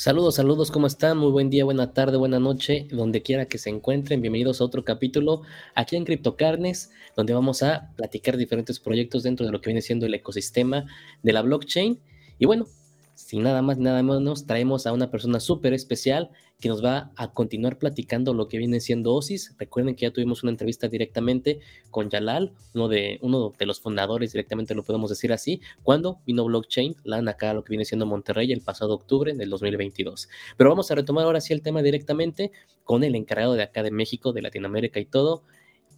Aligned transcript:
Saludos, 0.00 0.36
saludos, 0.36 0.70
¿cómo 0.70 0.86
están? 0.86 1.18
Muy 1.18 1.30
buen 1.30 1.50
día, 1.50 1.62
buena 1.66 1.92
tarde, 1.92 2.16
buena 2.16 2.40
noche, 2.40 2.88
donde 2.90 3.20
quiera 3.20 3.44
que 3.44 3.58
se 3.58 3.68
encuentren. 3.68 4.22
Bienvenidos 4.22 4.62
a 4.62 4.64
otro 4.64 4.82
capítulo 4.82 5.42
aquí 5.74 5.94
en 5.94 6.06
CryptoCarnes, 6.06 6.90
donde 7.16 7.34
vamos 7.34 7.62
a 7.62 7.92
platicar 7.96 8.38
diferentes 8.38 8.80
proyectos 8.80 9.24
dentro 9.24 9.44
de 9.44 9.52
lo 9.52 9.60
que 9.60 9.68
viene 9.68 9.82
siendo 9.82 10.06
el 10.06 10.14
ecosistema 10.14 10.86
de 11.22 11.32
la 11.34 11.42
blockchain. 11.42 12.00
Y 12.38 12.46
bueno, 12.46 12.66
sin 13.14 13.42
nada 13.42 13.60
más, 13.60 13.76
nada 13.76 14.02
menos, 14.02 14.46
traemos 14.46 14.86
a 14.86 14.94
una 14.94 15.10
persona 15.10 15.38
súper 15.38 15.74
especial 15.74 16.30
que 16.60 16.68
nos 16.68 16.84
va 16.84 17.10
a 17.16 17.32
continuar 17.32 17.78
platicando 17.78 18.34
lo 18.34 18.46
que 18.46 18.58
viene 18.58 18.80
siendo 18.80 19.14
OSIS. 19.14 19.54
Recuerden 19.58 19.94
que 19.94 20.02
ya 20.02 20.12
tuvimos 20.12 20.42
una 20.42 20.52
entrevista 20.52 20.88
directamente 20.88 21.60
con 21.90 22.10
Yalal, 22.10 22.52
uno 22.74 22.88
de, 22.88 23.18
uno 23.22 23.52
de 23.58 23.66
los 23.66 23.80
fundadores, 23.80 24.32
directamente 24.32 24.74
lo 24.74 24.84
podemos 24.84 25.10
decir 25.10 25.32
así, 25.32 25.60
cuando 25.82 26.20
vino 26.26 26.44
Blockchain, 26.44 26.96
LAN 27.04 27.28
acá 27.28 27.54
lo 27.54 27.64
que 27.64 27.70
viene 27.70 27.84
siendo 27.84 28.06
Monterrey 28.06 28.52
el 28.52 28.60
pasado 28.60 28.94
octubre 28.94 29.32
del 29.32 29.48
2022. 29.48 30.28
Pero 30.56 30.70
vamos 30.70 30.90
a 30.90 30.94
retomar 30.94 31.24
ahora 31.24 31.40
sí 31.40 31.52
el 31.52 31.62
tema 31.62 31.82
directamente 31.82 32.52
con 32.84 33.04
el 33.04 33.14
encargado 33.14 33.54
de 33.54 33.62
acá 33.62 33.82
de 33.82 33.90
México, 33.90 34.32
de 34.32 34.42
Latinoamérica 34.42 35.00
y 35.00 35.06
todo, 35.06 35.44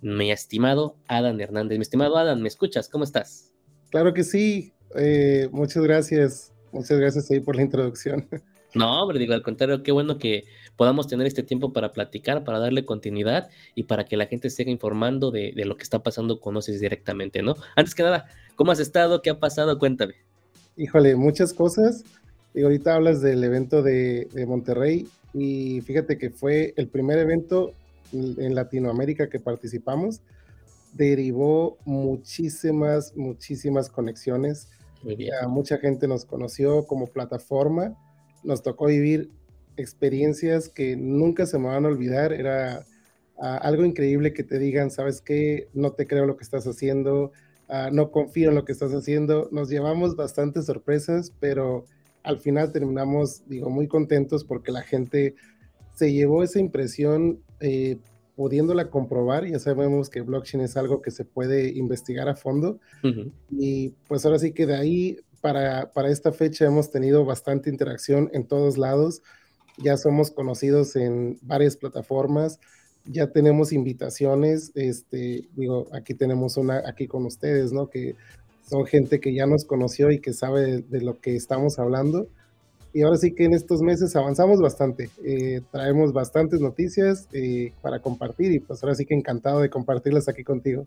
mi 0.00 0.30
estimado 0.30 0.96
Adán 1.06 1.40
Hernández. 1.40 1.78
Mi 1.78 1.82
estimado 1.82 2.16
Adán, 2.16 2.42
¿me 2.42 2.48
escuchas? 2.48 2.88
¿Cómo 2.88 3.04
estás? 3.04 3.52
Claro 3.90 4.14
que 4.14 4.24
sí. 4.24 4.72
Eh, 4.96 5.48
muchas 5.52 5.82
gracias. 5.82 6.52
Muchas 6.72 6.98
gracias 6.98 7.30
ahí 7.30 7.40
por 7.40 7.56
la 7.56 7.62
introducción. 7.62 8.28
No, 8.74 9.02
hombre, 9.02 9.18
digo, 9.18 9.34
al 9.34 9.42
contrario, 9.42 9.82
qué 9.82 9.92
bueno 9.92 10.18
que 10.18 10.44
podamos 10.76 11.06
tener 11.06 11.26
este 11.26 11.42
tiempo 11.42 11.72
para 11.72 11.92
platicar, 11.92 12.44
para 12.44 12.58
darle 12.58 12.84
continuidad 12.84 13.50
y 13.74 13.84
para 13.84 14.04
que 14.04 14.16
la 14.16 14.26
gente 14.26 14.50
siga 14.50 14.70
informando 14.70 15.30
de, 15.30 15.52
lo 15.64 15.76
que 15.76 15.82
está 15.82 16.02
pasando 16.02 16.40
con 16.40 16.56
OSIS 16.56 16.80
directamente, 16.80 17.42
¿no? 17.42 17.56
Antes 17.76 17.94
que 17.94 18.02
nada, 18.02 18.26
¿cómo 18.56 18.72
has 18.72 18.80
estado? 18.80 19.20
¿Qué 19.22 19.30
ha 19.30 19.38
pasado? 19.38 19.78
Cuéntame. 19.78 20.14
Híjole, 20.76 21.16
muchas 21.16 21.52
cosas. 21.52 22.04
Y 22.54 22.62
ahorita 22.62 22.94
hablas 22.94 23.20
del 23.20 23.42
evento 23.44 23.82
de, 23.82 24.28
de 24.32 24.46
Monterrey 24.46 25.06
y 25.32 25.80
fíjate 25.82 26.18
que 26.18 26.30
fue 26.30 26.74
el 26.76 26.88
primer 26.88 27.18
evento 27.18 27.72
en 28.12 28.54
Latinoamérica 28.54 29.28
que 29.30 29.38
participamos. 29.38 30.20
Derivó 30.92 31.78
muchísimas, 31.84 33.16
muchísimas 33.16 33.88
conexiones 33.88 34.68
mucha 35.48 35.78
gente 35.78 36.06
nos 36.08 36.24
conoció 36.24 36.86
como 36.86 37.06
plataforma, 37.06 37.96
nos 38.44 38.62
tocó 38.62 38.86
vivir 38.86 39.30
experiencias 39.76 40.68
que 40.68 40.96
nunca 40.96 41.46
se 41.46 41.58
me 41.58 41.68
van 41.68 41.84
a 41.84 41.88
olvidar. 41.88 42.32
Era 42.32 42.84
ah, 43.38 43.56
algo 43.58 43.84
increíble 43.84 44.32
que 44.32 44.44
te 44.44 44.58
digan, 44.58 44.90
sabes 44.90 45.20
qué, 45.20 45.68
no 45.74 45.92
te 45.92 46.06
creo 46.06 46.26
lo 46.26 46.36
que 46.36 46.44
estás 46.44 46.66
haciendo, 46.66 47.32
ah, 47.68 47.90
no 47.92 48.10
confío 48.10 48.50
en 48.50 48.54
lo 48.54 48.64
que 48.64 48.72
estás 48.72 48.92
haciendo. 48.92 49.48
Nos 49.52 49.68
llevamos 49.68 50.16
bastantes 50.16 50.66
sorpresas, 50.66 51.32
pero 51.40 51.86
al 52.22 52.38
final 52.40 52.72
terminamos, 52.72 53.42
digo, 53.48 53.70
muy 53.70 53.88
contentos 53.88 54.44
porque 54.44 54.72
la 54.72 54.82
gente 54.82 55.34
se 55.94 56.12
llevó 56.12 56.42
esa 56.42 56.60
impresión 56.60 57.40
eh, 57.60 57.98
pudiéndola 58.36 58.90
comprobar, 58.90 59.46
ya 59.46 59.58
sabemos 59.58 60.08
que 60.08 60.22
blockchain 60.22 60.64
es 60.64 60.76
algo 60.76 61.02
que 61.02 61.10
se 61.10 61.24
puede 61.24 61.68
investigar 61.70 62.28
a 62.28 62.34
fondo. 62.34 62.80
Y 63.50 63.90
pues 64.08 64.24
ahora 64.24 64.38
sí 64.38 64.52
que 64.52 64.66
de 64.66 64.74
ahí 64.74 65.18
para, 65.42 65.92
para 65.92 66.08
esta 66.08 66.32
fecha 66.32 66.64
hemos 66.64 66.90
tenido 66.90 67.26
bastante 67.26 67.68
interacción 67.68 68.30
en 68.32 68.46
todos 68.46 68.78
lados. 68.78 69.22
Ya 69.76 69.98
somos 69.98 70.30
conocidos 70.30 70.96
en 70.96 71.38
varias 71.42 71.76
plataformas, 71.76 72.60
ya 73.04 73.26
tenemos 73.32 73.72
invitaciones, 73.72 74.70
este, 74.74 75.48
digo, 75.54 75.88
aquí 75.92 76.14
tenemos 76.14 76.56
una 76.56 76.82
aquí 76.86 77.06
con 77.06 77.26
ustedes, 77.26 77.72
¿no? 77.72 77.90
Que 77.90 78.16
son 78.68 78.86
gente 78.86 79.18
que 79.18 79.34
ya 79.34 79.46
nos 79.46 79.64
conoció 79.64 80.10
y 80.10 80.20
que 80.20 80.32
sabe 80.32 80.82
de 80.82 81.00
lo 81.00 81.20
que 81.20 81.34
estamos 81.34 81.78
hablando 81.78 82.28
y 82.92 83.02
ahora 83.02 83.16
sí 83.16 83.34
que 83.34 83.44
en 83.44 83.54
estos 83.54 83.80
meses 83.80 84.14
avanzamos 84.16 84.60
bastante. 84.60 85.08
Eh, 85.24 85.62
traemos 85.70 86.12
bastantes 86.12 86.60
noticias 86.60 87.26
eh, 87.32 87.72
para 87.80 88.00
compartir 88.00 88.52
y 88.52 88.58
pues 88.58 88.82
ahora 88.82 88.94
sí 88.94 89.06
que 89.06 89.14
encantado 89.14 89.60
de 89.60 89.70
compartirlas 89.70 90.28
aquí 90.28 90.44
contigo. 90.44 90.86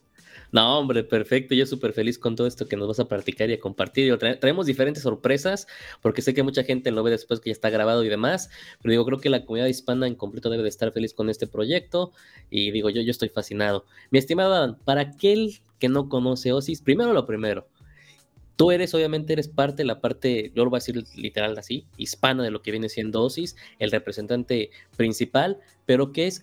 No, 0.52 0.80
hombre, 0.80 1.04
perfecto. 1.04 1.56
Yo 1.56 1.66
súper 1.66 1.94
feliz 1.94 2.20
con 2.20 2.36
todo 2.36 2.48
esto 2.48 2.68
que 2.68 2.78
nos 2.78 2.88
vas 2.88 3.00
a 3.00 3.08
platicar 3.08 3.50
y 3.50 3.54
a 3.54 3.60
compartir. 3.60 4.18
traemos 4.18 4.68
diferentes 4.68 5.04
sorpresas 5.04 5.68
porque 6.02 6.22
sé 6.22 6.34
que 6.34 6.44
mucha 6.44 6.64
gente 6.64 6.92
lo 6.92 7.02
ve 7.04 7.12
después 7.12 7.40
que 7.40 7.50
ya 7.50 7.54
está 7.54 7.70
grabado 7.70 8.04
y 8.04 8.10
demás, 8.10 8.50
pero 8.82 8.92
digo, 8.92 9.06
creo 9.06 9.20
que 9.20 9.30
la 9.30 9.46
comunidad 9.46 9.68
hispana 9.68 10.08
en 10.08 10.16
completo 10.16 10.50
debe 10.50 10.64
de 10.64 10.70
estar 10.70 10.92
feliz 10.92 11.14
con 11.14 11.30
este 11.30 11.48
proyecto 11.48 12.12
y 12.50 12.72
digo, 12.72 12.90
yo, 12.90 13.02
yo 13.02 13.12
estoy 13.12 13.30
fascinado. 13.30 13.86
Mi 14.12 14.20
estimado 14.20 14.54
Adam, 14.54 14.78
para 14.86 15.02
aquel 15.02 15.60
que 15.80 15.90
no 15.90 16.08
conoce 16.08 16.54
OSIS, 16.54 16.82
primero 16.82 17.14
lo 17.14 17.26
primero, 17.26 17.68
Tú 18.56 18.72
eres, 18.72 18.94
obviamente, 18.94 19.34
eres 19.34 19.48
parte, 19.48 19.84
la 19.84 20.00
parte, 20.00 20.52
yo 20.56 20.64
lo 20.64 20.70
voy 20.70 20.78
a 20.78 20.80
decir 20.80 21.04
literal 21.16 21.58
así, 21.58 21.86
hispana 21.98 22.44
de 22.44 22.52
lo 22.52 22.62
que 22.62 22.72
viene 22.72 22.88
siendo 22.88 23.24
OSIS, 23.24 23.56
el 23.80 23.92
representante 23.92 24.70
principal, 24.96 25.60
pero 25.86 26.12
¿qué 26.14 26.28
es 26.28 26.42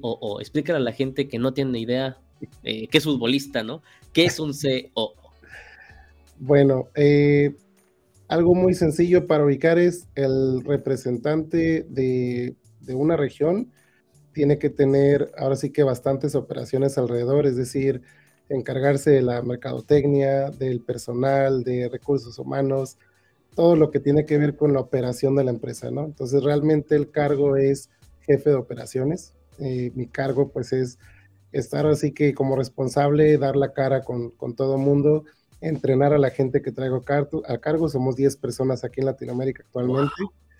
COO? 0.00 0.40
Explícale 0.40 0.78
a 0.78 0.82
la 0.82 0.92
gente 0.92 1.26
que 1.26 1.38
no 1.38 1.54
tiene 1.54 1.78
idea 1.78 2.18
eh, 2.62 2.88
qué 2.88 2.98
es 2.98 3.04
futbolista, 3.04 3.62
¿no? 3.62 3.82
¿Qué 4.12 4.26
es 4.26 4.38
un 4.38 4.52
COO? 4.52 5.14
Bueno, 6.38 6.88
eh, 6.94 7.54
algo 8.28 8.54
muy 8.54 8.74
sencillo 8.74 9.26
para 9.26 9.44
ubicar 9.44 9.78
es 9.78 10.06
el 10.14 10.62
representante 10.64 11.86
de, 11.88 12.54
de 12.80 12.94
una 12.94 13.16
región, 13.16 13.70
tiene 14.32 14.58
que 14.58 14.68
tener 14.68 15.30
ahora 15.38 15.56
sí 15.56 15.70
que 15.70 15.82
bastantes 15.82 16.34
operaciones 16.34 16.98
alrededor, 16.98 17.46
es 17.46 17.56
decir, 17.56 18.02
encargarse 18.48 19.10
de 19.10 19.22
la 19.22 19.42
mercadotecnia, 19.42 20.50
del 20.50 20.80
personal, 20.80 21.64
de 21.64 21.88
recursos 21.88 22.38
humanos, 22.38 22.98
todo 23.54 23.76
lo 23.76 23.90
que 23.90 24.00
tiene 24.00 24.26
que 24.26 24.38
ver 24.38 24.56
con 24.56 24.72
la 24.72 24.80
operación 24.80 25.36
de 25.36 25.44
la 25.44 25.50
empresa, 25.50 25.90
¿no? 25.90 26.04
Entonces 26.04 26.42
realmente 26.42 26.96
el 26.96 27.10
cargo 27.10 27.56
es 27.56 27.90
jefe 28.20 28.50
de 28.50 28.56
operaciones. 28.56 29.32
Eh, 29.58 29.92
mi 29.94 30.06
cargo 30.06 30.48
pues 30.48 30.72
es 30.72 30.98
estar 31.52 31.86
así 31.86 32.12
que 32.12 32.34
como 32.34 32.56
responsable, 32.56 33.38
dar 33.38 33.56
la 33.56 33.72
cara 33.72 34.02
con, 34.02 34.30
con 34.30 34.56
todo 34.56 34.76
mundo, 34.76 35.24
entrenar 35.60 36.12
a 36.12 36.18
la 36.18 36.30
gente 36.30 36.62
que 36.62 36.72
traigo 36.72 37.02
a 37.46 37.58
cargo. 37.58 37.88
Somos 37.88 38.16
10 38.16 38.36
personas 38.36 38.84
aquí 38.84 39.00
en 39.00 39.06
Latinoamérica 39.06 39.62
actualmente. 39.64 40.12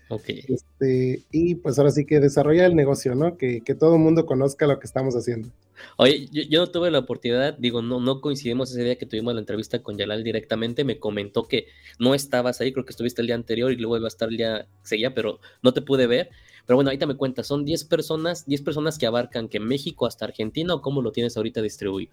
Ok. 0.09 0.29
Este, 0.47 1.23
y 1.31 1.55
pues 1.55 1.79
ahora 1.79 1.91
sí 1.91 2.05
que 2.05 2.19
desarrolla 2.19 2.65
el 2.65 2.75
negocio, 2.75 3.15
¿no? 3.15 3.37
Que, 3.37 3.61
que 3.61 3.75
todo 3.75 3.95
el 3.95 4.01
mundo 4.01 4.25
conozca 4.25 4.67
lo 4.67 4.79
que 4.79 4.85
estamos 4.85 5.15
haciendo. 5.15 5.49
Oye, 5.97 6.27
yo, 6.31 6.59
no 6.61 6.67
tuve 6.67 6.91
la 6.91 6.99
oportunidad, 6.99 7.57
digo, 7.57 7.81
no, 7.81 7.99
no 7.99 8.21
coincidimos 8.21 8.71
ese 8.71 8.83
día 8.83 8.97
que 8.97 9.05
tuvimos 9.05 9.33
la 9.33 9.41
entrevista 9.41 9.81
con 9.81 9.97
Yalal 9.97 10.23
directamente, 10.23 10.83
me 10.83 10.99
comentó 10.99 11.47
que 11.47 11.67
no 11.99 12.13
estabas 12.13 12.61
ahí, 12.61 12.71
creo 12.71 12.85
que 12.85 12.91
estuviste 12.91 13.21
el 13.21 13.27
día 13.27 13.35
anterior 13.35 13.71
y 13.71 13.75
luego 13.75 13.97
iba 13.97 14.05
a 14.05 14.07
estar 14.07 14.29
el 14.29 14.37
día 14.37 14.67
seguía, 14.83 15.13
pero 15.13 15.39
no 15.61 15.73
te 15.73 15.81
pude 15.81 16.07
ver. 16.07 16.29
Pero 16.65 16.77
bueno, 16.77 16.89
ahorita 16.89 17.05
me 17.05 17.15
cuentas, 17.15 17.45
son 17.45 17.63
10 17.63 17.83
personas, 17.85 18.45
10 18.45 18.61
personas 18.61 18.97
que 18.97 19.05
abarcan 19.05 19.49
que 19.49 19.59
México 19.59 20.07
hasta 20.07 20.25
Argentina 20.25 20.73
o 20.73 20.81
cómo 20.81 21.01
lo 21.01 21.11
tienes 21.11 21.37
ahorita 21.37 21.61
distribuido. 21.61 22.11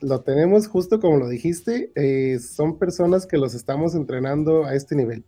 Lo 0.00 0.20
tenemos 0.20 0.66
justo 0.66 1.00
como 1.00 1.16
lo 1.16 1.28
dijiste, 1.28 1.90
eh, 1.94 2.38
son 2.38 2.78
personas 2.78 3.26
que 3.26 3.38
los 3.38 3.54
estamos 3.54 3.94
entrenando 3.94 4.64
a 4.64 4.74
este 4.74 4.94
nivel 4.94 5.24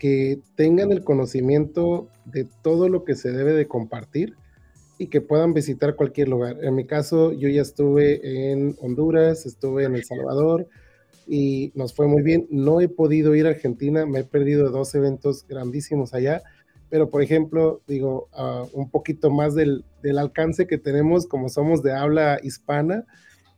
que 0.00 0.40
tengan 0.56 0.92
el 0.92 1.04
conocimiento 1.04 2.08
de 2.24 2.48
todo 2.62 2.88
lo 2.88 3.04
que 3.04 3.14
se 3.14 3.30
debe 3.30 3.52
de 3.52 3.68
compartir 3.68 4.34
y 4.96 5.08
que 5.08 5.20
puedan 5.20 5.52
visitar 5.52 5.94
cualquier 5.94 6.28
lugar. 6.28 6.56
En 6.62 6.74
mi 6.74 6.86
caso, 6.86 7.32
yo 7.32 7.50
ya 7.50 7.60
estuve 7.60 8.50
en 8.50 8.76
Honduras, 8.80 9.44
estuve 9.44 9.84
en 9.84 9.94
El 9.94 10.04
Salvador 10.04 10.66
y 11.26 11.70
nos 11.74 11.92
fue 11.92 12.06
muy 12.06 12.22
bien. 12.22 12.46
No 12.50 12.80
he 12.80 12.88
podido 12.88 13.34
ir 13.34 13.46
a 13.46 13.50
Argentina, 13.50 14.06
me 14.06 14.20
he 14.20 14.24
perdido 14.24 14.70
dos 14.70 14.94
eventos 14.94 15.46
grandísimos 15.46 16.14
allá, 16.14 16.42
pero 16.88 17.10
por 17.10 17.22
ejemplo, 17.22 17.82
digo, 17.86 18.30
ah, 18.32 18.64
un 18.72 18.90
poquito 18.90 19.30
más 19.30 19.54
del, 19.54 19.84
del, 20.02 20.18
alcance 20.18 20.66
que 20.66 20.78
tenemos 20.78 21.26
como 21.26 21.50
somos 21.50 21.82
de 21.82 21.92
habla 21.92 22.40
hispana. 22.42 23.04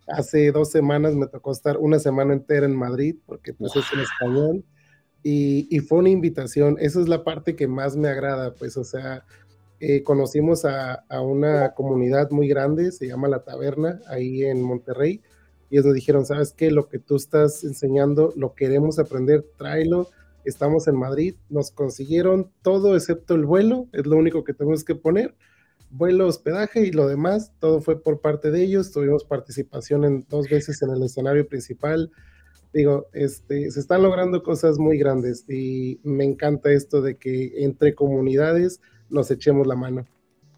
Hace 0.09 0.51
dos 0.51 0.73
semanas 0.73 1.15
me 1.15 1.29
tocó 1.29 1.53
estar 1.53 1.79
una 1.79 2.01
semana 2.01 2.33
entera 2.33 2.67
en 2.67 2.75
Madrid 2.75 3.15
porque 3.27 3.55
pues 3.55 3.77
es 3.77 3.85
en 3.93 4.01
español 4.01 4.65
y, 5.23 5.79
fue 5.81 5.99
una 5.99 6.11
invitación, 6.11 6.77
esa 6.81 7.01
es 7.01 7.09
la 7.09 7.23
parte 7.23 7.55
que 7.55 7.69
más 7.69 7.97
me 7.97 8.09
agrada, 8.09 8.55
pues, 8.55 8.77
o 8.77 8.85
sea, 8.85 9.25
eh, 9.79 10.03
conocimos 10.03 10.65
a, 10.65 11.05
una 11.21 11.75
comunidad 11.75 12.31
muy 12.31 12.49
grande, 12.49 12.93
se 12.93 13.07
llama 13.07 13.29
La 13.29 13.45
Taberna, 13.45 14.01
ahí 14.09 14.45
en 14.45 14.63
Monterrey, 14.63 15.21
y 15.71 15.77
ellos 15.77 15.87
nos 15.87 15.95
dijeron, 15.95 16.27
¿sabes 16.27 16.53
qué? 16.53 16.71
Lo 16.71 16.89
que 16.89 16.99
tú 16.99 17.17
estás 17.17 17.65
enseñando, 17.65 18.33
lo 18.37 18.55
queremos 18.55 18.99
aprender, 18.99 19.45
tráelo, 19.57 20.09
estamos 20.45 20.89
en 20.89 20.97
Madrid, 20.97 21.37
nos 21.49 21.71
consiguieron 21.71 22.51
todo 22.63 22.97
excepto 22.97 23.35
el 23.35 23.45
vuelo, 23.45 23.89
es 23.93 24.07
lo 24.07 24.17
único 24.17 24.45
que 24.45 24.55
tenemos 24.55 24.85
que 24.85 24.97
poner, 24.97 25.35
vuelo, 25.91 26.27
hospedaje 26.27 26.85
y 26.85 26.91
lo 26.91 27.07
demás, 27.07 27.53
todo 27.61 27.81
fue 27.81 28.01
por 28.03 28.21
parte 28.21 28.51
de 28.51 28.63
ellos, 28.63 28.91
tuvimos 28.91 29.25
participación 29.25 30.05
en 30.05 30.27
dos 30.29 30.49
veces 30.49 30.83
en 30.83 30.91
el 30.91 31.03
escenario 31.03 31.47
principal, 31.47 32.11
digo, 32.73 33.07
este, 33.13 33.71
se 33.71 33.81
están 33.81 34.03
logrando 34.03 34.43
cosas 34.43 34.79
muy 34.79 34.99
grandes 34.99 35.45
y 35.49 36.01
me 36.03 36.25
encanta 36.25 36.73
esto 36.73 37.03
de 37.03 37.17
que 37.17 37.65
entre 37.65 37.95
comunidades 37.95 38.81
nos 39.11 39.31
echemos 39.31 39.67
la 39.67 39.77
mano. 39.77 40.07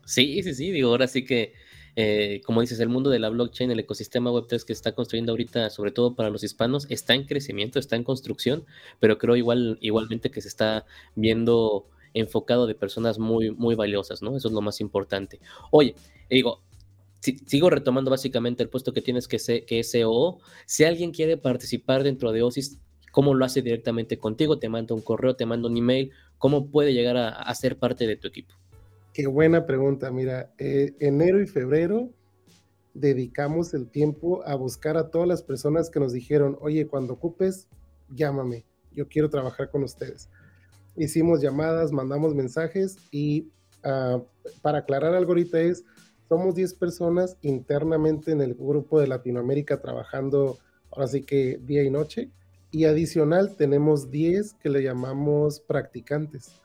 Sí, 0.05 0.43
sí, 0.43 0.55
sí, 0.55 0.71
digo, 0.71 0.91
ahora 0.91 1.09
sí 1.09 1.25
que 1.25 1.53
eh, 1.97 2.41
como 2.45 2.61
dices, 2.61 2.81
el 2.81 2.89
mundo 2.89 3.11
de 3.11 3.21
la 3.21 3.29
blockchain, 3.29 3.71
el 3.71 3.79
ecosistema 3.79 4.31
Web3 4.31 4.65
que 4.65 4.73
está 4.73 4.95
construyendo 4.95 5.33
ahorita, 5.33 5.71
sobre 5.71 5.93
todo 5.93 6.15
para 6.17 6.31
los 6.31 6.43
hispanos, 6.43 6.87
está 6.91 7.15
en 7.15 7.25
crecimiento, 7.25 7.79
está 7.79 7.97
en 7.97 8.05
construcción, 8.05 8.65
pero 8.99 9.19
creo 9.19 9.37
igual, 9.37 9.79
igualmente 9.81 10.31
que 10.31 10.41
se 10.41 10.49
está 10.49 10.87
viendo 11.15 11.87
enfocado 12.13 12.67
de 12.67 12.75
personas 12.75 13.19
muy, 13.19 13.51
muy 13.51 13.75
valiosas, 13.75 14.23
¿no? 14.23 14.37
Eso 14.37 14.49
es 14.49 14.55
lo 14.55 14.61
más 14.61 14.81
importante. 14.81 15.41
Oye, 15.71 15.95
digo, 16.31 16.63
sigo 17.47 17.71
retomando 17.71 18.11
básicamente 18.11 18.63
el 18.63 18.69
puesto 18.69 18.93
que 18.93 19.01
tienes 19.01 19.29
que, 19.29 19.39
ser, 19.39 19.65
que 19.65 19.81
es 19.81 19.91
CEO. 19.91 20.39
Si 20.67 20.85
alguien 20.85 21.13
quiere 21.13 21.37
participar 21.37 22.03
dentro 22.03 22.33
de 22.33 22.43
OSIS, 22.43 22.79
¿cómo 23.13 23.35
lo 23.35 23.45
hace 23.45 23.63
directamente 23.63 24.19
contigo? 24.19 24.59
Te 24.59 24.69
manda 24.69 24.95
un 24.95 25.01
correo, 25.01 25.37
te 25.37 25.47
manda 25.47 25.69
un 25.69 25.77
email. 25.77 26.11
¿Cómo 26.39 26.71
puede 26.71 26.93
llegar 26.93 27.17
a, 27.17 27.55
ser 27.55 27.79
parte 27.79 28.07
de 28.07 28.17
tu 28.17 28.29
equipo? 28.29 28.55
Qué 29.13 29.27
buena 29.27 29.65
pregunta. 29.65 30.11
Mira, 30.11 30.53
eh, 30.59 30.95
enero 31.01 31.41
y 31.41 31.47
febrero 31.47 32.11
dedicamos 32.95 33.75
el 33.75 33.89
tiempo 33.89 34.43
a 34.47 34.55
buscar 34.55 34.97
a 34.97 35.11
todas 35.11 35.29
las 35.29 35.43
personas 35.43 35.91
que 35.91 36.01
nos 36.01 36.13
dijeron, 36.13 36.57
oye, 36.61 36.87
cuando 36.87 37.15
ocupes, 37.15 37.69
llámame, 38.15 38.65
yo 38.93 39.09
quiero 39.09 39.29
trabajar 39.29 39.71
con 39.71 39.83
ustedes. 39.83 40.31
Hicimos 40.97 41.41
llamadas, 41.43 41.91
mandamos 41.93 42.35
mensajes 42.35 42.97
y 43.11 43.49
ah, 43.83 44.23
para 44.63 44.79
aclarar 44.79 45.15
algo 45.15 45.33
ahorita 45.33 45.61
es, 45.61 45.85
somos 46.29 46.55
10 46.55 46.75
personas 46.75 47.37
internamente 47.43 48.33
en 48.33 48.41
el 48.41 48.55
grupo 48.55 49.01
de 49.01 49.07
Latinoamérica 49.07 49.81
trabajando 49.81 50.59
ahora 50.91 51.09
sí 51.09 51.23
que 51.23 51.59
día 51.63 51.83
y 51.83 51.91
noche. 51.91 52.31
Y 52.71 52.87
adicional 52.87 53.57
tenemos 53.57 54.11
10 54.11 54.55
que 54.55 54.69
le 54.69 54.83
llamamos 54.83 55.61
practicantes. 55.61 56.61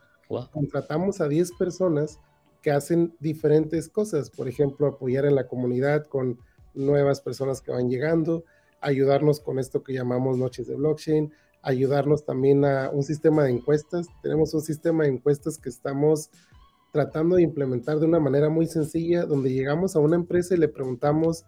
Contratamos 0.52 1.20
a 1.20 1.28
10 1.28 1.52
personas 1.52 2.20
que 2.62 2.70
hacen 2.70 3.14
diferentes 3.20 3.88
cosas, 3.88 4.30
por 4.30 4.48
ejemplo, 4.48 4.86
apoyar 4.86 5.24
en 5.24 5.34
la 5.34 5.46
comunidad 5.46 6.06
con 6.06 6.38
nuevas 6.74 7.20
personas 7.20 7.60
que 7.60 7.72
van 7.72 7.88
llegando, 7.88 8.44
ayudarnos 8.80 9.40
con 9.40 9.58
esto 9.58 9.82
que 9.82 9.92
llamamos 9.92 10.38
noches 10.38 10.66
de 10.66 10.76
blockchain, 10.76 11.32
ayudarnos 11.62 12.24
también 12.24 12.64
a 12.64 12.90
un 12.90 13.02
sistema 13.02 13.44
de 13.44 13.50
encuestas. 13.50 14.06
Tenemos 14.22 14.54
un 14.54 14.60
sistema 14.60 15.04
de 15.04 15.10
encuestas 15.10 15.58
que 15.58 15.68
estamos 15.68 16.30
tratando 16.92 17.36
de 17.36 17.42
implementar 17.42 17.98
de 17.98 18.06
una 18.06 18.20
manera 18.20 18.48
muy 18.48 18.66
sencilla, 18.66 19.24
donde 19.24 19.52
llegamos 19.52 19.96
a 19.96 20.00
una 20.00 20.16
empresa 20.16 20.54
y 20.54 20.58
le 20.58 20.68
preguntamos 20.68 21.44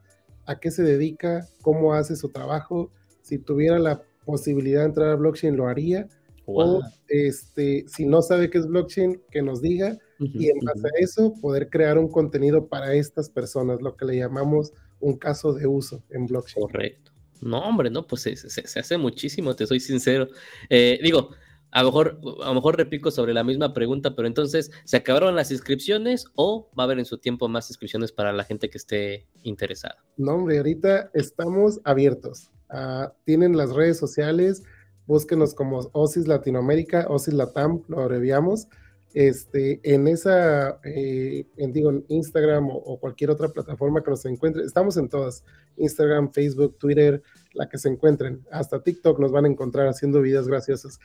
a 0.47 0.59
qué 0.59 0.71
se 0.71 0.83
dedica, 0.83 1.47
cómo 1.61 1.95
hace 1.95 2.17
su 2.17 2.29
trabajo, 2.29 2.91
si 3.23 3.39
tuviera 3.39 3.79
la 3.79 4.03
posibilidad 4.25 4.81
de 4.81 4.87
entrar 4.87 5.11
a 5.11 5.17
blockchain 5.17 5.57
lo 5.57 5.69
haría, 5.69 6.09
o 6.45 6.81
este, 7.09 7.85
si 7.87 8.05
no 8.05 8.21
sabe 8.21 8.51
qué 8.51 8.59
es 8.59 8.67
blockchain, 8.67 9.23
que 9.31 9.43
nos 9.43 9.63
diga, 9.63 9.97
y 10.19 10.51
en 10.51 10.59
base 10.61 10.89
a 10.89 11.01
eso 11.01 11.35
poder 11.41 11.69
crear 11.69 11.99
un 11.99 12.09
contenido 12.09 12.67
para 12.69 12.95
estas 12.95 13.29
personas, 13.31 13.81
lo 13.81 13.97
que 13.97 14.05
le 14.05 14.17
llamamos 14.17 14.73
un 15.01 15.17
caso 15.17 15.53
de 15.53 15.67
uso 15.67 16.03
en 16.11 16.27
blockchain. 16.27 16.67
Correcto. 16.67 17.13
No, 17.41 17.59
hombre, 17.59 17.91
no, 17.91 18.07
pues 18.07 18.23
se, 18.23 18.37
se, 18.37 18.79
hace 18.79 18.97
muchísimo, 18.97 19.55
te 19.57 19.67
soy 19.67 19.81
sincero. 19.81 20.29
Eh, 20.71 21.01
digo, 21.03 21.31
a 21.73 21.83
lo 21.83 21.89
mejor, 21.89 22.21
a 22.43 22.49
lo 22.49 22.55
mejor 22.55 22.77
replico 22.77 23.11
sobre 23.11 23.33
la 23.33 23.45
misma 23.45 23.73
pregunta, 23.73 24.15
pero 24.15 24.29
entonces, 24.29 24.71
¿se 24.85 24.99
acabaron 24.99 25.35
las 25.35 25.51
inscripciones 25.51 26.27
o 26.35 26.71
va 26.79 26.83
a 26.83 26.87
haber 26.87 26.99
en 26.99 27.07
su 27.07 27.17
tiempo 27.17 27.49
más 27.49 27.71
inscripciones 27.71 28.13
para 28.13 28.33
la 28.33 28.45
gente 28.45 28.69
que 28.69 28.77
esté 28.77 29.27
interesada? 29.43 29.97
No, 30.19 30.35
hombre, 30.35 30.59
ahorita 30.59 31.11
estamos 31.15 31.81
abiertos. 31.85 32.51
Ah, 32.69 33.15
tienen 33.25 33.57
las 33.57 33.73
redes 33.73 33.99
sociales, 33.99 34.63
búsquenos 35.07 35.55
como 35.55 35.89
OSIS 35.93 36.29
Latinoamérica, 36.29 37.07
OSIS 37.09 37.35
Latam, 37.35 37.83
lo 37.89 38.01
abreviamos. 38.01 38.69
Este, 39.15 39.81
en 39.83 40.09
esa, 40.09 40.79
eh, 40.85 41.47
en, 41.57 41.73
digo, 41.73 41.91
en 41.91 42.05
Instagram 42.09 42.69
o, 42.71 42.77
o, 42.77 42.99
cualquier 42.99 43.29
otra 43.29 43.49
plataforma 43.49 44.03
que 44.03 44.11
nos 44.11 44.25
encuentre, 44.25 44.65
estamos 44.65 44.97
en 44.97 45.11
todas, 45.11 45.45
Instagram, 45.77 46.33
Facebook, 46.33 46.79
Twitter, 46.79 47.23
la 47.53 47.69
que 47.69 47.77
se 47.77 47.91
encuentren, 47.91 48.43
hasta 48.51 48.83
TikTok 48.83 49.19
nos 49.19 49.31
van 49.31 49.45
a 49.45 49.49
encontrar 49.49 49.87
haciendo 49.87 50.23
videos 50.23 50.49
graciosos 50.49 50.99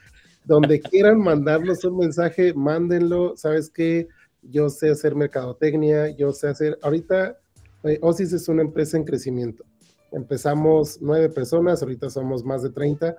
donde 0.48 0.80
quieran 0.80 1.18
mandarnos 1.20 1.84
un 1.84 1.98
mensaje, 1.98 2.54
mándenlo. 2.54 3.36
¿Sabes 3.36 3.68
qué? 3.68 4.08
Yo 4.40 4.70
sé 4.70 4.88
hacer 4.88 5.14
mercadotecnia, 5.14 6.08
yo 6.16 6.32
sé 6.32 6.48
hacer. 6.48 6.78
Ahorita, 6.80 7.38
eh, 7.84 7.98
Osis 8.00 8.32
es 8.32 8.48
una 8.48 8.62
empresa 8.62 8.96
en 8.96 9.04
crecimiento. 9.04 9.64
Empezamos 10.10 11.00
nueve 11.02 11.28
personas, 11.28 11.82
ahorita 11.82 12.08
somos 12.08 12.46
más 12.46 12.62
de 12.62 12.70
30, 12.70 13.14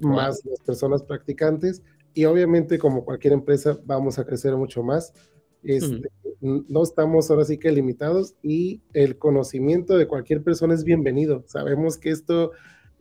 más 0.00 0.44
las 0.44 0.60
personas 0.60 1.04
practicantes. 1.04 1.82
Y 2.14 2.24
obviamente, 2.24 2.78
como 2.78 3.04
cualquier 3.04 3.34
empresa, 3.34 3.78
vamos 3.84 4.18
a 4.18 4.24
crecer 4.24 4.56
mucho 4.56 4.82
más. 4.82 5.14
Este, 5.62 6.10
no 6.40 6.82
estamos 6.82 7.30
ahora 7.30 7.44
sí 7.44 7.58
que 7.58 7.70
limitados 7.70 8.34
y 8.42 8.82
el 8.92 9.18
conocimiento 9.18 9.96
de 9.96 10.08
cualquier 10.08 10.42
persona 10.42 10.74
es 10.74 10.82
bienvenido. 10.82 11.44
Sabemos 11.46 11.96
que 11.96 12.10
esto 12.10 12.50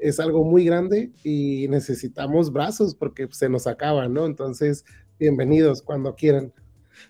es 0.01 0.19
algo 0.19 0.44
muy 0.44 0.65
grande 0.65 1.12
y 1.24 1.68
necesitamos 1.69 2.51
brazos 2.51 2.95
porque 2.95 3.27
se 3.31 3.50
nos 3.50 3.68
acaban, 3.68 4.13
¿no? 4.13 4.25
Entonces, 4.25 4.83
bienvenidos 5.19 5.81
cuando 5.81 6.15
quieran. 6.15 6.51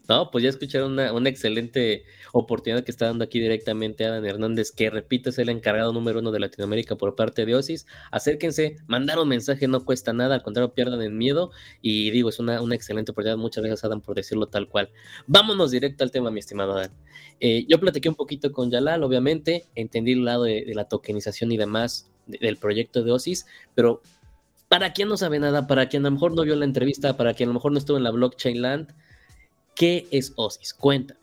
No, 0.07 0.29
pues 0.31 0.43
ya 0.43 0.49
escucharon 0.49 0.93
una, 0.93 1.11
una, 1.11 1.29
excelente 1.29 2.03
oportunidad 2.33 2.83
que 2.83 2.91
está 2.91 3.07
dando 3.07 3.25
aquí 3.25 3.39
directamente 3.39 4.05
Adam 4.05 4.23
Hernández, 4.23 4.71
que 4.71 4.89
repito 4.89 5.29
es 5.29 5.39
el 5.39 5.49
encargado 5.49 5.91
número 5.91 6.19
uno 6.19 6.31
de 6.31 6.39
Latinoamérica 6.39 6.95
por 6.95 7.15
parte 7.15 7.45
de 7.45 7.55
OSIS. 7.55 7.87
Acérquense, 8.11 8.77
mandar 8.87 9.19
un 9.19 9.27
mensaje 9.27 9.67
no 9.67 9.83
cuesta 9.83 10.13
nada, 10.13 10.35
al 10.35 10.43
contrario, 10.43 10.73
pierdan 10.73 11.01
el 11.01 11.11
miedo. 11.11 11.51
Y 11.81 12.11
digo, 12.11 12.29
es 12.29 12.39
una, 12.39 12.61
una 12.61 12.75
excelente 12.75 13.11
oportunidad. 13.11 13.37
Muchas 13.37 13.63
gracias, 13.63 13.83
Adam, 13.83 14.01
por 14.01 14.15
decirlo 14.15 14.47
tal 14.47 14.69
cual. 14.69 14.89
Vámonos 15.27 15.71
directo 15.71 16.03
al 16.03 16.11
tema, 16.11 16.31
mi 16.31 16.39
estimado 16.39 16.77
Adam. 16.77 16.91
Eh, 17.39 17.65
yo 17.67 17.79
platiqué 17.79 18.07
un 18.07 18.15
poquito 18.15 18.51
con 18.51 18.69
Yalal, 18.71 19.03
obviamente, 19.03 19.65
entendí 19.75 20.13
el 20.13 20.25
lado 20.25 20.43
de 20.43 20.71
la 20.73 20.85
tokenización 20.85 21.51
y 21.51 21.57
demás 21.57 22.10
del 22.27 22.57
proyecto 22.57 23.03
de 23.03 23.11
OSIS, 23.11 23.45
pero 23.75 24.01
para 24.69 24.93
quien 24.93 25.09
no 25.09 25.17
sabe 25.17 25.39
nada, 25.39 25.67
para 25.67 25.89
quien 25.89 26.05
a 26.05 26.09
lo 26.09 26.13
mejor 26.13 26.33
no 26.33 26.43
vio 26.43 26.55
la 26.55 26.65
entrevista, 26.65 27.17
para 27.17 27.33
quien 27.33 27.49
a 27.49 27.51
lo 27.51 27.55
mejor 27.55 27.73
no 27.73 27.77
estuvo 27.77 27.97
en 27.97 28.03
la 28.03 28.11
blockchain 28.11 28.61
land, 28.61 28.93
¿qué 29.75 30.07
es 30.11 30.33
OSIS? 30.37 30.73
Cuéntame. 30.73 31.19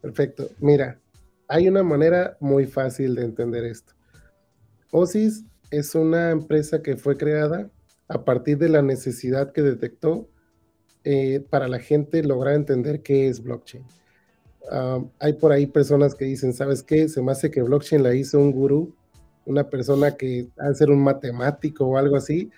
Perfecto. 0.00 0.48
Mira, 0.60 1.00
hay 1.48 1.68
una 1.68 1.82
manera 1.82 2.36
muy 2.40 2.66
fácil 2.66 3.14
de 3.16 3.24
entender 3.24 3.64
esto. 3.64 3.92
OSIS 4.92 5.44
es 5.70 5.94
una 5.94 6.30
empresa 6.30 6.82
que 6.82 6.96
fue 6.96 7.16
creada 7.16 7.70
a 8.08 8.24
partir 8.24 8.58
de 8.58 8.68
la 8.68 8.82
necesidad 8.82 9.52
que 9.52 9.62
detectó 9.62 10.28
eh, 11.04 11.44
para 11.50 11.68
la 11.68 11.78
gente 11.78 12.22
lograr 12.22 12.54
entender 12.54 13.02
qué 13.02 13.28
es 13.28 13.42
blockchain. 13.42 13.84
Ah, 14.70 15.04
hay 15.18 15.34
por 15.34 15.52
ahí 15.52 15.66
personas 15.66 16.14
que 16.14 16.24
dicen, 16.24 16.52
¿sabes 16.52 16.82
qué? 16.82 17.08
Se 17.08 17.22
me 17.22 17.32
hace 17.32 17.50
que 17.50 17.62
blockchain 17.62 18.02
la 18.02 18.14
hizo 18.14 18.38
un 18.38 18.52
gurú 18.52 18.94
una 19.46 19.70
persona 19.70 20.16
que 20.16 20.48
ha 20.58 20.74
ser 20.74 20.90
un 20.90 21.02
matemático 21.02 21.86
o 21.86 21.96
algo 21.96 22.16
así, 22.16 22.50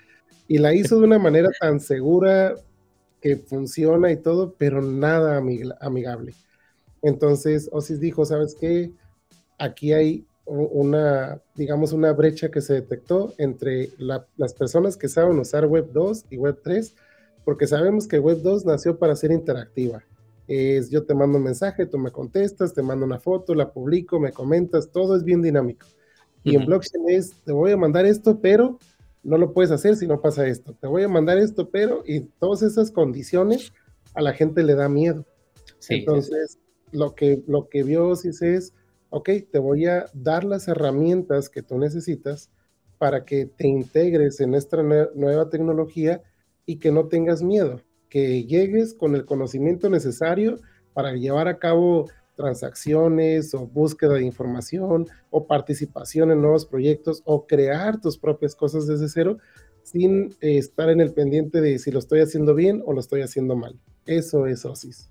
y 0.49 0.59
la 0.59 0.75
hizo 0.75 0.99
de 0.99 1.04
una 1.04 1.18
manera 1.18 1.50
tan 1.61 1.78
segura 1.78 2.54
que 3.21 3.37
funciona 3.37 4.11
y 4.11 4.16
todo, 4.16 4.54
pero 4.59 4.80
nada 4.83 5.40
amigable. 5.80 6.35
Entonces, 7.02 7.68
Osis 7.71 8.00
dijo, 8.00 8.25
¿sabes 8.25 8.57
qué? 8.59 8.90
Aquí 9.59 9.92
hay 9.92 10.25
una, 10.47 11.40
digamos, 11.54 11.92
una 11.92 12.12
brecha 12.12 12.50
que 12.50 12.62
se 12.62 12.75
detectó 12.75 13.35
entre 13.38 13.90
las 13.99 14.54
personas 14.54 14.97
que 14.97 15.09
saben 15.09 15.38
usar 15.38 15.66
Web 15.66 15.90
2 15.92 16.25
y 16.30 16.38
Web 16.38 16.61
3, 16.62 16.95
porque 17.45 17.66
sabemos 17.66 18.09
que 18.09 18.18
Web 18.18 18.40
2 18.42 18.64
nació 18.64 18.99
para 18.99 19.14
ser 19.14 19.30
interactiva. 19.30 20.02
Es 20.47 20.88
yo 20.88 21.04
te 21.04 21.14
mando 21.14 21.37
un 21.37 21.45
mensaje, 21.45 21.85
tú 21.85 21.99
me 21.99 22.11
contestas, 22.11 22.73
te 22.73 22.83
mando 22.83 23.04
una 23.04 23.18
foto, 23.18 23.54
la 23.54 23.71
publico, 23.71 24.18
me 24.18 24.33
comentas, 24.33 24.90
todo 24.90 25.14
es 25.16 25.25
bien 25.25 25.42
dinámico. 25.42 25.87
Y 26.52 26.56
en 26.56 26.66
blockchain 26.66 27.08
es, 27.08 27.32
te 27.44 27.52
voy 27.52 27.72
a 27.72 27.76
mandar 27.76 28.06
esto, 28.06 28.40
pero 28.40 28.78
no 29.22 29.38
lo 29.38 29.52
puedes 29.52 29.70
hacer 29.70 29.96
si 29.96 30.06
no 30.06 30.20
pasa 30.20 30.46
esto. 30.46 30.74
Te 30.74 30.86
voy 30.86 31.02
a 31.02 31.08
mandar 31.08 31.38
esto, 31.38 31.68
pero, 31.70 32.02
y 32.06 32.20
todas 32.20 32.62
esas 32.62 32.90
condiciones 32.90 33.72
a 34.14 34.22
la 34.22 34.32
gente 34.32 34.62
le 34.62 34.74
da 34.74 34.88
miedo. 34.88 35.24
Entonces, 35.88 36.58
Lo, 36.90 37.14
que, 37.14 37.42
lo 37.46 37.68
que 37.68 37.82
vio 37.82 38.16
CIS 38.16 38.42
es, 38.42 38.74
ok, 39.10 39.30
te 39.50 39.58
voy 39.58 39.86
a 39.86 40.06
dar 40.14 40.44
las 40.44 40.68
herramientas 40.68 41.48
que 41.50 41.62
tú 41.62 41.78
necesitas 41.78 42.50
para 42.96 43.24
que 43.24 43.46
te 43.46 43.68
integres 43.68 44.40
en 44.40 44.54
esta 44.54 44.82
nueva 44.82 45.50
tecnología 45.50 46.22
y 46.66 46.78
que 46.78 46.90
no 46.90 47.06
tengas 47.08 47.42
miedo, 47.42 47.80
que 48.08 48.44
llegues 48.44 48.94
con 48.94 49.14
el 49.14 49.24
conocimiento 49.24 49.88
necesario 49.88 50.58
para 50.94 51.12
llevar 51.12 51.46
a 51.48 51.58
cabo 51.58 52.08
transacciones 52.38 53.52
o 53.52 53.66
búsqueda 53.66 54.14
de 54.14 54.25
información 54.25 55.09
o 55.28 55.47
participación 55.47 56.30
en 56.30 56.40
nuevos 56.40 56.64
proyectos 56.64 57.21
o 57.25 57.47
crear 57.47 58.00
tus 58.00 58.16
propias 58.16 58.54
cosas 58.54 58.87
desde 58.87 59.09
cero 59.09 59.38
sin 59.83 60.37
eh, 60.40 60.59
estar 60.59 60.88
en 60.88 61.00
el 61.00 61.12
pendiente 61.12 61.61
de 61.61 61.78
si 61.78 61.90
lo 61.90 61.99
estoy 61.99 62.21
haciendo 62.21 62.54
bien 62.54 62.80
o 62.87 62.92
lo 62.92 63.00
estoy 63.00 63.23
haciendo 63.23 63.57
mal. 63.57 63.78
Eso 64.07 64.47
es 64.47 64.64
OSIS. 64.64 65.11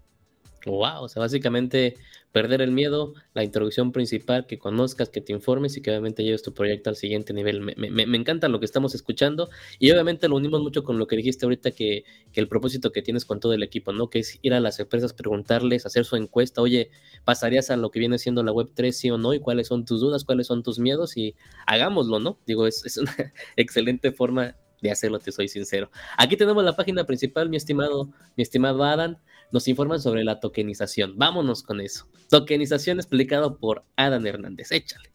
Wow, 0.68 1.04
o 1.04 1.10
sea, 1.10 1.22
básicamente 1.22 1.96
perder 2.32 2.62
el 2.62 2.72
miedo, 2.72 3.14
la 3.34 3.44
introducción 3.44 3.92
principal, 3.92 4.46
que 4.46 4.60
conozcas, 4.60 5.10
que 5.10 5.22
te 5.22 5.34
informes 5.34 5.78
y 5.78 5.82
que 5.82 5.90
obviamente 5.90 6.24
lleves 6.24 6.44
tu 6.44 6.54
proyecto 6.54 6.90
al 6.90 6.96
siguiente 6.96 7.34
nivel. 7.34 7.62
Me, 7.62 8.18
encanta 8.18 8.48
lo 8.48 8.60
que 8.60 8.66
estamos 8.66 8.94
escuchando 8.94 9.50
y 9.80 9.90
obviamente 9.92 10.28
lo 10.28 10.36
unimos 10.36 10.62
mucho 10.62 10.84
con 10.84 11.00
lo 11.00 11.08
que 11.08 11.16
dijiste 11.16 11.46
ahorita, 11.46 11.72
que, 11.72 12.04
que, 12.32 12.40
el 12.40 12.48
propósito 12.48 12.92
que 12.92 13.02
tienes 13.02 13.26
con 13.26 13.40
todo 13.40 13.54
el 13.54 13.64
equipo, 13.64 13.94
¿no? 13.94 14.10
Que 14.10 14.20
es 14.20 14.40
ir 14.42 14.54
a 14.54 14.60
las 14.60 14.80
empresas, 14.80 15.14
preguntarles, 15.14 15.86
hacer 15.86 16.06
su 16.06 16.16
encuesta, 16.16 16.62
oye, 16.62 16.92
¿pasarías 17.24 17.72
a 17.72 17.78
lo 17.78 17.90
que 17.90 18.00
viene 18.00 18.20
siendo 18.20 18.44
la 18.44 18.52
web 18.52 18.70
3, 18.74 18.96
sí 18.96 19.10
o 19.10 19.18
no? 19.18 19.34
¿Y 19.34 19.40
cuáles 19.40 19.68
son 19.68 19.86
tus 19.86 20.02
dudas, 20.02 20.24
cuáles 20.24 20.48
son 20.48 20.64
tus 20.64 20.80
miedos? 20.80 21.18
Y 21.18 21.36
hagámoslo, 21.66 22.20
¿no? 22.20 22.40
Digo, 22.46 22.68
es, 22.68 22.86
es 22.86 22.98
una 22.98 23.16
excelente 23.56 24.12
forma 24.12 24.56
de 24.82 24.92
hacerlo, 24.92 25.20
te 25.20 25.32
soy 25.32 25.48
sincero. 25.48 25.90
Aquí 26.18 26.38
tenemos 26.38 26.64
la 26.64 26.76
página 26.76 27.06
principal, 27.06 27.50
mi 27.50 27.58
estimado, 27.58 28.10
mi 28.36 28.44
estimado 28.44 28.84
Adam. 28.84 29.18
Nos 29.52 29.68
informan 29.68 30.02
sobre 30.02 30.24
la 30.24 30.40
tokenización. 30.40 31.18
Vámonos 31.18 31.64
con 31.64 31.80
eso. 31.80 32.08
Tokenización 32.30 33.00
explicado 33.00 33.58
por 33.58 33.84
Adam 33.96 34.26
Hernández. 34.26 34.72
Échale. 34.72 35.12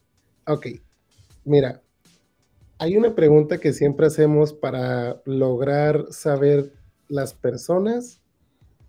Ok. 0.46 0.68
Mira, 1.44 1.82
hay 2.78 2.96
una 2.96 3.14
pregunta 3.14 3.58
que 3.58 3.72
siempre 3.72 4.06
hacemos 4.06 4.52
para 4.52 5.20
lograr 5.24 6.06
saber 6.10 6.72
las 7.08 7.34
personas 7.34 8.20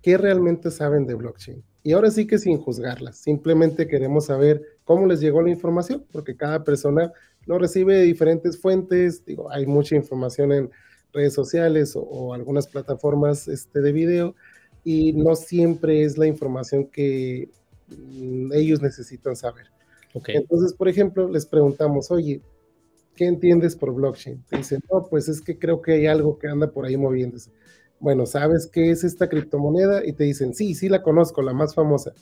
qué 0.01 0.17
realmente 0.17 0.71
saben 0.71 1.05
de 1.05 1.15
blockchain. 1.15 1.63
Y 1.83 1.91
ahora 1.91 2.09
sí 2.09 2.25
que 2.25 2.37
sin 2.37 2.57
juzgarlas, 2.57 3.17
simplemente 3.17 3.87
queremos 3.87 4.27
saber 4.27 4.61
cómo 4.85 5.05
les 5.05 5.19
llegó 5.19 5.41
la 5.41 5.49
información, 5.49 6.05
porque 6.11 6.37
cada 6.37 6.63
persona 6.63 7.11
lo 7.45 7.57
recibe 7.57 7.97
de 7.97 8.03
diferentes 8.03 8.59
fuentes, 8.59 9.25
digo, 9.25 9.51
hay 9.51 9.65
mucha 9.65 9.95
información 9.95 10.51
en 10.51 10.71
redes 11.11 11.33
sociales 11.33 11.93
o, 11.95 12.33
algunas 12.33 12.67
plataformas 12.67 13.47
este, 13.47 13.81
de 13.81 13.91
video 13.91 14.35
y 14.83 15.13
no 15.13 15.35
siempre 15.35 16.03
es 16.03 16.17
la 16.17 16.27
información 16.27 16.87
que 16.87 17.49
mm, 17.87 18.51
ellos 18.53 18.81
necesitan 18.81 19.35
saber. 19.35 19.67
Okay. 20.13 20.35
Entonces, 20.35 20.73
por 20.73 20.87
ejemplo, 20.87 21.27
les 21.29 21.45
preguntamos, 21.45 22.11
oye, 22.11 22.41
¿qué 23.15 23.25
entiendes 23.25 23.75
por 23.75 23.93
blockchain? 23.93 24.43
Te 24.49 24.57
dicen, 24.57 24.81
no, 24.91 25.07
pues 25.07 25.27
es 25.27 25.41
que 25.41 25.57
creo 25.57 25.81
que 25.81 25.93
hay 25.93 26.07
algo 26.07 26.37
que 26.37 26.47
anda 26.47 26.71
por 26.71 26.85
ahí 26.85 26.97
moviéndose. 26.97 27.51
Bueno, 27.99 28.25
¿sabes 28.25 28.67
qué 28.67 28.91
es 28.91 29.03
esta 29.03 29.29
criptomoneda? 29.29 30.05
Y 30.05 30.13
te 30.13 30.25
dicen, 30.25 30.53
sí, 30.53 30.75
sí 30.75 30.89
la 30.89 31.01
conozco, 31.01 31.41
la 31.41 31.53
más 31.53 31.73
famosa. 31.73 32.13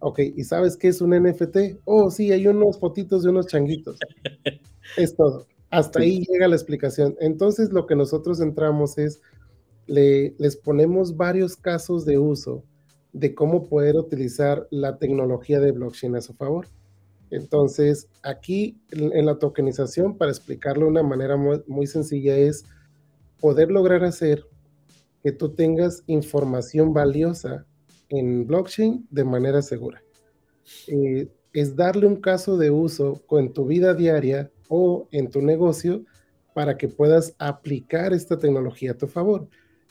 Ok, 0.00 0.20
¿y 0.36 0.44
sabes 0.44 0.76
qué 0.76 0.88
es 0.88 1.00
un 1.00 1.10
NFT? 1.10 1.78
Oh, 1.84 2.10
sí, 2.10 2.32
hay 2.32 2.46
unos 2.46 2.78
fotitos 2.78 3.22
de 3.22 3.30
unos 3.30 3.46
changuitos. 3.46 3.98
es 4.96 5.14
todo. 5.16 5.46
Hasta 5.70 6.00
ahí 6.00 6.24
llega 6.28 6.48
la 6.48 6.56
explicación. 6.56 7.16
Entonces, 7.20 7.72
lo 7.72 7.86
que 7.86 7.96
nosotros 7.96 8.40
entramos 8.40 8.98
es, 8.98 9.20
le, 9.86 10.34
les 10.38 10.56
ponemos 10.56 11.16
varios 11.16 11.56
casos 11.56 12.04
de 12.04 12.18
uso 12.18 12.62
de 13.12 13.34
cómo 13.34 13.64
poder 13.64 13.96
utilizar 13.96 14.68
la 14.70 14.98
tecnología 14.98 15.58
de 15.58 15.72
blockchain 15.72 16.16
a 16.16 16.20
su 16.20 16.34
favor. 16.34 16.66
Entonces, 17.30 18.08
aquí 18.22 18.78
en, 18.90 19.26
la 19.26 19.38
tokenización, 19.38 20.16
para 20.16 20.30
explicarlo 20.30 20.84
de 20.84 20.90
una 20.90 21.02
manera 21.02 21.36
muy, 21.36 21.62
muy 21.66 21.86
sencilla, 21.86 22.36
es 22.36 22.64
poder 23.40 23.70
lograr 23.70 24.04
hacer 24.04 24.44
que 25.22 25.32
tú 25.32 25.54
tengas 25.54 26.04
información 26.06 26.92
valiosa 26.92 27.66
en 28.08 28.46
blockchain 28.46 29.06
de 29.10 29.24
manera 29.24 29.62
segura. 29.62 30.02
Eh, 30.88 31.28
es 31.52 31.74
darle 31.74 32.06
un 32.06 32.16
caso 32.16 32.56
de 32.58 32.70
uso 32.70 33.22
en 33.30 33.52
tu 33.52 33.64
vida 33.66 33.94
diaria 33.94 34.50
o 34.68 35.08
en 35.10 35.30
tu 35.30 35.40
negocio 35.40 36.04
para 36.54 36.76
que 36.76 36.88
puedas 36.88 37.34
aplicar 37.38 38.12
esta 38.12 38.38
tecnología 38.38 38.92
a 38.92 38.98
tu 38.98 39.06
favor. 39.06 39.48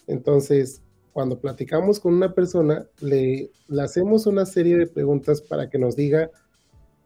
Entonces, 0.07 0.81
cuando 1.13 1.39
platicamos 1.39 2.00
con 2.00 2.13
una 2.13 2.34
persona, 2.34 2.86
le, 3.00 3.50
le 3.67 3.81
hacemos 3.81 4.25
una 4.27 4.45
serie 4.45 4.77
de 4.77 4.88
preguntas 4.88 5.41
para 5.41 5.69
que 5.69 5.79
nos 5.79 5.95
diga 5.95 6.29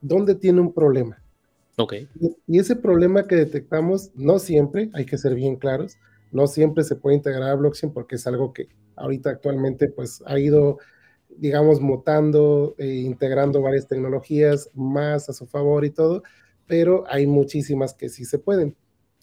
dónde 0.02 0.36
tiene 0.36 0.62
un 0.62 0.74
problema. 0.74 1.22
Ok. 1.78 1.94
Y, 2.20 2.36
y 2.48 2.60
ese 2.60 2.76
problema 2.76 3.28
que 3.28 3.36
detectamos, 3.36 4.12
no 4.16 4.40
siempre, 4.40 4.90
hay 4.94 5.06
que 5.06 5.18
ser 5.18 5.36
bien 5.36 5.56
claros, 5.56 5.98
no 6.32 6.48
siempre 6.48 6.84
se 6.84 6.96
puede 6.96 7.18
integrar 7.18 7.50
a 7.50 7.56
blockchain 7.56 7.94
porque 7.94 8.16
es 8.16 8.28
algo 8.28 8.54
que 8.54 8.68
ahorita 8.96 9.30
actualmente 9.30 9.88
pues 9.90 10.22
ha 10.26 10.40
ido 10.40 10.78
digamos, 11.40 11.80
mutando, 11.80 12.76
e 12.78 12.88
integrando 12.88 13.62
varias 13.62 13.88
tecnologías 13.88 14.70
más 14.74 15.30
a 15.30 15.34
su 15.34 15.48
favor 15.48 15.86
y 15.86 15.90
todo, 15.90 16.24
pero 16.68 17.06
hay 17.08 17.28
muchísimas 17.28 17.94
que 17.94 18.10
sí 18.10 18.26
se 18.26 18.40
pueden. 18.40 18.76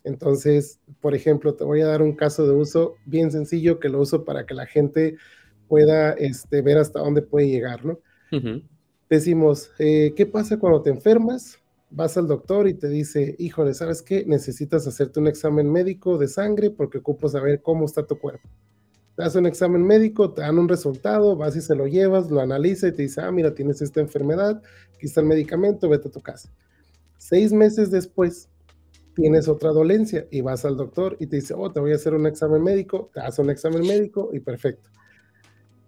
Entonces, 0.02 0.80
por 1.00 1.14
ejemplo, 1.14 1.54
te 1.54 1.64
voy 1.64 1.80
a 1.80 1.86
dar 1.86 2.00
un 2.00 2.14
caso 2.14 2.46
de 2.46 2.54
uso 2.54 2.94
bien 3.04 3.30
sencillo 3.30 3.78
que 3.78 3.88
lo 3.88 4.00
uso 4.00 4.24
para 4.24 4.46
que 4.46 4.54
la 4.54 4.66
gente 4.66 5.16
pueda 5.68 6.12
este, 6.12 6.62
ver 6.62 6.78
hasta 6.78 7.00
dónde 7.00 7.22
puede 7.22 7.48
llegar, 7.48 7.84
¿no? 7.84 7.98
Decimos, 9.08 9.70
eh, 9.78 10.12
¿qué 10.16 10.26
pasa 10.26 10.58
cuando 10.58 10.82
te 10.82 10.90
enfermas? 10.90 11.58
Vas 11.90 12.16
al 12.16 12.26
doctor 12.26 12.66
y 12.66 12.74
te 12.74 12.88
dice, 12.88 13.36
híjole, 13.38 13.74
¿sabes 13.74 14.02
qué? 14.02 14.24
Necesitas 14.26 14.86
hacerte 14.86 15.20
un 15.20 15.28
examen 15.28 15.70
médico 15.70 16.18
de 16.18 16.28
sangre 16.28 16.70
porque 16.70 16.98
ocupo 16.98 17.28
saber 17.28 17.62
cómo 17.62 17.84
está 17.84 18.06
tu 18.06 18.18
cuerpo 18.18 18.48
te 19.16 19.24
hace 19.24 19.38
un 19.38 19.46
examen 19.46 19.82
médico, 19.82 20.32
te 20.32 20.42
dan 20.42 20.58
un 20.58 20.68
resultado, 20.68 21.36
vas 21.36 21.56
y 21.56 21.62
se 21.62 21.74
lo 21.74 21.86
llevas, 21.86 22.30
lo 22.30 22.40
analiza 22.40 22.88
y 22.88 22.92
te 22.92 23.02
dice, 23.02 23.22
ah, 23.22 23.32
mira, 23.32 23.54
tienes 23.54 23.80
esta 23.80 24.00
enfermedad, 24.00 24.62
aquí 24.94 25.06
está 25.06 25.22
el 25.22 25.26
medicamento, 25.26 25.88
vete 25.88 26.08
a 26.08 26.10
tu 26.10 26.20
casa. 26.20 26.50
Seis 27.16 27.50
meses 27.50 27.90
después, 27.90 28.50
tienes 29.14 29.48
otra 29.48 29.70
dolencia 29.70 30.26
y 30.30 30.42
vas 30.42 30.66
al 30.66 30.76
doctor 30.76 31.16
y 31.18 31.26
te 31.26 31.36
dice, 31.36 31.54
oh, 31.56 31.72
te 31.72 31.80
voy 31.80 31.92
a 31.92 31.96
hacer 31.96 32.12
un 32.12 32.26
examen 32.26 32.62
médico, 32.62 33.10
te 33.14 33.20
hace 33.20 33.40
un 33.40 33.48
examen 33.48 33.80
médico 33.80 34.28
y 34.34 34.40
perfecto. 34.40 34.90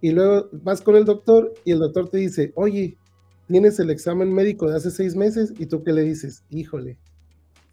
Y 0.01 0.13
luego 0.13 0.49
vas 0.53 0.81
con 0.81 0.97
el 0.97 1.05
doctor 1.05 1.53
y 1.67 1.73
el 1.73 1.81
doctor 1.81 2.09
te 2.09 2.17
dice, 2.17 2.53
oye, 2.55 2.97
tienes 3.47 3.79
el 3.79 3.91
examen 3.91 4.33
médico 4.33 4.71
de 4.71 4.77
hace 4.77 4.91
seis 4.91 5.15
meses 5.15 5.53
y 5.59 5.67
tú 5.67 5.83
qué 5.83 5.93
le 5.93 6.03
dices, 6.03 6.45
híjole, 6.49 6.99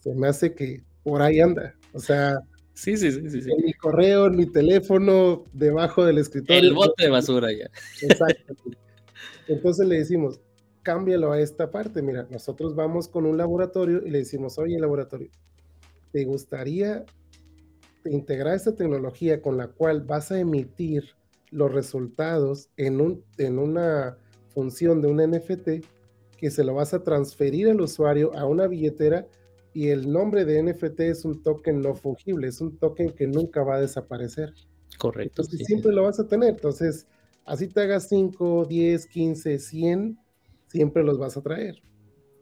se 0.02 0.14
me 0.14 0.28
hace 0.28 0.54
que 0.54 0.84
por 1.04 1.22
ahí 1.22 1.40
anda. 1.40 1.76
O 1.94 2.00
sea, 2.00 2.42
Sí, 2.76 2.98
sí, 2.98 3.12
sí, 3.12 3.42
sí. 3.42 3.50
En 3.52 3.66
mi 3.66 3.74
correo, 3.74 4.28
en 4.28 4.36
mi 4.36 4.46
teléfono, 4.46 5.46
debajo 5.54 6.06
del 6.06 6.18
escritorio. 6.18 6.62
El 6.62 6.74
bote 6.74 7.06
de 7.06 7.10
basura 7.10 7.52
ya. 7.52 7.70
Exacto. 8.02 8.54
Entonces 9.48 9.88
le 9.88 10.00
decimos, 10.00 10.42
cámbialo 10.84 11.32
a 11.32 11.40
esta 11.40 11.72
parte. 11.72 12.02
Mira, 12.02 12.28
nosotros 12.30 12.76
vamos 12.76 13.08
con 13.08 13.26
un 13.26 13.38
laboratorio 13.38 14.06
y 14.06 14.10
le 14.10 14.20
decimos, 14.20 14.58
oye, 14.58 14.78
laboratorio, 14.78 15.30
¿te 16.12 16.26
gustaría 16.26 17.06
integrar 18.04 18.56
esta 18.56 18.76
tecnología 18.76 19.42
con 19.42 19.58
la 19.58 19.68
cual 19.68 20.02
vas 20.02 20.32
a 20.32 20.40
emitir 20.40 21.16
los 21.52 21.72
resultados 21.72 22.70
en, 22.76 23.00
un, 23.00 23.24
en 23.38 23.58
una 23.58 24.18
función 24.54 25.02
de 25.02 25.08
un 25.08 25.18
NFT 25.18 25.86
que 26.38 26.52
se 26.52 26.64
lo 26.64 26.74
vas 26.74 26.94
a 26.94 27.04
transferir 27.04 27.70
al 27.70 27.80
usuario 27.80 28.36
a 28.36 28.46
una 28.46 28.68
billetera 28.68 29.28
y 29.76 29.90
el 29.90 30.10
nombre 30.10 30.46
de 30.46 30.64
NFT 30.64 31.02
es 31.02 31.26
un 31.26 31.44
token 31.44 31.82
no 31.82 31.96
fungible, 31.96 32.48
es 32.48 32.62
un 32.62 32.78
token 32.78 33.12
que 33.12 33.28
nunca 33.28 33.62
va 33.62 33.76
a 33.76 33.82
desaparecer. 33.82 34.54
Correcto. 34.98 35.42
Entonces, 35.42 35.68
siempre 35.68 35.92
lo 35.92 36.04
vas 36.04 36.18
a 36.18 36.30
tener. 36.30 36.52
Entonces, 36.52 37.08
así 37.44 37.68
te 37.68 37.82
hagas 37.82 38.08
5, 38.08 38.68
10, 38.70 39.06
15, 39.06 39.60
100, 39.60 40.18
siempre 40.68 41.04
los 41.04 41.20
vas 41.20 41.36
a 41.36 41.42
traer. 41.42 41.84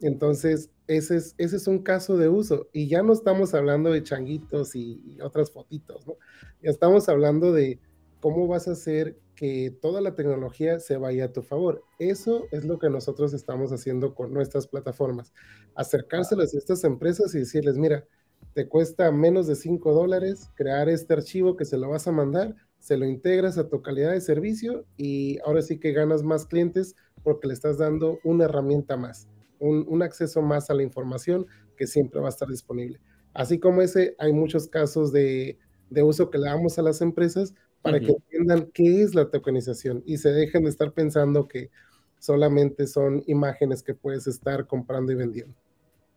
Entonces, 0.00 0.70
ese 0.86 1.16
es, 1.16 1.34
ese 1.36 1.56
es 1.56 1.66
un 1.66 1.80
caso 1.80 2.16
de 2.16 2.28
uso. 2.28 2.68
Y 2.72 2.86
ya 2.86 3.02
no 3.02 3.12
estamos 3.12 3.52
hablando 3.52 3.90
de 3.90 4.04
changuitos 4.04 4.76
y, 4.76 5.02
y 5.04 5.20
otras 5.20 5.50
fotitos, 5.50 6.06
¿no? 6.06 6.14
Ya 6.62 6.70
estamos 6.70 7.08
hablando 7.08 7.52
de 7.52 7.80
cómo 8.24 8.46
vas 8.46 8.68
a 8.68 8.72
hacer 8.72 9.18
que 9.36 9.70
toda 9.82 10.00
la 10.00 10.14
tecnología 10.14 10.80
se 10.80 10.96
vaya 10.96 11.26
a 11.26 11.32
tu 11.34 11.42
favor. 11.42 11.84
Eso 11.98 12.46
es 12.52 12.64
lo 12.64 12.78
que 12.78 12.88
nosotros 12.88 13.34
estamos 13.34 13.70
haciendo 13.70 14.14
con 14.14 14.32
nuestras 14.32 14.66
plataformas. 14.66 15.34
Acercárselas 15.74 16.54
a 16.54 16.56
estas 16.56 16.84
empresas 16.84 17.34
y 17.34 17.40
decirles, 17.40 17.76
mira, 17.76 18.06
te 18.54 18.66
cuesta 18.66 19.12
menos 19.12 19.46
de 19.46 19.56
5 19.56 19.92
dólares 19.92 20.48
crear 20.54 20.88
este 20.88 21.12
archivo 21.12 21.54
que 21.54 21.66
se 21.66 21.76
lo 21.76 21.90
vas 21.90 22.08
a 22.08 22.12
mandar, 22.12 22.56
se 22.78 22.96
lo 22.96 23.04
integras 23.04 23.58
a 23.58 23.68
tu 23.68 23.82
calidad 23.82 24.12
de 24.12 24.22
servicio 24.22 24.86
y 24.96 25.38
ahora 25.44 25.60
sí 25.60 25.78
que 25.78 25.92
ganas 25.92 26.22
más 26.22 26.46
clientes 26.46 26.96
porque 27.22 27.48
le 27.48 27.52
estás 27.52 27.76
dando 27.76 28.20
una 28.24 28.46
herramienta 28.46 28.96
más, 28.96 29.28
un, 29.58 30.02
acceso 30.02 30.40
más 30.40 30.70
a 30.70 30.74
la 30.74 30.82
información 30.82 31.44
que 31.76 31.86
siempre 31.86 32.22
va 32.22 32.28
a 32.28 32.30
estar 32.30 32.48
disponible. 32.48 33.02
Así 33.34 33.58
como 33.58 33.82
ese, 33.82 34.14
hay 34.18 34.32
muchos 34.32 34.66
casos 34.66 35.12
de, 35.12 35.58
de 35.90 36.02
uso 36.02 36.30
que 36.30 36.38
le 36.38 36.46
damos 36.46 36.78
a 36.78 36.82
las 36.82 37.02
empresas 37.02 37.52
para 37.84 38.00
que 38.00 38.12
entiendan 38.12 38.70
qué 38.72 39.02
es 39.02 39.14
la 39.14 39.28
tokenización 39.28 40.02
y 40.06 40.16
se 40.16 40.32
dejen 40.32 40.64
de 40.64 40.70
estar 40.70 40.92
pensando 40.92 41.46
que 41.46 41.70
solamente 42.18 42.86
son 42.86 43.22
imágenes 43.26 43.82
que 43.82 43.92
puedes 43.92 44.26
estar 44.26 44.66
comprando 44.66 45.12
y 45.12 45.16
vendiendo. 45.16 45.54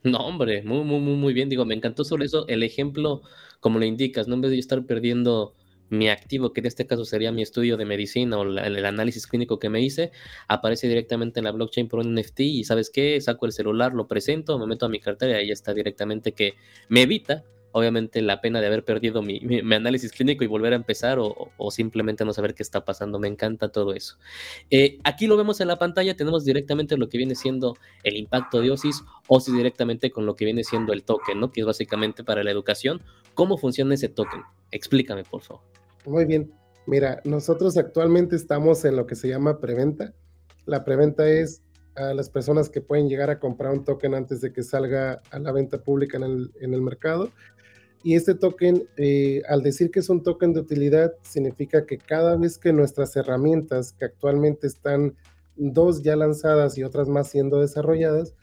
No, 0.04 0.20
hombre, 0.20 0.64
muy, 0.64 0.86
muy, 0.86 1.02
muy, 1.02 1.16
muy 1.16 1.34
bien. 1.34 1.50
Digo, 1.50 1.66
me 1.66 1.76
encantó 1.76 2.06
sobre 2.06 2.26
eso 2.26 2.48
el 2.48 2.64
ejemplo, 2.64 3.22
como 3.60 3.80
lo 3.80 3.86
indicas, 3.86 4.30
¿no? 4.30 4.36
En 4.36 4.42
vez 4.42 4.52
de 4.52 4.58
yo 4.58 4.62
estar 4.62 4.86
perdiendo 4.86 5.54
mi 5.90 6.08
activo, 6.08 6.54
que 6.54 6.62
en 6.62 6.68
este 6.68 6.88
caso 6.88 7.04
sería 7.04 7.34
mi 7.34 7.42
estudio 7.42 7.76
de 7.76 7.84
medicina 7.84 8.38
o 8.38 8.44
el 8.44 8.86
análisis 8.86 9.28
clínico 9.28 9.60
que 9.60 9.70
me 9.70 9.82
hice, 9.82 10.12
aparece 10.48 10.88
directamente 10.88 11.42
en 11.42 11.44
la 11.44 11.52
blockchain 11.52 11.90
por 11.90 12.00
un 12.00 12.16
NFT 12.16 12.40
y 12.40 12.64
¿sabes 12.64 12.90
qué? 12.90 13.20
Saco 13.20 13.46
el 13.46 13.52
celular, 13.52 13.94
lo 13.94 14.08
presento, 14.08 14.58
me 14.58 14.68
meto 14.68 14.86
a 14.86 14.90
mi 14.90 15.02
cartera 15.02 15.34
y 15.34 15.44
ahí 15.44 15.52
está 15.52 15.74
directamente 15.74 16.32
que 16.32 16.54
me 16.88 17.02
evita 17.02 17.44
obviamente 17.72 18.22
la 18.22 18.42
pena 18.42 18.62
de 18.62 18.68
haber 18.68 18.84
perdido 18.84 19.22
mi, 19.22 19.40
análisis 19.74 20.12
clínico 20.12 20.44
y 20.44 20.48
volver 20.48 20.74
a 20.74 20.76
empezar 20.76 21.18
o, 21.20 21.72
simplemente 21.72 22.26
no 22.26 22.34
saber 22.34 22.54
qué 22.54 22.64
está 22.64 22.86
pasando. 22.86 23.20
Me 23.20 23.28
encanta 23.28 23.70
todo 23.70 23.94
eso. 23.94 24.18
Eh, 24.70 25.00
aquí 25.04 25.28
lo 25.28 25.38
vemos 25.38 25.60
en 25.62 25.68
la 25.68 25.78
pantalla, 25.78 26.16
tenemos 26.16 26.46
directamente 26.46 26.98
lo 26.98 27.10
que 27.10 27.18
viene 27.18 27.36
siendo 27.36 27.76
el 28.04 28.16
impacto 28.16 28.62
de 28.62 28.72
OSIS, 28.72 29.04
OSIS 29.28 29.54
directamente 29.54 30.12
con 30.12 30.26
lo 30.26 30.36
que 30.36 30.46
viene 30.46 30.64
siendo 30.64 30.94
el 30.94 31.04
token, 31.04 31.40
¿no? 31.40 31.52
Que 31.52 31.62
es 31.62 31.68
básicamente 31.68 32.24
para 32.24 32.44
la 32.44 32.52
educación. 32.52 33.02
¿Cómo 33.34 33.58
funciona 33.58 33.94
ese 33.94 34.10
token? 34.10 34.42
Explícame, 34.72 35.24
por 35.24 35.42
favor. 35.42 35.64
Muy 36.06 36.26
bien. 36.26 36.52
Mira, 36.86 37.22
nosotros 37.26 37.78
actualmente 37.78 38.36
estamos 38.36 38.86
en 38.86 38.96
lo 38.96 39.06
que 39.06 39.16
se 39.16 39.28
llama 39.28 39.60
preventa. 39.60 40.14
La 40.66 40.86
preventa 40.86 41.30
es 41.30 41.62
a 41.98 42.14
las 42.14 42.30
personas 42.30 42.70
que 42.70 42.80
pueden 42.80 43.10
llegar 43.10 43.30
a 43.30 43.40
comprar 43.40 43.74
un 43.74 43.84
token 43.84 44.14
antes 44.14 44.40
de 44.40 44.54
que 44.54 44.64
salga 44.64 45.22
a 45.32 45.40
la 45.40 45.52
venta 45.52 45.80
pública 45.80 46.18
en 46.18 46.24
el, 46.24 46.52
en 46.62 46.74
el 46.74 46.82
mercado 46.82 47.32
y 48.04 48.16
este 48.16 48.36
token, 48.36 48.88
eh, 48.98 49.42
al 49.50 49.62
decir 49.64 49.92
que 49.92 50.00
es 50.00 50.10
un 50.10 50.24
token 50.24 50.54
de 50.54 50.62
utilidad, 50.62 51.14
significa 51.24 51.86
que 51.86 51.98
cada 51.98 52.36
vez 52.36 52.58
que 52.58 52.72
nuestras 52.72 53.16
herramientas, 53.16 53.94
que 53.94 54.06
actualmente 54.06 54.68
están 54.68 55.16
dos 55.56 56.04
ya 56.04 56.16
lanzadas 56.16 56.78
y 56.78 56.84
otras 56.84 57.08
más 57.10 57.30
siendo 57.30 57.60
desarrolladas, 57.60 58.36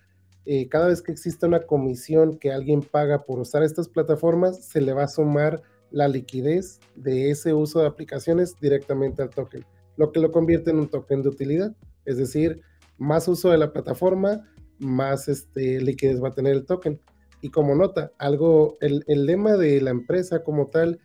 eh, 0.47 0.69
cada 0.69 0.89
vez 0.89 1.01
que 1.01 1.13
existe 1.13 1.47
una 1.47 1.61
comisión 1.61 2.39
que 2.39 2.53
alguien 2.53 2.83
paga 2.83 3.25
por 3.25 3.39
usar 3.39 3.63
estas 3.63 3.89
plataformas, 3.89 4.63
se 4.65 4.81
le 4.81 4.93
va 4.93 5.05
a 5.05 5.09
sumar 5.09 5.63
la 5.91 6.09
liquidez 6.09 6.81
de 6.97 7.31
ese 7.31 7.55
uso 7.55 7.81
de 7.81 7.87
aplicaciones 7.87 8.57
directamente 8.61 9.23
al 9.23 9.31
token, 9.31 9.65
lo 9.97 10.13
que 10.13 10.21
lo 10.21 10.33
convierte 10.33 10.71
en 10.71 10.81
un 10.81 10.89
token 10.89 11.23
de 11.23 11.29
utilidad. 11.29 11.75
Es 12.05 12.19
decir, 12.19 12.61
más 12.99 13.29
uso 13.29 13.51
de 13.51 13.59
la 13.59 13.73
plataforma, 13.73 14.47
más 14.79 15.29
este, 15.29 15.81
liquidez 15.81 16.23
va 16.23 16.29
a 16.29 16.35
tener 16.35 16.53
el 16.53 16.67
token. 16.67 17.01
Y 17.45 17.51
como 17.51 17.75
nota, 17.75 18.11
algo, 18.17 18.79
el, 18.81 19.05
lema 19.07 19.59
de 19.59 19.79
la 19.83 19.91
empresa 19.91 20.43
como 20.43 20.69
tal 20.69 20.99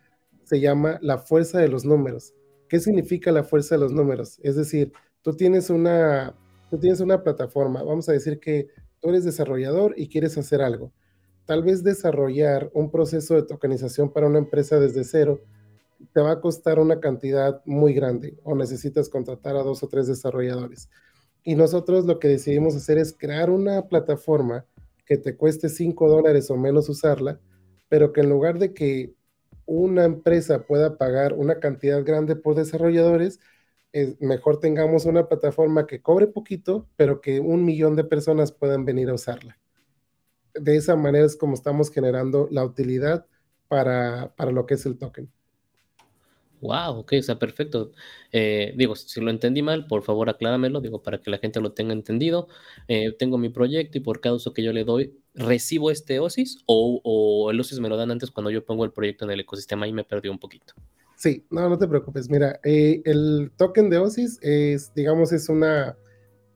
se 0.46 0.62
llama 0.62 0.98
la 1.02 1.18
fuerza 1.18 1.60
de 1.60 1.68
los 1.68 1.84
números. 1.84 2.34
¿Qué 2.70 2.80
significa 2.80 3.34
la 3.34 3.44
fuerza 3.44 3.76
de 3.76 3.82
los 3.82 3.92
números? 3.92 4.40
Es 4.42 4.56
decir, 4.56 4.94
tú 5.22 5.34
tienes 5.34 5.70
una, 5.70 6.34
tú 6.70 6.80
tienes 6.80 7.02
una 7.02 7.24
plataforma, 7.24 7.84
vamos 7.84 8.08
a 8.08 8.14
decir 8.14 8.40
que 8.40 8.70
tú 9.02 9.10
eres 9.10 9.26
desarrollador 9.26 9.96
y 9.98 10.08
quieres 10.08 10.38
hacer 10.38 10.62
algo. 10.62 10.94
Tal 11.44 11.62
vez 11.62 11.84
desarrollar 11.84 12.72
un 12.74 12.90
proceso 12.90 13.36
de 13.36 13.44
tokenización 13.44 14.14
para 14.14 14.28
una 14.28 14.40
empresa 14.40 14.80
desde 14.80 15.04
cero 15.04 15.42
te 16.14 16.22
va 16.22 16.32
a 16.32 16.40
costar 16.40 16.80
una 16.80 17.02
cantidad 17.02 17.62
muy 17.66 17.94
grande 17.94 18.40
o 18.46 18.56
necesitas 18.56 19.10
contratar 19.10 19.58
a 19.58 19.64
dos 19.64 19.84
o 19.84 19.90
tres 19.90 20.08
desarrolladores. 20.08 20.90
Y 21.44 21.56
nosotros 21.56 22.06
lo 22.06 22.18
que 22.18 22.30
decidimos 22.30 22.78
hacer 22.78 22.98
es 22.98 23.12
crear 23.12 23.50
una 23.50 23.90
plataforma 23.90 24.66
que 25.10 25.18
te 25.18 25.36
cueste 25.36 25.70
5 25.70 26.08
dólares 26.08 26.52
o 26.52 26.56
menos 26.56 26.88
usarla, 26.88 27.42
pero 27.90 28.14
que 28.14 28.22
en 28.22 28.30
lugar 28.30 28.60
de 28.60 28.76
que 28.76 29.16
una 29.66 30.06
empresa 30.06 30.68
pueda 30.68 31.00
pagar 31.00 31.34
una 31.34 31.60
cantidad 31.60 32.04
grande 32.06 32.36
por 32.36 32.54
desarrolladores, 32.54 33.40
es 33.92 34.22
mejor 34.22 34.60
tengamos 34.60 35.06
una 35.06 35.28
plataforma 35.28 35.88
que 35.88 36.04
cobre 36.04 36.28
poquito, 36.28 36.88
pero 36.96 37.22
que 37.22 37.40
un 37.40 37.66
millón 37.66 37.96
de 37.96 38.04
personas 38.04 38.52
puedan 38.52 38.86
venir 38.86 39.10
a 39.10 39.16
usarla. 39.16 39.58
De 40.54 40.76
esa 40.76 40.96
manera 40.96 41.26
es 41.26 41.36
como 41.36 41.56
estamos 41.56 41.90
generando 41.90 42.48
la 42.52 42.64
utilidad 42.64 43.26
para, 43.68 44.36
para 44.36 44.52
lo 44.52 44.68
que 44.68 44.76
es 44.76 44.86
el 44.86 45.00
token. 45.00 45.32
Wow, 46.62 47.00
ok, 47.00 47.14
o 47.20 47.22
sea, 47.22 47.40
perfecto. 47.40 47.92
Eh, 48.32 48.74
digo, 48.76 48.96
si 48.96 49.22
lo 49.22 49.32
entendí 49.32 49.62
mal, 49.62 49.88
por 49.88 50.04
favor 50.04 50.30
acláramelo, 50.30 50.82
digo, 50.82 51.02
para 51.02 51.22
que 51.22 51.32
la 51.32 51.38
gente 51.38 51.62
lo 51.62 51.72
tenga 51.72 51.94
entendido. 51.94 52.48
Eh, 52.88 53.16
tengo 53.18 53.38
mi 53.38 53.50
proyecto 53.50 53.98
y 53.98 54.02
por 54.02 54.20
cada 54.20 54.36
uso 54.36 54.54
que 54.54 54.64
yo 54.64 54.74
le 54.74 54.84
doy, 54.84 55.18
¿recibo 55.34 55.90
este 55.90 56.20
OSIS 56.20 56.64
o, 56.66 57.50
el 57.52 57.60
OSIS 57.60 57.80
me 57.80 57.90
lo 57.90 57.96
dan 57.96 58.12
antes 58.12 58.32
cuando 58.32 58.52
yo 58.52 58.66
pongo 58.66 58.84
el 58.84 58.92
proyecto 58.92 59.26
en 59.26 59.32
el 59.32 59.40
ecosistema 59.40 59.88
y 59.88 59.94
me 59.94 60.04
perdió 60.04 60.32
un 60.32 60.40
poquito? 60.40 60.74
Sí, 61.16 61.46
no, 61.50 61.70
no 61.70 61.78
te 61.78 61.88
preocupes. 61.88 62.30
Mira, 62.30 62.60
eh, 62.64 63.02
el 63.06 63.52
token 63.56 63.90
de 63.90 63.98
OSIS 63.98 64.40
es, 64.42 64.94
digamos, 64.94 65.32
es 65.32 65.48
una, 65.48 65.98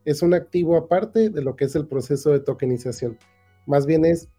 es 0.04 0.22
un 0.22 0.34
activo 0.34 0.76
aparte 0.76 1.30
de 1.30 1.42
lo 1.42 1.56
que 1.56 1.66
es 1.66 1.76
el 1.76 1.88
proceso 1.88 2.32
de 2.32 2.42
tokenización. 2.42 3.18
Más 3.66 3.86
bien 3.86 4.04
es 4.04 4.30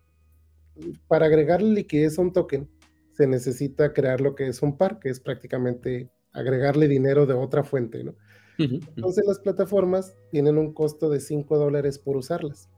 para 1.09 1.27
agregarle 1.27 1.71
liquidez 1.71 2.19
a 2.19 2.23
un 2.23 2.33
token 2.33 2.69
se 3.17 3.27
necesita 3.27 3.93
crear 3.93 4.21
lo 4.21 4.35
que 4.35 4.49
es 4.49 4.63
un 4.63 4.77
par, 4.77 4.99
que 4.99 5.09
es 5.09 5.21
prácticamente 5.21 6.11
agregarle 6.33 6.89
dinero 6.89 7.27
de 7.27 7.35
otra 7.35 7.63
fuente, 7.63 8.03
¿no? 8.03 8.15
Entonces 8.57 9.25
las 9.27 9.41
plataformas 9.41 10.17
tienen 10.31 10.59
un 10.59 10.73
costo 10.73 11.11
de 11.11 11.21
5 11.21 11.59
dólares 11.59 11.99
por 11.99 12.17
usarlas. 12.17 12.69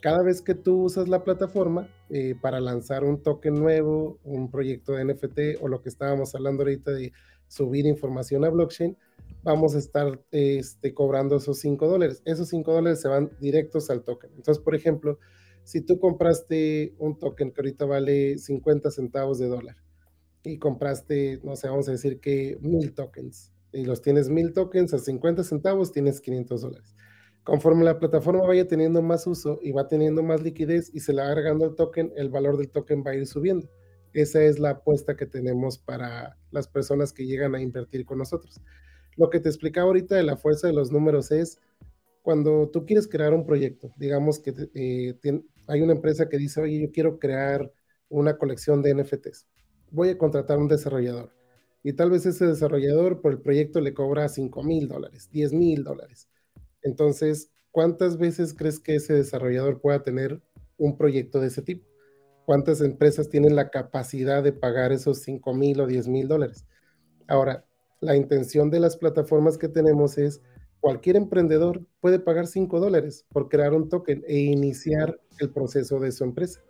Cada 0.00 0.22
vez 0.22 0.40
que 0.40 0.54
tú 0.54 0.84
usas 0.84 1.08
la 1.08 1.24
plataforma 1.24 1.88
eh, 2.08 2.34
para 2.40 2.60
lanzar 2.60 3.04
un 3.04 3.22
token 3.22 3.54
nuevo, 3.54 4.18
un 4.24 4.50
proyecto 4.50 4.92
de 4.92 5.04
NFT 5.04 5.60
o 5.60 5.68
lo 5.68 5.82
que 5.82 5.88
estábamos 5.88 6.34
hablando 6.34 6.62
ahorita 6.62 6.92
de 6.92 7.12
subir 7.48 7.84
información 7.84 8.44
a 8.44 8.48
blockchain, 8.48 8.96
vamos 9.42 9.74
a 9.74 9.78
estar 9.78 10.20
este, 10.30 10.94
cobrando 10.94 11.36
esos 11.36 11.58
5 11.58 11.88
dólares. 11.88 12.22
Esos 12.24 12.48
5 12.48 12.72
dólares 12.72 13.00
se 13.00 13.08
van 13.08 13.30
directos 13.40 13.90
al 13.90 14.04
token. 14.04 14.30
Entonces, 14.36 14.62
por 14.62 14.74
ejemplo, 14.74 15.18
si 15.68 15.82
tú 15.82 15.98
compraste 15.98 16.94
un 16.96 17.18
token 17.18 17.52
que 17.52 17.60
ahorita 17.60 17.84
vale 17.84 18.38
50 18.38 18.90
centavos 18.90 19.38
de 19.38 19.48
dólar 19.48 19.76
y 20.42 20.58
compraste, 20.58 21.40
no 21.44 21.56
sé, 21.56 21.68
vamos 21.68 21.86
a 21.90 21.92
decir 21.92 22.20
que 22.20 22.56
mil 22.62 22.94
tokens 22.94 23.52
y 23.70 23.84
los 23.84 24.00
tienes 24.00 24.30
mil 24.30 24.54
tokens 24.54 24.94
a 24.94 24.98
50 24.98 25.44
centavos, 25.44 25.92
tienes 25.92 26.22
500 26.22 26.62
dólares. 26.62 26.96
Conforme 27.44 27.84
la 27.84 27.98
plataforma 27.98 28.46
vaya 28.46 28.66
teniendo 28.66 29.02
más 29.02 29.26
uso 29.26 29.58
y 29.62 29.72
va 29.72 29.88
teniendo 29.88 30.22
más 30.22 30.42
liquidez 30.42 30.90
y 30.94 31.00
se 31.00 31.12
le 31.12 31.20
va 31.20 31.28
agregando 31.28 31.66
el 31.66 31.74
token, 31.74 32.14
el 32.16 32.30
valor 32.30 32.56
del 32.56 32.70
token 32.70 33.04
va 33.06 33.10
a 33.10 33.16
ir 33.16 33.26
subiendo. 33.26 33.68
Esa 34.14 34.42
es 34.42 34.58
la 34.58 34.70
apuesta 34.70 35.16
que 35.16 35.26
tenemos 35.26 35.76
para 35.76 36.38
las 36.50 36.66
personas 36.66 37.12
que 37.12 37.26
llegan 37.26 37.54
a 37.54 37.60
invertir 37.60 38.06
con 38.06 38.16
nosotros. 38.16 38.58
Lo 39.18 39.28
que 39.28 39.38
te 39.38 39.50
explicaba 39.50 39.88
ahorita 39.88 40.14
de 40.14 40.22
la 40.22 40.38
fuerza 40.38 40.66
de 40.66 40.72
los 40.72 40.90
números 40.90 41.30
es 41.30 41.60
cuando 42.22 42.70
tú 42.70 42.86
quieres 42.86 43.06
crear 43.06 43.34
un 43.34 43.44
proyecto, 43.44 43.92
digamos 43.98 44.38
que 44.38 44.54
eh, 44.74 45.14
hay 45.68 45.82
una 45.82 45.92
empresa 45.92 46.28
que 46.28 46.38
dice, 46.38 46.60
oye, 46.60 46.80
yo 46.80 46.90
quiero 46.90 47.18
crear 47.18 47.72
una 48.08 48.38
colección 48.38 48.82
de 48.82 48.94
NFTs. 48.94 49.46
Voy 49.90 50.08
a 50.08 50.18
contratar 50.18 50.58
un 50.58 50.68
desarrollador. 50.68 51.34
Y 51.82 51.92
tal 51.92 52.10
vez 52.10 52.26
ese 52.26 52.46
desarrollador 52.46 53.20
por 53.20 53.32
el 53.32 53.40
proyecto 53.40 53.80
le 53.80 53.94
cobra 53.94 54.28
5 54.28 54.62
mil 54.62 54.88
dólares, 54.88 55.28
10 55.30 55.52
mil 55.52 55.84
dólares. 55.84 56.28
Entonces, 56.82 57.52
¿cuántas 57.70 58.18
veces 58.18 58.54
crees 58.54 58.80
que 58.80 58.96
ese 58.96 59.14
desarrollador 59.14 59.80
pueda 59.80 60.02
tener 60.02 60.42
un 60.76 60.96
proyecto 60.96 61.40
de 61.40 61.48
ese 61.48 61.62
tipo? 61.62 61.86
¿Cuántas 62.46 62.80
empresas 62.80 63.28
tienen 63.28 63.54
la 63.54 63.70
capacidad 63.70 64.42
de 64.42 64.52
pagar 64.52 64.92
esos 64.92 65.18
5 65.18 65.52
mil 65.54 65.80
o 65.80 65.86
10 65.86 66.08
mil 66.08 66.28
dólares? 66.28 66.66
Ahora, 67.26 67.66
la 68.00 68.16
intención 68.16 68.70
de 68.70 68.80
las 68.80 68.96
plataformas 68.96 69.58
que 69.58 69.68
tenemos 69.68 70.16
es 70.18 70.40
cualquier 70.80 71.16
emprendedor 71.16 71.84
puede 72.00 72.18
pagar 72.18 72.46
5 72.46 72.80
dólares 72.80 73.24
por 73.32 73.48
crear 73.48 73.72
un 73.72 73.88
token 73.88 74.24
e 74.26 74.38
iniciar 74.38 75.20
el 75.38 75.50
proceso 75.50 75.98
de 76.00 76.12
su 76.12 76.24
empresa. 76.24 76.60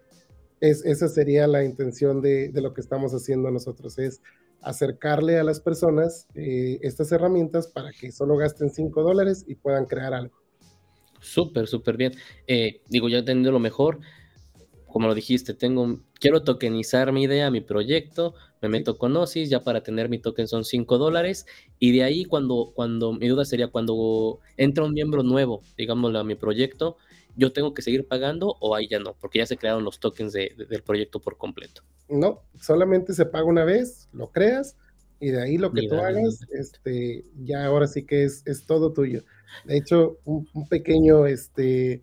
Es, 0.61 0.85
esa 0.85 1.09
sería 1.09 1.47
la 1.47 1.65
intención 1.65 2.21
de, 2.21 2.51
lo 2.55 2.75
que 2.75 2.81
estamos 2.81 3.13
haciendo 3.13 3.51
nosotros, 3.51 3.99
es 3.99 4.21
acercarle 4.61 5.39
a 5.39 5.45
las 5.45 5.61
personas 5.61 6.27
eh, 6.35 6.79
estas 6.83 7.13
herramientas 7.13 7.69
para 7.69 7.93
que 7.93 8.11
solo 8.11 8.37
gasten 8.37 8.71
5 8.71 9.03
dólares 9.03 9.45
y 9.47 9.55
puedan 9.55 9.87
crear 9.87 10.15
algo. 10.15 10.37
Súper, 11.21 11.67
súper 11.67 11.97
bien. 11.97 12.13
Eh, 12.47 12.81
digo, 12.89 13.09
ya 13.09 13.19
entendiendo 13.19 13.53
lo 13.53 13.61
mejor, 13.61 14.01
como 14.87 15.07
lo 15.07 15.15
dijiste, 15.15 15.55
tengo, 15.55 16.01
quiero 16.19 16.43
tokenizar 16.43 17.13
mi 17.13 17.25
idea, 17.25 17.51
mi 17.51 17.61
proyecto, 17.61 18.35
me 18.61 18.69
meto 18.69 18.99
con 18.99 19.17
Osis, 19.17 19.51
ya 19.51 19.63
para 19.63 19.83
tener 19.83 20.09
mi 20.09 20.19
token 20.19 20.49
son 20.49 20.65
5 20.65 20.99
dólares, 20.99 21.47
y 21.79 21.93
de 21.93 22.05
ahí 22.05 22.25
cuando, 22.25 22.73
cuando, 22.75 23.13
mi 23.13 23.29
duda 23.29 23.45
sería 23.45 23.69
cuando 23.69 24.41
entra 24.57 24.85
un 24.85 24.95
miembro 24.95 25.23
nuevo, 25.23 25.63
digámoslo, 25.77 26.19
a 26.19 26.25
mi 26.25 26.35
proyecto, 26.35 26.97
¿yo 27.37 27.53
tengo 27.53 27.75
que 27.75 27.83
seguir 27.83 28.07
pagando 28.07 28.57
o 28.61 28.75
ahí 28.75 28.89
ya 28.89 28.99
no? 28.99 29.15
Porque 29.21 29.39
ya 29.39 29.47
se 29.47 29.57
crearon 29.57 29.85
los 29.85 30.01
tokens 30.01 30.33
del 30.33 30.83
proyecto 30.85 31.21
por 31.21 31.37
completo. 31.37 31.83
No, 32.09 32.43
solamente 32.61 33.13
se 33.13 33.27
paga 33.27 33.45
una 33.45 33.65
vez, 33.65 34.09
lo 34.13 34.31
creas, 34.31 34.77
y 35.21 35.31
de 35.31 35.43
ahí 35.43 35.59
lo 35.59 35.73
que 35.73 35.89
tú 35.89 35.97
hagas, 35.97 36.41
este, 36.53 37.25
ya 37.45 37.65
ahora 37.65 37.87
sí 37.87 38.05
que 38.05 38.25
es, 38.25 38.43
es 38.47 38.67
todo 38.67 38.93
tuyo. 38.93 39.25
De 39.65 39.77
hecho, 39.77 40.19
un, 40.25 40.49
un 40.53 40.69
pequeño, 40.69 41.27
este, 41.27 42.03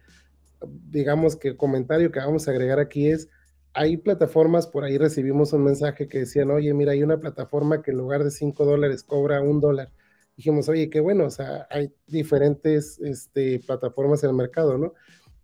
digamos 0.89 1.35
que 1.35 1.55
comentario 1.55 2.11
que 2.11 2.19
vamos 2.19 2.47
a 2.47 2.51
agregar 2.51 2.79
aquí 2.79 3.07
es, 3.07 3.29
hay 3.75 3.97
plataformas, 3.97 4.67
por 4.67 4.85
ahí 4.85 4.97
recibimos 4.97 5.51
un 5.51 5.65
mensaje 5.65 6.07
que 6.07 6.19
decían, 6.19 6.49
oye, 6.49 6.73
mira, 6.73 6.93
hay 6.93 7.03
una 7.03 7.19
plataforma 7.19 7.81
que 7.81 7.91
en 7.91 7.97
lugar 7.97 8.23
de 8.23 8.31
5 8.31 8.65
dólares 8.65 9.03
cobra 9.03 9.41
un 9.41 9.59
dólar. 9.59 9.91
Dijimos, 10.37 10.69
oye, 10.69 10.89
qué 10.89 11.01
bueno, 11.01 11.25
o 11.25 11.29
sea, 11.29 11.67
hay 11.69 11.93
diferentes 12.07 12.99
este, 12.99 13.59
plataformas 13.59 14.23
en 14.23 14.29
el 14.29 14.35
mercado, 14.37 14.77
¿no? 14.77 14.93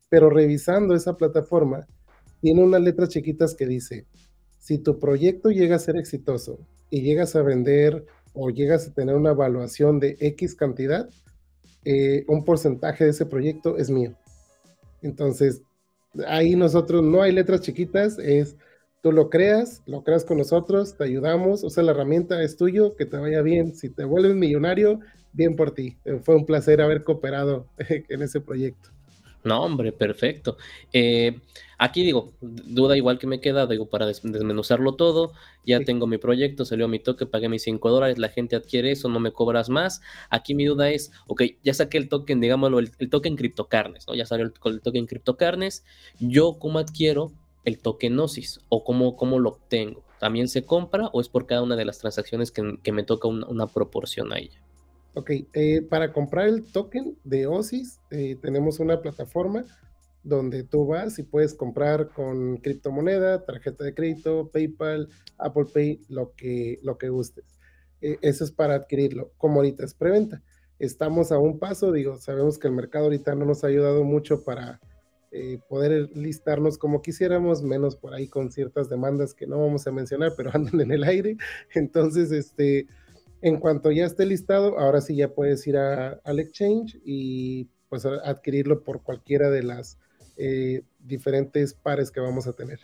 Pero 0.09 0.29
revisando 0.29 0.95
esa 0.95 1.17
plataforma, 1.17 1.87
tiene 2.39 2.63
unas 2.63 2.81
letras 2.81 3.09
chiquitas 3.09 3.53
que 3.53 3.67
dice, 3.67 4.07
si 4.59 4.77
tu 4.77 4.97
proyecto 4.97 5.49
llega 5.49 5.75
a 5.75 5.79
ser 5.79 5.97
exitoso 5.97 6.57
y 6.89 7.01
llegas 7.01 7.35
a 7.35 7.41
vender 7.41 8.05
o 8.33 8.49
llegas 8.49 8.87
a 8.87 8.93
tener 8.93 9.15
una 9.15 9.31
evaluación 9.31 9.99
de 9.99 10.15
X 10.19 10.55
cantidad, 10.55 11.09
eh, 11.83 12.23
un 12.29 12.45
porcentaje 12.45 13.03
de 13.03 13.09
ese 13.09 13.25
proyecto 13.25 13.77
es 13.77 13.89
mío. 13.89 14.15
Entonces, 15.01 15.63
ahí 16.27 16.55
nosotros 16.55 17.03
no 17.03 17.21
hay 17.21 17.31
letras 17.31 17.61
chiquitas, 17.61 18.19
es 18.19 18.55
Tú 19.01 19.11
lo 19.11 19.31
creas, 19.31 19.81
lo 19.87 20.03
creas 20.03 20.25
con 20.25 20.37
nosotros, 20.37 20.95
te 20.95 21.05
ayudamos, 21.05 21.63
usa 21.63 21.81
la 21.81 21.91
herramienta, 21.91 22.43
es 22.43 22.55
tuyo, 22.55 22.95
que 22.95 23.07
te 23.07 23.17
vaya 23.17 23.41
bien. 23.41 23.73
Si 23.73 23.89
te 23.89 24.05
vuelves 24.05 24.35
millonario, 24.35 24.99
bien 25.33 25.55
por 25.55 25.71
ti. 25.71 25.97
Fue 26.21 26.35
un 26.35 26.45
placer 26.45 26.81
haber 26.81 27.03
cooperado 27.03 27.65
en 27.79 28.21
ese 28.21 28.41
proyecto. 28.41 28.89
No, 29.43 29.63
hombre, 29.63 29.91
perfecto. 29.91 30.57
Eh, 30.93 31.39
aquí 31.77 32.03
digo, 32.03 32.33
duda 32.41 32.95
igual 32.95 33.17
que 33.17 33.25
me 33.25 33.41
queda, 33.41 33.65
digo, 33.65 33.89
para 33.89 34.05
desmenuzarlo 34.05 34.95
todo, 34.95 35.33
ya 35.65 35.79
tengo 35.79 36.05
mi 36.05 36.17
proyecto, 36.17 36.63
salió 36.63 36.87
mi 36.87 36.99
toque, 36.99 37.25
pagué 37.25 37.49
mis 37.49 37.63
5 37.63 37.89
dólares, 37.89 38.19
la 38.19 38.29
gente 38.29 38.55
adquiere 38.55 38.91
eso, 38.91 39.09
no 39.09 39.19
me 39.19 39.31
cobras 39.31 39.69
más. 39.69 40.01
Aquí 40.29 40.53
mi 40.53 40.65
duda 40.65 40.91
es, 40.91 41.11
ok, 41.27 41.43
ya 41.63 41.73
saqué 41.73 41.97
el 41.97 42.07
token, 42.07 42.39
digámoslo, 42.39 42.79
el, 42.79 42.91
token 43.09 43.35
criptocarnes, 43.35 44.07
¿no? 44.07 44.13
Ya 44.13 44.25
salió 44.25 44.45
el, 44.45 44.53
el 44.65 44.81
token 44.81 45.07
criptocarnes, 45.07 45.83
yo 46.19 46.57
cómo 46.59 46.79
adquiero 46.79 47.31
el 47.63 47.79
token 47.79 48.13
Gnosis 48.13 48.59
o 48.69 48.83
cómo, 48.83 49.15
cómo 49.15 49.39
lo 49.39 49.49
obtengo. 49.49 50.03
¿También 50.19 50.47
se 50.47 50.65
compra 50.65 51.07
o 51.13 51.21
es 51.21 51.29
por 51.29 51.47
cada 51.47 51.63
una 51.63 51.75
de 51.75 51.85
las 51.85 51.99
transacciones 51.99 52.51
que, 52.51 52.91
me 52.91 53.03
toca 53.03 53.27
una 53.27 53.67
proporción 53.67 54.31
a 54.33 54.37
ella? 54.37 54.61
Ok, 55.13 55.31
eh, 55.53 55.81
para 55.89 56.13
comprar 56.13 56.47
el 56.47 56.63
token 56.71 57.17
de 57.25 57.45
OSIS 57.45 57.99
eh, 58.11 58.37
tenemos 58.41 58.79
una 58.79 59.01
plataforma 59.01 59.65
donde 60.23 60.63
tú 60.63 60.87
vas 60.87 61.19
y 61.19 61.23
puedes 61.23 61.53
comprar 61.53 62.09
con 62.09 62.57
criptomoneda, 62.57 63.43
tarjeta 63.43 63.83
de 63.83 63.93
crédito, 63.93 64.49
PayPal, 64.53 65.09
Apple 65.37 65.65
Pay, 65.73 66.05
lo 66.07 66.33
que, 66.35 66.79
lo 66.83 66.97
que 66.97 67.09
gustes. 67.09 67.43
Eh, 67.99 68.19
eso 68.21 68.45
es 68.45 68.51
para 68.51 68.75
adquirirlo. 68.75 69.33
Como 69.37 69.57
ahorita 69.57 69.83
es 69.83 69.93
preventa. 69.93 70.41
Estamos 70.79 71.33
a 71.33 71.39
un 71.39 71.59
paso, 71.59 71.91
digo, 71.91 72.17
sabemos 72.17 72.57
que 72.57 72.67
el 72.67 72.73
mercado 72.73 73.05
ahorita 73.05 73.35
no 73.35 73.45
nos 73.45 73.65
ha 73.65 73.67
ayudado 73.67 74.03
mucho 74.03 74.45
para 74.45 74.79
poder 75.69 76.09
listarnos 76.13 76.77
como 76.77 77.01
quisiéramos, 77.01 77.63
menos 77.63 77.95
por 77.95 78.13
ahí 78.13 78.27
con 78.27 78.51
ciertas 78.51 78.89
demandas 78.89 79.33
que 79.33 79.47
no 79.47 79.61
vamos 79.61 79.87
a 79.87 79.91
mencionar, 79.91 80.33
pero 80.35 80.51
andan 80.53 80.79
en 80.79 80.91
el 80.91 81.03
aire. 81.03 81.37
Entonces, 81.73 82.31
este, 82.31 82.87
en 83.41 83.59
cuanto 83.59 83.91
ya 83.91 84.05
esté 84.05 84.25
listado, 84.25 84.77
ahora 84.79 85.01
sí 85.01 85.15
ya 85.15 85.33
puedes 85.33 85.65
ir 85.67 85.77
al 85.77 86.39
exchange 86.39 86.99
y 87.03 87.67
pues 87.89 88.05
adquirirlo 88.05 88.83
por 88.83 89.03
cualquiera 89.03 89.49
de 89.49 89.63
las 89.63 89.97
eh, 90.37 90.83
diferentes 90.99 91.73
pares 91.73 92.11
que 92.11 92.19
vamos 92.19 92.47
a 92.47 92.53
tener. 92.53 92.79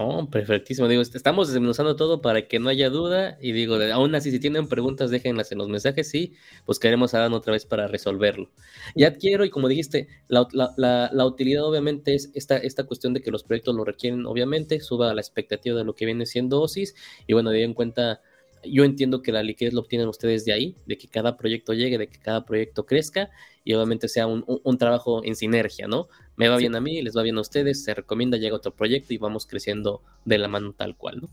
Oh, 0.00 0.30
perfectísimo. 0.30 0.86
Digo, 0.86 1.02
estamos 1.02 1.48
desmenuzando 1.48 1.96
todo 1.96 2.20
para 2.20 2.46
que 2.46 2.60
no 2.60 2.68
haya 2.68 2.88
duda. 2.88 3.36
Y 3.40 3.50
digo, 3.50 3.76
aún 3.92 4.14
así, 4.14 4.30
si 4.30 4.38
tienen 4.38 4.68
preguntas, 4.68 5.10
déjenlas 5.10 5.50
en 5.50 5.58
los 5.58 5.68
mensajes. 5.68 6.08
Sí, 6.08 6.34
pues 6.66 6.78
queremos 6.78 7.12
dar 7.12 7.32
otra 7.32 7.52
vez 7.52 7.66
para 7.66 7.88
resolverlo. 7.88 8.48
Ya 8.94 9.08
adquiero, 9.08 9.44
y 9.44 9.50
como 9.50 9.66
dijiste, 9.66 10.06
la, 10.28 10.46
la, 10.76 11.26
utilidad 11.26 11.64
obviamente 11.64 12.14
es 12.14 12.30
esta, 12.34 12.58
esta 12.58 12.84
cuestión 12.84 13.12
de 13.12 13.22
que 13.22 13.32
los 13.32 13.42
proyectos 13.42 13.74
lo 13.74 13.84
requieren, 13.84 14.24
obviamente, 14.26 14.78
suba 14.78 15.10
a 15.10 15.14
la 15.14 15.20
expectativa 15.20 15.76
de 15.76 15.84
lo 15.84 15.94
que 15.94 16.06
viene 16.06 16.26
siendo 16.26 16.60
OSIS. 16.60 16.94
Y 17.26 17.32
bueno, 17.32 17.50
de 17.50 17.64
en 17.64 17.74
cuenta 17.74 18.20
yo 18.64 18.84
entiendo 18.84 19.22
que 19.22 19.32
la 19.32 19.42
liquidez 19.42 19.74
lo 19.74 19.80
obtienen 19.80 20.08
ustedes 20.08 20.44
de 20.44 20.52
ahí, 20.52 20.76
de 20.86 20.96
que 20.98 21.08
cada 21.08 21.36
proyecto 21.36 21.72
llegue, 21.72 21.98
de 21.98 22.08
que 22.08 22.18
cada 22.18 22.44
proyecto 22.44 22.86
crezca 22.86 23.30
y 23.64 23.74
obviamente 23.74 24.08
sea 24.08 24.26
un, 24.26 24.78
trabajo 24.78 25.22
en 25.24 25.36
sinergia, 25.36 25.86
¿no? 25.86 26.08
Me 26.36 26.48
va 26.48 26.56
bien 26.56 26.74
a 26.74 26.80
mí, 26.80 27.02
les 27.02 27.16
va 27.16 27.22
bien 27.22 27.36
a 27.36 27.40
ustedes, 27.40 27.84
se 27.84 27.94
recomienda, 27.94 28.38
llega 28.38 28.56
otro 28.56 28.74
proyecto 28.74 29.12
y 29.12 29.18
vamos 29.18 29.46
creciendo 29.46 30.02
de 30.24 30.38
la 30.38 30.48
mano 30.48 30.72
tal 30.72 30.96
cual, 30.96 31.20
¿no? 31.22 31.28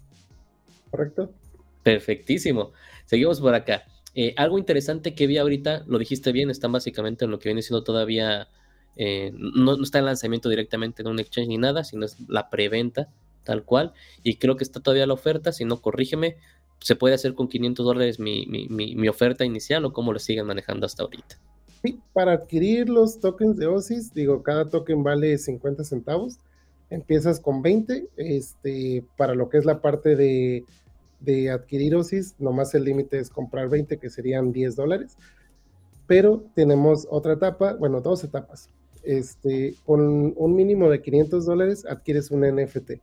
Correcto. 0.91 1.31
Perfectísimo. 1.83 2.73
Seguimos 3.05 3.39
por 3.39 3.53
acá. 3.53 3.85
Eh, 4.15 4.33
algo 4.37 4.57
interesante 4.57 5.13
que 5.13 5.27
vi 5.27 5.37
ahorita, 5.37 5.83
lo 5.87 5.99
dijiste 5.99 6.31
bien, 6.31 6.49
está 6.49 6.67
básicamente 6.67 7.25
en 7.25 7.31
lo 7.31 7.39
que 7.39 7.49
viene 7.49 7.61
siendo 7.61 7.83
todavía, 7.83 8.49
eh, 8.95 9.31
no, 9.33 9.77
no, 9.77 9.83
está 9.83 9.99
el 9.99 10.05
lanzamiento 10.05 10.49
directamente 10.49 11.03
de 11.03 11.09
un 11.09 11.19
exchange 11.19 11.47
ni 11.47 11.57
nada, 11.57 11.83
sino 11.83 12.05
es 12.05 12.17
la 12.27 12.49
preventa 12.49 13.09
tal 13.45 13.63
cual. 13.63 13.93
Y 14.23 14.35
creo 14.35 14.57
que 14.57 14.65
está 14.65 14.81
todavía 14.81 15.07
la 15.07 15.13
oferta, 15.13 15.53
si 15.53 15.63
no, 15.63 15.81
corrígeme, 15.81 16.35
¿Se 16.79 16.95
puede 16.95 17.15
hacer 17.15 17.33
con 17.33 17.47
500 17.47 17.85
dólares 17.85 18.19
mi, 18.19 19.07
oferta 19.07 19.45
inicial 19.45 19.85
o 19.85 19.93
cómo 19.93 20.13
lo 20.13 20.19
siguen 20.19 20.45
manejando 20.45 20.85
hasta 20.85 21.03
ahorita? 21.03 21.39
Sí, 21.83 21.99
para 22.13 22.33
adquirir 22.33 22.89
los 22.89 23.19
tokens 23.19 23.57
de 23.57 23.67
OSIS, 23.67 24.13
digo, 24.13 24.43
cada 24.43 24.69
token 24.69 25.03
vale 25.03 25.37
50 25.37 25.83
centavos. 25.83 26.39
Empiezas 26.89 27.39
con 27.39 27.61
20, 27.61 28.09
este, 28.17 29.03
para 29.17 29.35
lo 29.35 29.49
que 29.49 29.57
es 29.57 29.65
la 29.65 29.81
parte 29.81 30.15
de, 30.15 30.63
de 31.19 31.49
adquirir 31.49 31.95
OSIS, 31.95 32.35
nomás 32.39 32.73
el 32.75 32.83
límite 32.83 33.19
es 33.19 33.29
comprar 33.29 33.69
20, 33.69 33.97
que 33.97 34.09
serían 34.09 34.51
10 34.51 34.75
dólares. 34.75 35.17
Pero 36.07 36.43
tenemos 36.55 37.07
otra 37.09 37.33
etapa, 37.33 37.73
bueno, 37.73 38.01
dos 38.01 38.23
etapas. 38.23 38.69
Este, 39.03 39.75
con 39.85 40.33
un 40.35 40.55
mínimo 40.55 40.89
de 40.89 41.01
500 41.01 41.45
dólares 41.45 41.85
adquieres 41.85 42.31
un 42.31 42.41
NFT 42.41 42.93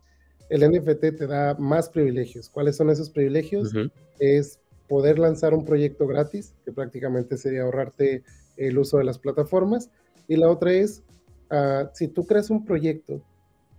el 0.53 0.71
NFT 0.71 1.17
te 1.17 1.27
da 1.27 1.55
más 1.55 1.88
privilegios. 1.88 2.51
¿Cuáles 2.51 2.77
son 2.77 2.91
esos 2.91 3.09
privilegios? 3.09 3.73
Es 4.19 4.61
poder 4.87 5.19
lanzar 5.19 5.55
un 5.55 5.65
proyecto 5.65 6.07
gratis, 6.07 6.55
que 6.67 6.73
prácticamente 6.73 7.38
sería 7.38 7.62
ahorrarte 7.62 8.23
el 8.59 8.77
uso 8.77 8.99
de 8.99 9.05
las 9.05 9.19
plataformas. 9.19 9.88
Y 10.29 10.37
la 10.37 10.51
otra 10.51 10.75
es, 10.75 11.03
ah, 11.51 11.91
si 11.95 12.07
tú 12.07 12.27
creas 12.27 12.51
un 12.51 12.67
proyecto 12.67 13.23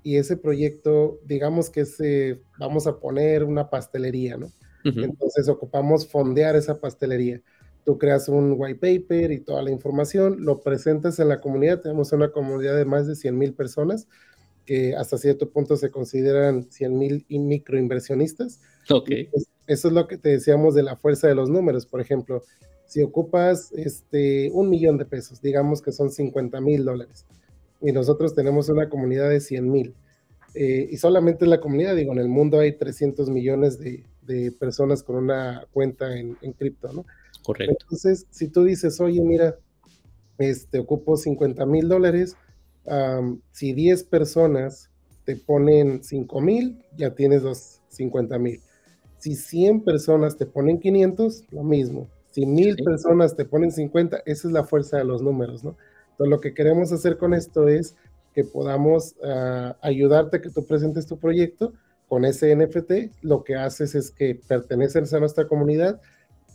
y 0.01 0.17
ese 0.17 0.36
proyecto, 0.36 1.19
digamos 1.27 1.69
que 1.69 1.86
se, 1.86 2.41
vamos 2.57 2.88
a 2.88 2.99
poner 2.99 3.43
una 3.43 3.69
pastelería, 3.69 4.38
¿no? 4.38 4.51
Entonces 4.83 5.47
ocupamos 5.47 6.07
fondear 6.07 6.55
esa 6.55 6.79
pastelería. 6.81 7.39
Tú 7.86 7.97
creas 7.99 8.27
un 8.27 8.55
white 8.57 8.79
paper 8.79 9.31
y 9.31 9.39
toda 9.39 9.62
la 9.62 9.71
información, 9.71 10.43
lo 10.43 10.59
presentas 10.59 11.19
en 11.19 11.29
la 11.29 11.39
comunidad. 11.39 11.81
Tenemos 11.81 12.12
una 12.13 12.31
comunidad 12.31 12.75
de 12.75 12.83
más 12.83 13.07
de 13.07 13.15
100 13.15 13.38
mil 13.38 13.53
personas 13.53 14.07
que 14.65 14.95
hasta 14.95 15.17
cierto 15.17 15.49
punto 15.49 15.76
se 15.78 15.91
consideran 15.91 16.71
100 16.71 16.97
mil 16.97 17.26
microinversionistas. 17.30 18.62
Ok. 18.89 19.10
eso 19.67 19.88
es 19.88 19.93
lo 19.93 20.08
que 20.08 20.17
te 20.17 20.30
decíamos 20.30 20.76
de 20.76 20.84
la 20.84 20.95
fuerza 20.95 21.28
de 21.28 21.36
los 21.36 21.49
números. 21.49 21.86
Por 21.86 22.02
ejemplo, 22.02 22.43
si 22.86 23.02
ocupas 23.02 23.71
este, 23.73 24.52
un 24.54 24.69
millón 24.69 24.97
de 24.97 25.06
pesos, 25.06 25.41
digamos 25.41 25.82
que 25.82 25.91
son 25.91 26.12
50 26.12 26.60
mil 26.62 26.86
dólares, 26.86 27.26
y 27.82 27.91
nosotros 27.91 28.36
tenemos 28.36 28.69
una 28.69 28.89
comunidad 28.89 29.30
de 29.30 29.39
100 29.41 29.71
mil, 29.71 29.93
eh, 30.56 30.88
y 30.91 30.97
solamente 30.97 31.45
en 31.45 31.49
la 31.49 31.60
comunidad, 31.60 31.95
digo, 31.95 32.13
en 32.13 32.19
el 32.19 32.30
mundo 32.30 32.60
hay 32.60 32.73
300 32.73 33.30
millones 33.30 33.80
de, 33.80 34.04
de 34.21 34.52
personas 34.52 35.02
con 35.02 35.15
una 35.15 35.65
cuenta 35.71 36.15
en, 36.15 36.38
en 36.41 36.54
cripto, 36.54 36.93
¿no? 36.93 37.06
Correcto. 37.43 37.76
Entonces, 37.82 38.28
si 38.30 38.47
tú 38.47 38.63
dices, 38.63 39.02
oye, 39.02 39.21
mira, 39.21 39.58
este, 40.38 40.80
ocupo 40.80 41.17
50 41.17 41.65
mil 41.65 41.88
dólares, 41.88 42.36
si 43.51 43.73
10 43.73 44.03
personas 44.05 44.89
te 45.25 45.35
ponen 45.35 46.03
5 46.03 46.41
mil, 46.41 46.83
ya 46.97 47.15
tienes 47.15 47.43
los 47.43 47.81
50 47.89 48.37
mil. 48.39 48.59
Si 49.19 49.35
100 49.35 49.83
personas 49.83 50.37
te 50.37 50.45
ponen 50.45 50.79
500, 50.79 51.45
lo 51.51 51.63
mismo. 51.63 52.09
Si 52.31 52.45
mil 52.45 52.75
personas 52.83 53.35
te 53.35 53.45
ponen 53.45 53.71
50, 53.71 54.23
esa 54.25 54.47
es 54.47 54.53
la 54.53 54.63
fuerza 54.63 54.97
de 54.97 55.05
los 55.05 55.21
números, 55.21 55.63
¿no? 55.63 55.77
Entonces, 56.11 56.29
lo 56.29 56.41
que 56.41 56.53
queremos 56.53 56.91
hacer 56.91 57.17
con 57.17 57.33
esto 57.33 57.67
es 57.67 57.95
que 58.33 58.43
podamos 58.43 59.15
ah, 59.23 59.77
ayudarte 59.81 60.37
a 60.37 60.41
que 60.41 60.49
tú 60.49 60.65
presentes 60.65 61.05
tu 61.05 61.17
proyecto 61.17 61.73
con 62.07 62.25
ese 62.25 62.55
NFT. 62.55 63.23
Lo 63.23 63.43
que 63.43 63.55
haces 63.55 63.95
es 63.95 64.11
que 64.11 64.35
perteneces 64.47 65.13
a 65.13 65.19
nuestra 65.19 65.47
comunidad, 65.47 66.01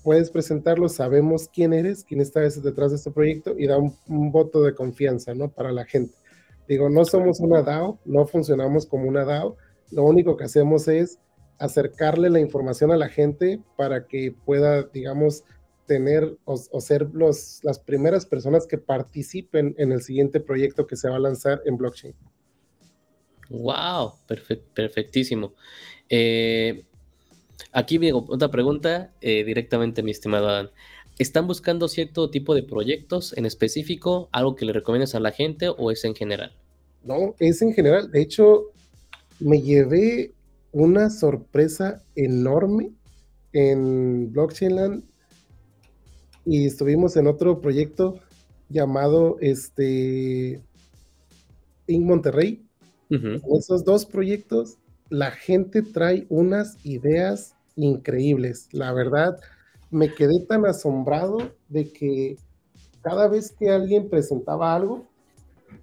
puedes 0.08 0.30
presentarlo, 0.30 0.88
sabemos 0.88 1.50
quién 1.52 1.74
eres, 1.74 2.02
quién 2.02 2.22
está 2.22 2.40
detrás 2.40 2.92
de 2.92 2.96
este 2.96 3.10
proyecto 3.10 3.54
y 3.58 3.66
da 3.66 3.76
un, 3.76 3.92
voto 4.32 4.62
de 4.62 4.74
confianza, 4.74 5.34
¿no? 5.34 5.50
Para 5.50 5.70
la 5.70 5.84
gente. 5.84 6.14
Digo, 6.66 6.88
no 6.88 7.04
somos 7.04 7.40
una 7.40 7.60
DAO, 7.60 7.98
no 8.06 8.26
funcionamos 8.26 8.86
como 8.86 9.06
una 9.06 9.26
DAO, 9.26 9.58
lo 9.90 10.04
único 10.04 10.38
que 10.38 10.44
hacemos 10.44 10.88
es 10.88 11.18
acercarle 11.58 12.30
la 12.30 12.40
información 12.40 12.90
a 12.90 12.96
la 12.96 13.10
gente 13.10 13.60
para 13.76 14.06
que 14.06 14.34
pueda, 14.46 14.84
digamos, 14.84 15.44
tener 15.84 16.38
o, 16.46 16.56
ser 16.80 17.10
los, 17.12 17.60
las 17.62 17.78
primeras 17.78 18.24
personas 18.24 18.66
que 18.66 18.78
participen 18.78 19.74
en 19.76 19.92
el 19.92 20.00
siguiente 20.00 20.40
proyecto 20.40 20.86
que 20.86 20.96
se 20.96 21.10
va 21.10 21.16
a 21.16 21.20
lanzar 21.20 21.60
en 21.66 21.76
blockchain. 21.76 22.14
Wow, 23.50 24.14
perfectísimo. 24.74 25.52
Eh, 26.08 26.86
Aquí 27.72 27.98
digo, 27.98 28.24
otra 28.28 28.50
pregunta 28.50 29.12
eh, 29.20 29.44
directamente, 29.44 30.02
mi 30.02 30.10
estimado 30.10 30.48
Adán. 30.48 30.70
¿Están 31.18 31.46
buscando 31.46 31.88
cierto 31.88 32.30
tipo 32.30 32.54
de 32.54 32.62
proyectos 32.62 33.36
en 33.36 33.44
específico, 33.44 34.28
algo 34.30 34.54
que 34.54 34.64
le 34.64 34.72
recomiendas 34.72 35.14
a 35.14 35.20
la 35.20 35.32
gente 35.32 35.68
o 35.68 35.90
es 35.90 36.04
en 36.04 36.14
general? 36.14 36.52
No, 37.04 37.34
es 37.40 37.60
en 37.62 37.72
general. 37.72 38.10
De 38.12 38.22
hecho, 38.22 38.66
me 39.40 39.60
llevé 39.60 40.32
una 40.72 41.10
sorpresa 41.10 42.02
enorme 42.14 42.92
en 43.52 44.32
Blockchain 44.32 44.76
Land 44.76 45.04
y 46.44 46.66
estuvimos 46.66 47.16
en 47.16 47.26
otro 47.26 47.60
proyecto 47.60 48.20
llamado 48.68 49.38
este 49.40 50.60
en 51.86 52.04
Monterrey. 52.04 52.64
Esos 53.58 53.84
dos 53.84 54.04
proyectos 54.04 54.76
la 55.10 55.30
gente 55.30 55.82
trae 55.82 56.26
unas 56.28 56.76
ideas 56.84 57.54
increíbles. 57.76 58.68
La 58.72 58.92
verdad, 58.92 59.38
me 59.90 60.12
quedé 60.12 60.40
tan 60.46 60.66
asombrado 60.66 61.38
de 61.68 61.92
que 61.92 62.36
cada 63.02 63.28
vez 63.28 63.52
que 63.52 63.70
alguien 63.70 64.08
presentaba 64.08 64.74
algo, 64.74 65.06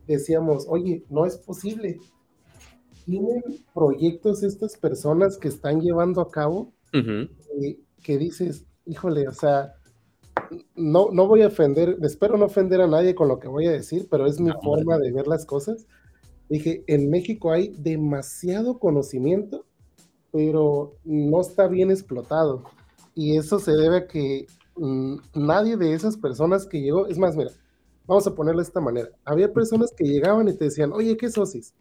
decíamos, 0.08 0.66
oye, 0.68 1.04
no 1.10 1.26
es 1.26 1.38
posible. 1.38 2.00
tienen 3.06 3.44
proyectos 3.74 4.44
estas 4.44 4.78
personas 4.78 5.38
que 5.38 5.48
están 5.48 5.80
llevando 5.80 6.22
a 6.22 6.30
cabo 6.30 6.74
eh, 6.94 7.80
que 8.02 8.18
dices, 8.18 8.66
híjole, 8.86 9.28
o 9.28 9.32
sea, 9.32 9.76
no, 10.76 11.10
no 11.12 11.28
voy 11.28 11.42
a 11.42 11.48
ofender, 11.48 11.98
espero 12.02 12.38
no 12.38 12.46
ofender 12.46 12.82
a 12.82 12.88
nadie 12.88 13.16
con 13.16 13.28
lo 13.28 13.40
que 13.40 13.48
voy 13.48 13.68
a 13.68 13.72
decir, 13.72 14.08
pero 14.10 14.28
es 14.28 14.40
mi 14.40 14.52
forma 14.64 14.98
de 14.98 15.12
ver 15.12 15.28
las 15.28 15.46
cosas. 15.46 15.88
Dije, 16.50 16.84
en 16.88 17.10
México 17.10 17.52
hay 17.52 17.70
demasiado 17.70 18.80
conocimiento, 18.80 19.66
pero 20.32 20.96
no 21.04 21.42
está 21.42 21.68
bien 21.68 21.92
explotado. 21.92 22.64
Y 23.16 23.38
eso 23.38 23.60
se 23.60 23.72
debe 23.72 23.98
a 23.98 24.08
que 24.08 24.46
mm, 24.76 25.16
nadie 25.34 25.78
de 25.78 25.94
esas 25.94 26.18
personas 26.18 26.68
que 26.68 26.82
llegó, 26.82 27.08
es 27.08 27.18
más, 27.18 27.36
mira, 27.36 27.52
vamos 28.06 28.28
a 28.28 28.36
ponerlo 28.36 28.62
de 28.62 28.68
esta 28.68 28.82
manera. 28.82 29.10
Había 29.24 29.52
personas 29.52 29.92
que 29.96 30.06
llegaban 30.06 30.48
y 30.48 30.54
te 30.54 30.66
decían, 30.66 30.92
oye, 30.92 31.18
¿qué 31.18 31.28
es 31.28 31.38
OSIS? 31.38 31.74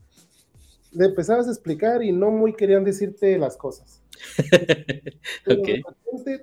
Le 0.92 1.07
empezabas 1.07 1.48
a 1.48 1.50
explicar 1.50 2.03
y 2.03 2.12
no 2.12 2.31
muy 2.31 2.55
querían 2.55 2.85
decirte 2.85 3.37
las 3.37 3.57
cosas. 3.57 4.03
Pero 5.44 5.62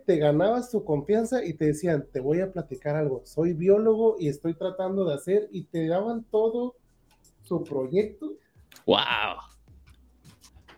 te 0.05 0.17
ganabas 0.17 0.69
tu 0.69 0.83
confianza 0.83 1.43
y 1.43 1.53
te 1.53 1.65
decían, 1.65 2.05
te 2.11 2.19
voy 2.19 2.41
a 2.41 2.51
platicar 2.51 2.95
algo, 2.95 3.21
soy 3.25 3.53
biólogo 3.53 4.17
y 4.19 4.27
estoy 4.27 4.53
tratando 4.53 5.05
de 5.05 5.15
hacer, 5.15 5.47
y 5.51 5.63
te 5.63 5.87
daban 5.87 6.25
todo 6.29 6.75
su 7.43 7.63
proyecto. 7.63 8.33
¡Wow! 8.85 8.97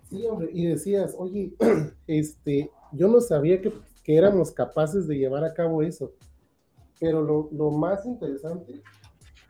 Sí, 0.10 0.26
hombre, 0.28 0.50
y 0.54 0.68
decías, 0.68 1.16
oye, 1.18 1.54
este, 2.08 2.70
yo 2.92 3.08
no 3.08 3.22
sabía 3.22 3.62
que, 3.62 3.74
que 4.04 4.16
éramos 4.16 4.52
capaces 4.52 5.08
de 5.08 5.18
llevar 5.18 5.44
a 5.44 5.54
cabo 5.54 5.82
eso. 5.82 6.14
Pero 7.00 7.22
lo, 7.22 7.50
lo 7.52 7.72
más 7.72 8.06
interesante 8.06 8.82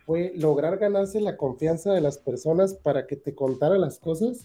fue 0.06 0.34
lograr 0.36 0.78
ganarse 0.78 1.22
la 1.22 1.38
confianza 1.38 1.94
de 1.94 2.02
las 2.02 2.18
personas 2.18 2.76
para 2.76 3.08
que 3.08 3.16
te 3.16 3.36
contara 3.36 3.78
las 3.78 4.00
cosas 4.00 4.42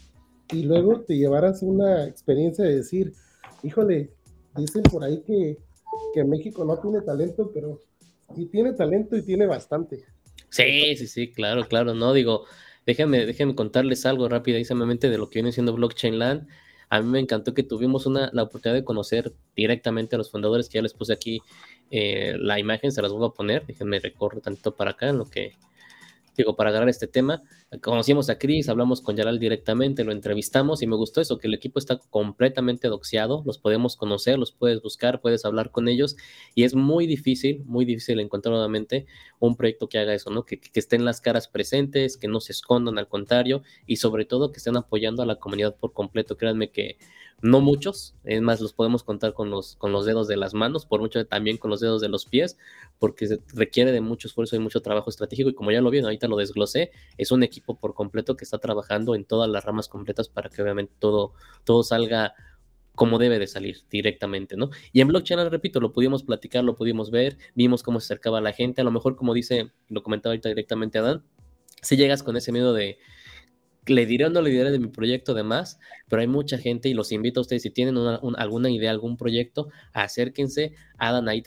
y 0.53 0.63
luego 0.63 1.03
te 1.03 1.17
llevaras 1.17 1.63
una 1.63 2.07
experiencia 2.07 2.65
de 2.65 2.77
decir, 2.77 3.13
híjole, 3.63 4.13
dicen 4.57 4.83
por 4.85 5.05
ahí 5.05 5.21
que, 5.23 5.59
que 6.15 6.25
México 6.25 6.65
no 6.65 6.79
tiene 6.79 7.01
talento, 7.03 7.51
pero 7.53 7.81
sí 8.35 8.47
tiene 8.47 8.73
talento 8.73 9.17
y 9.17 9.23
tiene 9.23 9.47
bastante. 9.47 10.05
Sí, 10.51 10.97
sí, 10.97 11.07
sí, 11.07 11.31
claro, 11.33 11.67
claro, 11.69 11.95
no 11.95 12.13
digo, 12.15 12.47
déjenme, 12.87 13.27
déjenme 13.27 13.55
contarles 13.55 14.07
algo 14.07 14.29
rapidísimamente 14.29 15.11
de 15.11 15.19
lo 15.19 15.29
que 15.29 15.39
viene 15.41 15.53
siendo 15.53 15.75
Blockchain 15.75 16.19
Land. 16.19 16.49
A 16.89 17.03
mí 17.03 17.09
me 17.09 17.21
encantó 17.21 17.53
que 17.53 17.63
tuvimos 17.63 18.07
una, 18.07 18.31
la 18.33 18.45
oportunidad 18.45 18.79
de 18.81 18.85
conocer 18.85 19.35
directamente 19.55 20.17
a 20.17 20.19
los 20.19 20.31
fundadores, 20.31 20.69
que 20.69 20.79
ya 20.79 20.83
les 20.83 20.95
puse 20.95 21.13
aquí 21.13 21.43
eh, 21.91 22.35
la 22.39 22.59
imagen, 22.59 22.93
se 22.93 23.03
las 23.03 23.13
voy 23.13 23.27
a 23.29 23.31
poner, 23.33 23.67
déjenme 23.67 24.01
recorrer 24.01 24.41
tanto 24.41 24.75
para 24.75 24.93
acá 24.93 25.11
en 25.11 25.19
lo 25.19 25.27
que 25.29 25.53
digo, 26.43 26.57
para 26.57 26.71
agarrar 26.71 26.89
este 26.89 27.07
tema. 27.07 27.43
Conocimos 27.83 28.31
a 28.31 28.39
Chris, 28.39 28.69
hablamos 28.69 29.01
con 29.01 29.17
Yaral 29.17 29.39
directamente, 29.39 30.05
lo 30.05 30.13
entrevistamos 30.13 30.83
y 30.83 30.87
me 30.87 30.97
gustó 30.97 31.21
eso, 31.21 31.39
que 31.39 31.49
el 31.49 31.55
equipo 31.55 31.79
está 31.79 31.99
completamente 31.99 32.89
doxeado, 32.89 33.43
los 33.47 33.59
podemos 33.59 33.97
conocer, 33.97 34.39
los 34.39 34.53
puedes 34.53 34.83
buscar, 34.83 35.21
puedes 35.21 35.45
hablar 35.45 35.71
con 35.71 35.89
ellos 35.89 36.17
y 36.55 36.65
es 36.65 36.75
muy 36.75 37.07
difícil, 37.07 37.63
muy 37.67 37.85
difícil 37.85 38.21
encontrar 38.21 38.53
nuevamente 38.53 39.07
un 39.39 39.57
proyecto 39.57 39.89
que 39.89 39.99
haga 39.99 40.15
eso, 40.15 40.31
¿no? 40.31 40.45
Que, 40.45 40.59
que 40.61 40.81
estén 40.81 41.05
las 41.05 41.21
caras 41.21 41.49
presentes, 41.49 42.17
que 42.17 42.29
no 42.29 42.41
se 42.41 42.53
escondan, 42.53 42.99
al 42.99 43.09
contrario, 43.09 43.63
y 43.87 43.97
sobre 43.97 44.25
todo 44.25 44.53
que 44.53 44.59
estén 44.59 44.77
apoyando 44.77 45.23
a 45.23 45.27
la 45.27 45.37
comunidad 45.37 45.77
por 45.77 45.93
completo. 45.93 46.37
Créanme 46.37 46.71
que 46.71 46.99
no 47.41 47.61
muchos, 47.61 48.17
es 48.25 48.43
más, 48.43 48.61
los 48.61 48.73
podemos 48.73 49.05
contar 49.05 49.33
con 49.33 49.51
los, 49.51 49.77
con 49.77 49.93
los 49.93 50.05
dedos 50.05 50.27
de 50.27 50.37
las 50.37 50.55
manos, 50.55 50.87
por 50.87 51.01
mucho 51.01 51.25
también 51.27 51.57
con 51.57 51.71
los 51.71 51.81
dedos 51.81 52.01
de 52.01 52.09
los 52.09 52.27
pies, 52.27 52.59
porque 52.99 53.39
requiere 53.55 53.93
de 53.93 54.01
mucho 54.01 54.27
esfuerzo 54.27 54.57
y 54.57 54.59
mucho 54.59 54.83
trabajo 54.83 55.09
estratégico. 55.09 55.51
Y 55.51 55.55
como 55.55 55.71
ya 55.71 55.81
lo 55.81 55.91
vieron, 55.91 56.07
ahorita 56.07 56.27
lo 56.27 56.37
desglosé, 56.37 56.91
es 57.17 57.31
un 57.31 57.43
equipo 57.45 57.79
por 57.79 57.95
completo 57.95 58.37
que 58.37 58.45
está 58.45 58.59
trabajando 58.59 59.15
en 59.15 59.25
todas 59.25 59.49
las 59.49 59.65
ramas 59.65 59.89
completas 59.89 60.29
para 60.29 60.49
que 60.51 60.63
obviamente 60.63 60.93
todo, 60.99 61.33
todo 61.65 61.85
salga 61.85 62.35
como 62.97 63.19
debe 63.19 63.39
de 63.39 63.47
salir 63.47 63.83
directamente, 63.89 64.57
¿no? 64.57 64.71
Y 64.93 65.01
en 65.01 65.07
blockchain, 65.07 65.49
repito, 65.51 65.79
lo 65.79 65.93
pudimos 65.93 66.25
platicar, 66.25 66.65
lo 66.65 66.75
pudimos 66.75 67.13
ver, 67.13 67.39
vimos 67.55 67.85
cómo 67.85 68.01
se 68.01 68.07
acercaba 68.07 68.41
la 68.41 68.53
gente, 68.53 68.81
a 68.81 68.85
lo 68.85 68.91
mejor 68.91 69.15
como 69.15 69.35
dice, 69.35 69.71
lo 69.89 70.03
comentaba 70.03 70.33
ahorita 70.33 70.49
directamente 70.49 70.99
Adán, 70.99 71.23
si 71.81 71.97
llegas 71.97 72.25
con 72.25 72.37
ese 72.37 72.51
miedo 72.51 72.73
de, 72.73 72.99
le 73.89 74.07
diré 74.07 74.27
o 74.27 74.31
no 74.31 74.41
le 74.41 74.51
diré 74.51 74.71
de 74.71 74.79
mi 74.79 74.89
proyecto 74.89 75.35
demás, 75.35 75.79
pero 76.09 76.21
hay 76.21 76.29
mucha 76.29 76.59
gente 76.59 76.89
y 76.89 76.95
los 76.95 77.13
invito 77.13 77.41
a 77.41 77.43
ustedes, 77.43 77.63
si 77.63 77.71
tienen 77.71 77.97
alguna 77.97 78.71
idea, 78.71 78.91
algún 78.91 79.17
proyecto, 79.17 79.69
acérquense, 79.93 80.73
hagan 80.99 81.29
ahí, 81.29 81.43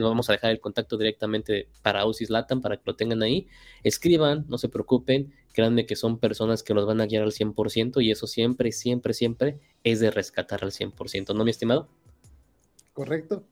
vamos 0.00 0.28
a 0.28 0.32
dejar 0.32 0.50
el 0.50 0.60
contacto 0.60 0.96
directamente 0.96 1.68
para 1.82 2.00
Ausis 2.00 2.30
Latam 2.30 2.60
para 2.60 2.76
que 2.76 2.82
lo 2.86 2.96
tengan 2.96 3.22
ahí, 3.22 3.48
escriban, 3.82 4.44
no 4.48 4.58
se 4.58 4.68
preocupen, 4.68 5.32
créanme 5.52 5.86
que 5.86 5.96
son 5.96 6.18
personas 6.18 6.62
que 6.62 6.74
los 6.74 6.86
van 6.86 7.00
a 7.00 7.06
guiar 7.06 7.22
al 7.22 7.32
100% 7.32 8.02
y 8.02 8.10
eso 8.10 8.26
siempre, 8.26 8.72
siempre, 8.72 9.14
siempre 9.14 9.58
es 9.84 10.00
de 10.00 10.10
rescatar 10.10 10.64
al 10.64 10.70
100%, 10.70 11.34
¿no, 11.34 11.44
mi 11.44 11.50
estimado? 11.50 11.88
Correcto, 12.92 13.44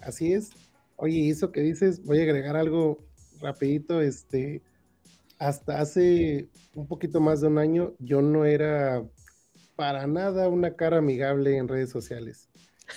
así 0.00 0.32
es. 0.32 0.50
Oye, 0.96 1.28
eso 1.28 1.52
que 1.52 1.60
dices, 1.60 2.04
voy 2.04 2.20
a 2.20 2.22
agregar 2.22 2.56
algo 2.56 2.98
rapidito, 3.40 4.00
este 4.00 4.62
hasta 5.42 5.80
hace 5.80 6.48
un 6.72 6.86
poquito 6.86 7.20
más 7.20 7.40
de 7.40 7.48
un 7.48 7.58
año 7.58 7.94
yo 7.98 8.22
no 8.22 8.44
era 8.44 9.04
para 9.74 10.06
nada 10.06 10.48
una 10.48 10.76
cara 10.76 10.98
amigable 10.98 11.56
en 11.56 11.66
redes 11.66 11.90
sociales. 11.90 12.48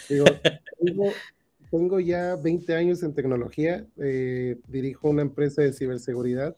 Digo, 0.07 0.25
tengo, 1.71 1.99
ya 1.99 2.35
20 2.35 2.75
años 2.75 3.01
en 3.01 3.15
tecnología, 3.15 3.87
eh, 3.97 4.57
dirijo 4.67 5.09
una 5.09 5.23
empresa 5.23 5.63
de 5.63 5.73
ciberseguridad. 5.73 6.55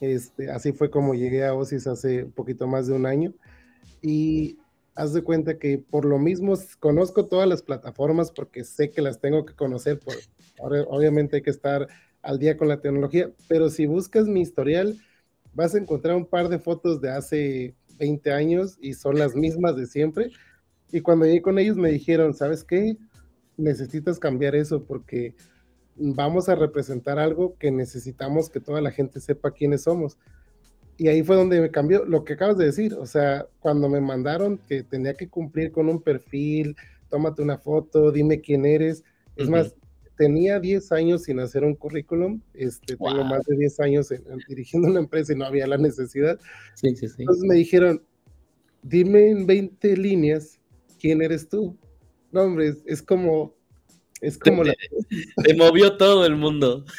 Este, 0.00 0.48
así 0.50 0.72
fue 0.72 0.90
como 0.90 1.14
llegué 1.14 1.44
a 1.44 1.54
OSIS 1.54 1.88
hace 1.88 2.24
un 2.24 2.32
poquito 2.32 2.68
más 2.68 2.86
de 2.86 2.92
un 2.92 3.04
año. 3.04 3.34
Y 4.02 4.58
haz 4.94 5.12
de 5.12 5.22
cuenta 5.22 5.58
que 5.58 5.78
por 5.78 6.04
lo 6.04 6.20
mismo 6.20 6.54
conozco 6.78 7.26
todas 7.26 7.48
las 7.48 7.62
plataformas 7.62 8.30
porque 8.30 8.62
sé 8.62 8.92
que 8.92 9.02
las 9.02 9.20
tengo 9.20 9.44
que 9.44 9.54
conocer. 9.54 9.98
Por, 9.98 10.14
obviamente 10.88 11.36
hay 11.36 11.42
que 11.42 11.50
estar 11.50 11.88
al 12.22 12.38
día 12.38 12.56
con 12.56 12.68
la 12.68 12.80
tecnología, 12.80 13.30
pero 13.48 13.70
si 13.70 13.86
buscas 13.86 14.26
mi 14.26 14.40
historial, 14.40 14.96
vas 15.56 15.74
a 15.74 15.78
encontrar 15.78 16.14
un 16.14 16.26
par 16.26 16.48
de 16.48 16.58
fotos 16.58 17.00
de 17.00 17.10
hace 17.10 17.74
20 17.98 18.30
años 18.30 18.76
y 18.80 18.92
son 18.92 19.18
las 19.18 19.34
mismas 19.34 19.74
de 19.74 19.86
siempre. 19.86 20.30
Y 20.92 21.00
cuando 21.00 21.24
llegué 21.24 21.42
con 21.42 21.58
ellos 21.58 21.76
me 21.76 21.90
dijeron, 21.90 22.34
¿sabes 22.34 22.62
qué? 22.62 22.96
Necesitas 23.56 24.18
cambiar 24.18 24.54
eso 24.54 24.84
porque 24.84 25.34
vamos 25.96 26.50
a 26.50 26.54
representar 26.54 27.18
algo 27.18 27.56
que 27.58 27.70
necesitamos 27.70 28.50
que 28.50 28.60
toda 28.60 28.82
la 28.82 28.90
gente 28.90 29.18
sepa 29.18 29.50
quiénes 29.50 29.84
somos. 29.84 30.18
Y 30.98 31.08
ahí 31.08 31.22
fue 31.22 31.36
donde 31.36 31.60
me 31.60 31.70
cambió 31.70 32.04
lo 32.04 32.22
que 32.24 32.34
acabas 32.34 32.58
de 32.58 32.66
decir. 32.66 32.92
O 32.94 33.06
sea, 33.06 33.46
cuando 33.60 33.88
me 33.88 34.00
mandaron 34.00 34.58
que 34.58 34.82
tenía 34.82 35.14
que 35.14 35.28
cumplir 35.28 35.72
con 35.72 35.88
un 35.88 36.02
perfil, 36.02 36.76
tómate 37.08 37.40
una 37.40 37.56
foto, 37.56 38.12
dime 38.12 38.42
quién 38.42 38.66
eres. 38.66 39.04
Es 39.36 39.48
más, 39.48 39.74
tenía 40.16 40.58
10 40.58 40.92
años 40.92 41.24
sin 41.24 41.40
hacer 41.40 41.64
un 41.64 41.74
currículum, 41.74 42.40
este, 42.54 42.96
tengo 42.96 43.24
más 43.24 43.44
de 43.46 43.56
10 43.56 43.80
años 43.80 44.08
dirigiendo 44.48 44.88
una 44.88 45.00
empresa 45.00 45.32
y 45.32 45.36
no 45.36 45.44
había 45.44 45.66
la 45.66 45.78
necesidad. 45.78 46.38
Sí, 46.74 46.94
sí, 46.96 47.08
sí. 47.08 47.16
Entonces 47.18 47.44
me 47.44 47.54
dijeron, 47.54 48.02
dime 48.82 49.30
en 49.30 49.46
20 49.46 49.96
líneas 49.96 50.58
quién 50.98 51.22
eres 51.22 51.48
tú. 51.48 51.76
No, 52.32 52.42
hombre, 52.42 52.74
es, 52.86 53.02
como, 53.02 53.54
es 54.20 54.38
como 54.38 54.62
te, 54.64 54.74
la... 55.48 55.54
movió 55.56 55.96
todo 55.96 56.26
el 56.26 56.36
mundo. 56.36 56.84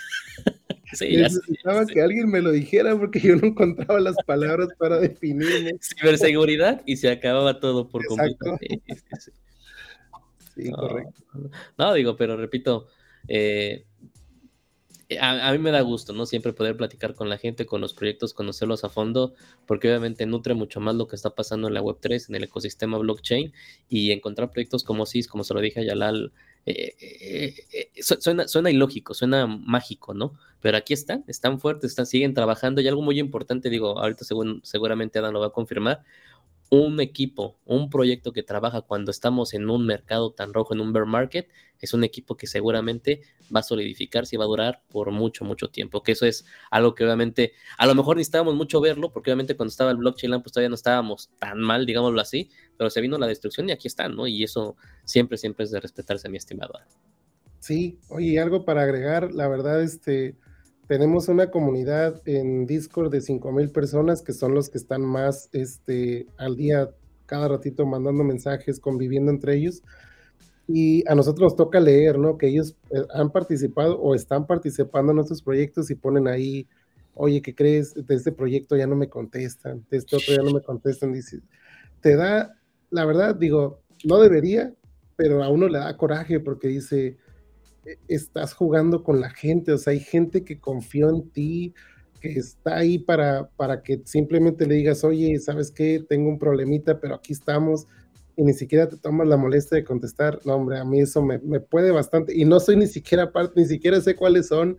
Sí, 0.94 1.18
Necesitaba 1.18 1.86
que 1.86 2.02
alguien 2.02 2.30
me 2.30 2.42
lo 2.42 2.50
dijera 2.50 2.98
porque 2.98 3.20
yo 3.20 3.36
no 3.36 3.48
encontraba 3.48 4.00
las 4.00 4.16
palabras 4.26 4.70
para 4.78 4.98
definirme. 4.98 5.74
Ciberseguridad 5.82 6.82
y 6.86 6.96
se 6.96 7.10
acababa 7.10 7.60
todo 7.60 7.90
por 7.90 8.06
completo. 8.06 8.58
Sí, 10.56 10.72
correcto. 10.72 11.22
No, 11.78 11.94
digo, 11.94 12.16
pero 12.16 12.38
repito, 12.38 12.88
eh, 13.28 13.86
a, 15.20 15.52
mí 15.54 15.58
me 15.60 15.72
da 15.72 15.82
gusto, 15.82 16.12
¿no? 16.12 16.26
Siempre 16.26 16.52
poder 16.52 16.76
platicar 16.76 17.16
con 17.16 17.30
la 17.30 17.38
gente, 17.38 17.66
con 17.66 17.80
los 17.80 17.94
proyectos, 17.94 18.34
conocerlos 18.34 18.84
a 18.84 18.90
fondo, 18.90 19.34
porque 19.66 19.88
obviamente 19.88 20.26
nutre 20.26 20.54
mucho 20.54 20.82
más 20.82 20.96
lo 20.96 21.08
que 21.08 21.16
está 21.16 21.34
pasando 21.34 21.70
en 21.70 21.74
la 21.74 21.82
Web3, 21.82 22.30
en 22.30 22.36
el 22.36 22.44
ecosistema 22.44 22.98
blockchain, 22.98 23.54
y 23.88 24.12
encontrar 24.12 24.52
proyectos 24.52 24.84
como 24.84 25.06
SIS, 25.06 25.28
como 25.28 25.46
se 25.46 25.54
lo 25.54 25.62
dije 25.62 25.80
a 25.80 25.84
Yalal, 25.84 26.34
eh, 26.66 26.94
eh, 27.00 27.90
suena, 28.02 28.50
suena, 28.50 28.70
ilógico, 28.70 29.14
suena 29.14 29.48
mágico, 29.48 30.14
¿no? 30.14 30.38
Pero 30.60 30.76
aquí 30.76 30.94
están, 30.94 31.24
están 31.28 31.62
fuertes, 31.62 31.92
están, 31.92 32.06
siguen 32.06 32.34
trabajando, 32.34 32.82
y 32.82 32.88
algo 32.90 33.02
muy 33.02 33.18
importante, 33.20 33.70
digo, 33.70 34.00
ahorita 34.00 34.26
seguramente 34.64 35.20
Adam 35.20 35.34
lo 35.34 35.40
va 35.40 35.48
a 35.48 35.52
confirmar, 35.52 36.04
un 36.70 37.00
equipo, 37.00 37.58
un 37.66 37.90
proyecto 37.90 38.34
que 38.34 38.44
trabaja 38.44 38.82
cuando 38.82 39.12
estamos 39.12 39.54
en 39.54 39.70
un 39.70 39.86
mercado 39.86 40.32
tan 40.32 40.54
rojo, 40.54 40.74
en 40.74 40.82
un 40.82 40.94
bear 40.94 41.06
market, 41.06 41.50
es 41.80 41.94
un 41.94 42.04
equipo 42.04 42.36
que 42.36 42.48
seguramente 42.48 43.22
va 43.56 43.62
a 43.62 43.64
solidificarse 43.64 44.36
y 44.36 44.38
va 44.38 44.46
a 44.46 44.48
durar 44.48 44.84
por 44.90 45.12
mucho, 45.12 45.46
mucho 45.46 45.70
tiempo. 45.70 46.04
Que 46.04 46.14
eso 46.14 46.26
es 46.26 46.46
algo 46.72 46.96
que 46.96 47.04
obviamente, 47.04 47.54
a 47.78 47.86
lo 47.86 47.96
mejor 47.96 48.18
necesitábamos 48.18 48.56
mucho 48.56 48.82
verlo, 48.82 49.12
porque 49.12 49.32
obviamente 49.32 49.56
cuando 49.56 49.70
estaba 49.70 49.92
el 49.92 49.98
blockchain 49.98 50.42
pues 50.42 50.52
todavía 50.52 50.70
no 50.70 50.76
estábamos 50.76 51.30
tan 51.40 51.60
mal, 51.60 51.86
digámoslo 51.86 52.20
así, 52.20 52.50
pero 52.78 52.90
se 52.90 53.02
vino 53.02 53.18
la 53.18 53.28
destrucción 53.28 53.70
y 53.70 53.72
aquí 53.72 53.88
están, 53.88 54.16
¿no? 54.16 54.28
Y 54.28 54.44
eso 54.44 54.76
siempre, 55.06 55.38
siempre 55.38 55.66
es 55.66 55.72
de 55.72 55.80
respetarse, 55.80 56.30
mi 56.30 56.38
estimado. 56.38 56.74
Sí, 57.60 58.00
oye, 58.10 58.40
algo 58.40 58.66
para 58.66 58.84
agregar, 58.84 59.34
la 59.34 59.48
verdad, 59.48 59.82
este, 59.82 60.36
tenemos 60.88 61.28
una 61.28 61.52
comunidad 61.52 62.22
en 62.26 62.66
Discord 62.66 63.12
de 63.12 63.22
5000 63.22 63.72
personas 63.72 64.22
que 64.22 64.34
son 64.34 64.54
los 64.54 64.70
que 64.70 64.78
están 64.78 65.02
más 65.02 65.50
este, 65.52 66.28
al 66.38 66.56
día, 66.56 66.92
cada 67.26 67.50
ratito 67.50 67.86
mandando 67.86 68.24
mensajes, 68.24 68.80
conviviendo 68.80 69.30
entre 69.30 69.56
ellos. 69.56 69.84
Y 70.66 71.08
a 71.10 71.16
nosotros 71.16 71.52
nos 71.52 71.56
toca 71.56 71.80
leer, 71.80 72.18
¿no? 72.18 72.38
Que 72.38 72.48
ellos 72.48 72.76
eh, 72.90 73.02
han 73.14 73.32
participado 73.32 74.00
o 74.00 74.16
están 74.16 74.48
participando 74.48 75.12
en 75.12 75.18
nuestros 75.18 75.42
proyectos 75.42 75.90
y 75.92 75.96
ponen 75.96 76.28
ahí, 76.28 76.68
oye, 77.14 77.42
¿qué 77.42 77.54
crees? 77.54 77.94
De 77.94 78.16
este 78.16 78.32
proyecto 78.32 78.78
ya 78.78 78.88
no 78.88 78.96
me 78.96 79.10
contestan, 79.10 79.86
de 79.90 79.98
este 79.98 80.16
otro 80.16 80.36
ya 80.36 80.42
no 80.42 80.52
me 80.52 80.62
contestan. 80.62 81.12
Dice, 81.12 81.42
te 82.02 82.16
da, 82.16 82.58
la 82.92 83.06
verdad, 83.06 83.36
digo, 83.36 83.82
no 84.06 84.20
debería, 84.20 84.74
pero 85.18 85.44
a 85.44 85.50
uno 85.50 85.68
le 85.68 85.80
da 85.80 85.98
coraje 85.98 86.40
porque 86.40 86.70
dice, 86.70 87.18
estás 88.08 88.54
jugando 88.54 89.04
con 89.04 89.22
la 89.22 89.30
gente, 89.30 89.72
o 89.72 89.78
sea, 89.78 89.92
hay 89.92 90.00
gente 90.00 90.44
que 90.44 90.60
confió 90.60 91.10
en 91.10 91.30
ti, 91.30 91.74
que 92.20 92.34
está 92.34 92.78
ahí 92.78 92.98
para, 92.98 93.50
para 93.56 93.82
que 93.84 94.02
simplemente 94.06 94.66
le 94.66 94.76
digas, 94.76 95.04
oye, 95.04 95.40
¿sabes 95.40 95.72
qué? 95.72 96.04
Tengo 96.08 96.30
un 96.30 96.40
problemita, 96.40 97.00
pero 97.00 97.16
aquí 97.16 97.34
estamos, 97.34 97.88
y 98.36 98.44
ni 98.44 98.54
siquiera 98.54 98.88
te 98.88 98.98
tomas 98.98 99.28
la 99.28 99.38
molestia 99.38 99.78
de 99.78 99.84
contestar. 99.84 100.40
No, 100.46 100.56
hombre, 100.56 100.78
a 100.78 100.86
mí 100.86 101.00
eso 101.02 101.24
me, 101.24 101.40
me 101.40 101.60
puede 101.60 101.92
bastante, 101.92 102.36
y 102.36 102.46
no 102.46 102.60
soy 102.60 102.78
ni 102.78 102.88
siquiera 102.88 103.32
parte, 103.32 103.60
ni 103.60 103.68
siquiera 103.68 104.02
sé 104.02 104.16
cuáles 104.16 104.48
son, 104.48 104.78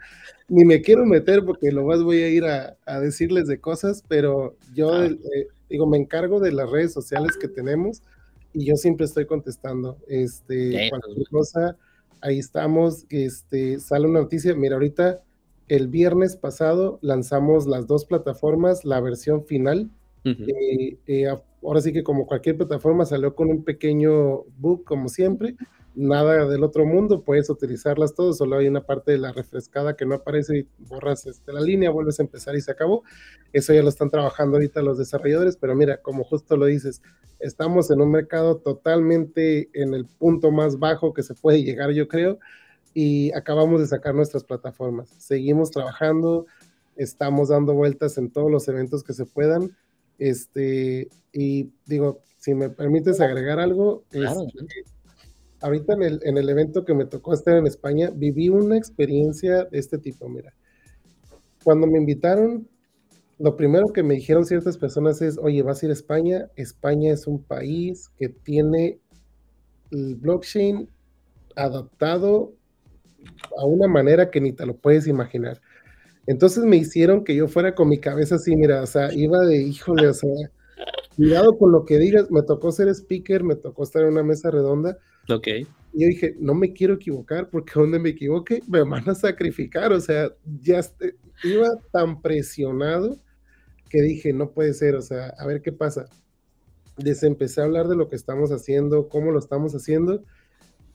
ni 0.48 0.64
me 0.64 0.80
quiero 0.80 1.04
meter 1.04 1.44
porque 1.44 1.72
lo 1.72 1.84
más 1.84 2.02
voy 2.02 2.22
a 2.22 2.28
ir 2.28 2.44
a, 2.44 2.76
a 2.86 3.00
decirles 3.00 3.46
de 3.46 3.60
cosas, 3.60 4.02
pero 4.08 4.56
yo 4.74 4.92
ah. 4.92 5.06
eh, 5.06 5.48
digo, 5.68 5.86
me 5.86 5.98
encargo 5.98 6.40
de 6.40 6.52
las 6.52 6.70
redes 6.70 6.92
sociales 6.92 7.36
que 7.40 7.48
tenemos 7.48 8.02
y 8.52 8.64
yo 8.64 8.76
siempre 8.76 9.06
estoy 9.06 9.26
contestando. 9.26 9.98
Este, 10.06 10.88
cualquier 10.90 11.28
cosa 11.30 11.76
ahí 12.20 12.38
estamos, 12.38 13.06
este, 13.10 13.80
sale 13.80 14.06
una 14.06 14.20
noticia, 14.20 14.54
mira, 14.54 14.74
ahorita 14.74 15.22
el 15.68 15.88
viernes 15.88 16.36
pasado 16.36 16.98
lanzamos 17.02 17.66
las 17.66 17.86
dos 17.86 18.04
plataformas, 18.04 18.84
la 18.84 19.00
versión 19.00 19.44
final, 19.44 19.90
eh, 20.24 20.98
eh, 21.06 21.26
ahora 21.62 21.80
sí 21.80 21.92
que 21.92 22.02
como 22.02 22.26
cualquier 22.26 22.56
plataforma 22.58 23.06
salió 23.06 23.34
con 23.34 23.48
un 23.48 23.64
pequeño 23.64 24.44
bug 24.58 24.84
como 24.84 25.08
siempre, 25.08 25.56
nada 25.98 26.46
del 26.46 26.62
otro 26.62 26.86
mundo, 26.86 27.22
puedes 27.22 27.50
utilizarlas 27.50 28.14
todas, 28.14 28.36
solo 28.36 28.56
hay 28.56 28.68
una 28.68 28.86
parte 28.86 29.12
de 29.12 29.18
la 29.18 29.32
refrescada 29.32 29.96
que 29.96 30.06
no 30.06 30.14
aparece 30.14 30.58
y 30.58 30.68
borras 30.78 31.26
este, 31.26 31.52
la 31.52 31.60
línea, 31.60 31.90
vuelves 31.90 32.20
a 32.20 32.22
empezar 32.22 32.54
y 32.54 32.60
se 32.60 32.70
acabó. 32.70 33.02
Eso 33.52 33.74
ya 33.74 33.82
lo 33.82 33.88
están 33.88 34.08
trabajando 34.08 34.56
ahorita 34.56 34.80
los 34.80 34.96
desarrolladores, 34.96 35.56
pero 35.56 35.74
mira, 35.74 36.00
como 36.00 36.22
justo 36.22 36.56
lo 36.56 36.66
dices, 36.66 37.02
estamos 37.40 37.90
en 37.90 38.00
un 38.00 38.12
mercado 38.12 38.58
totalmente 38.58 39.70
en 39.72 39.92
el 39.92 40.06
punto 40.06 40.52
más 40.52 40.78
bajo 40.78 41.12
que 41.12 41.24
se 41.24 41.34
puede 41.34 41.64
llegar, 41.64 41.90
yo 41.90 42.06
creo, 42.06 42.38
y 42.94 43.32
acabamos 43.32 43.80
de 43.80 43.88
sacar 43.88 44.14
nuestras 44.14 44.44
plataformas. 44.44 45.08
Seguimos 45.18 45.72
trabajando, 45.72 46.46
estamos 46.94 47.48
dando 47.48 47.74
vueltas 47.74 48.18
en 48.18 48.30
todos 48.30 48.52
los 48.52 48.68
eventos 48.68 49.02
que 49.02 49.14
se 49.14 49.26
puedan. 49.26 49.76
Este, 50.18 51.08
y 51.32 51.70
digo, 51.86 52.20
si 52.38 52.54
me 52.54 52.70
permites 52.70 53.20
agregar 53.20 53.58
algo, 53.58 54.04
este, 54.12 54.84
ahorita 55.60 55.94
en 55.94 56.02
el, 56.02 56.20
en 56.24 56.38
el 56.38 56.48
evento 56.48 56.84
que 56.84 56.94
me 56.94 57.06
tocó 57.06 57.34
estar 57.34 57.56
en 57.56 57.66
España, 57.66 58.10
viví 58.14 58.48
una 58.48 58.76
experiencia 58.76 59.64
de 59.64 59.78
este 59.78 59.98
tipo, 59.98 60.28
mira. 60.28 60.54
Cuando 61.64 61.86
me 61.86 61.98
invitaron, 61.98 62.68
lo 63.38 63.56
primero 63.56 63.88
que 63.92 64.02
me 64.02 64.14
dijeron 64.14 64.44
ciertas 64.44 64.78
personas 64.78 65.20
es, 65.22 65.38
oye, 65.38 65.62
vas 65.62 65.82
a 65.82 65.86
ir 65.86 65.90
a 65.90 65.94
España, 65.94 66.48
España 66.56 67.12
es 67.12 67.26
un 67.26 67.42
país 67.42 68.10
que 68.16 68.28
tiene 68.28 69.00
el 69.90 70.16
blockchain 70.16 70.88
adaptado 71.56 72.52
a 73.56 73.64
una 73.64 73.88
manera 73.88 74.30
que 74.30 74.40
ni 74.40 74.52
te 74.52 74.66
lo 74.66 74.76
puedes 74.76 75.06
imaginar. 75.06 75.60
Entonces 76.26 76.64
me 76.64 76.76
hicieron 76.76 77.24
que 77.24 77.34
yo 77.34 77.48
fuera 77.48 77.74
con 77.74 77.88
mi 77.88 77.98
cabeza 77.98 78.36
así, 78.36 78.54
mira, 78.54 78.82
o 78.82 78.86
sea, 78.86 79.12
iba 79.12 79.40
de, 79.40 79.62
híjole, 79.62 80.08
o 80.08 80.14
sea, 80.14 80.30
cuidado 81.16 81.56
con 81.58 81.72
lo 81.72 81.84
que 81.84 81.98
digas, 81.98 82.30
me 82.30 82.42
tocó 82.42 82.70
ser 82.70 82.88
speaker, 82.88 83.42
me 83.42 83.56
tocó 83.56 83.82
estar 83.82 84.02
en 84.02 84.08
una 84.08 84.22
mesa 84.22 84.50
redonda 84.50 84.98
Ok. 85.28 85.46
Y 85.92 86.02
yo 86.02 86.08
dije, 86.08 86.36
no 86.38 86.54
me 86.54 86.72
quiero 86.72 86.94
equivocar 86.94 87.48
porque 87.50 87.72
donde 87.74 87.98
me 87.98 88.10
equivoque 88.10 88.62
me 88.68 88.82
van 88.82 89.08
a 89.08 89.14
sacrificar. 89.14 89.92
O 89.92 90.00
sea, 90.00 90.30
ya 90.60 90.80
iba 91.44 91.68
tan 91.92 92.20
presionado 92.20 93.18
que 93.88 94.02
dije, 94.02 94.32
no 94.32 94.50
puede 94.50 94.74
ser, 94.74 94.94
o 94.94 95.02
sea, 95.02 95.28
a 95.38 95.46
ver 95.46 95.62
qué 95.62 95.72
pasa. 95.72 96.06
Les 96.96 97.22
empecé 97.22 97.60
a 97.60 97.64
hablar 97.64 97.88
de 97.88 97.96
lo 97.96 98.08
que 98.08 98.16
estamos 98.16 98.50
haciendo, 98.50 99.08
cómo 99.08 99.30
lo 99.30 99.38
estamos 99.38 99.74
haciendo, 99.74 100.24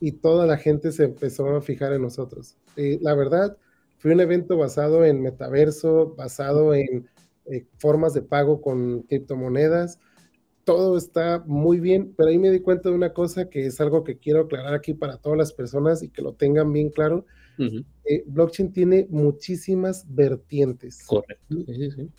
y 0.00 0.12
toda 0.12 0.46
la 0.46 0.58
gente 0.58 0.92
se 0.92 1.04
empezó 1.04 1.48
a 1.56 1.62
fijar 1.62 1.92
en 1.92 2.02
nosotros. 2.02 2.56
Eh, 2.76 2.98
la 3.00 3.14
verdad, 3.14 3.56
fue 3.98 4.12
un 4.12 4.20
evento 4.20 4.56
basado 4.56 5.04
en 5.04 5.22
metaverso, 5.22 6.14
basado 6.14 6.74
en 6.74 7.08
eh, 7.46 7.66
formas 7.78 8.14
de 8.14 8.22
pago 8.22 8.60
con 8.60 9.02
criptomonedas, 9.02 9.98
todo 10.64 10.96
está 10.96 11.42
muy 11.46 11.80
bien, 11.80 12.14
pero 12.16 12.30
ahí 12.30 12.38
me 12.38 12.50
di 12.50 12.60
cuenta 12.60 12.88
de 12.88 12.94
una 12.94 13.12
cosa 13.12 13.48
que 13.48 13.66
es 13.66 13.80
algo 13.80 14.04
que 14.04 14.18
quiero 14.18 14.40
aclarar 14.42 14.74
aquí 14.74 14.94
para 14.94 15.18
todas 15.18 15.38
las 15.38 15.52
personas 15.52 16.02
y 16.02 16.08
que 16.08 16.22
lo 16.22 16.32
tengan 16.34 16.72
bien 16.72 16.90
claro. 16.90 17.26
Eh, 17.58 18.24
blockchain 18.26 18.72
tiene 18.72 19.06
muchísimas 19.10 20.04
vertientes. 20.12 21.06
Correcto. 21.06 21.56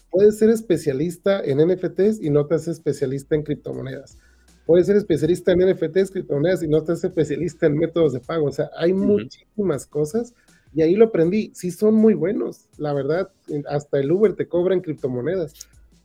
Puedes 0.10 0.38
ser 0.38 0.50
especialista 0.50 1.42
en 1.44 1.58
NFTs 1.58 2.22
y 2.22 2.30
no 2.30 2.46
te 2.46 2.56
haces 2.56 2.78
especialista 2.78 3.36
en 3.36 3.44
criptomonedas. 3.44 4.18
Puedes 4.66 4.88
ser 4.88 4.96
especialista 4.96 5.52
en 5.52 5.70
NFTs, 5.70 6.12
criptomonedas 6.12 6.64
y 6.64 6.68
no 6.68 6.84
te 6.84 6.94
haces 6.94 7.06
especialista 7.06 7.68
en 7.68 7.78
métodos 7.78 8.14
de 8.14 8.20
pago. 8.20 8.48
O 8.48 8.52
sea, 8.52 8.70
hay 8.78 8.94
muchísimas 8.94 9.86
cosas 9.86 10.34
y 10.74 10.82
ahí 10.82 10.96
lo 10.96 11.06
aprendí. 11.06 11.52
Sí 11.54 11.70
son 11.72 11.96
muy 11.96 12.14
buenos, 12.14 12.68
la 12.78 12.94
verdad. 12.94 13.30
Hasta 13.68 14.00
el 14.00 14.12
Uber 14.12 14.36
te 14.36 14.48
cobra 14.48 14.74
en 14.74 14.82
criptomonedas, 14.82 15.54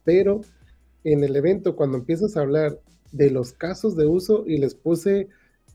pero 0.05 0.43
en 1.05 1.25
el 1.25 1.37
evento 1.37 1.77
cuando 1.77 1.99
empiezas 1.99 2.37
a 2.37 2.41
hablar 2.41 2.79
de 3.13 3.31
los 3.31 3.53
casos 3.53 3.97
de 3.97 4.07
uso 4.07 4.45
y 4.47 4.59
les 4.59 4.75
puse 4.75 5.29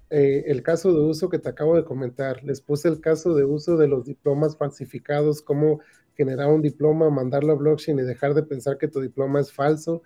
eh, 0.10 0.44
el 0.48 0.62
caso 0.62 0.94
de 0.94 1.02
uso 1.02 1.30
que 1.30 1.40
te 1.40 1.50
acabo 1.50 1.76
de 1.76 1.84
comentar, 1.84 2.44
les 2.44 2.62
puse 2.62 2.88
el 2.88 3.02
caso 3.02 3.34
de 3.34 3.44
uso 3.44 3.76
de 3.78 3.88
los 3.88 4.06
diplomas 4.06 4.56
falsificados, 4.56 5.42
cómo 5.42 5.80
generar 6.16 6.48
un 6.48 6.62
diploma, 6.62 7.10
mandarlo 7.10 7.54
a 7.54 7.56
blockchain 7.56 8.00
y 8.00 8.04
dejar 8.04 8.34
de 8.34 8.44
pensar 8.44 8.78
que 8.78 8.88
tu 8.88 9.02
diploma 9.02 9.40
es 9.40 9.52
falso. 9.52 10.04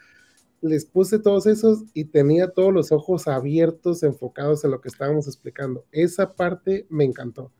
Les 0.61 0.85
puse 0.85 1.19
todos 1.19 1.45
esos 1.45 1.83
y 1.93 2.05
tenía 2.05 2.49
todos 2.49 2.73
los 2.73 2.91
ojos 2.91 3.27
abiertos, 3.27 4.03
enfocados 4.03 4.63
en 4.63 4.71
lo 4.71 4.81
que 4.81 4.89
estábamos 4.89 5.27
explicando. 5.27 5.85
Esa 5.91 6.31
parte 6.31 6.85
me 6.89 7.03
encantó. 7.03 7.51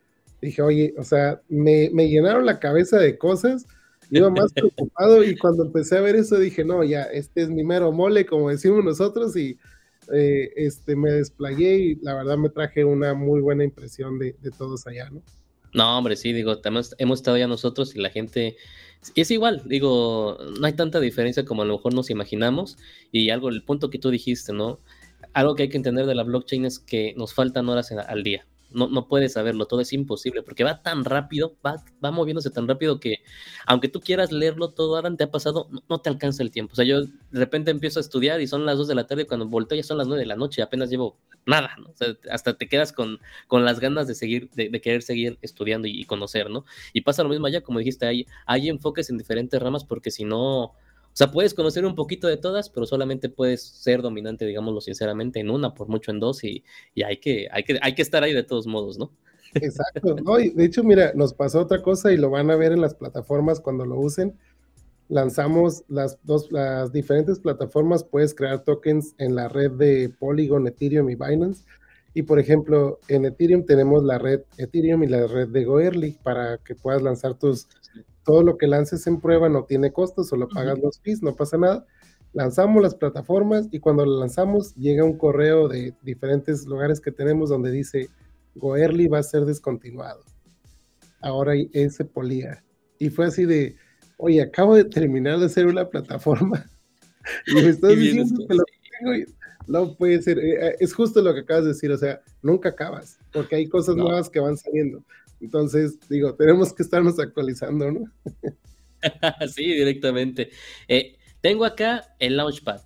Dije, 0.42 0.62
oye, 0.62 0.96
o 0.98 1.04
sea, 1.04 1.42
me, 1.50 1.90
me 1.94 2.10
llenaron 2.10 2.46
la 2.46 2.60
cabeza 2.60 2.98
de 2.98 3.18
cosas 3.18 3.66
iba 4.12 4.30
más 4.30 4.54
preocupado 4.54 5.24
y 5.24 5.38
cuando 5.38 5.64
empecé 5.64 5.98
a 5.98 6.02
ver 6.02 6.16
eso 6.16 6.38
dije, 6.38 6.64
no, 6.64 6.84
ya, 6.84 7.04
este 7.04 7.42
es 7.42 7.50
mi 7.50 7.64
mero 7.64 7.92
mole, 7.92 8.26
como 8.26 8.50
decimos 8.50 8.84
nosotros, 8.84 9.36
y 9.36 9.58
eh, 10.14 10.52
este, 10.56 10.96
me 10.96 11.12
desplayé 11.12 11.78
y 11.78 11.96
la 11.96 12.16
verdad 12.16 12.38
me 12.38 12.50
traje 12.50 12.84
una 12.84 13.14
muy 13.14 13.42
buena 13.42 13.64
impresión 13.64 14.18
de, 14.20 14.36
de 14.42 14.52
todos 14.52 14.88
allá, 14.88 15.10
¿no? 15.10 15.22
No, 15.74 15.98
hombre, 15.98 16.16
sí, 16.16 16.34
digo, 16.34 16.60
hemos, 16.64 16.96
hemos 16.98 17.20
estado 17.20 17.38
ya 17.38 17.48
nosotros 17.48 17.96
y 17.96 18.00
la 18.00 18.10
gente 18.10 18.58
es 19.16 19.30
igual, 19.30 19.62
digo, 19.66 20.38
no 20.60 20.66
hay 20.66 20.74
tanta 20.74 21.00
diferencia 21.00 21.46
como 21.46 21.62
a 21.62 21.66
lo 21.66 21.78
mejor 21.78 21.94
nos 21.94 22.10
imaginamos 22.10 22.78
y 23.12 23.30
algo, 23.30 23.50
el 23.50 23.64
punto 23.64 23.90
que 23.90 24.00
tú 24.00 24.10
dijiste, 24.10 24.52
¿no? 24.52 24.80
Algo 25.34 25.56
que 25.56 25.64
hay 25.64 25.70
que 25.70 25.78
entender 25.78 26.08
de 26.08 26.16
la 26.16 26.24
blockchain 26.24 26.66
es 26.66 26.80
que 26.80 27.14
nos 27.16 27.34
faltan 27.34 27.70
horas 27.70 27.92
al 27.92 28.24
día 28.24 28.46
no, 28.72 28.88
no 28.88 29.08
puedes 29.08 29.34
saberlo, 29.34 29.66
todo 29.66 29.82
es 29.82 29.94
imposible, 29.94 30.44
porque 30.44 30.64
va 30.64 30.82
tan 30.82 31.06
rápido, 31.06 31.56
va, 31.66 31.84
va 32.04 32.12
moviéndose 32.12 32.50
tan 32.50 32.68
rápido 32.68 33.00
que 33.00 33.24
aunque 33.66 33.88
tú 33.88 34.00
quieras 34.00 34.32
leerlo 34.32 34.72
todo, 34.72 34.96
ahora 34.96 35.16
te 35.16 35.24
ha 35.24 35.32
pasado, 35.32 35.70
no, 35.90 36.02
te 36.02 36.10
alcanza 36.10 36.44
el 36.44 36.52
tiempo. 36.52 36.74
O 36.74 36.76
sea, 36.76 36.86
yo 36.86 37.02
de 37.02 37.10
repente 37.32 37.72
empiezo 37.72 38.00
a 38.00 38.02
estudiar 38.02 38.42
y 38.42 38.48
son 38.48 38.66
las 38.66 38.78
2 38.78 38.88
de 38.88 38.96
la 38.96 39.08
tarde 39.08 39.24
y 39.24 39.26
cuando 39.26 39.48
volteo 39.48 39.76
ya 39.76 39.84
son 39.84 39.98
las 39.98 40.08
9 40.08 40.22
de 40.22 40.28
la 40.28 40.36
noche, 40.36 40.62
apenas 40.62 40.90
llevo 40.90 41.18
nada, 41.46 41.76
¿no? 41.80 41.90
O 41.90 41.96
sea, 41.96 42.16
hasta 42.32 42.58
te 42.58 42.68
quedas 42.68 42.94
con, 42.94 43.20
con 43.48 43.66
las 43.66 43.80
ganas 43.80 44.08
de 44.08 44.16
seguir, 44.16 44.50
de, 44.52 44.70
querer 44.82 45.02
seguir 45.02 45.38
estudiando 45.42 45.88
y, 45.88 46.06
conocer, 46.06 46.50
¿no? 46.50 46.66
Y 46.94 47.02
pasa 47.02 47.24
lo 47.24 47.30
mismo 47.30 47.48
allá, 47.48 47.62
como 47.62 47.80
dijiste, 47.80 48.06
hay, 48.06 48.28
hay 48.46 48.70
enfoques 48.70 49.10
en 49.10 49.18
diferentes 49.18 49.62
ramas 49.62 49.84
porque 49.84 50.12
si 50.12 50.26
no 50.26 50.74
o 51.12 51.16
sea, 51.20 51.32
puedes 51.32 51.54
conocer 51.54 51.86
un 51.86 51.96
poquito 51.96 52.28
de 52.28 52.38
todas, 52.38 52.70
pero 52.70 52.86
solamente 52.86 53.30
puedes 53.30 53.62
ser 53.62 54.02
dominante, 54.02 54.46
digámoslo 54.46 54.80
sinceramente, 54.80 55.40
en 55.40 55.50
una, 55.50 55.74
por 55.74 55.90
mucho 55.90 56.12
en 56.12 56.20
dos, 56.20 56.44
y, 56.44 56.64
y 56.94 57.04
hay, 57.04 57.18
que, 57.18 57.48
hay, 57.52 57.64
que, 57.64 57.80
hay 57.82 57.96
que 57.96 58.02
estar 58.02 58.24
ahí 58.24 58.34
de 58.34 58.44
todos 58.44 58.68
modos, 58.68 58.98
¿no? 58.98 59.12
Exacto. 59.56 60.16
No, 60.24 60.36
de 60.38 60.66
hecho, 60.66 60.84
mira, 60.84 61.12
nos 61.16 61.34
pasó 61.34 61.62
otra 61.62 61.82
cosa 61.82 62.12
y 62.12 62.18
lo 62.18 62.30
van 62.30 62.52
a 62.52 62.56
ver 62.56 62.72
en 62.72 62.82
las 62.82 62.94
plataformas 62.94 63.60
cuando 63.60 63.86
lo 63.86 64.00
usen. 64.00 64.38
Lanzamos 65.08 65.84
las 65.88 66.20
dos, 66.24 66.52
las 66.52 66.92
diferentes 66.92 67.40
plataformas, 67.40 68.04
puedes 68.04 68.36
crear 68.36 68.64
tokens 68.64 69.16
en 69.18 69.36
la 69.36 69.48
red 69.48 69.72
de 69.72 70.10
Polygon, 70.20 70.68
Ethereum 70.68 71.10
y 71.10 71.16
Binance. 71.16 71.66
Y 72.14 72.24
por 72.24 72.40
ejemplo, 72.40 73.00
en 73.08 73.26
Ethereum 73.26 73.66
tenemos 73.66 74.04
la 74.04 74.18
red 74.20 74.42
Ethereum 74.58 75.04
y 75.04 75.08
la 75.08 75.26
red 75.28 75.48
de 75.48 75.66
Goerli 75.66 76.18
para 76.24 76.58
que 76.60 76.76
puedas 76.76 77.02
lanzar 77.02 77.34
tus 77.34 77.68
todo 78.24 78.44
lo 78.44 78.58
que 78.58 78.68
lances 78.68 79.06
en 79.08 79.20
prueba 79.20 79.50
no 79.50 79.64
tiene 79.64 79.92
costos, 79.92 80.30
solo 80.30 80.48
pagas 80.48 80.80
los 80.80 81.00
fees, 81.00 81.22
no 81.22 81.36
pasa 81.36 81.58
nada. 81.58 81.86
Lanzamos 82.34 82.84
las 82.84 82.94
plataformas 82.94 83.68
y 83.72 83.80
cuando 83.80 84.06
lo 84.06 84.20
lanzamos 84.20 84.76
llega 84.76 85.04
un 85.04 85.18
correo 85.18 85.68
de 85.68 85.96
diferentes 86.04 86.66
lugares 86.66 87.02
que 87.02 87.12
tenemos 87.12 87.50
donde 87.50 87.72
dice 87.72 88.10
Goerli 88.56 89.08
va 89.08 89.20
a 89.20 89.24
ser 89.24 89.46
descontinuado. 89.46 90.24
Ahora 91.22 91.54
ese 91.74 92.06
polía. 92.06 92.64
y 93.00 93.10
fue 93.10 93.26
así 93.26 93.46
de, 93.46 93.76
oye, 94.18 94.42
acabo 94.42 94.76
de 94.76 94.86
terminar 94.86 95.40
de 95.40 95.48
hacer 95.48 95.66
una 95.66 95.90
plataforma 95.90 96.66
y 97.48 97.56
me 97.56 97.70
estás 97.70 97.98
diciendo 97.98 98.46
que 98.48 98.56
lo 98.56 98.64
tengo. 99.00 99.32
No 99.68 99.96
puede 99.96 100.20
ser, 100.22 100.40
eh, 100.40 100.68
eh, 100.68 100.76
es 100.80 100.94
justo 100.96 101.22
lo 101.22 101.32
que 101.34 101.42
acabas 101.42 101.64
de 101.64 101.70
decir, 101.70 101.92
o 101.92 101.98
sea, 101.98 102.22
nunca 102.42 102.70
acabas, 102.70 103.20
porque 103.32 103.56
hay 103.56 103.70
cosas 103.70 103.96
nuevas 103.96 104.28
que 104.28 104.40
van 104.40 104.58
saliendo. 104.58 105.04
Entonces, 105.42 106.00
digo, 106.10 106.36
tenemos 106.36 106.74
que 106.74 106.84
estarnos 106.84 107.20
actualizando, 107.20 107.92
¿no? 107.92 108.12
sí, 109.54 109.74
directamente. 109.74 110.50
Eh, 110.88 111.18
tengo 111.42 111.66
acá 111.66 112.16
el 112.20 112.38
Launchpad. 112.38 112.82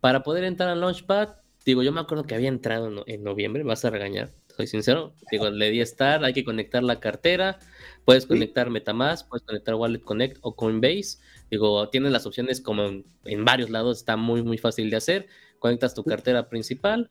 Para 0.00 0.22
poder 0.22 0.44
entrar 0.44 0.68
al 0.68 0.80
Launchpad, 0.80 1.30
digo, 1.64 1.82
yo 1.82 1.92
me 1.92 2.00
acuerdo 2.00 2.24
que 2.24 2.34
había 2.34 2.48
entrado 2.48 3.04
en 3.06 3.24
noviembre, 3.24 3.64
vas 3.64 3.84
a 3.84 3.90
regañar, 3.90 4.30
soy 4.56 4.68
sincero. 4.68 5.14
Digo, 5.30 5.50
le 5.50 5.70
di 5.70 5.80
estar, 5.80 6.24
hay 6.24 6.32
que 6.32 6.44
conectar 6.44 6.84
la 6.84 7.00
cartera, 7.00 7.58
puedes 8.04 8.26
conectar 8.26 8.70
Metamask, 8.70 9.28
puedes 9.28 9.44
conectar 9.44 9.74
Wallet 9.74 10.00
Connect 10.00 10.38
o 10.42 10.54
Coinbase. 10.54 11.18
Digo, 11.50 11.88
tienes 11.90 12.12
las 12.12 12.26
opciones 12.26 12.60
como 12.60 12.84
en, 13.24 13.44
varios 13.44 13.70
lados, 13.70 13.98
está 13.98 14.16
muy, 14.16 14.42
muy 14.42 14.58
fácil 14.58 14.90
de 14.90 14.96
hacer. 14.96 15.26
Conectas 15.58 15.94
tu 15.94 16.04
cartera 16.04 16.48
principal, 16.48 17.10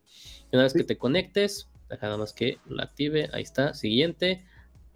y 0.51 0.55
una 0.55 0.63
vez 0.63 0.73
que 0.73 0.85
te 0.85 0.97
conectes, 0.97 1.69
deja 1.89 2.05
nada 2.05 2.17
más 2.17 2.31
que 2.31 2.59
lo 2.65 2.81
active, 2.81 3.29
ahí 3.33 3.43
está, 3.43 3.73
siguiente 3.73 4.45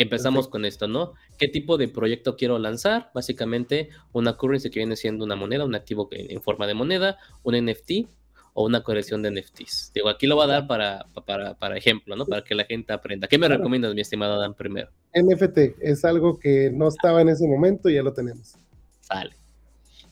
Empezamos 0.02 0.48
con 0.48 0.66
esto, 0.66 0.88
¿no? 0.88 1.14
¿Qué 1.38 1.48
tipo 1.48 1.78
de 1.78 1.88
proyecto 1.88 2.36
quiero 2.36 2.58
lanzar? 2.60 3.12
Básicamente 3.14 3.90
una 4.14 4.38
currency 4.38 4.70
que 4.70 4.80
viene 4.80 4.96
siendo 4.96 5.26
una 5.26 5.36
moneda, 5.36 5.66
un 5.66 5.76
activo 5.76 6.10
en 6.12 6.42
forma 6.42 6.68
de 6.68 6.74
moneda, 6.74 7.18
un 7.44 7.56
NFT 7.56 8.08
o 8.54 8.66
una 8.66 8.84
colección 8.84 9.22
de 9.22 9.32
NFTs. 9.32 9.92
Digo, 9.94 10.10
aquí 10.10 10.28
lo 10.28 10.36
voy 10.36 10.46
a 10.46 10.48
dar 10.48 10.68
para, 10.68 11.06
para, 11.26 11.56
para 11.56 11.78
ejemplo, 11.78 12.16
¿no? 12.16 12.26
Para 12.26 12.44
que 12.44 12.56
la 12.56 12.66
gente 12.66 12.94
aprenda. 12.94 13.28
¿Qué 13.28 13.38
me 13.38 13.48
recomiendas, 13.48 13.94
mi 13.94 14.02
estimado 14.02 14.40
Dan, 14.40 14.54
primero? 14.54 14.90
NFT 15.14 15.80
es 15.82 16.04
algo 16.04 16.38
que 16.40 16.72
no 16.72 16.88
estaba 16.88 17.22
en 17.22 17.30
ese 17.30 17.48
momento 17.48 17.90
y 17.90 17.96
ya 17.96 18.04
lo 18.04 18.14
tenemos. 18.14 18.56
Sale. 19.00 19.41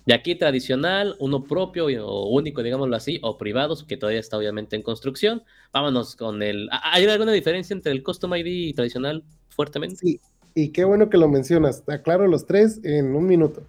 De 0.10 0.16
aquí 0.16 0.34
tradicional, 0.34 1.16
uno 1.20 1.44
propio 1.44 1.86
o 1.86 2.30
único, 2.30 2.64
digámoslo 2.64 2.96
así, 2.96 3.20
o 3.22 3.38
privados, 3.38 3.84
que 3.84 3.96
todavía 3.96 4.20
está 4.20 4.40
obviamente 4.40 4.76
en 4.76 4.82
construcción. 4.82 5.44
Vámonos 5.72 6.16
con 6.16 6.42
el... 6.42 6.68
¿Hay 6.72 7.06
alguna 7.06 7.32
diferencia 7.32 7.76
entre 7.76 7.92
el 7.92 8.02
Custom 8.02 8.34
ID 8.34 8.48
y 8.48 8.74
tradicional 8.74 9.24
fuertemente? 9.50 9.98
Sí, 9.98 10.20
y 10.56 10.70
qué 10.70 10.84
bueno 10.84 11.12
que 11.12 11.20
lo 11.20 11.28
mencionas. 11.28 11.84
Aclaro 11.86 12.26
los 12.26 12.48
tres 12.48 12.80
en 12.84 13.16
un 13.16 13.28
minuto. 13.28 13.68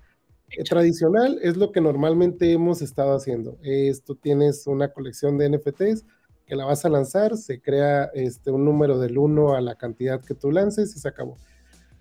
tradicional 0.66 1.38
es 1.42 1.58
lo 1.58 1.72
que 1.72 1.82
normalmente 1.82 2.50
hemos 2.50 2.80
estado 2.80 3.14
haciendo. 3.14 3.58
Esto 3.62 4.14
tienes 4.14 4.66
una 4.66 4.94
colección 4.94 5.36
de 5.36 5.50
NFTs 5.50 6.06
que 6.46 6.56
la 6.56 6.64
vas 6.64 6.86
a 6.86 6.88
lanzar, 6.88 7.36
se 7.36 7.60
crea 7.60 8.04
este, 8.14 8.50
un 8.50 8.64
número 8.64 8.98
del 8.98 9.18
1 9.18 9.56
a 9.56 9.60
la 9.60 9.74
cantidad 9.74 10.24
que 10.24 10.34
tú 10.34 10.50
lances 10.50 10.96
y 10.96 11.00
se 11.00 11.06
acabó. 11.06 11.36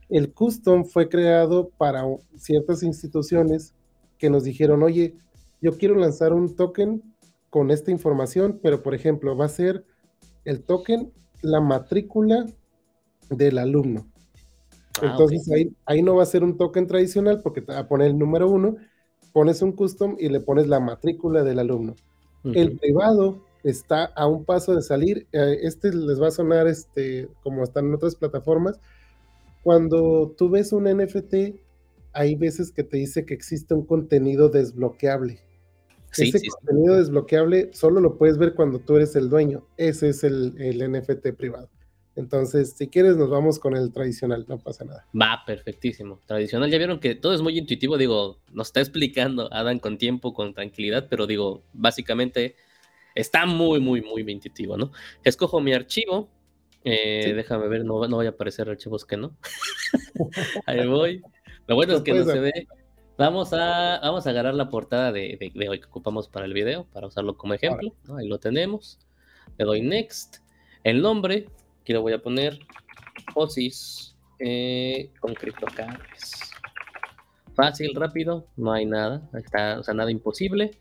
El 0.08 0.32
custom 0.32 0.86
fue 0.86 1.10
creado 1.10 1.72
para 1.78 2.06
ciertas 2.38 2.84
instituciones 2.84 3.74
que 4.20 4.30
nos 4.30 4.44
dijeron, 4.44 4.84
oye, 4.84 5.16
yo 5.62 5.78
quiero 5.78 5.96
lanzar 5.96 6.34
un 6.34 6.56
token 6.56 7.02
con 7.50 7.72
esta 7.72 7.90
información, 7.90 8.60
pero 8.62 8.84
por 8.84 8.94
ejemplo, 8.94 9.36
va 9.36 9.46
a 9.46 9.50
ser 9.50 9.86
el 10.46 10.62
token, 10.62 11.12
la 11.42 11.62
matrícula 11.62 12.46
del 13.30 13.58
alumno. 13.58 14.06
Ah, 15.02 15.12
Entonces 15.12 15.50
ahí, 15.52 15.74
ahí 15.86 16.04
no 16.04 16.16
va 16.16 16.24
a 16.24 16.28
ser 16.28 16.44
un 16.44 16.58
token 16.58 16.86
tradicional 16.86 17.42
porque 17.42 17.62
te 17.62 17.74
va 17.74 17.80
a 17.80 17.88
poner 17.88 18.08
el 18.08 18.20
número 18.20 18.50
uno, 18.50 18.76
pones 19.32 19.62
un 19.62 19.72
custom 19.72 20.16
y 20.20 20.30
le 20.30 20.42
pones 20.42 20.68
la 20.68 20.80
matrícula 20.80 21.44
del 21.44 21.60
alumno. 21.60 21.96
El 22.44 22.78
privado 22.78 23.44
está 23.64 24.06
a 24.06 24.28
un 24.28 24.46
paso 24.46 24.74
de 24.74 24.82
salir. 24.82 25.28
Eh, 25.32 25.60
este 25.64 25.94
les 25.94 26.22
va 26.22 26.28
a 26.28 26.32
sonar 26.32 26.68
este, 26.68 27.30
como 27.44 27.64
están 27.64 27.88
en 27.88 27.96
otras 27.96 28.16
plataformas. 28.16 28.80
Cuando 29.62 30.34
tú 30.38 30.50
ves 30.50 30.72
un 30.72 30.86
NFT, 30.86 31.60
hay 32.14 32.36
veces 32.36 32.72
que 32.72 32.84
te 32.84 32.98
dice 32.98 33.26
que 33.26 33.34
existe 33.34 33.74
un 33.74 33.86
contenido 33.86 34.50
desbloqueable. 34.50 35.42
Ese 36.18 36.42
contenido 36.48 36.98
desbloqueable 36.98 37.70
solo 37.74 38.00
lo 38.02 38.18
puedes 38.18 38.38
ver 38.38 38.56
cuando 38.56 38.80
tú 38.80 38.96
eres 38.96 39.16
el 39.16 39.30
dueño. 39.30 39.68
Ese 39.78 40.10
es 40.10 40.24
el, 40.24 40.56
el, 40.60 40.92
NFT 40.92 41.34
privado. 41.38 41.70
Entonces, 42.16 42.74
si 42.76 42.88
quieres, 42.88 43.16
nos 43.16 43.30
vamos 43.30 43.60
con 43.60 43.78
el 43.78 43.94
tradicional, 43.94 44.46
no 44.48 44.58
pasa 44.58 44.84
nada. 44.86 45.06
Va, 45.20 45.44
perfectísimo. 45.46 46.20
Tradicional, 46.26 46.70
ya 46.70 46.78
vieron 46.78 47.00
que 47.00 47.16
todo 47.16 47.34
es 47.34 47.42
muy 47.42 47.58
intuitivo, 47.58 47.98
digo, 47.98 48.40
nos 48.52 48.68
está 48.68 48.82
explicando 48.82 49.54
Adam 49.54 49.80
con 49.80 49.98
tiempo, 49.98 50.34
con 50.34 50.54
tranquilidad, 50.54 51.08
pero 51.10 51.28
digo, 51.28 51.64
básicamente 51.74 52.56
está 53.16 53.46
muy, 53.46 53.80
muy, 53.80 54.02
muy 54.02 54.30
intuitivo, 54.30 54.76
¿no? 54.76 54.92
Escojo 55.24 55.62
mi 55.62 55.74
archivo, 55.74 56.30
eh, 56.84 57.34
déjame 57.36 57.68
ver, 57.68 57.86
no, 57.86 58.08
no 58.08 58.18
vaya 58.18 58.30
a 58.30 58.34
aparecer 58.34 58.70
archivos 58.70 59.06
que 59.06 59.18
no. 59.18 59.38
Ahí 60.66 60.88
voy. 60.88 61.22
Lo 61.70 61.76
bueno 61.76 61.94
es 61.94 62.02
que 62.02 62.14
no 62.16 62.26
se 62.26 62.40
ve. 62.40 62.68
Vamos 63.16 63.54
a, 63.54 64.00
vamos 64.02 64.26
a 64.26 64.32
agarrar 64.32 64.56
la 64.56 64.70
portada 64.70 65.12
de, 65.12 65.38
hoy 65.70 65.80
que 65.80 65.86
ocupamos 65.86 66.28
para 66.28 66.48
el 66.48 66.54
video, 66.54 66.88
para 66.92 67.06
usarlo 67.06 67.38
como 67.38 67.54
ejemplo. 67.54 67.94
Ahí 68.18 68.28
lo 68.28 68.40
tenemos. 68.40 68.98
Le 69.60 69.66
doy 69.66 69.82
next. 69.82 70.38
El 70.84 71.04
nombre, 71.04 71.46
aquí 71.82 71.94
lo 71.94 72.02
voy 72.02 72.14
a 72.14 72.24
poner 72.24 72.58
Osis 73.36 74.16
eh, 74.40 75.12
con 75.20 75.36
CryptoCards. 75.36 76.54
Fácil, 77.54 77.94
rápido, 77.94 78.48
no 78.58 78.74
hay 78.74 78.88
nada, 78.88 79.30
está, 79.34 79.80
o 79.80 79.84
sea, 79.84 79.94
nada 79.94 80.10
imposible. 80.10 80.72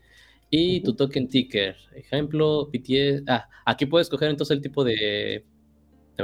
Y 0.49 0.81
tu 0.81 0.95
token 0.95 1.27
ticker, 1.27 1.75
ejemplo, 1.93 2.65
BTS. 2.65 3.25
Ah, 3.27 3.47
aquí 3.63 3.85
puedes 3.85 4.09
coger 4.09 4.31
entonces 4.31 4.57
el 4.57 4.63
tipo 4.63 4.83
de 4.83 5.45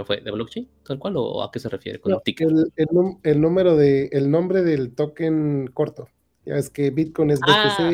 fue? 0.03 0.19
¿De 0.19 0.31
blockchain? 0.31 0.67
¿Tal 0.83 0.99
cual? 0.99 1.15
¿O 1.17 1.43
a 1.43 1.51
qué 1.51 1.59
se 1.59 1.69
refiere 1.69 1.99
con 1.99 2.11
el 2.11 2.19
ticker? 2.23 2.49
El, 2.75 3.41
número 3.41 3.77
de, 3.77 4.09
el 4.11 4.29
nombre 4.29 4.63
del 4.63 4.93
token 4.93 5.69
corto. 5.73 6.09
Ya 6.45 6.55
es 6.55 6.69
que 6.69 6.89
Bitcoin 6.89 7.31
es 7.31 7.39
BTC. 7.39 7.79
Ah, 7.79 7.93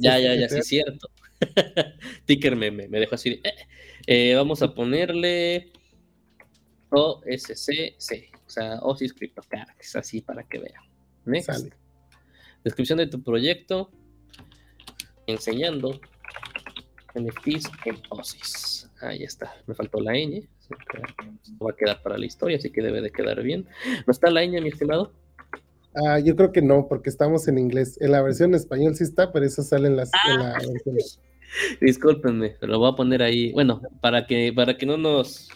ya, 0.00 0.18
ya, 0.18 0.34
ya, 0.34 0.48
sí, 0.48 0.62
cierto. 0.62 1.08
ticker 2.24 2.56
me, 2.56 2.70
me, 2.70 2.88
dejo 2.88 3.14
así. 3.14 3.40
Eh, 3.44 3.52
eh, 4.06 4.34
vamos 4.34 4.62
a 4.62 4.74
ponerle 4.74 5.72
OSCC, 6.90 8.32
o 8.46 8.50
sea, 8.50 8.78
OSIS 8.80 9.12
CryptoCards, 9.12 9.96
así 9.96 10.20
para 10.20 10.42
que 10.44 10.58
vean. 10.58 10.82
Next. 11.24 11.68
Descripción 12.64 12.98
de 12.98 13.06
tu 13.06 13.22
proyecto. 13.22 13.90
Enseñando 15.26 16.00
NFTs 17.14 17.70
en 17.86 18.02
OSIS. 18.10 18.90
Ahí 19.00 19.22
está, 19.22 19.54
me 19.66 19.74
faltó 19.74 20.00
la 20.00 20.12
ñ 20.12 20.48
va 21.62 21.70
a 21.70 21.76
quedar 21.76 22.02
para 22.02 22.18
la 22.18 22.26
historia, 22.26 22.56
así 22.56 22.70
que 22.70 22.82
debe 22.82 23.00
de 23.00 23.10
quedar 23.10 23.42
bien. 23.42 23.66
¿No 24.06 24.10
está 24.10 24.30
la 24.30 24.44
ñ, 24.44 24.60
mi 24.60 24.68
estimado? 24.68 25.12
Ah, 25.94 26.18
yo 26.18 26.34
creo 26.34 26.52
que 26.52 26.62
no, 26.62 26.88
porque 26.88 27.10
estamos 27.10 27.46
en 27.48 27.58
inglés. 27.58 27.98
En 28.00 28.12
la 28.12 28.22
versión 28.22 28.54
español 28.54 28.96
sí 28.96 29.04
está, 29.04 29.32
pero 29.32 29.46
eso 29.46 29.62
sale 29.62 29.88
en, 29.88 29.96
las, 29.96 30.10
la 30.38 30.56
ah. 30.56 30.58
versión. 30.58 30.96
Discúlpenme, 31.80 32.56
lo 32.62 32.78
voy 32.78 32.92
a 32.92 32.96
poner 32.96 33.22
ahí. 33.22 33.52
Bueno, 33.52 33.80
para 34.00 34.26
que, 34.26 34.52
para 34.52 34.76
que 34.76 34.86
no 34.86 34.96
nos 34.96 35.48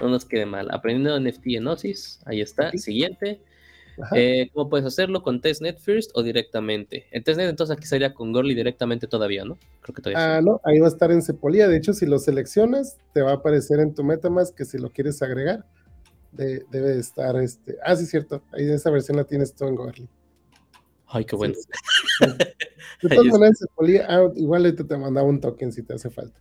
no 0.00 0.08
nos 0.08 0.24
quede 0.24 0.46
mal. 0.46 0.68
Aprendiendo 0.70 1.18
NFT 1.18 1.46
en 1.46 1.64
Gnosis, 1.64 2.20
ahí 2.26 2.40
está. 2.40 2.70
Siguiente. 2.72 3.40
Eh, 4.14 4.50
¿Cómo 4.52 4.68
puedes 4.68 4.86
hacerlo? 4.86 5.22
¿Con 5.22 5.40
testnet 5.40 5.78
first 5.78 6.10
o 6.14 6.22
directamente? 6.22 7.06
El 7.10 7.24
testnet 7.24 7.48
entonces 7.48 7.76
aquí 7.76 7.86
sería 7.86 8.14
con 8.14 8.32
Gorly 8.32 8.54
directamente 8.54 9.06
todavía, 9.06 9.44
¿no? 9.44 9.58
Creo 9.80 9.94
que 9.94 10.02
todavía. 10.02 10.36
Ah, 10.36 10.40
no, 10.40 10.60
ahí 10.64 10.78
va 10.78 10.86
a 10.86 10.90
estar 10.90 11.10
en 11.10 11.22
Cepolía. 11.22 11.68
De 11.68 11.76
hecho, 11.76 11.92
si 11.92 12.06
lo 12.06 12.18
seleccionas, 12.18 12.96
te 13.12 13.22
va 13.22 13.32
a 13.32 13.34
aparecer 13.34 13.80
en 13.80 13.94
tu 13.94 14.04
MetaMask 14.04 14.54
que 14.54 14.64
si 14.64 14.78
lo 14.78 14.90
quieres 14.90 15.20
agregar, 15.22 15.64
debe 16.32 16.98
estar 16.98 17.36
este. 17.36 17.76
Ah, 17.82 17.96
sí, 17.96 18.06
cierto. 18.06 18.42
Ahí 18.52 18.70
esa 18.70 18.90
versión 18.90 19.16
la 19.16 19.24
tienes 19.24 19.54
tú 19.54 19.66
en 19.66 19.74
Gorly. 19.74 20.08
Ay, 21.06 21.24
qué 21.24 21.36
bueno. 21.36 21.54
De 23.02 23.08
todas 23.08 23.26
maneras, 23.26 23.58
Cepolía, 23.58 24.06
ah, 24.08 24.30
igual 24.36 24.74
te, 24.74 24.84
te 24.84 24.96
mandaba 24.96 25.26
un 25.26 25.40
token 25.40 25.72
si 25.72 25.82
te 25.82 25.94
hace 25.94 26.10
falta. 26.10 26.40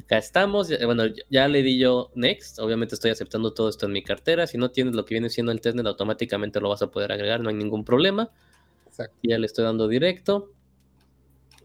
Acá 0.00 0.18
estamos, 0.18 0.68
bueno, 0.84 1.04
ya 1.30 1.48
le 1.48 1.62
di 1.62 1.78
yo 1.78 2.10
next, 2.14 2.58
obviamente 2.58 2.94
estoy 2.94 3.10
aceptando 3.10 3.52
todo 3.52 3.68
esto 3.68 3.86
en 3.86 3.92
mi 3.92 4.02
cartera, 4.02 4.46
si 4.46 4.58
no 4.58 4.70
tienes 4.70 4.94
lo 4.94 5.04
que 5.04 5.14
viene 5.14 5.30
siendo 5.30 5.52
el 5.52 5.60
testnet 5.60 5.86
automáticamente 5.86 6.60
lo 6.60 6.70
vas 6.70 6.82
a 6.82 6.90
poder 6.90 7.12
agregar, 7.12 7.40
no 7.40 7.50
hay 7.50 7.54
ningún 7.54 7.84
problema. 7.84 8.30
Exacto. 8.86 9.16
Ya 9.22 9.38
le 9.38 9.46
estoy 9.46 9.64
dando 9.64 9.88
directo. 9.88 10.52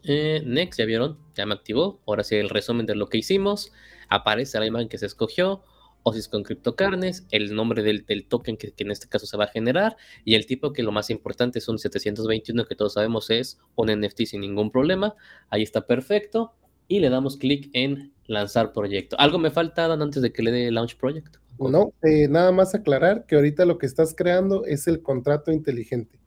Eh, 0.04 0.42
next, 0.46 0.78
ya 0.78 0.86
vieron, 0.86 1.18
ya 1.34 1.44
me 1.46 1.54
activó, 1.54 2.00
ahora 2.06 2.24
sí 2.24 2.36
el 2.36 2.48
resumen 2.48 2.86
de 2.86 2.94
lo 2.94 3.08
que 3.08 3.18
hicimos, 3.18 3.72
aparece 4.08 4.58
la 4.58 4.66
imagen 4.66 4.88
que 4.88 4.96
se 4.96 5.06
escogió, 5.06 5.62
OSIS 6.04 6.28
con 6.28 6.42
criptocarnes, 6.42 7.26
el 7.30 7.54
nombre 7.54 7.82
del, 7.82 8.04
token 8.28 8.56
que, 8.56 8.72
que, 8.72 8.84
en 8.84 8.90
este 8.90 9.08
caso 9.08 9.26
se 9.26 9.36
va 9.36 9.44
a 9.44 9.48
generar 9.48 9.96
y 10.24 10.34
el 10.34 10.46
tipo 10.46 10.72
que 10.72 10.82
lo 10.82 10.92
más 10.92 11.10
importante 11.10 11.58
es 11.58 11.68
un 11.68 11.78
721 11.78 12.64
que 12.64 12.74
todos 12.76 12.94
sabemos 12.94 13.28
es 13.30 13.58
un 13.74 13.88
NFT 13.88 14.22
sin 14.22 14.40
ningún 14.40 14.70
problema, 14.70 15.14
ahí 15.50 15.62
está 15.62 15.86
perfecto 15.86 16.54
y 16.86 17.00
le 17.00 17.10
damos 17.10 17.36
clic 17.36 17.68
en 17.72 18.12
lanzar 18.28 18.72
proyecto. 18.72 19.16
¿Algo 19.18 19.38
me 19.38 19.50
falta, 19.50 19.92
antes 19.92 20.22
de 20.22 20.32
que 20.32 20.42
le 20.42 20.52
dé 20.52 20.70
launch 20.70 20.96
project? 20.96 21.36
No, 21.58 21.92
eh, 22.02 22.28
nada 22.28 22.52
más 22.52 22.74
aclarar 22.76 23.26
que 23.26 23.34
ahorita 23.34 23.64
lo 23.64 23.78
que 23.78 23.86
estás 23.86 24.14
creando 24.14 24.64
es 24.64 24.86
el 24.86 25.02
contrato 25.02 25.50
inteligente. 25.50 26.20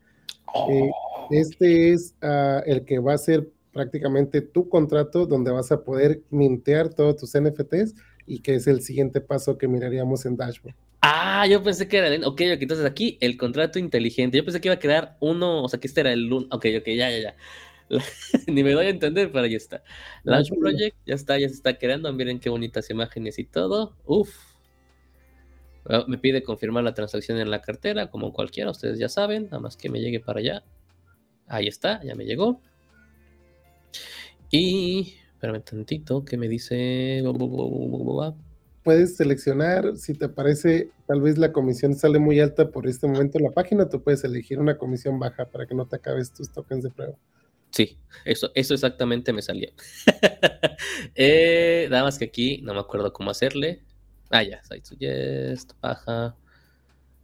Eh, 0.70 0.90
oh. 0.92 1.28
este 1.32 1.94
es 1.94 2.14
ah, 2.22 2.62
el 2.66 2.84
que 2.84 3.00
va 3.00 3.14
a 3.14 3.18
ser 3.18 3.48
prácticamente 3.72 4.42
tu 4.42 4.68
contrato 4.68 5.26
donde 5.26 5.52
vas 5.52 5.72
a 5.72 5.86
poder 5.86 6.22
mintear 6.30 6.90
todos 6.90 7.16
tus 7.16 7.40
NFTs 7.40 7.96
y 8.26 8.40
que 8.40 8.56
es 8.56 8.68
el 8.68 8.82
siguiente 8.82 9.22
paso 9.22 9.58
que 9.58 9.70
miraríamos 9.70 10.26
en 10.26 10.36
Dashboard. 10.36 10.76
Ah, 11.02 11.48
yo 11.48 11.64
pensé 11.64 11.88
que 11.88 11.98
era 11.98 12.08
el. 12.10 12.24
Ok, 12.26 12.42
ok, 12.54 12.62
entonces 12.62 12.86
aquí 12.86 13.18
el 13.22 13.38
contrato 13.38 13.80
inteligente. 13.80 14.38
Yo 14.38 14.44
pensé 14.44 14.62
que 14.62 14.68
iba 14.68 14.76
a 14.76 14.80
quedar 14.80 15.18
uno, 15.20 15.64
o 15.64 15.70
sea, 15.70 15.80
que 15.80 15.88
este 15.88 16.02
era 16.02 16.12
el. 16.14 16.32
Ok, 16.32 16.52
ok, 16.52 16.86
ya, 16.86 17.10
ya, 17.10 17.20
ya. 17.20 17.36
Ni 18.48 18.64
me 18.64 18.72
doy 18.72 18.88
a 18.88 18.90
entender, 18.90 19.32
pero 19.32 19.46
ahí 19.46 19.56
está. 19.56 19.84
Launch 20.24 20.50
Project, 20.60 20.98
ya 21.06 21.16
está, 21.16 21.38
ya 21.38 21.48
se 21.48 21.56
está 21.56 21.78
creando. 21.78 22.12
Miren 22.14 22.40
qué 22.40 22.50
bonitas 22.50 22.90
imágenes 22.90 23.40
y 23.40 23.46
todo. 23.46 23.96
Uf. 24.06 24.52
Me 26.08 26.18
pide 26.18 26.44
confirmar 26.44 26.84
la 26.84 26.94
transacción 26.94 27.40
en 27.40 27.50
la 27.50 27.62
cartera, 27.62 28.12
como 28.12 28.34
cualquiera, 28.34 28.70
ustedes 28.70 29.00
ya 29.00 29.10
saben, 29.10 29.46
nada 29.46 29.60
más 29.60 29.76
que 29.76 29.90
me 29.90 30.00
llegue 30.00 30.20
para 30.20 30.40
allá. 30.40 30.64
Ahí 31.48 31.68
está, 31.68 32.04
ya 32.04 32.14
me 32.14 32.26
llegó. 32.26 32.62
Y, 34.52 35.16
espérame 35.34 35.64
tantito, 35.64 36.24
¿qué 36.24 36.38
me 36.38 36.48
dice? 36.48 37.24
Puedes 38.84 39.16
seleccionar, 39.18 39.98
si 39.98 40.14
te 40.14 40.30
parece, 40.30 40.92
tal 41.08 41.22
vez 41.22 41.40
la 41.40 41.52
comisión 41.52 41.96
sale 41.96 42.20
muy 42.20 42.40
alta 42.40 42.70
por 42.70 42.88
este 42.88 43.08
momento 43.08 43.40
en 43.40 43.46
la 43.46 43.52
página, 43.52 43.90
tú 43.90 44.04
puedes 44.04 44.24
elegir 44.24 44.60
una 44.60 44.78
comisión 44.78 45.20
baja 45.20 45.46
para 45.46 45.66
que 45.66 45.74
no 45.74 45.88
te 45.88 45.96
acabes 45.96 46.32
tus 46.32 46.52
tokens 46.52 46.84
de 46.84 46.92
prueba. 46.92 47.18
Sí, 47.72 47.98
eso, 48.26 48.52
eso 48.54 48.74
exactamente 48.74 49.34
me 49.34 49.42
salió. 49.42 49.70
eh, 51.16 51.88
nada 51.90 52.04
más 52.04 52.20
que 52.20 52.26
aquí 52.26 52.62
no 52.62 52.74
me 52.74 52.80
acuerdo 52.80 53.14
cómo 53.14 53.32
hacerle. 53.32 53.84
Ah, 54.30 54.44
ya, 54.44 54.64
site 54.64 54.86
suggest, 54.86 55.74
baja, 55.82 56.36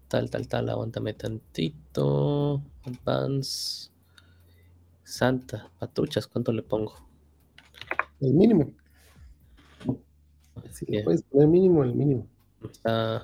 tal, 0.08 0.30
tal, 0.30 0.48
tal, 0.48 0.70
aguántame 0.70 1.14
tantito. 1.14 2.64
Advance. 2.84 3.90
Santa, 5.04 5.72
patruchas, 5.80 6.28
¿cuánto 6.28 6.52
le 6.52 6.64
pongo? 6.64 6.94
El 8.20 8.34
mínimo. 8.34 8.74
Si 10.72 10.86
le 10.86 11.04
puedes 11.04 11.24
poner 11.24 11.48
mínimo, 11.48 11.84
el 11.84 11.94
mínimo. 11.94 12.28
Está, 12.70 13.24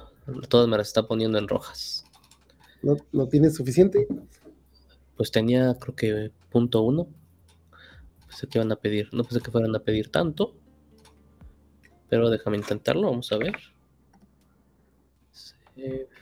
todas 0.49 0.67
me 0.67 0.78
las 0.78 0.88
está 0.88 1.07
poniendo 1.07 1.38
en 1.38 1.47
rojas. 1.47 2.05
¿No, 2.82 2.95
¿No 3.11 3.28
tienes 3.28 3.55
suficiente? 3.55 4.07
Pues 5.16 5.32
tenía, 5.32 5.76
creo 5.80 5.95
que 5.95 6.32
punto 6.49 6.82
uno. 6.82 7.07
Pensé 8.28 8.47
que 8.47 8.57
iban 8.57 8.72
a 8.72 8.76
pedir, 8.76 9.09
no 9.14 9.24
pensé 9.24 9.41
que 9.41 9.51
fueran 9.51 9.76
a 9.76 9.80
pedir 9.80 10.09
tanto. 10.09 10.55
Pero 12.09 12.30
déjame 12.30 12.57
intentarlo, 12.57 13.09
vamos 13.09 13.32
a 13.32 13.38
ver. 13.38 13.55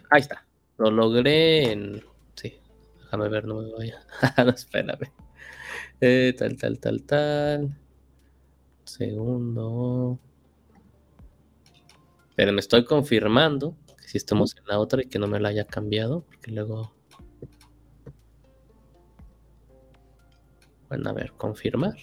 Ahí 0.10 0.22
está. 0.22 0.46
Lo 0.78 0.92
logré 0.92 1.72
en. 1.72 2.04
Sí, 2.36 2.60
déjame 3.00 3.30
ver, 3.30 3.46
no 3.46 3.62
me 3.62 3.72
vaya. 3.72 4.06
no, 4.46 4.50
espérame. 4.52 5.12
Eh, 6.00 6.34
tal, 6.38 6.58
tal, 6.58 6.80
tal, 6.80 7.04
tal. 7.04 7.78
Segundo. 8.84 10.20
Pero 12.36 12.54
me 12.54 12.60
estoy 12.60 12.86
confirmando 12.86 13.76
que 13.98 14.08
si 14.08 14.18
estamos 14.18 14.56
en 14.58 14.66
la 14.66 14.80
otra 14.80 15.04
y 15.04 15.06
que 15.08 15.20
no 15.20 15.28
me 15.28 15.40
la 15.40 15.50
haya 15.50 15.66
cambiado, 15.66 16.22
porque 16.22 16.52
luego. 16.52 16.94
Bueno, 20.92 21.10
a 21.10 21.14
ver, 21.14 21.32
confirmar. 21.38 21.96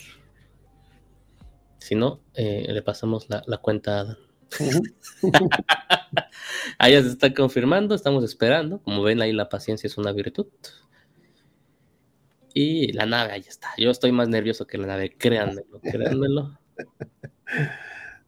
Si 1.76 1.94
no, 1.94 2.22
eh, 2.32 2.64
le 2.72 2.80
pasamos 2.80 3.28
la, 3.28 3.42
la 3.46 3.58
cuenta 3.58 3.98
a 3.98 4.00
Adam. 4.00 4.16
ahí 6.78 6.94
ya 6.94 7.02
se 7.02 7.08
está 7.10 7.34
confirmando, 7.34 7.94
estamos 7.94 8.24
esperando. 8.24 8.80
Como 8.80 9.02
ven, 9.02 9.20
ahí 9.20 9.34
la 9.34 9.50
paciencia 9.50 9.86
es 9.86 9.98
una 9.98 10.12
virtud. 10.12 10.46
Y 12.54 12.92
la 12.92 13.04
nave, 13.04 13.32
ahí 13.32 13.44
está. 13.46 13.68
Yo 13.76 13.90
estoy 13.90 14.10
más 14.10 14.30
nervioso 14.30 14.66
que 14.66 14.78
la 14.78 14.86
nave, 14.86 15.14
créanmelo, 15.18 15.80
créanmelo. 15.82 16.58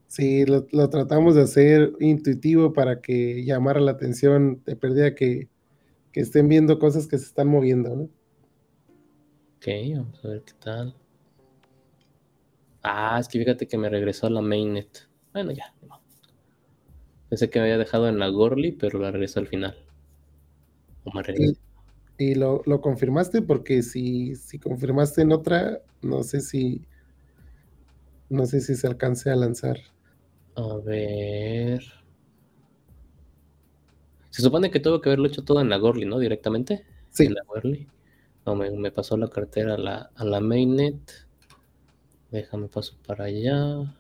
Sí, 0.09 0.45
lo, 0.45 0.67
tratamos 0.91 1.37
de 1.37 1.43
hacer 1.43 1.93
intuitivo 2.01 2.75
para 2.75 3.01
que 3.01 3.47
llamara 3.47 3.81
la 3.81 3.93
atención. 3.93 4.61
Te 4.63 4.77
perdía 4.77 5.15
que, 5.15 5.49
que 6.13 6.21
estén 6.21 6.49
viendo 6.49 6.79
cosas 6.79 7.07
que 7.07 7.17
se 7.17 7.25
están 7.25 7.49
moviendo, 7.49 7.97
¿no? 7.97 8.11
Ok, 9.61 9.67
vamos 9.95 10.25
a 10.25 10.29
ver 10.29 10.43
qué 10.43 10.55
tal. 10.59 10.95
Ah, 12.83 13.19
es 13.21 13.29
que 13.29 13.39
fíjate 13.39 13.69
que 13.69 13.77
me 13.77 13.91
regresó 13.91 14.27
a 14.27 14.31
la 14.31 14.41
mainnet. 14.41 15.07
Bueno, 15.35 15.53
ya. 15.53 15.75
Pensé 17.29 17.51
que 17.51 17.59
me 17.59 17.67
había 17.67 17.77
dejado 17.77 18.09
en 18.09 18.19
la 18.19 18.29
Gorly, 18.29 18.73
pero 18.73 18.99
la 18.99 19.11
regresó 19.11 19.39
al 19.39 19.49
final. 19.49 19.77
O 21.05 21.13
me 21.13 21.23
¿Y, 22.17 22.37
lo, 22.37 22.63
confirmaste? 22.81 23.43
Porque 23.43 23.83
si, 23.83 24.35
si 24.35 24.59
confirmaste 24.59 25.21
en 25.21 25.33
otra, 25.33 25.83
no 26.01 26.23
sé 26.23 26.41
si. 26.41 26.87
No 28.31 28.47
sé 28.47 28.63
si 28.63 28.75
se 28.77 28.87
alcance 28.87 29.29
a 29.29 29.37
lanzar. 29.37 29.79
A 30.55 30.77
ver. 30.83 31.85
Se 34.31 34.41
supone 34.41 34.71
que 34.71 34.81
tuvo 34.81 35.03
que 35.03 35.11
haberlo 35.11 35.29
hecho 35.29 35.45
todo 35.45 35.61
en 35.61 35.69
la 35.69 35.77
Gorly, 35.77 36.07
¿no? 36.07 36.19
Directamente. 36.19 36.87
Sí. 37.11 37.27
En 37.27 37.35
la 37.35 37.43
Gorly. 37.45 37.87
No, 38.51 38.57
me, 38.57 38.91
pasó 38.91 39.17
la 39.17 39.29
cartera 39.29 39.75
a 39.75 39.79
la, 39.79 40.11
a 40.17 40.25
la 40.25 40.41
mainnet. 40.41 40.99
Déjame 42.33 42.67
paso 42.67 42.97
para 43.07 43.27
allá. 43.27 43.95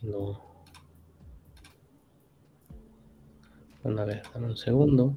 No. 0.00 0.40
Bueno, 3.82 4.00
a 4.00 4.04
ver, 4.06 4.22
dame 4.32 4.46
un 4.46 4.56
segundo. 4.56 5.14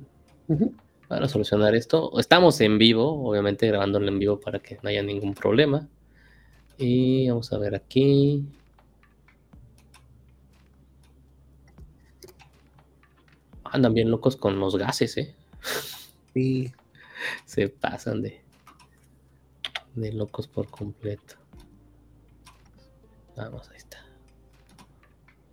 Para 1.08 1.30
solucionar 1.30 1.74
esto. 1.74 2.20
Estamos 2.20 2.60
en 2.60 2.78
vivo, 2.78 3.26
obviamente 3.30 3.66
grabándolo 3.68 4.10
en 4.10 4.20
vivo 4.20 4.42
para 4.42 4.60
que 4.60 4.78
no 4.84 4.90
haya 4.90 5.02
ningún 5.02 5.36
problema. 5.36 5.88
Y 6.78 7.30
vamos 7.30 7.54
a 7.54 7.58
ver 7.60 7.76
aquí. 7.76 8.46
Andan 13.64 13.94
bien 13.94 14.12
locos 14.12 14.36
con 14.36 14.60
los 14.60 14.76
gases, 14.76 15.16
¿eh? 15.16 15.34
Sí. 16.34 16.74
Se 17.46 17.70
pasan 17.70 18.22
de, 18.22 18.42
de 19.96 20.12
locos 20.12 20.48
por 20.48 20.70
completo. 20.70 21.36
Vamos, 23.36 23.70
ahí 23.70 23.78
está. 23.78 24.00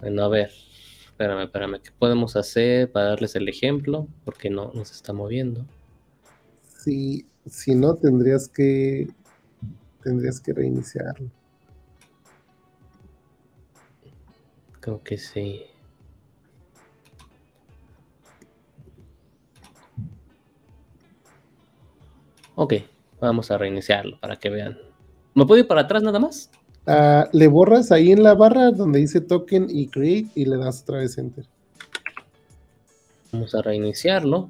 Bueno, 0.01 0.25
a 0.25 0.29
ver. 0.29 0.51
Espérame, 1.07 1.45
espérame. 1.45 1.81
¿Qué 1.81 1.91
podemos 1.93 2.37
hacer 2.37 2.91
para 2.91 3.11
darles 3.11 3.37
el 3.37 3.49
ejemplo? 3.49 4.09
Porque 4.25 4.51
no, 4.51 4.73
no 4.75 4.85
se 4.85 4.95
está 4.95 5.13
moviendo. 5.13 5.65
Si, 6.79 7.27
si 7.47 7.75
no, 7.75 7.95
tendrías 7.97 8.49
que 8.49 9.09
tendrías 10.03 10.41
que 10.41 10.53
reiniciarlo. 10.53 11.31
Creo 14.81 15.03
que 15.03 15.17
sí. 15.17 15.63
Ok, 22.63 22.75
vamos 23.21 23.51
a 23.51 23.59
reiniciarlo 23.59 24.21
para 24.21 24.37
que 24.37 24.49
vean. 24.49 24.79
¿Me 25.35 25.45
puedo 25.45 25.61
ir 25.61 25.67
para 25.67 25.81
atrás 25.81 26.01
nada 26.01 26.21
más? 26.21 26.49
Ah, 26.87 27.29
le 27.33 27.49
borras 27.49 27.91
ahí 27.91 28.13
en 28.13 28.23
la 28.23 28.35
barra 28.35 28.71
donde 28.71 29.01
dice 29.01 29.21
token 29.21 29.67
y 29.69 29.89
create 29.89 30.31
y 30.37 30.45
le 30.45 30.59
das 30.59 30.83
otra 30.83 30.99
vez 30.99 31.19
enter. 31.19 31.45
Vamos 33.33 33.53
a 33.57 33.63
reiniciarlo. 33.63 34.49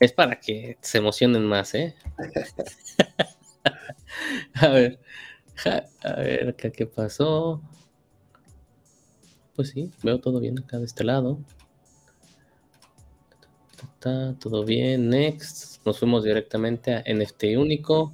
Es 0.00 0.12
para 0.12 0.38
que 0.38 0.76
se 0.82 0.98
emocionen 0.98 1.46
más, 1.46 1.74
¿eh? 1.74 1.94
a 4.56 4.68
ver, 4.68 5.00
a 6.04 6.16
ver 6.16 6.48
acá 6.50 6.68
qué 6.68 6.84
pasó. 6.84 7.62
Pues 9.56 9.70
sí, 9.70 9.90
veo 10.02 10.20
todo 10.20 10.40
bien 10.40 10.58
acá 10.58 10.78
de 10.78 10.84
este 10.84 11.04
lado. 11.04 11.38
Está 13.82 14.34
todo 14.38 14.64
bien. 14.64 15.08
Next. 15.08 15.84
Nos 15.86 15.98
fuimos 15.98 16.24
directamente 16.24 16.94
a 16.94 17.02
NFT 17.06 17.56
único, 17.56 18.12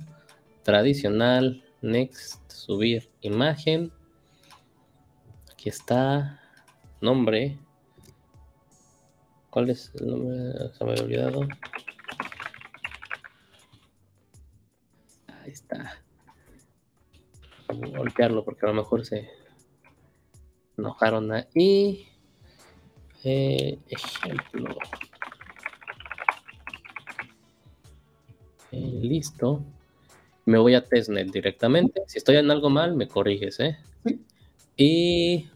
tradicional, 0.62 1.64
next 1.82 2.50
subir 2.50 3.10
imagen. 3.20 3.92
Aquí 5.50 5.68
está. 5.68 6.40
Nombre. 7.00 7.58
¿Cuál 9.50 9.70
es 9.70 9.92
el 9.96 10.06
nombre? 10.06 10.72
Se 10.72 10.84
me 10.84 10.90
había 10.92 11.04
olvidado. 11.04 11.40
Ahí 15.42 15.50
está. 15.50 16.00
Voy 17.68 17.92
a 17.94 17.98
golpearlo 17.98 18.44
porque 18.44 18.66
a 18.66 18.68
lo 18.68 18.74
mejor 18.74 19.04
se 19.04 19.28
enojaron 20.78 21.32
ahí. 21.32 22.08
Eh, 23.24 23.80
ejemplo. 23.88 24.76
Eh, 28.72 29.00
listo 29.02 29.62
me 30.46 30.58
voy 30.58 30.74
a 30.74 30.84
testnet 30.84 31.30
directamente. 31.30 32.02
Si 32.06 32.18
estoy 32.18 32.36
en 32.36 32.50
algo 32.50 32.70
mal, 32.70 32.96
me 32.96 33.08
corriges, 33.08 33.60
¿eh? 33.60 33.76
Y 34.76 35.48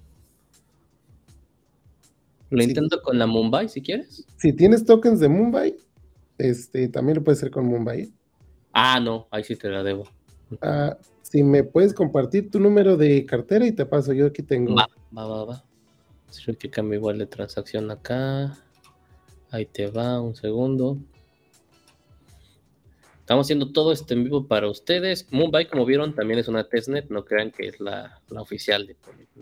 lo 2.50 2.62
intento 2.62 3.00
con 3.02 3.18
la 3.18 3.26
Mumbai, 3.26 3.68
si 3.68 3.80
quieres. 3.80 4.26
Si 4.36 4.52
tienes 4.52 4.84
tokens 4.84 5.20
de 5.20 5.28
Mumbai, 5.28 5.76
este, 6.38 6.88
también 6.88 7.18
lo 7.18 7.24
puedes 7.24 7.38
hacer 7.38 7.52
con 7.52 7.66
Mumbai. 7.66 8.12
Ah, 8.72 8.98
no, 8.98 9.28
ahí 9.30 9.44
sí 9.44 9.56
te 9.56 9.68
la 9.68 9.82
debo. 9.82 10.08
Ah, 10.60 10.96
si 11.22 11.44
me 11.44 11.62
puedes 11.62 11.94
compartir 11.94 12.50
tu 12.50 12.58
número 12.58 12.96
de 12.96 13.24
cartera 13.24 13.64
y 13.66 13.72
te 13.72 13.86
paso, 13.86 14.12
yo 14.12 14.26
aquí 14.26 14.42
tengo. 14.42 14.74
Va, 14.74 14.88
va, 15.16 15.26
va, 15.26 15.44
va. 15.44 15.64
Es 16.28 16.44
que 16.56 16.70
igual 16.94 17.18
de 17.18 17.26
transacción 17.26 17.90
acá. 17.90 18.58
Ahí 19.50 19.66
te 19.66 19.86
va, 19.88 20.20
un 20.20 20.34
segundo. 20.34 20.98
Estamos 23.30 23.46
haciendo 23.46 23.70
todo 23.70 23.92
esto 23.92 24.12
en 24.12 24.24
vivo 24.24 24.48
para 24.48 24.68
ustedes. 24.68 25.28
Mumbai, 25.30 25.68
como 25.68 25.86
vieron, 25.86 26.16
también 26.16 26.40
es 26.40 26.48
una 26.48 26.68
testnet. 26.68 27.10
No 27.10 27.24
crean 27.24 27.52
que 27.52 27.68
es 27.68 27.78
la, 27.78 28.20
oficial 28.30 28.88
de. 28.88 28.96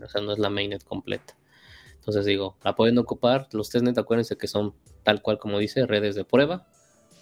O 0.04 0.08
sea, 0.10 0.20
no 0.20 0.32
es 0.32 0.38
la 0.38 0.50
mainnet 0.50 0.84
completa. 0.84 1.34
Entonces 1.94 2.26
digo, 2.26 2.58
la 2.62 2.76
pueden 2.76 2.98
ocupar. 2.98 3.48
Los 3.52 3.70
testnet, 3.70 3.96
acuérdense 3.96 4.36
que 4.36 4.46
son 4.46 4.74
tal 5.04 5.22
cual 5.22 5.38
como 5.38 5.58
dice, 5.58 5.86
redes 5.86 6.16
de 6.16 6.26
prueba 6.26 6.68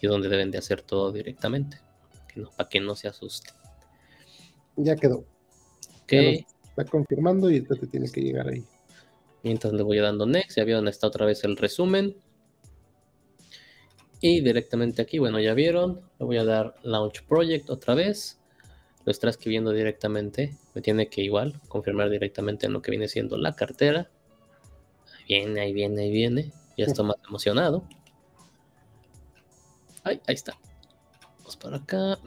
y 0.02 0.08
donde 0.08 0.28
deben 0.28 0.50
de 0.50 0.58
hacer 0.58 0.82
todo 0.82 1.12
directamente. 1.12 1.78
para 2.56 2.68
que 2.68 2.80
no 2.80 2.96
se 2.96 3.06
asusten. 3.06 3.54
Ya 4.74 4.96
quedó. 4.96 5.24
Ok. 6.02 6.12
está 6.14 6.84
confirmando 6.90 7.48
y 7.48 7.60
te 7.60 7.76
tiene 7.86 8.10
que 8.10 8.22
llegar 8.22 8.48
ahí. 8.48 8.64
Mientras 9.44 9.72
le 9.72 9.84
voy 9.84 9.98
dando 9.98 10.26
next, 10.26 10.56
ya 10.56 10.64
vieron, 10.64 10.88
está 10.88 11.06
otra 11.06 11.26
vez 11.26 11.44
el 11.44 11.56
resumen. 11.56 12.16
Y 14.20 14.40
directamente 14.40 15.02
aquí, 15.02 15.18
bueno, 15.18 15.38
ya 15.40 15.54
vieron, 15.54 16.00
le 16.18 16.26
voy 16.26 16.38
a 16.38 16.44
dar 16.44 16.74
Launch 16.82 17.22
Project 17.24 17.68
otra 17.70 17.94
vez. 17.94 18.40
Lo 19.04 19.12
está 19.12 19.28
escribiendo 19.28 19.72
directamente. 19.72 20.56
Me 20.74 20.80
tiene 20.80 21.08
que 21.08 21.22
igual 21.22 21.60
confirmar 21.68 22.10
directamente 22.10 22.66
en 22.66 22.72
lo 22.72 22.82
que 22.82 22.90
viene 22.90 23.08
siendo 23.08 23.36
la 23.36 23.54
cartera. 23.54 24.10
Ahí 25.14 25.24
viene, 25.28 25.60
ahí 25.60 25.72
viene, 25.72 26.02
ahí 26.02 26.10
viene. 26.10 26.52
Ya 26.76 26.86
estoy 26.86 27.06
más 27.06 27.16
emocionado. 27.28 27.86
Ahí 30.02 30.20
está. 30.26 30.58
Vamos 31.38 31.56
para 31.56 31.76
acá. 31.76 32.18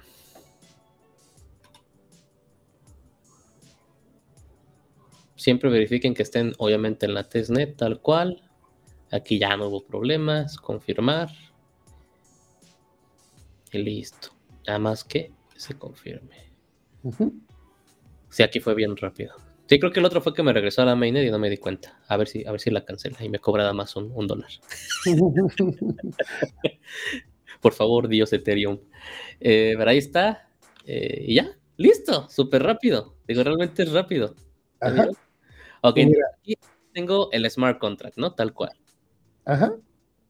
Siempre 5.35 5.69
verifiquen 5.69 6.13
que 6.13 6.23
estén 6.23 6.53
obviamente 6.57 7.05
en 7.05 7.13
la 7.13 7.27
testnet 7.27 7.75
tal 7.75 7.99
cual. 7.99 8.41
Aquí 9.11 9.39
ya 9.39 9.57
no 9.57 9.67
hubo 9.67 9.83
problemas. 9.85 10.57
Confirmar. 10.57 11.29
Y 13.71 13.77
listo. 13.79 14.29
Nada 14.65 14.79
más 14.79 15.03
que 15.03 15.31
se 15.55 15.75
confirme. 15.77 16.51
Sí, 18.29 18.43
aquí 18.43 18.59
fue 18.59 18.75
bien 18.75 18.95
rápido. 18.95 19.35
Sí, 19.67 19.79
creo 19.79 19.91
que 19.91 19.99
el 19.99 20.05
otro 20.05 20.21
fue 20.21 20.33
que 20.33 20.41
me 20.41 20.51
regresó 20.51 20.81
a 20.81 20.85
la 20.85 20.95
mainnet 20.95 21.27
y 21.27 21.31
no 21.31 21.37
me 21.37 21.49
di 21.49 21.57
cuenta. 21.57 21.99
A 22.07 22.17
ver 22.17 22.27
si, 22.27 22.45
a 22.45 22.51
ver 22.51 22.59
si 22.59 22.71
la 22.71 22.85
cancela 22.85 23.23
y 23.23 23.29
me 23.29 23.39
cobra 23.39 23.63
nada 23.63 23.73
más 23.73 23.95
un, 23.95 24.25
dólar. 24.25 24.49
Por 27.61 27.73
favor, 27.73 28.07
Dios 28.07 28.33
Ethereum. 28.33 28.79
Eh, 29.39 29.75
pero 29.77 29.91
ahí 29.91 29.99
está. 29.99 30.49
Eh, 30.85 31.25
y 31.27 31.35
ya, 31.35 31.55
listo, 31.77 32.27
súper 32.29 32.63
rápido. 32.63 33.15
Digo, 33.27 33.43
realmente 33.43 33.83
es 33.83 33.91
rápido. 33.91 34.35
Ok, 35.81 35.99
aquí 36.39 36.57
tengo 36.93 37.31
el 37.31 37.49
smart 37.51 37.79
contract, 37.79 38.17
¿no? 38.17 38.33
Tal 38.33 38.53
cual. 38.53 38.71
Ajá. 39.45 39.75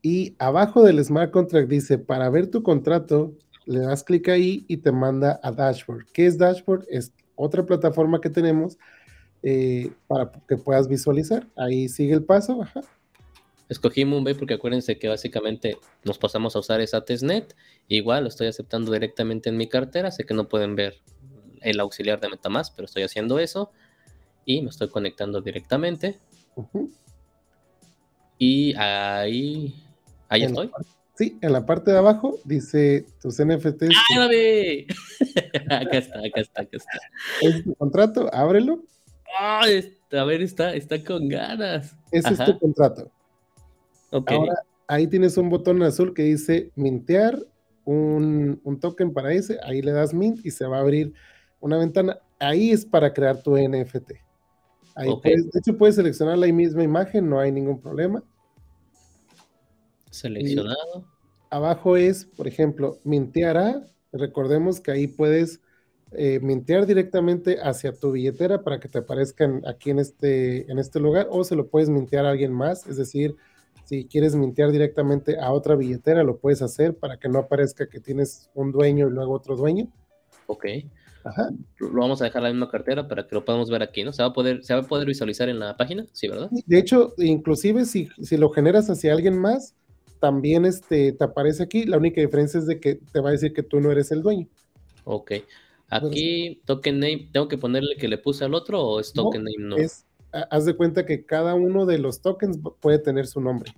Y 0.02 0.36
abajo 0.40 0.84
del 0.84 1.04
smart 1.04 1.32
contract 1.32 1.70
dice, 1.70 1.98
para 1.98 2.30
ver 2.30 2.48
tu 2.48 2.64
contrato, 2.64 3.34
le 3.66 3.80
das 3.80 4.04
clic 4.04 4.30
ahí 4.30 4.66
y 4.68 4.78
te 4.78 4.92
manda 4.92 5.40
a 5.44 5.52
Dashboard. 5.52 6.06
¿Qué 6.14 6.26
es 6.26 6.38
Dashboard? 6.38 6.86
Es 6.90 7.14
otra 7.36 7.66
plataforma 7.66 8.22
que 8.22 8.30
tenemos 8.30 8.78
eh, 9.44 9.92
para 10.08 10.32
que 10.48 10.58
puedas 10.58 10.88
visualizar. 10.88 11.48
Ahí 11.56 11.90
sigue 11.90 12.14
el 12.14 12.24
paso. 12.24 12.62
Ajá. 12.62 12.82
Escogí 13.70 14.04
Moonbay 14.04 14.34
porque 14.34 14.56
acuérdense 14.56 14.98
que 14.98 15.08
básicamente 15.08 15.78
nos 16.04 16.18
pasamos 16.18 16.56
a 16.56 16.60
usar 16.60 16.82
esa 16.82 17.06
testnet. 17.06 17.56
Igual 17.88 18.24
lo 18.24 18.30
estoy 18.30 18.48
aceptando 18.48 18.92
directamente 18.92 19.50
en 19.50 19.58
mi 19.58 19.70
cartera. 19.70 20.10
Sé 20.10 20.26
que 20.26 20.34
no 20.34 20.50
pueden 20.50 20.76
ver 20.76 20.96
el 21.62 21.80
auxiliar 21.80 22.20
de 22.20 22.30
Metamask, 22.30 22.74
pero 22.76 22.86
estoy 22.86 23.04
haciendo 23.04 23.38
eso 23.38 23.72
y 24.44 24.64
me 24.64 24.70
estoy 24.70 24.90
conectando 24.90 25.42
directamente. 25.42 26.20
Y 28.40 28.74
ahí, 28.76 29.76
ahí 30.30 30.44
estoy. 30.44 30.72
sí, 31.16 31.38
en 31.42 31.54
la 31.54 31.66
parte 31.66 31.92
de 31.92 31.98
abajo 31.98 32.40
dice 32.46 33.06
tus 33.22 33.44
NFTs. 33.44 33.90
¡Ah, 34.18 34.26
acá 35.82 35.98
está, 35.98 36.20
acá 36.20 36.42
está, 36.42 36.62
acá 36.62 36.78
está. 36.78 37.00
Es 37.42 37.64
tu 37.64 37.76
contrato, 37.76 38.34
ábrelo. 38.34 38.84
a 39.38 39.66
ver, 39.66 40.42
está, 40.42 40.74
está 40.74 41.04
con 41.04 41.28
ganas. 41.28 41.96
Ese 42.12 42.34
es 42.34 42.46
tu 42.46 42.58
contrato. 42.60 43.12
Ahora, 44.12 44.64
ahí 44.88 45.08
tienes 45.08 45.38
un 45.38 45.50
botón 45.50 45.84
azul 45.84 46.14
que 46.14 46.24
dice 46.24 46.72
mintear 46.76 47.38
un, 47.86 48.60
un, 48.64 48.80
token 48.80 49.14
para 49.14 49.34
ese. 49.34 49.60
Ahí 49.64 49.82
le 49.82 49.92
das 49.92 50.14
mint 50.14 50.46
y 50.46 50.52
se 50.52 50.66
va 50.66 50.78
a 50.78 50.82
abrir 50.82 51.14
una 51.60 51.78
ventana. 51.78 52.20
Ahí 52.40 52.72
es 52.72 52.86
para 52.86 53.14
crear 53.14 53.42
tu 53.44 53.58
NFT 53.58 54.14
de 55.06 55.60
hecho, 55.60 55.78
puedes 55.78 55.96
seleccionar 55.96 56.38
la 56.38 56.48
misma 56.48 56.84
imagen, 56.84 57.30
no 57.30 57.40
hay 57.40 57.52
ningún 57.52 57.80
problema. 57.80 58.24
Seleccionado. 60.10 61.06
abajo 61.50 61.98
es, 61.98 62.26
por 62.26 62.48
ejemplo, 62.48 63.00
mintear 63.04 63.84
Recordemos 64.12 64.80
que 64.80 64.92
ahí 64.92 65.08
puedes 65.08 65.62
eh, 66.12 66.40
mintear 66.42 66.88
directamente 66.88 67.60
hacia 67.62 67.94
tu 67.94 68.12
billetera 68.12 68.64
para 68.64 68.80
que 68.80 68.88
te 68.88 68.98
aparezcan 69.00 69.62
aquí 69.68 69.92
en 69.92 70.00
este, 70.00 70.72
en 70.72 70.80
este 70.80 71.00
lugar 71.00 71.28
o 71.30 71.44
se 71.44 71.56
lo 71.56 71.68
puedes 71.68 71.90
mintear 71.90 72.26
a 72.26 72.32
alguien 72.32 72.52
más. 72.52 72.88
Es 72.88 72.98
decir, 72.98 73.36
si 73.86 74.06
quieres 74.06 74.36
mintear 74.36 74.72
directamente 74.72 75.40
a 75.40 75.52
otra 75.52 75.76
billetera, 75.76 76.24
lo 76.24 76.38
puedes 76.38 76.62
hacer 76.62 76.96
para 76.96 77.18
que 77.18 77.30
no 77.30 77.40
aparezca 77.40 77.88
que 77.88 78.00
tienes 78.00 78.50
un 78.56 78.72
dueño 78.72 79.08
y 79.08 79.12
luego 79.12 79.34
otro 79.34 79.56
dueño. 79.56 79.92
Ok. 80.48 80.66
Lo 81.80 82.02
vamos 82.02 82.22
a 82.22 82.26
dejar 82.26 82.40
en 82.40 82.44
la 82.44 82.50
misma 82.50 82.72
cartera 82.72 83.08
para 83.08 83.28
que 83.28 83.36
lo 83.36 83.46
podamos 83.46 83.70
ver 83.70 83.84
aquí, 83.84 84.04
¿no? 84.04 84.14
¿Se 84.14 84.24
va 84.24 84.30
a 84.30 84.34
poder, 84.34 84.64
se 84.64 84.74
va 84.74 84.80
a 84.80 84.88
poder 84.88 85.06
visualizar 85.06 85.50
en 85.50 85.60
la 85.60 85.78
página? 85.78 86.06
Sí, 86.12 86.28
¿verdad? 86.28 86.50
De 86.66 86.80
hecho, 86.80 87.14
inclusive 87.18 87.86
si, 87.86 88.10
si 88.22 88.38
lo 88.38 88.50
generas 88.50 88.90
hacia 88.90 89.14
alguien 89.14 89.38
más, 89.38 89.76
también 90.20 90.66
este, 90.66 91.14
te 91.14 91.24
aparece 91.24 91.64
aquí. 91.64 91.86
La 91.86 91.98
única 91.98 92.22
diferencia 92.22 92.60
es 92.60 92.68
de 92.68 92.80
que 92.80 92.96
te 92.96 93.20
va 93.20 93.30
a 93.30 93.32
decir 93.34 93.54
que 93.54 93.64
tú 93.64 93.80
no 93.80 93.92
eres 93.92 94.12
el 94.12 94.22
dueño. 94.22 94.48
Ok. 95.06 95.32
Aquí, 95.90 96.62
token 96.66 97.00
name, 97.00 97.30
¿tengo 97.32 97.48
que 97.48 97.58
ponerle 97.58 97.96
que 97.98 98.08
le 98.08 98.20
puse 98.20 98.46
al 98.46 98.54
otro 98.54 98.82
o 98.82 99.00
es 99.00 99.12
token 99.12 99.44
name 99.44 99.56
no? 99.58 99.78
Es, 99.78 100.06
haz 100.32 100.66
de 100.66 100.76
cuenta 100.76 101.06
que 101.06 101.26
cada 101.26 101.56
uno 101.56 101.88
de 101.88 101.98
los 101.98 102.22
tokens 102.22 102.60
puede 102.80 103.00
tener 103.00 103.26
su 103.26 103.42
nombre. 103.42 103.74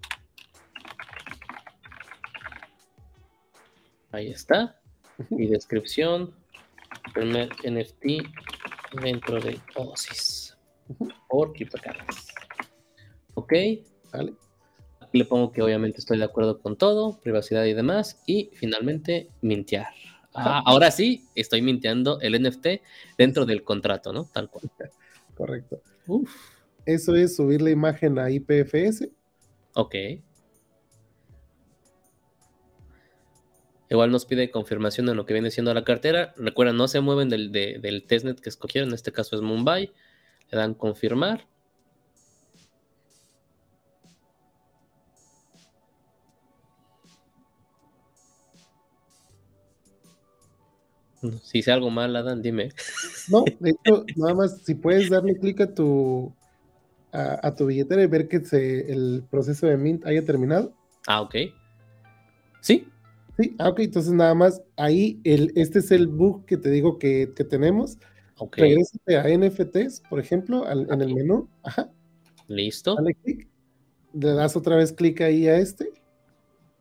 Ahí 4.12 4.30
está. 4.30 4.78
Y 5.30 5.48
descripción 5.48 6.34
primer 7.14 7.50
NFT 7.64 8.06
dentro 9.02 9.40
de 9.40 9.58
Oasis 9.76 10.58
por 11.30 11.54
CryptoCards. 11.54 12.34
Ok. 13.36 13.54
Vale. 14.12 14.34
Aquí 15.12 15.18
le 15.18 15.26
pongo 15.26 15.52
que 15.52 15.62
obviamente 15.62 16.00
estoy 16.00 16.20
de 16.20 16.24
acuerdo 16.24 16.62
con 16.62 16.78
todo, 16.78 17.20
privacidad 17.20 17.66
y 17.66 17.74
demás. 17.74 18.22
Y 18.26 18.50
finalmente, 18.54 19.30
mintear. 19.42 19.88
Ah, 20.34 20.64
ahora 20.66 20.90
sí, 20.90 21.26
estoy 21.36 21.62
minteando 21.62 22.22
el 22.22 22.42
NFT 22.42 22.68
dentro 23.18 23.46
del 23.46 23.66
contrato, 23.66 24.14
¿no? 24.14 24.30
Tal 24.32 24.50
cual. 24.50 24.72
Correcto. 25.36 25.82
Eso 26.86 27.14
es 27.14 27.36
subir 27.36 27.62
la 27.62 27.72
imagen 27.72 28.20
a 28.20 28.32
IPFS. 28.32 29.10
Ok. 29.74 29.96
Igual 33.90 34.12
nos 34.12 34.26
pide 34.26 34.50
confirmación 34.50 35.10
en 35.10 35.18
lo 35.18 35.26
que 35.26 35.34
viene 35.34 35.52
siendo 35.52 35.74
la 35.74 35.84
cartera. 35.84 36.34
Recuerden, 36.38 36.78
no 36.78 36.88
se 36.88 37.02
mueven 37.02 37.28
del, 37.28 37.52
del 37.52 38.06
testnet 38.08 38.40
que 38.40 38.48
escogieron. 38.48 38.92
En 38.92 38.96
este 38.96 39.12
caso 39.12 39.36
es 39.36 39.42
Mumbai. 39.42 39.92
Le 40.52 40.58
dan 40.58 40.74
confirmar. 40.74 41.51
Si 51.44 51.60
hice 51.60 51.72
algo 51.72 51.90
mal, 51.90 52.16
Adam, 52.16 52.42
dime. 52.42 52.70
No, 53.30 53.44
de 53.60 53.72
hecho, 53.72 54.06
nada 54.16 54.34
más 54.34 54.62
si 54.64 54.76
puedes 54.76 55.10
darle 55.10 55.38
clic 55.38 55.62
a 55.62 55.74
tu 55.74 56.34
a, 57.12 57.54
tu 57.54 57.66
billetera 57.66 58.02
y 58.02 58.08
ver 58.08 58.28
que 58.28 58.38
el 58.88 59.24
proceso 59.30 59.68
de 59.68 59.78
mint 59.78 60.06
haya 60.06 60.24
terminado. 60.24 60.74
Ah, 61.08 61.22
ok. 61.22 61.36
Sí, 62.62 62.88
Sí, 63.38 63.56
ah, 63.60 63.70
ok, 63.70 63.80
entonces 63.80 64.12
nada 64.12 64.36
más 64.36 64.62
ahí, 64.76 65.20
el, 65.24 65.52
este 65.56 65.80
es 65.80 65.92
el 65.92 66.08
bug 66.08 66.46
que 66.46 66.58
te 66.58 66.70
digo 66.70 67.00
que, 67.00 67.28
tenemos. 67.50 67.98
Okay. 68.38 68.76
a 69.16 69.38
NFTs, 69.38 70.02
por 70.10 70.20
ejemplo, 70.20 70.70
en 70.70 71.02
el 71.02 71.14
menú. 71.14 71.48
Ajá. 71.64 71.92
Listo. 72.48 72.96
Dale 72.96 73.14
clic. 73.16 73.48
Le 74.14 74.34
das 74.34 74.56
otra 74.56 74.76
vez 74.76 74.92
clic 74.92 75.22
ahí 75.22 75.48
a 75.48 75.58
este. 75.58 75.92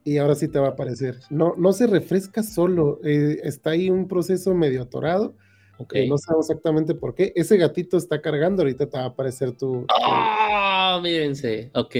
Y 0.05 0.17
ahora 0.19 0.35
sí 0.35 0.49
te 0.49 0.59
va 0.59 0.69
a 0.69 0.71
aparecer. 0.71 1.19
No, 1.31 1.55
no 1.57 1.73
se 1.73 1.87
refresca 1.87 2.43
solo. 2.43 3.01
Eh, 3.05 3.41
está 3.43 3.71
ahí 3.71 3.91
un 3.91 4.09
proceso 4.09 4.55
medio 4.55 4.83
atorado. 4.83 5.35
Okay. 5.79 6.07
no 6.11 6.19
sabemos 6.19 6.51
exactamente 6.51 6.95
por 6.95 7.15
qué. 7.15 7.33
Ese 7.35 7.57
gatito 7.57 7.97
está 7.97 8.21
cargando. 8.21 8.63
Ahorita 8.63 8.87
te 8.87 8.99
va 8.99 9.05
a 9.05 9.09
aparecer 9.09 9.53
tu. 9.53 9.87
¡Ah! 9.89 11.01
mírense. 11.03 11.71
Ok. 11.75 11.95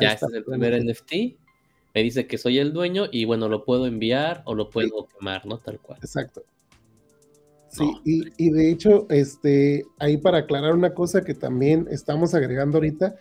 Ya 0.00 0.12
este 0.12 0.26
es 0.26 0.32
el 0.34 0.44
primer 0.44 0.82
NFT 0.82 1.44
me 1.94 2.02
dice 2.02 2.26
que 2.26 2.38
soy 2.38 2.58
el 2.58 2.72
dueño 2.72 3.06
y 3.10 3.24
bueno, 3.24 3.48
lo 3.48 3.64
puedo 3.64 3.86
enviar 3.86 4.42
o 4.46 4.54
lo 4.54 4.68
puedo 4.68 5.06
quemar, 5.06 5.46
¿no? 5.46 5.58
Tal 5.58 5.78
cual. 5.78 5.98
Exacto. 6.02 6.42
Sí, 7.68 7.90
y, 8.04 8.50
de 8.50 8.70
hecho, 8.70 9.06
este, 9.10 9.84
ahí 9.98 10.16
para 10.16 10.38
aclarar 10.38 10.74
una 10.74 10.94
cosa 10.94 11.24
que 11.24 11.34
también 11.34 11.88
estamos 11.90 12.32
agregando 12.32 12.78
ahorita, 12.78 13.16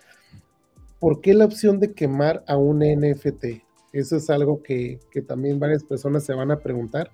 ¿por 1.00 1.22
qué 1.22 1.34
la 1.34 1.46
opción 1.46 1.80
de 1.80 1.94
quemar 1.94 2.44
a 2.48 2.58
un 2.58 2.80
NFT? 2.80 3.64
Eso 3.94 4.18
es 4.18 4.30
algo 4.30 4.62
que, 4.62 5.00
que, 5.12 5.22
también 5.22 5.60
varias 5.60 5.84
personas 5.84 6.26
se 6.26 6.34
van 6.34 6.52
a 6.52 6.60
preguntar. 6.60 7.12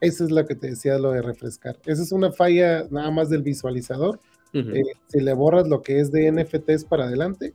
Esa 0.00 0.24
es 0.24 0.30
la 0.30 0.44
que 0.44 0.56
te 0.56 0.70
decía, 0.70 0.98
lo 0.98 1.12
de 1.12 1.22
refrescar. 1.22 1.78
Esa 1.86 2.02
es 2.02 2.12
una 2.12 2.32
falla 2.32 2.86
nada 2.90 3.10
más 3.10 3.30
del 3.30 3.42
visualizador. 3.42 4.20
Eh, 4.52 4.82
si 5.08 5.20
le 5.20 5.34
borras 5.34 5.68
lo 5.68 5.82
que 5.82 6.00
es 6.00 6.10
de 6.10 6.32
NFTs 6.32 6.86
para 6.86 7.04
adelante 7.04 7.52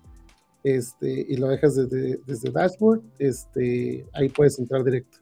este, 0.64 1.26
y 1.28 1.36
lo 1.38 1.48
dejas 1.48 1.76
desde, 1.76 2.20
desde 2.28 2.52
dashboard, 2.52 3.02
este, 3.18 4.06
ahí 4.14 4.30
puedes 4.30 4.60
entrar 4.60 4.84
directo. 4.84 5.18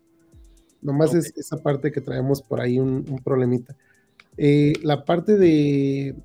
Nomás 0.81 1.13
es 1.13 1.33
esa 1.37 1.57
parte 1.57 1.91
que 1.91 2.01
traemos 2.01 2.41
por 2.41 2.59
ahí 2.59 2.79
un, 2.79 3.05
un 3.09 3.19
problemita. 3.23 3.75
Eh, 4.37 4.73
la 4.83 5.05
parte 5.05 5.37
de, 5.37 6.15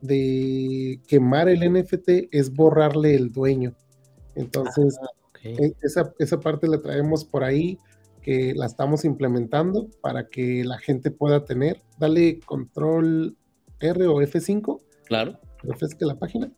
de, 0.00 1.00
quemar 1.06 1.48
el 1.48 1.72
NFT 1.72 2.28
es 2.30 2.52
borrarle 2.52 3.14
el 3.14 3.32
dueño. 3.32 3.74
Entonces, 4.34 4.96
ah, 5.00 5.06
e, 5.44 5.74
esa, 5.82 6.12
esa, 6.18 6.40
parte 6.40 6.68
la 6.68 6.80
traemos 6.80 7.24
por 7.24 7.44
ahí, 7.44 7.78
que 8.22 8.54
la 8.54 8.66
estamos 8.66 9.04
implementando 9.04 9.88
para 10.00 10.28
que 10.28 10.64
la 10.64 10.78
gente 10.78 11.10
pueda 11.10 11.44
tener. 11.44 11.82
Dale 11.98 12.40
control 12.40 13.36
R 13.80 14.06
o 14.06 14.22
F5. 14.22 14.80
Claro. 15.06 15.38
Refresque 15.62 16.04
la 16.04 16.18
página 16.18 16.50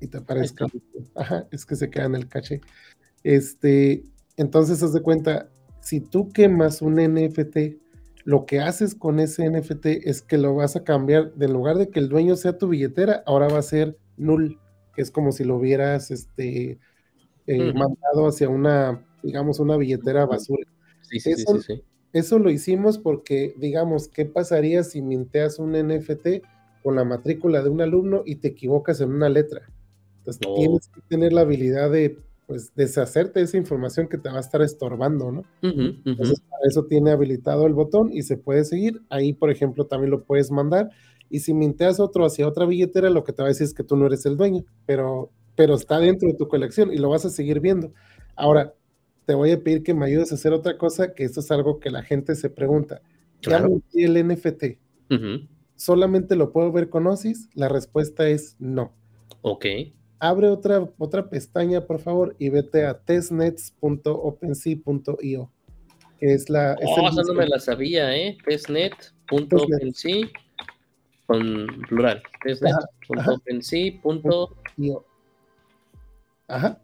y 0.00 0.06
te 0.08 0.18
aparezca. 0.18 0.66
Ajá, 1.14 1.46
es 1.50 1.64
que 1.64 1.76
se 1.76 1.90
queda 1.90 2.06
en 2.06 2.16
el 2.16 2.28
caché. 2.28 2.60
Este, 3.22 4.04
entonces, 4.36 4.82
haz 4.82 4.92
de 4.92 5.02
cuenta, 5.02 5.50
si 5.80 6.00
tú 6.00 6.30
quemas 6.30 6.82
un 6.82 6.96
NFT, 6.96 7.76
lo 8.24 8.46
que 8.46 8.60
haces 8.60 8.94
con 8.94 9.20
ese 9.20 9.48
NFT 9.48 9.86
es 10.04 10.22
que 10.22 10.38
lo 10.38 10.54
vas 10.54 10.76
a 10.76 10.84
cambiar, 10.84 11.34
de 11.34 11.48
lugar 11.48 11.76
de 11.76 11.90
que 11.90 12.00
el 12.00 12.08
dueño 12.08 12.36
sea 12.36 12.58
tu 12.58 12.68
billetera, 12.68 13.22
ahora 13.26 13.48
va 13.48 13.58
a 13.58 13.62
ser 13.62 13.96
null, 14.16 14.58
que 14.94 15.02
es 15.02 15.10
como 15.10 15.32
si 15.32 15.44
lo 15.44 15.56
hubieras 15.56 16.10
este, 16.10 16.78
eh, 17.54 17.72
mandado 17.72 18.28
hacia 18.28 18.48
una, 18.48 19.04
digamos, 19.22 19.60
una 19.60 19.76
billetera 19.76 20.26
basura. 20.26 20.62
Sí, 21.02 21.20
sí, 21.20 21.30
eso, 21.32 21.56
sí, 21.56 21.74
sí, 21.74 21.84
eso 22.12 22.38
lo 22.38 22.50
hicimos 22.50 22.98
porque, 22.98 23.54
digamos, 23.58 24.08
¿qué 24.08 24.24
pasaría 24.24 24.84
si 24.84 25.02
minteas 25.02 25.58
un 25.58 25.72
NFT 25.72 26.42
con 26.82 26.96
la 26.96 27.04
matrícula 27.04 27.62
de 27.62 27.70
un 27.70 27.80
alumno 27.80 28.22
y 28.24 28.36
te 28.36 28.48
equivocas 28.48 29.00
en 29.00 29.12
una 29.12 29.28
letra? 29.28 29.62
Entonces 30.18 30.46
tienes 30.56 30.88
que 30.88 31.00
tener 31.08 31.32
la 31.32 31.42
habilidad 31.42 31.90
de 31.90 32.18
pues 32.46 32.74
deshacerte 32.74 33.38
de 33.38 33.44
esa 33.44 33.56
información 33.56 34.08
que 34.08 34.18
te 34.18 34.28
va 34.28 34.38
a 34.38 34.40
estar 34.40 34.60
estorbando, 34.60 35.30
¿no? 35.30 35.44
Entonces, 35.62 36.40
para 36.40 36.62
eso 36.66 36.84
tiene 36.84 37.12
habilitado 37.12 37.64
el 37.64 37.74
botón 37.74 38.10
y 38.12 38.22
se 38.22 38.36
puede 38.36 38.64
seguir. 38.64 39.02
Ahí, 39.08 39.32
por 39.32 39.52
ejemplo, 39.52 39.86
también 39.86 40.10
lo 40.10 40.24
puedes 40.24 40.50
mandar. 40.50 40.90
Y 41.28 41.38
si 41.38 41.54
minteas 41.54 42.00
otro 42.00 42.24
hacia 42.24 42.48
otra 42.48 42.66
billetera, 42.66 43.08
lo 43.08 43.22
que 43.22 43.32
te 43.32 43.42
va 43.42 43.46
a 43.46 43.50
decir 43.50 43.66
es 43.66 43.72
que 43.72 43.84
tú 43.84 43.94
no 43.94 44.06
eres 44.06 44.26
el 44.26 44.36
dueño, 44.36 44.64
pero, 44.84 45.30
pero 45.60 45.74
está 45.74 45.98
dentro 45.98 46.26
de 46.26 46.32
tu 46.32 46.48
colección 46.48 46.90
y 46.90 46.96
lo 46.96 47.10
vas 47.10 47.26
a 47.26 47.28
seguir 47.28 47.60
viendo. 47.60 47.92
Ahora, 48.34 48.72
te 49.26 49.34
voy 49.34 49.50
a 49.50 49.62
pedir 49.62 49.82
que 49.82 49.92
me 49.92 50.06
ayudes 50.06 50.32
a 50.32 50.36
hacer 50.36 50.54
otra 50.54 50.78
cosa, 50.78 51.12
que 51.12 51.22
esto 51.22 51.40
es 51.40 51.50
algo 51.50 51.80
que 51.80 51.90
la 51.90 52.02
gente 52.02 52.34
se 52.34 52.48
pregunta. 52.48 53.02
¿Ya 53.42 53.62
el 53.92 54.26
NFT? 54.26 54.64
¿Solamente 55.76 56.34
lo 56.34 56.50
puedo 56.50 56.72
ver 56.72 56.88
con 56.88 57.06
OSIS? 57.06 57.50
La 57.52 57.68
respuesta 57.68 58.26
es 58.26 58.56
no. 58.58 58.94
Ok 59.42 59.66
abre 60.18 60.48
otra, 60.48 60.90
otra 60.96 61.28
pestaña, 61.28 61.86
por 61.86 62.00
favor, 62.00 62.36
y 62.38 62.48
vete 62.48 62.86
a 62.86 62.98
testnets.opensea.io. 62.98 65.52
Es 66.20 66.48
la. 66.48 66.78
oh, 66.82 67.10
no 67.10 67.34
me 67.34 67.46
la 67.46 67.58
sabía, 67.58 68.16
¿eh? 68.16 68.38
Testnet.opensea 68.46 70.26
con 71.26 71.66
plural. 71.86 72.22
Testnet.opensea.io. 72.44 75.09
Ajá. 76.50 76.82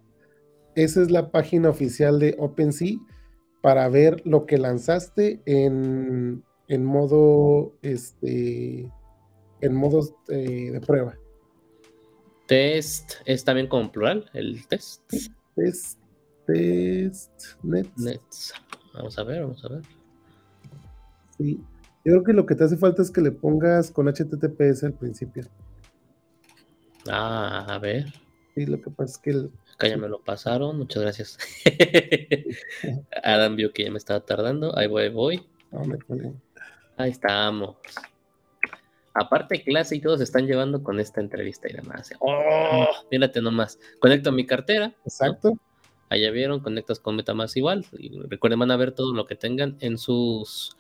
Esa 0.74 1.02
es 1.02 1.10
la 1.10 1.30
página 1.30 1.70
oficial 1.70 2.18
de 2.18 2.36
OpenSea 2.38 2.98
para 3.62 3.88
ver 3.88 4.22
lo 4.24 4.46
que 4.46 4.58
lanzaste 4.58 5.42
en, 5.44 6.44
en 6.68 6.84
modo 6.84 7.74
este 7.82 8.90
en 9.60 9.74
modo 9.74 10.00
eh, 10.28 10.70
de 10.70 10.80
prueba. 10.80 11.16
Test 12.46 13.14
es 13.24 13.44
también 13.44 13.66
como 13.68 13.90
plural, 13.90 14.30
el 14.34 14.66
test. 14.68 15.02
Test, 15.56 15.98
test, 16.46 17.42
nets. 17.62 18.54
Vamos 18.94 19.18
a 19.18 19.24
ver, 19.24 19.42
vamos 19.42 19.64
a 19.64 19.68
ver. 19.68 19.82
Sí, 21.38 21.60
yo 22.04 22.12
creo 22.12 22.24
que 22.24 22.32
lo 22.34 22.46
que 22.46 22.54
te 22.54 22.64
hace 22.64 22.76
falta 22.76 23.02
es 23.02 23.10
que 23.10 23.20
le 23.20 23.32
pongas 23.32 23.90
con 23.90 24.06
HTTPS 24.06 24.84
al 24.84 24.92
principio. 24.92 25.46
Ah, 27.08 27.66
a 27.68 27.78
ver. 27.78 28.26
Sí, 28.57 28.64
lo 28.64 28.80
que 28.80 28.88
pasa 28.88 29.12
es 29.12 29.18
que 29.18 29.30
el... 29.30 29.50
Acá 29.74 29.86
ya 29.86 29.98
me 29.98 30.09
lo 30.09 30.22
pasaron, 30.22 30.78
muchas 30.78 31.02
gracias. 31.02 31.38
Adam 33.22 33.54
vio 33.54 33.70
que 33.70 33.84
ya 33.84 33.90
me 33.90 33.98
estaba 33.98 34.20
tardando. 34.20 34.76
Ahí 34.78 34.86
voy, 34.86 35.11
voy. 35.11 35.46
Ahí 36.96 37.11
estamos. 37.11 37.76
Aparte 39.12 39.62
clase 39.62 39.96
y 39.96 40.00
todos 40.00 40.20
se 40.20 40.24
están 40.24 40.46
llevando 40.46 40.82
con 40.82 40.98
esta 41.00 41.20
entrevista 41.20 41.68
y 41.68 41.74
demás. 41.74 42.14
¡Oh! 42.20 42.86
Mírate 43.11 43.42
nomás. 43.42 43.78
Conecto 44.00 44.30
a 44.30 44.32
mi 44.32 44.46
cartera. 44.46 44.94
Exacto. 45.04 45.59
Allá 46.09 46.30
vieron, 46.30 46.61
conectas 46.61 46.98
con 46.98 47.14
MetaMask 47.16 47.59
igual. 47.59 47.84
Y 47.98 48.18
recuerden, 48.20 48.61
van 48.61 48.70
a 48.70 48.78
ver 48.78 48.92
todo 48.92 49.12
lo 49.12 49.26
que 49.26 49.36
tengan 49.36 49.76
en 49.80 49.98
sus 49.98 50.78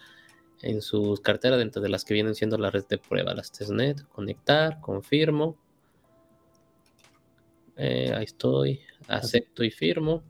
en 0.62 0.80
sus 0.80 1.20
carteras 1.20 1.58
dentro 1.58 1.82
de 1.82 1.90
las 1.90 2.06
que 2.06 2.14
vienen 2.14 2.34
siendo 2.34 2.56
la 2.56 2.70
red 2.70 2.86
de 2.88 2.96
prueba, 2.96 3.34
las 3.34 3.52
testnet, 3.52 4.02
conectar, 4.08 4.80
confirmo. 4.80 5.58
Eh, 7.76 8.12
ahí 8.14 8.24
estoy, 8.24 8.80
acepto 9.08 9.62
y 9.62 9.70
firmo. 9.70 10.22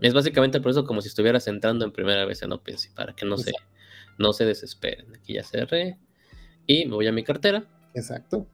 Es 0.00 0.12
básicamente 0.12 0.60
por 0.60 0.70
eso 0.70 0.84
como 0.84 1.00
si 1.00 1.08
estuvieras 1.08 1.46
entrando 1.46 1.84
en 1.84 1.92
primera 1.92 2.24
vez 2.24 2.42
en 2.42 2.52
OpenSea, 2.52 2.92
para 2.94 3.14
que 3.14 3.24
no 3.24 3.38
se, 3.38 3.52
no 4.18 4.32
se 4.32 4.44
desesperen. 4.44 5.14
Aquí 5.14 5.34
ya 5.34 5.44
cerré 5.44 5.98
y 6.66 6.86
me 6.86 6.94
voy 6.94 7.06
a 7.06 7.12
mi 7.12 7.24
cartera. 7.24 7.64
Exacto. 7.94 8.46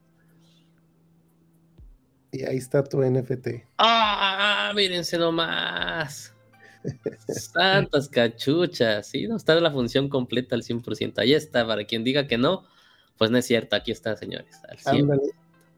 Y 2.32 2.44
ahí 2.44 2.58
está 2.58 2.84
tu 2.84 3.02
NFT. 3.02 3.64
¡Ah! 3.78 4.72
Mírense 4.74 5.18
nomás. 5.18 6.32
Santas 7.28 8.08
cachuchas, 8.08 9.06
¿sí? 9.08 9.26
No 9.26 9.36
está 9.36 9.54
la 9.56 9.70
función 9.70 10.08
completa 10.08 10.54
al 10.54 10.62
100%. 10.62 11.18
Ahí 11.18 11.34
está, 11.34 11.66
para 11.66 11.84
quien 11.84 12.04
diga 12.04 12.26
que 12.26 12.38
no, 12.38 12.64
pues 13.18 13.30
no 13.30 13.38
es 13.38 13.46
cierto, 13.46 13.76
aquí 13.76 13.90
está, 13.90 14.16
señores. 14.16 14.56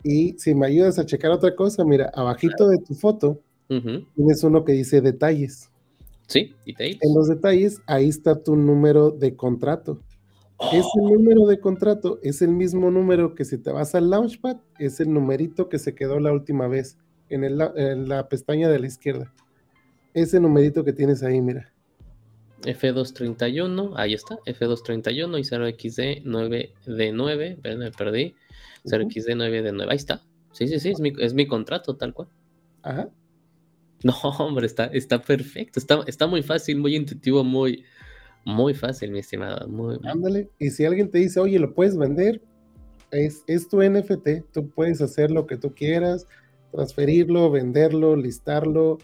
Y 0.02 0.34
si 0.38 0.54
me 0.54 0.66
ayudas 0.66 0.98
a 0.98 1.06
checar 1.06 1.30
otra 1.30 1.54
cosa, 1.54 1.84
mira, 1.84 2.10
abajito 2.14 2.68
de 2.68 2.78
tu 2.78 2.94
foto 2.94 3.40
tienes 3.68 4.44
uno 4.44 4.64
que 4.64 4.72
dice 4.72 5.00
detalles. 5.00 5.70
Sí, 6.26 6.54
detalles. 6.66 6.98
En 7.00 7.14
los 7.14 7.28
detalles, 7.28 7.80
ahí 7.86 8.08
está 8.08 8.42
tu 8.42 8.56
número 8.56 9.10
de 9.10 9.34
contrato. 9.34 10.00
Ese 10.70 11.00
número 11.00 11.46
de 11.46 11.58
contrato 11.58 12.20
es 12.22 12.40
el 12.40 12.50
mismo 12.50 12.90
número 12.90 13.34
que 13.34 13.44
si 13.44 13.58
te 13.58 13.72
vas 13.72 13.94
al 13.94 14.10
Launchpad, 14.10 14.58
es 14.78 15.00
el 15.00 15.12
numerito 15.12 15.68
que 15.68 15.78
se 15.78 15.94
quedó 15.94 16.20
la 16.20 16.32
última 16.32 16.68
vez 16.68 16.98
en, 17.28 17.58
la 18.08 18.28
pestaña 18.28 18.68
de 18.68 18.78
la 18.78 18.86
izquierda. 18.86 19.32
Ese 20.14 20.38
numerito 20.38 20.84
que 20.84 20.92
tienes 20.92 21.22
ahí, 21.22 21.40
mira. 21.40 21.71
F231, 22.62 23.92
ahí 23.96 24.14
está, 24.14 24.38
F231 24.46 25.38
y 25.38 25.42
0XD9D9, 25.42 27.76
me 27.76 27.90
perdí, 27.90 28.34
0XD9D9, 28.84 29.86
ahí 29.88 29.96
está. 29.96 30.22
Sí, 30.52 30.68
sí, 30.68 30.78
sí, 30.80 30.90
es 30.90 31.00
mi, 31.00 31.12
es 31.18 31.34
mi 31.34 31.46
contrato 31.46 31.96
tal 31.96 32.12
cual. 32.12 32.28
Ajá. 32.82 33.08
No, 34.04 34.14
hombre, 34.38 34.66
está, 34.66 34.86
está 34.86 35.22
perfecto, 35.22 35.78
está, 35.78 36.02
está 36.06 36.26
muy 36.26 36.42
fácil, 36.42 36.78
muy 36.78 36.96
intuitivo, 36.96 37.44
muy, 37.44 37.84
muy 38.44 38.74
fácil, 38.74 39.12
mi 39.12 39.20
estimado. 39.20 39.68
Muy, 39.68 39.98
Ándale. 40.04 40.50
Y 40.58 40.70
si 40.70 40.84
alguien 40.84 41.10
te 41.10 41.18
dice, 41.18 41.40
oye, 41.40 41.58
lo 41.58 41.74
puedes 41.74 41.96
vender, 41.96 42.42
es, 43.12 43.44
es 43.46 43.68
tu 43.68 43.80
NFT. 43.80 44.52
Tú 44.52 44.68
puedes 44.70 45.00
hacer 45.00 45.30
lo 45.30 45.46
que 45.46 45.56
tú 45.56 45.74
quieras, 45.74 46.26
transferirlo, 46.72 47.50
venderlo, 47.50 48.16
listarlo, 48.16 48.98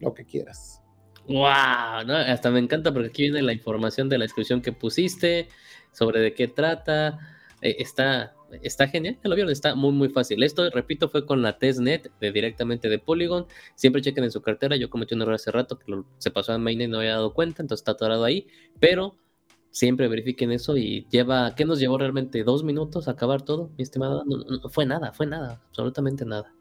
lo 0.00 0.14
que 0.14 0.24
quieras. 0.24 0.81
¡Wow! 1.26 2.04
¿no? 2.06 2.16
Hasta 2.16 2.50
me 2.50 2.58
encanta 2.58 2.92
porque 2.92 3.08
aquí 3.08 3.22
viene 3.22 3.42
la 3.42 3.52
información 3.52 4.08
de 4.08 4.18
la 4.18 4.24
inscripción 4.24 4.60
que 4.60 4.72
pusiste, 4.72 5.48
sobre 5.92 6.20
de 6.20 6.34
qué 6.34 6.48
trata. 6.48 7.18
Eh, 7.60 7.76
está, 7.78 8.34
está 8.62 8.88
genial, 8.88 9.18
ya 9.22 9.28
lo 9.30 9.36
vieron, 9.36 9.52
está 9.52 9.74
muy 9.74 9.92
muy 9.92 10.08
fácil. 10.08 10.42
Esto, 10.42 10.68
repito, 10.70 11.08
fue 11.08 11.24
con 11.24 11.42
la 11.42 11.58
testnet 11.58 12.10
de 12.20 12.32
directamente 12.32 12.88
de 12.88 12.98
Polygon. 12.98 13.46
Siempre 13.76 14.02
chequen 14.02 14.24
en 14.24 14.32
su 14.32 14.42
cartera. 14.42 14.76
Yo 14.76 14.90
cometí 14.90 15.14
un 15.14 15.22
error 15.22 15.34
hace 15.34 15.52
rato 15.52 15.78
que 15.78 16.02
se 16.18 16.30
pasó 16.30 16.52
a 16.52 16.58
mainnet 16.58 16.88
y 16.88 16.90
no 16.90 16.98
había 16.98 17.12
dado 17.12 17.34
cuenta, 17.34 17.62
entonces 17.62 17.82
está 17.82 17.92
atorado 17.92 18.24
ahí. 18.24 18.48
Pero 18.80 19.16
siempre 19.70 20.08
verifiquen 20.08 20.52
eso 20.52 20.76
y 20.76 21.06
lleva, 21.10 21.54
¿qué 21.54 21.64
nos 21.64 21.80
llevó 21.80 21.98
realmente? 21.98 22.44
¿Dos 22.44 22.62
minutos 22.62 23.08
a 23.08 23.12
acabar 23.12 23.42
todo, 23.42 23.70
mi 23.78 23.82
estimado? 23.82 24.24
No, 24.24 24.68
fue 24.68 24.86
nada, 24.86 25.12
fue 25.12 25.26
nada, 25.26 25.62
absolutamente 25.68 26.24
nada. 26.24 26.52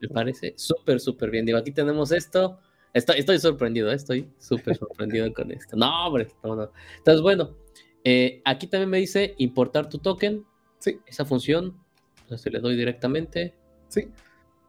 Me 0.00 0.08
parece 0.08 0.54
súper, 0.56 1.00
súper 1.00 1.30
bien. 1.30 1.44
Digo, 1.44 1.58
aquí 1.58 1.70
tenemos 1.72 2.12
esto. 2.12 2.58
Estoy, 2.92 3.20
estoy 3.20 3.38
sorprendido, 3.38 3.90
¿eh? 3.90 3.94
estoy 3.94 4.28
súper 4.38 4.76
sorprendido 4.76 5.32
con 5.32 5.50
esto. 5.52 5.76
No, 5.76 6.06
hombre, 6.06 6.28
no, 6.42 6.56
no. 6.56 6.70
Entonces, 6.98 7.22
bueno, 7.22 7.56
eh, 8.04 8.40
aquí 8.44 8.66
también 8.66 8.90
me 8.90 8.98
dice 8.98 9.34
importar 9.38 9.88
tu 9.88 9.98
token. 9.98 10.44
Sí. 10.78 10.98
Esa 11.06 11.24
función, 11.24 11.76
entonces 12.22 12.52
le 12.52 12.60
doy 12.60 12.76
directamente. 12.76 13.54
Sí. 13.88 14.08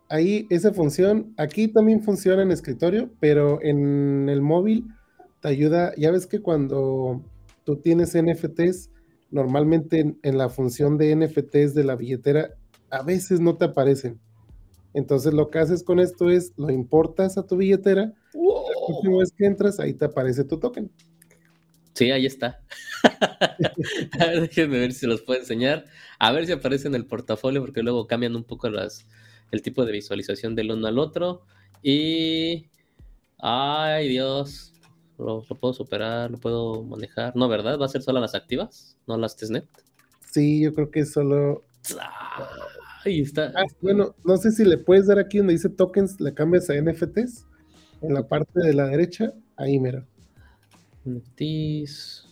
ahí 0.09 0.47
esa 0.49 0.73
función, 0.73 1.33
aquí 1.37 1.67
también 1.67 2.01
funciona 2.01 2.41
en 2.41 2.51
escritorio, 2.51 3.11
pero 3.19 3.61
en 3.61 4.29
el 4.29 4.41
móvil 4.41 4.87
te 5.41 5.47
ayuda, 5.47 5.93
ya 5.95 6.11
ves 6.11 6.25
que 6.27 6.41
cuando 6.41 7.23
tú 7.63 7.77
tienes 7.77 8.15
NFTs, 8.15 8.89
normalmente 9.29 10.15
en, 10.21 10.37
la 10.37 10.49
función 10.49 10.97
de 10.97 11.15
NFTs 11.15 11.73
de 11.73 11.83
la 11.83 11.95
billetera, 11.95 12.51
a 12.89 13.03
veces 13.03 13.39
no 13.39 13.57
te 13.57 13.65
aparecen. 13.65 14.19
Entonces 14.93 15.33
lo 15.33 15.49
que 15.49 15.59
haces 15.59 15.83
con 15.83 15.99
esto 15.99 16.29
es, 16.29 16.53
lo 16.57 16.69
importas 16.69 17.37
a 17.37 17.45
tu 17.45 17.57
billetera, 17.57 18.13
y 18.33 19.07
una 19.07 19.19
vez 19.19 19.31
que 19.31 19.45
entras, 19.45 19.79
ahí 19.79 19.93
te 19.93 20.05
aparece 20.05 20.43
tu 20.43 20.59
token. 20.59 20.91
Sí, 21.93 22.09
ahí 22.11 22.25
está. 22.25 22.61
a 24.19 24.25
ver, 24.25 24.41
déjenme 24.41 24.79
ver 24.79 24.93
si 24.93 25.05
los 25.05 25.21
puedo 25.21 25.39
enseñar. 25.39 25.85
A 26.19 26.31
ver 26.31 26.45
si 26.45 26.51
aparece 26.51 26.87
en 26.87 26.95
el 26.95 27.05
portafolio, 27.05 27.61
porque 27.61 27.83
luego 27.83 28.07
cambian 28.07 28.35
un 28.35 28.43
poco 28.43 28.69
las, 28.69 29.05
el 29.51 29.61
tipo 29.61 29.85
de 29.85 29.91
visualización 29.91 30.55
del 30.55 30.71
uno 30.71 30.87
al 30.87 30.99
otro. 30.99 31.43
Y. 31.83 32.67
Ay, 33.37 34.07
Dios. 34.09 34.73
Lo, 35.17 35.43
puedo 35.43 35.73
superar, 35.73 36.31
lo 36.31 36.37
puedo 36.39 36.83
manejar. 36.83 37.35
No, 37.35 37.47
¿verdad? 37.47 37.79
¿Va 37.79 37.85
a 37.85 37.89
ser 37.89 38.01
solo 38.01 38.19
las 38.19 38.33
activas? 38.33 38.97
¿No 39.05 39.17
las 39.17 39.35
testnet? 39.35 39.67
Sí, 40.31 40.61
yo 40.61 40.73
creo 40.73 40.89
que 40.89 41.05
solo. 41.05 41.65
Ahí 43.05 43.21
está. 43.21 43.51
Ah, 43.55 43.65
bueno, 43.81 44.15
no 44.23 44.37
sé 44.37 44.51
si 44.51 44.63
le 44.63 44.77
puedes 44.77 45.07
dar 45.07 45.19
aquí 45.19 45.39
donde 45.39 45.53
dice 45.53 45.69
tokens, 45.69 46.19
le 46.19 46.33
cambias 46.33 46.69
a 46.69 46.75
NFTs. 46.79 47.47
En 48.01 48.13
la 48.13 48.27
parte 48.27 48.59
de 48.59 48.73
la 48.73 48.87
derecha, 48.87 49.33
ahí 49.57 49.79
mira. 49.79 50.05
NFTs. 51.05 52.27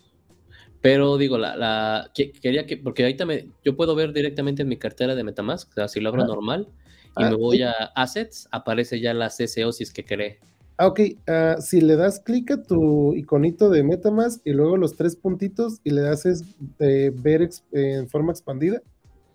Pero 0.82 1.18
digo, 1.18 1.38
la, 1.38 1.56
la 1.58 2.12
quería 2.14 2.66
que, 2.66 2.78
porque 2.78 3.04
ahorita 3.04 3.26
me, 3.26 3.50
yo 3.64 3.76
puedo 3.76 3.96
ver 3.96 4.14
directamente 4.14 4.62
en 4.62 4.70
mi 4.70 4.78
cartera 4.78 5.14
de 5.14 5.24
Metamask, 5.24 5.70
o 5.72 5.74
sea, 5.74 5.88
si 5.90 6.00
lo 6.00 6.10
abro 6.10 6.26
normal 6.26 6.70
y 7.18 7.24
ah, 7.24 7.30
me 7.32 7.36
voy 7.36 7.64
a 7.64 7.72
Assets, 7.96 8.48
aparece 8.52 9.02
ya 9.02 9.14
la 9.14 9.30
CCO 9.30 9.74
si 9.74 9.84
es 9.84 9.92
que 9.92 10.06
cree. 10.06 10.40
Ah, 10.78 10.88
ok. 10.88 11.02
Ah, 11.28 11.58
si 11.60 11.82
le 11.82 11.98
das 11.98 12.22
clic 12.22 12.52
a 12.52 12.64
tu 12.64 13.14
iconito 13.14 13.70
de 13.70 13.84
Metamask 13.84 14.40
y 14.46 14.54
luego 14.54 14.78
los 14.78 14.96
tres 14.96 15.18
puntitos 15.18 15.82
y 15.84 15.90
le 15.90 16.02
das 16.02 16.26
es, 16.26 16.46
ver 16.78 17.50
en 17.74 18.08
forma 18.08 18.32
expandida, 18.32 18.82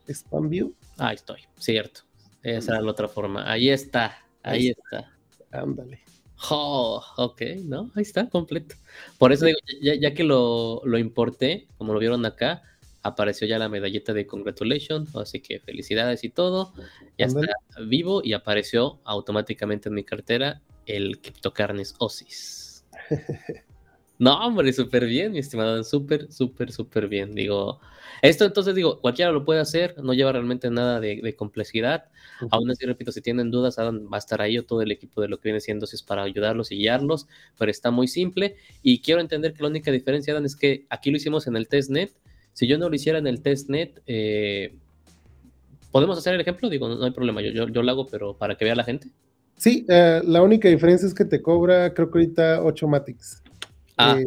Expand 0.07 0.49
View. 0.49 0.75
Ahí 0.99 1.15
estoy, 1.15 1.41
cierto. 1.59 2.03
Esa 2.43 2.73
era 2.73 2.83
la 2.83 2.91
otra 2.91 3.09
forma. 3.09 3.51
Ahí 3.51 3.71
está, 3.71 4.19
ahí, 4.43 4.69
está. 4.69 5.11
Ándale. 5.51 6.01
Oh, 6.51 7.03
ok, 7.17 7.43
¿no? 7.65 7.91
Ahí 7.95 8.03
está, 8.03 8.29
completo. 8.29 8.75
Por 9.19 9.33
eso 9.33 9.47
digo, 9.47 9.59
ya, 9.81 10.13
que 10.13 10.25
lo, 10.25 10.83
lo, 10.85 10.99
importé, 10.99 11.69
como 11.79 11.95
lo 11.95 11.99
vieron 11.99 12.27
acá, 12.27 12.63
apareció 13.03 13.47
ya 13.47 13.59
la 13.59 13.69
medallita 13.69 14.13
de 14.13 14.27
congratulations, 14.27 15.15
así 15.17 15.41
que 15.41 15.61
felicidades 15.61 16.23
y 16.25 16.31
todo. 16.31 16.75
Ya 17.17 17.27
está 17.27 17.41
vivo 17.87 18.21
y 18.23 18.35
apareció 18.35 19.01
automáticamente 19.05 19.89
en 19.89 19.95
mi 19.95 20.05
cartera 20.05 20.61
el 20.87 21.21
CryptoCarnes 21.21 21.95
Osis. 21.99 22.85
no, 24.19 24.47
hombre, 24.47 24.73
súper 24.73 25.07
bien, 25.07 25.33
mi 25.33 25.41
estimado, 25.41 25.83
súper, 25.83 26.31
súper, 26.33 26.71
súper 26.71 27.09
bien. 27.09 27.35
Digo, 27.35 27.81
esto 28.23 28.45
entonces 28.45 28.75
digo, 28.75 29.01
cualquiera 29.01 29.33
lo 29.33 29.45
puede 29.45 29.61
hacer, 29.61 29.97
no 30.03 30.15
lleva 30.15 30.31
realmente 30.31 30.71
nada 30.71 31.01
de, 31.01 31.35
complejidad. 31.35 32.05
Aún 32.51 32.71
así, 32.71 32.87
repito, 32.87 33.11
si 33.11 33.21
tienen 33.21 33.51
dudas, 33.51 33.79
Adam 33.79 34.07
va 34.13 34.17
a 34.17 34.19
estar 34.19 34.41
ahí 34.41 34.57
o 34.57 34.65
todo 34.65 34.83
el 34.83 34.93
equipo 34.93 35.21
de 35.21 35.29
lo 35.29 35.39
que 35.39 35.49
viene 35.49 35.61
siendo 35.61 35.85
Osis 35.85 36.03
para 36.03 36.23
ayudarlos 36.23 36.71
y 36.71 36.77
guiarlos, 36.77 37.27
pero 37.59 37.71
está 37.71 37.91
muy 37.91 38.07
simple. 38.07 38.57
Y 38.83 39.01
quiero 39.01 39.21
entender 39.21 39.53
que 39.53 39.63
la 39.63 39.69
única 39.69 39.91
diferencia, 39.91 40.33
Adam, 40.33 40.45
es 40.45 40.55
que 40.55 40.87
aquí 40.91 41.11
lo 41.11 41.17
hicimos 41.17 41.49
en 41.49 41.57
el 41.57 41.67
testnet. 41.67 42.13
Si 42.53 42.69
yo 42.69 42.79
no 42.79 42.89
lo 42.89 42.95
hiciera 42.95 43.19
en 43.19 43.27
el 43.27 43.43
testnet, 43.43 44.01
eh, 44.07 44.77
¿podemos 45.91 46.17
hacer 46.17 46.35
el 46.35 46.41
ejemplo? 46.41 46.71
Digo, 46.71 46.89
no, 46.89 47.05
hay 47.05 47.11
problema, 47.11 47.43
yo, 47.43 47.51
yo, 47.51 47.69
yo 47.69 47.83
lo 47.83 47.91
hago, 47.91 48.07
pero 48.07 48.39
para 48.39 48.57
que 48.57 48.65
vea 48.65 48.77
la 48.77 48.85
gente. 48.85 49.09
Sí, 49.57 49.85
eh, 49.89 50.21
la 50.25 50.43
única 50.43 50.69
diferencia 50.69 51.07
es 51.07 51.15
que 51.15 51.25
te 51.25 51.43
cobra, 51.43 51.93
creo 51.95 52.11
que 52.11 52.19
ahorita 52.19 52.63
8 52.63 52.89
Matics. 52.89 53.43
Ah. 53.97 54.19
Eh, 54.19 54.27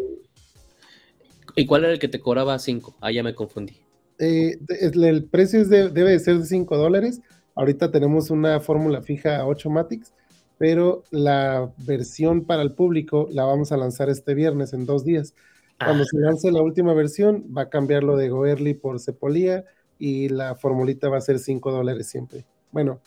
¿Y 1.55 1.65
cuál 1.65 1.84
era 1.84 1.93
el 1.93 1.99
que 1.99 2.07
te 2.07 2.20
cobraba 2.20 2.57
5? 2.59 2.97
Ah, 3.01 3.11
ya 3.11 3.24
me 3.24 3.34
confundí. 3.34 3.78
Eh, 4.20 4.57
el 4.82 5.26
precio 5.26 5.65
debe 5.65 6.11
de 6.11 6.20
ser 6.20 6.38
de 6.38 6.45
5 6.45 6.78
dólares. 6.78 7.22
Ahorita 7.55 7.91
tenemos 7.91 8.30
una 8.30 8.59
fórmula 8.59 9.01
fija 9.01 9.38
a 9.38 9.47
8 9.47 9.70
Matics, 9.70 10.13
pero 10.57 11.03
la 11.09 11.72
versión 11.78 12.45
para 12.45 12.61
el 12.61 12.74
público 12.74 13.28
la 13.32 13.45
vamos 13.45 13.72
a 13.72 13.78
lanzar 13.78 14.09
este 14.09 14.36
viernes 14.36 14.74
en 14.74 14.86
dos 14.86 15.03
días. 15.03 15.34
Cuando 15.80 16.03
ah. 16.03 16.07
se 16.09 16.20
lance 16.20 16.51
la 16.51 16.61
última 16.61 16.93
versión, 16.93 17.45
va 17.55 17.63
a 17.63 17.70
cambiar 17.70 18.03
lo 18.03 18.18
de 18.18 18.30
Goerli 18.30 18.74
por 18.76 18.99
Cepolía 18.99 19.65
y 19.99 20.30
la 20.30 20.55
formulita 20.55 21.09
va 21.09 21.18
a 21.18 21.22
ser 21.22 21.39
5 21.39 21.72
dólares 21.72 22.07
siempre. 22.07 22.45
Bueno, 22.72 23.01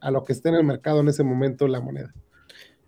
a 0.00 0.10
lo 0.10 0.24
que 0.24 0.32
esté 0.32 0.48
en 0.48 0.56
el 0.56 0.64
mercado 0.64 1.00
en 1.00 1.08
ese 1.08 1.22
momento 1.22 1.68
la 1.68 1.80
moneda. 1.80 2.12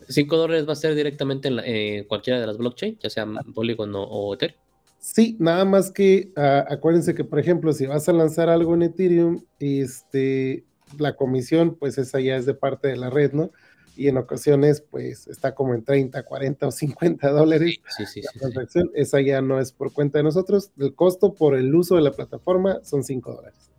5 0.08 0.36
dólares 0.36 0.68
va 0.68 0.72
a 0.72 0.76
ser 0.76 0.94
directamente 0.94 1.48
en 1.48 1.60
eh, 1.64 2.04
cualquiera 2.08 2.40
de 2.40 2.46
las 2.46 2.58
blockchains, 2.58 2.98
ya 3.00 3.10
sea 3.10 3.26
Polygon 3.54 3.92
o, 3.94 4.34
Ethereum. 4.34 4.58
Sí, 4.98 5.36
nada 5.38 5.64
más 5.64 5.90
que 5.90 6.32
ah, 6.36 6.64
acuérdense 6.68 7.14
que, 7.14 7.24
por 7.24 7.38
ejemplo, 7.38 7.72
si 7.72 7.86
vas 7.86 8.08
a 8.08 8.12
lanzar 8.12 8.48
algo 8.48 8.74
en 8.74 8.82
Ethereum, 8.82 9.44
este, 9.58 10.64
la 10.98 11.14
comisión, 11.14 11.76
pues 11.76 11.98
esa 11.98 12.20
ya 12.20 12.36
es 12.36 12.46
de 12.46 12.54
parte 12.54 12.88
de 12.88 12.96
la 12.96 13.10
red, 13.10 13.32
¿no? 13.32 13.50
Y 13.96 14.08
en 14.08 14.16
ocasiones, 14.16 14.80
pues 14.80 15.28
está 15.28 15.54
como 15.54 15.74
en 15.74 15.84
30, 15.84 16.22
40 16.22 16.66
o 16.66 16.70
50 16.72 17.30
dólares. 17.30 17.76
Sí, 17.96 18.06
sí, 18.06 18.22
la 18.22 18.32
transacción, 18.32 18.90
esa 18.94 19.20
ya 19.20 19.40
no 19.40 19.60
es 19.60 19.72
por 19.72 19.92
cuenta 19.92 20.18
de 20.18 20.24
nosotros. 20.24 20.70
El 20.78 20.94
costo 20.94 21.34
por 21.34 21.54
el 21.54 21.74
uso 21.74 21.96
de 21.96 22.02
la 22.02 22.10
plataforma 22.12 22.80
son 22.82 23.04
5 23.04 23.34
dólares 23.34 23.73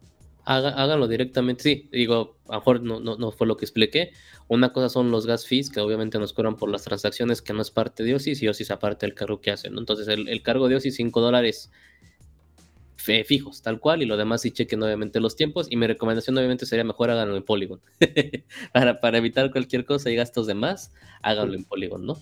háganlo 0.45 1.07
directamente. 1.07 1.63
Sí, 1.63 1.89
digo, 1.91 2.37
a 2.47 2.53
lo 2.53 2.59
mejor 2.59 2.81
no, 2.81 2.99
no, 2.99 3.31
fue 3.31 3.47
lo 3.47 3.57
que 3.57 3.65
expliqué. 3.65 4.11
Una 4.47 4.71
cosa 4.73 4.89
son 4.89 5.11
los 5.11 5.25
gas 5.25 5.45
fees, 5.45 5.69
que 5.69 5.79
obviamente 5.79 6.19
nos 6.19 6.33
cobran 6.33 6.55
por 6.55 6.69
las 6.69 6.83
transacciones, 6.83 7.41
que 7.41 7.53
no 7.53 7.61
es 7.61 7.71
parte 7.71 8.03
de 8.03 8.15
OSIS, 8.15 8.41
y 8.43 8.47
OSIS 8.47 8.71
aparte 8.71 9.05
del 9.05 9.15
cargo 9.15 9.41
que 9.41 9.51
hacen. 9.51 9.77
Entonces, 9.77 10.07
el, 10.07 10.41
cargo 10.43 10.69
de 10.69 10.75
OSIS, 10.75 10.95
5 10.95 11.21
dólares 11.21 11.71
fijos, 13.27 13.61
tal 13.61 13.79
cual, 13.79 14.01
y 14.01 14.05
lo 14.05 14.17
demás 14.17 14.41
sí 14.41 14.49
chequen 14.49 14.81
obviamente 14.81 15.19
los 15.19 15.35
tiempos. 15.35 15.67
Y 15.69 15.75
mi 15.75 15.85
recomendación, 15.85 16.37
obviamente, 16.37 16.65
sería 16.65 16.83
mejor 16.83 17.11
háganlo 17.11 17.37
en 17.37 17.43
Polygon. 17.43 17.81
para, 18.73 18.99
para 18.99 19.17
evitar 19.17 19.51
cualquier 19.51 19.85
cosa 19.85 20.09
y 20.09 20.15
gastos 20.15 20.47
de 20.47 20.55
más, 20.55 20.91
háganlo 21.21 21.53
en 21.53 21.65
Polygon, 21.65 22.05
¿no? 22.05 22.17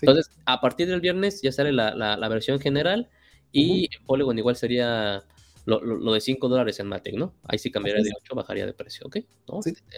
Entonces, 0.00 0.30
a 0.44 0.60
partir 0.60 0.88
del 0.88 1.00
viernes 1.00 1.42
ya 1.42 1.50
sale 1.50 1.72
la, 1.72 1.94
la, 1.94 2.28
versión 2.28 2.60
general, 2.60 3.08
y 3.52 3.88
en 3.94 4.04
Polygon 4.04 4.38
igual 4.38 4.56
sería 4.56 5.24
lo, 5.68 6.12
de 6.14 6.20
5 6.20 6.48
dólares 6.48 6.80
en 6.80 6.86
Matic, 6.86 7.14
¿no? 7.14 7.34
Ahí 7.44 7.58
sí 7.58 7.70
cambiaría 7.70 8.02
de 8.02 8.10
8, 8.16 8.34
bajaría 8.34 8.64
de 8.64 8.72
precio, 8.72 9.06
¿ok? 9.06 9.18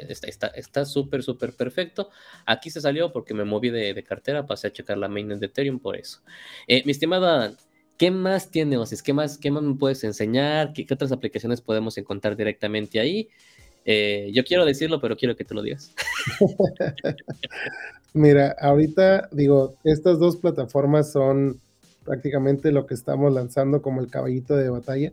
Está 0.09 0.85
súper, 0.85 1.23
súper 1.23 1.53
perfecto. 1.55 2.11
Aquí 2.45 2.71
se 2.71 2.81
salió 2.81 3.12
porque 3.12 3.35
me 3.35 3.45
moví 3.45 3.71
de, 3.71 4.03
cartera, 4.03 4.47
pasé 4.47 4.66
a 4.66 4.73
checar 4.73 4.99
la 4.99 5.09
mainnet 5.09 5.39
de 5.39 5.47
Ethereum 5.47 5.79
por 5.79 5.97
eso. 5.97 6.21
Eh, 6.66 6.83
mi 6.85 6.91
estimada, 6.91 7.57
¿qué 7.97 8.11
más 8.11 8.51
tiene 8.51 8.79
Osis? 8.79 9.03
¿Qué 9.03 9.12
más, 9.12 9.39
qué 9.39 9.53
más 9.53 9.62
me 9.62 9.77
puedes 9.77 10.03
enseñar? 10.03 10.73
¿Qué, 10.73 10.87
otras 10.93 11.12
aplicaciones 11.12 11.61
podemos 11.61 11.97
encontrar 11.99 12.37
directamente 12.37 12.99
ahí? 12.99 13.29
Eh, 13.85 14.31
yo 14.33 14.43
quiero 14.45 14.64
decirlo, 14.64 15.01
pero 15.01 15.16
quiero 15.16 15.37
que 15.37 15.45
te 15.45 15.55
lo 15.55 15.62
digas. 15.62 15.95
Mira, 18.12 18.57
ahorita 18.61 19.29
digo, 19.31 19.77
estas 19.85 20.18
dos 20.18 20.37
plataformas 20.37 21.12
son 21.12 21.61
prácticamente 22.05 22.73
lo 22.73 22.87
que 22.87 22.95
estamos 22.95 23.33
lanzando 23.33 23.83
como 23.83 24.01
el 24.01 24.11
caballito 24.11 24.57
de 24.57 24.68
batalla. 24.68 25.12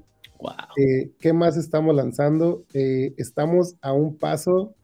Eh, 0.77 1.11
¿Qué 1.19 1.33
más 1.33 1.57
estamos 1.57 1.95
lanzando? 1.95 2.63
Eh, 2.73 3.13
estamos 3.17 3.75
a 3.81 3.93
un 3.93 4.17
paso, 4.17 4.75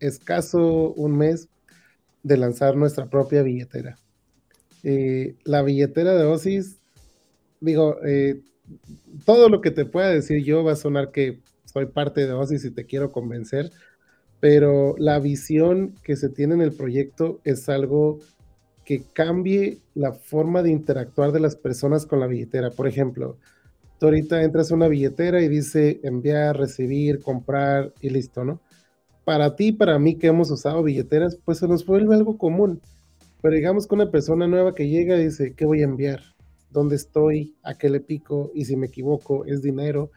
escaso 0.00 0.92
un 0.94 1.16
mes, 1.16 1.48
de 2.22 2.36
lanzar 2.36 2.76
nuestra 2.76 3.08
propia 3.08 3.42
billetera. 3.42 3.96
Eh, 4.82 5.36
la 5.44 5.62
billetera 5.62 6.14
de 6.14 6.24
Osis, 6.24 6.78
digo, 7.60 7.96
todo 9.24 9.48
lo 9.48 9.60
que 9.60 9.70
te 9.70 9.84
pueda 9.84 10.10
decir 10.10 10.44
yo 10.44 10.64
va 10.64 10.72
a 10.72 10.76
sonar 10.76 11.10
que 11.10 11.40
soy 11.64 11.86
parte 11.86 12.26
de 12.26 12.32
Osis 12.32 12.64
y 12.64 12.70
te 12.70 12.86
quiero 12.86 13.12
convencer, 13.12 13.70
pero 14.40 14.94
la 14.98 15.18
visión 15.18 15.94
que 16.02 16.16
se 16.16 16.28
tiene 16.28 16.54
en 16.54 16.60
el 16.60 16.72
proyecto 16.72 17.40
es 17.44 17.68
algo 17.68 18.18
que 18.84 19.02
cambie 19.12 19.80
la 19.94 20.12
forma 20.12 20.62
de 20.62 20.70
interactuar 20.70 21.32
de 21.32 21.40
las 21.40 21.56
personas 21.56 22.06
con 22.06 22.20
la 22.20 22.26
billetera. 22.26 22.70
Por 22.70 22.88
ejemplo, 22.88 23.36
Tú 23.98 24.06
ahorita 24.06 24.44
entras 24.44 24.70
a 24.70 24.76
una 24.76 24.86
billetera 24.86 25.42
y 25.42 25.48
dice 25.48 26.00
enviar, 26.04 26.56
recibir, 26.56 27.20
comprar 27.20 27.92
y 28.00 28.10
listo, 28.10 28.44
¿no? 28.44 28.60
Para 29.24 29.56
ti, 29.56 29.72
para 29.72 29.98
mí 29.98 30.16
que 30.16 30.28
hemos 30.28 30.50
usado 30.52 30.84
billeteras, 30.84 31.36
pues 31.44 31.58
se 31.58 31.66
nos 31.66 31.84
vuelve 31.84 32.14
algo 32.14 32.38
común. 32.38 32.80
Pero 33.42 33.56
digamos 33.56 33.86
que 33.86 33.94
una 33.96 34.10
persona 34.10 34.46
nueva 34.46 34.74
que 34.74 34.88
llega 34.88 35.16
dice, 35.16 35.52
¿qué 35.54 35.64
voy 35.64 35.80
a 35.80 35.84
enviar? 35.84 36.20
¿Dónde 36.70 36.94
estoy? 36.94 37.56
¿A 37.64 37.74
qué 37.74 37.90
le 37.90 38.00
pico? 38.00 38.52
Y 38.54 38.66
si 38.66 38.76
me 38.76 38.86
equivoco, 38.86 39.44
es 39.46 39.62
dinero. 39.62 40.12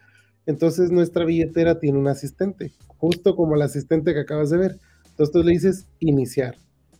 Entonces 0.46 0.92
nuestra 0.92 1.24
billetera 1.24 1.80
tiene 1.80 1.98
un 1.98 2.08
asistente, 2.08 2.72
justo 2.86 3.34
como 3.34 3.56
el 3.56 3.62
asistente 3.62 4.14
que 4.14 4.20
acabas 4.20 4.50
de 4.50 4.58
ver. 4.58 4.78
Entonces 5.10 5.32
tú 5.32 5.42
le 5.42 5.52
dices 5.52 5.88
iniciar. 5.98 6.56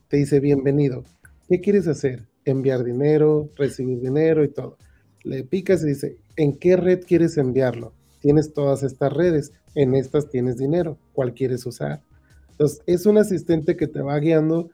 Te 0.09 0.17
dice 0.17 0.41
bienvenido. 0.41 1.05
¿Qué 1.49 1.61
quieres 1.61 1.87
hacer? 1.87 2.27
Enviar 2.45 2.83
dinero, 2.83 3.51
recibir 3.57 4.01
dinero 4.01 4.43
y 4.43 4.49
todo 4.49 4.79
le 5.25 5.45
picas 5.45 5.83
y 5.83 5.89
dice, 5.89 6.19
¿en 6.37 6.57
qué 6.57 6.77
red 6.77 7.05
quieres 7.05 7.37
enviarlo? 7.39 7.93
Tienes 8.21 8.53
todas 8.53 8.83
estas 8.83 9.13
redes, 9.13 9.53
en 9.75 9.95
estas 9.95 10.29
tienes 10.31 10.57
dinero, 10.57 10.99
¿cuál 11.13 11.35
quieres 11.35 11.67
usar? 11.67 12.03
Entonces, 12.51 12.83
es 12.87 13.07
un 13.07 13.19
asistente 13.19 13.77
que 13.77 13.89
te 13.89 14.01
va 14.01 14.19
guiando 14.19 14.71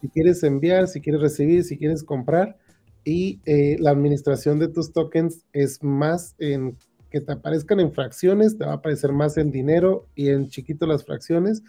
si 0.00 0.08
quieres 0.08 0.42
enviar, 0.42 0.88
si 0.88 1.00
quieres 1.00 1.20
recibir, 1.20 1.64
si 1.64 1.76
quieres 1.76 2.02
comprar. 2.02 2.56
Y 3.04 3.40
eh, 3.46 3.76
la 3.78 3.90
administración 3.90 4.58
de 4.58 4.68
tus 4.68 4.92
tokens 4.92 5.44
es 5.52 5.82
más 5.82 6.34
en 6.38 6.76
que 7.10 7.20
te 7.20 7.32
aparezcan 7.32 7.80
en 7.80 7.92
fracciones, 7.92 8.58
te 8.58 8.64
va 8.64 8.72
a 8.72 8.76
aparecer 8.76 9.12
más 9.12 9.36
en 9.36 9.50
dinero 9.50 10.06
y 10.14 10.28
en 10.28 10.48
chiquito 10.48 10.86
las 10.86 11.04
fracciones 11.04 11.62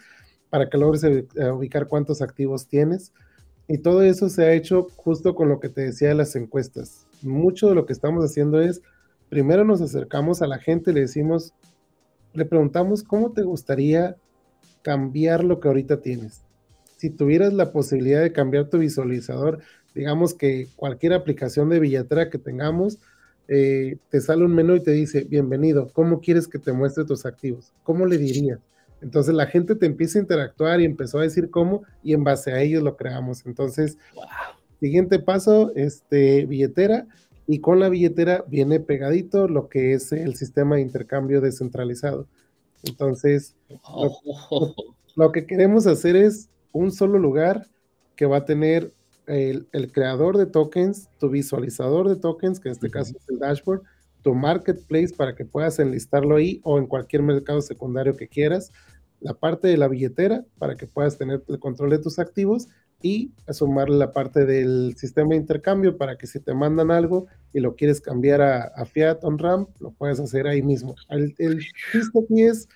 para 0.50 0.68
que 0.68 0.76
logres 0.76 1.04
eh, 1.04 1.26
ubicar 1.50 1.86
cuántos 1.86 2.20
activos 2.20 2.66
tienes. 2.66 3.12
Y 3.68 3.78
todo 3.78 4.02
eso 4.02 4.28
se 4.28 4.44
ha 4.44 4.52
hecho 4.52 4.88
justo 4.96 5.34
con 5.34 5.48
lo 5.48 5.60
que 5.60 5.68
te 5.68 5.82
decía 5.82 6.08
de 6.08 6.16
las 6.16 6.34
encuestas. 6.34 7.06
Mucho 7.22 7.68
de 7.68 7.74
lo 7.74 7.86
que 7.86 7.92
estamos 7.92 8.24
haciendo 8.24 8.60
es, 8.60 8.82
primero 9.28 9.64
nos 9.64 9.80
acercamos 9.80 10.42
a 10.42 10.46
la 10.46 10.58
gente, 10.58 10.92
le 10.92 11.00
decimos, 11.00 11.54
le 12.32 12.44
preguntamos 12.44 13.02
cómo 13.02 13.32
te 13.32 13.42
gustaría 13.42 14.16
cambiar 14.82 15.44
lo 15.44 15.60
que 15.60 15.68
ahorita 15.68 16.00
tienes. 16.00 16.42
Si 16.96 17.10
tuvieras 17.10 17.52
la 17.52 17.72
posibilidad 17.72 18.22
de 18.22 18.32
cambiar 18.32 18.68
tu 18.68 18.78
visualizador, 18.78 19.60
digamos 19.94 20.34
que 20.34 20.68
cualquier 20.76 21.12
aplicación 21.12 21.68
de 21.68 21.80
billetera 21.80 22.30
que 22.30 22.38
tengamos, 22.38 22.98
eh, 23.48 23.96
te 24.10 24.20
sale 24.20 24.44
un 24.44 24.54
menú 24.54 24.76
y 24.76 24.82
te 24.82 24.92
dice, 24.92 25.24
bienvenido, 25.24 25.90
¿cómo 25.92 26.20
quieres 26.20 26.46
que 26.46 26.58
te 26.58 26.72
muestre 26.72 27.04
tus 27.04 27.26
activos? 27.26 27.72
¿Cómo 27.82 28.06
le 28.06 28.16
dirías? 28.16 28.60
Entonces 29.02 29.34
la 29.34 29.46
gente 29.46 29.74
te 29.74 29.86
empieza 29.86 30.18
a 30.18 30.22
interactuar 30.22 30.80
y 30.80 30.84
empezó 30.84 31.18
a 31.18 31.22
decir 31.22 31.50
cómo 31.50 31.82
y 32.02 32.12
en 32.12 32.22
base 32.22 32.52
a 32.52 32.60
ellos 32.60 32.82
lo 32.82 32.96
creamos. 32.96 33.46
Entonces, 33.46 33.98
siguiente 34.80 35.18
paso, 35.18 35.72
este, 35.76 36.46
billetera 36.46 37.06
y 37.46 37.60
con 37.60 37.80
la 37.80 37.88
billetera 37.88 38.44
viene 38.48 38.80
pegadito 38.80 39.48
lo 39.48 39.68
que 39.68 39.92
es 39.92 40.12
el 40.12 40.34
sistema 40.36 40.76
de 40.76 40.82
intercambio 40.82 41.40
descentralizado. 41.40 42.26
Entonces, 42.84 43.56
lo, 45.16 45.32
que 45.32 45.46
queremos 45.46 45.86
hacer 45.86 46.16
es 46.16 46.48
un 46.72 46.92
solo 46.92 47.18
lugar 47.18 47.66
que 48.16 48.26
va 48.26 48.38
a 48.38 48.44
tener 48.44 48.92
el, 49.26 49.66
creador 49.92 50.36
de 50.38 50.46
tokens, 50.46 51.08
tu 51.18 51.28
visualizador 51.28 52.08
de 52.08 52.16
tokens, 52.16 52.60
que 52.60 52.68
en 52.68 52.72
este 52.72 52.90
caso 52.90 53.14
es 53.16 53.28
el 53.28 53.38
dashboard, 53.38 53.82
tu 54.22 54.34
marketplace 54.34 55.14
para 55.16 55.34
que 55.34 55.44
puedas 55.44 55.78
enlistarlo 55.78 56.36
ahí 56.36 56.60
o 56.62 56.78
en 56.78 56.86
cualquier 56.86 57.22
mercado 57.22 57.60
secundario 57.62 58.16
que 58.16 58.28
quieras, 58.28 58.70
la 59.20 59.34
parte 59.34 59.68
de 59.68 59.76
la 59.76 59.88
billetera 59.88 60.44
para 60.58 60.76
que 60.76 60.86
puedas 60.86 61.18
tener 61.18 61.42
el 61.48 61.58
control 61.58 61.90
de 61.90 61.98
tus 61.98 62.18
activos 62.18 62.68
y 63.02 63.32
sumarle 63.50 63.96
la 63.96 64.12
parte 64.12 64.44
del 64.44 64.94
sistema 64.96 65.30
de 65.30 65.36
intercambio 65.36 65.96
para 65.96 66.16
que 66.16 66.26
si 66.26 66.40
te 66.40 66.54
mandan 66.54 66.90
algo 66.90 67.26
y 67.52 67.60
lo 67.60 67.74
quieres 67.74 68.00
cambiar 68.00 68.42
a, 68.42 68.84
Fiat 68.84 69.24
on 69.24 69.38
RAM, 69.38 69.66
lo 69.78 69.90
puedes 69.92 70.20
hacer 70.20 70.46
ahí 70.46 70.62
mismo. 70.62 70.94
El, 71.08 71.34
el 71.38 71.64
es 71.94 72.68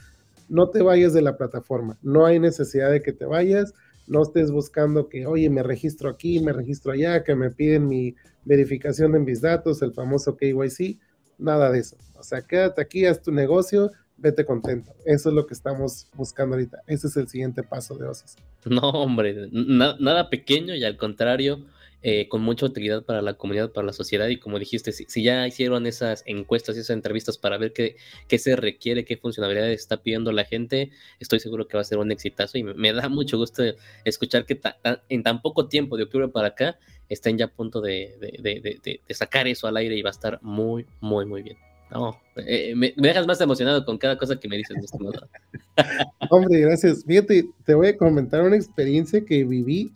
no 0.49 0.71
te 0.71 0.83
vayas 0.83 1.13
de 1.13 1.23
la 1.23 1.37
plataforma, 1.37 1.99
no 2.03 2.27
hay 2.27 2.39
necesidad 2.39 2.91
de 2.91 3.03
que 3.03 3.13
te 3.13 3.25
vayas, 3.25 3.73
no 4.07 4.23
estés 4.23 4.51
buscando 4.51 5.09
que, 5.09 5.27
oye, 5.27 5.49
me 5.49 5.63
registro 5.63 6.11
aquí, 6.11 6.41
me 6.41 6.53
registro 6.53 6.93
allá, 6.93 7.25
que 7.25 7.35
me 7.35 7.51
piden 7.51 7.89
mi 7.89 8.15
verificación 8.45 9.13
de 9.13 9.21
mis 9.21 9.41
datos, 9.41 9.81
el 9.83 9.95
famoso 9.95 10.37
KYC, 10.37 10.99
nada 11.39 11.71
de 11.71 11.81
eso. 11.81 11.97
O 12.19 12.23
sea, 12.23 12.43
quédate 12.43 12.83
aquí, 12.83 13.07
haz 13.07 13.23
tu 13.23 13.33
negocio, 13.33 13.91
vete 14.17 14.45
contento. 14.45 14.93
Eso 15.05 15.29
es 15.29 15.35
lo 15.35 15.47
que 15.47 15.55
estamos 15.55 16.07
buscando 16.15 16.57
ahorita. 16.57 16.83
Ese 16.87 17.09
es 17.09 17.17
el 17.17 17.29
siguiente 17.29 17.63
paso 17.63 17.97
de 17.97 18.07
OSIS. 18.07 18.37
No, 18.65 18.91
hombre, 18.91 19.49
nada 19.53 20.31
pequeño 20.31 20.75
y 20.75 20.85
al 20.85 20.97
contrario, 20.97 21.67
eh, 22.07 22.29
con 22.29 22.43
mucha 22.43 22.67
utilidad 22.67 23.03
para 23.03 23.23
la 23.23 23.35
comunidad, 23.35 23.73
para 23.73 23.87
la 23.87 23.93
sociedad. 23.93 24.29
Y 24.29 24.39
como 24.39 24.59
dijiste, 24.59 24.93
si, 24.93 25.23
ya 25.23 25.47
hicieron 25.47 25.87
esas 25.87 26.23
encuestas 26.27 26.77
y 26.77 26.81
esas 26.81 26.95
entrevistas 26.95 27.39
para 27.39 27.57
ver 27.57 27.73
qué, 27.73 27.97
qué, 28.29 28.39
se 28.39 28.57
requiere, 28.57 29.05
qué 29.05 29.17
funcionalidades 29.17 29.81
está 29.81 30.03
pidiendo 30.03 30.31
la 30.31 30.45
gente, 30.45 30.91
estoy 31.19 31.41
seguro 31.41 31.67
que 31.67 31.77
va 31.77 31.81
a 31.81 31.85
ser 31.85 31.99
un 31.99 32.13
exitazo. 32.13 32.59
Y 32.59 32.63
me, 32.63 32.93
da 32.93 33.09
mucho 33.09 33.39
gusto 33.39 33.63
escuchar 34.05 34.45
que 34.45 34.61
en 35.09 35.23
tan 35.23 35.41
poco 35.41 35.69
tiempo, 35.69 35.97
de 35.97 36.05
octubre 36.05 36.29
para 36.29 36.49
acá, 36.49 36.79
estén 37.09 37.39
ya 37.39 37.47
a 37.47 37.49
punto 37.49 37.81
de, 37.81 39.01
sacar 39.11 39.49
eso 39.49 39.67
al 39.67 39.77
aire 39.79 39.97
y 39.97 40.03
va 40.03 40.11
a 40.11 40.13
estar 40.13 40.39
muy, 40.43 40.87
muy, 41.01 41.25
muy 41.25 41.43
bien. 41.43 41.57
No, 41.95 42.21
eh, 42.37 42.75
me, 42.75 42.93
dejas 42.97 43.27
más 43.27 43.41
emocionado 43.41 43.85
con 43.85 43.97
cada 43.97 44.19
cosa 44.19 44.39
que 44.39 44.49
me 44.49 44.57
dices. 44.57 44.77
Hombre, 46.31 46.61
gracias. 46.61 47.05
Fíjate, 47.05 47.49
te 47.65 47.75
voy 47.75 47.87
a 47.87 47.97
comentar 47.97 48.43
una 48.43 48.57
experiencia 48.57 49.25
que 49.25 49.45
viví 49.45 49.93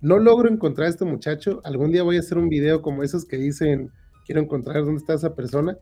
no 0.00 0.18
logro 0.18 0.48
encontrar 0.48 0.86
a 0.86 0.90
este 0.90 1.04
muchacho. 1.04 1.60
Algún 1.64 1.92
día 1.92 2.02
voy 2.02 2.16
a 2.16 2.20
hacer 2.20 2.38
un 2.38 2.48
video 2.48 2.80
como 2.80 3.02
esos 3.02 3.26
que 3.26 3.36
dicen, 3.36 3.90
quiero 4.24 4.40
encontrar 4.40 4.82
dónde 4.82 4.98
está 4.98 5.14
esa 5.14 5.34
persona. 5.34 5.76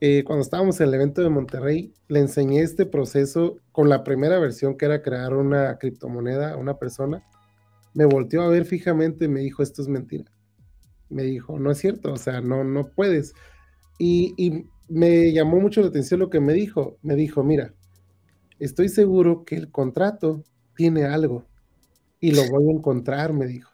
Eh, 0.00 0.24
cuando 0.24 0.42
estábamos 0.42 0.80
en 0.80 0.88
el 0.88 0.94
evento 0.94 1.20
de 1.20 1.28
Monterrey, 1.28 1.92
le 2.08 2.20
enseñé 2.20 2.62
este 2.62 2.86
proceso 2.86 3.58
con 3.72 3.90
la 3.90 4.04
primera 4.04 4.38
versión 4.38 4.78
que 4.78 4.86
era 4.86 5.02
crear 5.02 5.34
una 5.34 5.76
criptomoneda 5.76 6.52
a 6.52 6.56
una 6.56 6.78
persona. 6.78 7.22
Me 7.92 8.06
volteó 8.06 8.42
a 8.42 8.48
ver 8.48 8.64
fijamente 8.64 9.26
y 9.26 9.28
me 9.28 9.40
dijo, 9.40 9.62
esto 9.62 9.82
es 9.82 9.88
mentira. 9.88 10.24
Me 11.10 11.22
dijo, 11.24 11.58
no 11.58 11.70
es 11.70 11.78
cierto, 11.78 12.14
o 12.14 12.16
sea, 12.16 12.40
no, 12.40 12.64
no 12.64 12.88
puedes. 12.88 13.34
Y, 14.02 14.32
y 14.38 14.64
me 14.88 15.30
llamó 15.30 15.60
mucho 15.60 15.82
la 15.82 15.88
atención 15.88 16.20
lo 16.20 16.30
que 16.30 16.40
me 16.40 16.54
dijo. 16.54 16.96
Me 17.02 17.14
dijo, 17.16 17.44
mira, 17.44 17.74
estoy 18.58 18.88
seguro 18.88 19.44
que 19.44 19.56
el 19.56 19.70
contrato 19.70 20.42
tiene 20.74 21.04
algo 21.04 21.44
y 22.18 22.32
lo 22.32 22.48
voy 22.48 22.68
a 22.68 22.72
encontrar, 22.72 23.34
me 23.34 23.46
dijo. 23.46 23.70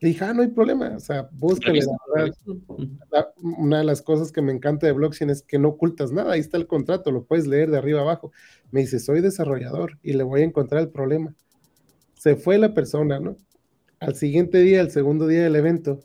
Le 0.00 0.08
dije, 0.08 0.24
ah, 0.26 0.34
no 0.34 0.42
hay 0.42 0.48
problema, 0.48 0.94
o 0.94 1.00
sea, 1.00 1.26
búscale. 1.32 1.80
una 3.40 3.78
de 3.78 3.84
las 3.84 4.02
cosas 4.02 4.30
que 4.30 4.42
me 4.42 4.52
encanta 4.52 4.86
de 4.86 4.92
blockchain 4.92 5.30
es 5.30 5.40
que 5.40 5.58
no 5.58 5.68
ocultas 5.68 6.12
nada, 6.12 6.34
ahí 6.34 6.40
está 6.40 6.58
el 6.58 6.66
contrato, 6.66 7.10
lo 7.10 7.24
puedes 7.24 7.46
leer 7.46 7.70
de 7.70 7.78
arriba 7.78 8.02
abajo. 8.02 8.30
Me 8.70 8.80
dice, 8.80 9.00
soy 9.00 9.22
desarrollador 9.22 9.98
y 10.02 10.12
le 10.12 10.22
voy 10.22 10.42
a 10.42 10.44
encontrar 10.44 10.82
el 10.82 10.90
problema. 10.90 11.34
Se 12.14 12.36
fue 12.36 12.58
la 12.58 12.74
persona, 12.74 13.20
¿no? 13.20 13.36
Al 13.98 14.14
siguiente 14.16 14.58
día, 14.58 14.82
el 14.82 14.90
segundo 14.90 15.26
día 15.26 15.42
del 15.44 15.56
evento, 15.56 16.00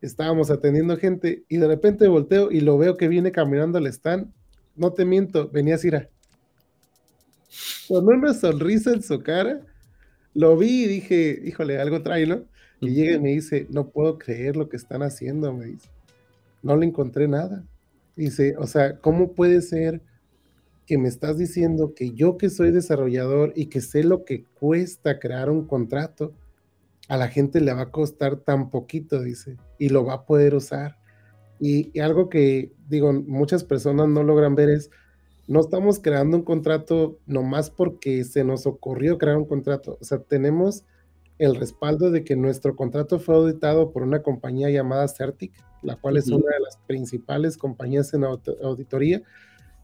estábamos 0.00 0.50
atendiendo 0.50 0.96
gente 0.96 1.44
y 1.48 1.58
de 1.58 1.66
repente 1.66 2.08
volteo 2.08 2.50
y 2.50 2.60
lo 2.60 2.78
veo 2.78 2.96
que 2.96 3.08
viene 3.08 3.32
caminando 3.32 3.78
al 3.78 3.86
stand. 3.86 4.32
No 4.76 4.92
te 4.92 5.04
miento, 5.04 5.48
venía 5.48 5.78
Cira. 5.78 6.08
Con 7.88 8.06
una 8.06 8.32
sonrisa 8.34 8.92
en 8.92 9.02
su 9.02 9.22
cara 9.22 9.60
lo 10.34 10.56
vi 10.56 10.84
y 10.84 10.86
dije, 10.86 11.40
híjole, 11.44 11.80
algo 11.80 12.02
trae, 12.02 12.26
¿no? 12.26 12.44
Y 12.80 12.90
llega 12.90 13.16
y 13.16 13.20
me 13.20 13.30
dice, 13.30 13.66
no 13.70 13.90
puedo 13.90 14.18
creer 14.18 14.56
lo 14.56 14.68
que 14.68 14.76
están 14.76 15.02
haciendo, 15.02 15.52
me 15.52 15.66
dice. 15.66 15.88
No 16.62 16.76
le 16.76 16.86
encontré 16.86 17.28
nada. 17.28 17.64
Dice, 18.16 18.54
o 18.58 18.66
sea, 18.66 18.98
¿cómo 18.98 19.32
puede 19.32 19.60
ser 19.60 20.00
que 20.86 20.98
me 20.98 21.08
estás 21.08 21.38
diciendo 21.38 21.94
que 21.94 22.12
yo 22.12 22.36
que 22.36 22.50
soy 22.50 22.70
desarrollador 22.70 23.52
y 23.54 23.66
que 23.66 23.80
sé 23.80 24.02
lo 24.02 24.24
que 24.24 24.44
cuesta 24.58 25.18
crear 25.18 25.50
un 25.50 25.66
contrato, 25.66 26.32
a 27.10 27.16
la 27.16 27.26
gente 27.26 27.60
le 27.60 27.74
va 27.74 27.82
a 27.82 27.90
costar 27.90 28.36
tan 28.36 28.70
poquito, 28.70 29.20
dice, 29.20 29.56
y 29.80 29.88
lo 29.88 30.04
va 30.04 30.14
a 30.14 30.24
poder 30.26 30.54
usar? 30.54 30.96
Y, 31.58 31.90
y 31.92 31.98
algo 31.98 32.28
que, 32.28 32.72
digo, 32.88 33.12
muchas 33.12 33.64
personas 33.64 34.08
no 34.08 34.22
logran 34.22 34.54
ver 34.54 34.70
es, 34.70 34.90
no 35.48 35.58
estamos 35.58 35.98
creando 35.98 36.36
un 36.36 36.44
contrato 36.44 37.18
nomás 37.26 37.68
porque 37.68 38.22
se 38.22 38.44
nos 38.44 38.64
ocurrió 38.64 39.18
crear 39.18 39.36
un 39.38 39.44
contrato. 39.44 39.98
O 40.00 40.04
sea, 40.04 40.20
tenemos 40.20 40.84
el 41.38 41.56
respaldo 41.56 42.12
de 42.12 42.22
que 42.22 42.36
nuestro 42.36 42.76
contrato 42.76 43.18
fue 43.18 43.34
auditado 43.34 43.90
por 43.90 44.04
una 44.04 44.22
compañía 44.22 44.70
llamada 44.70 45.08
Certic, 45.08 45.52
la 45.82 45.96
cual 45.96 46.16
es 46.16 46.28
una 46.28 46.46
de 46.46 46.60
las 46.62 46.76
principales 46.86 47.56
compañías 47.56 48.14
en 48.14 48.22
auditoría. 48.22 49.20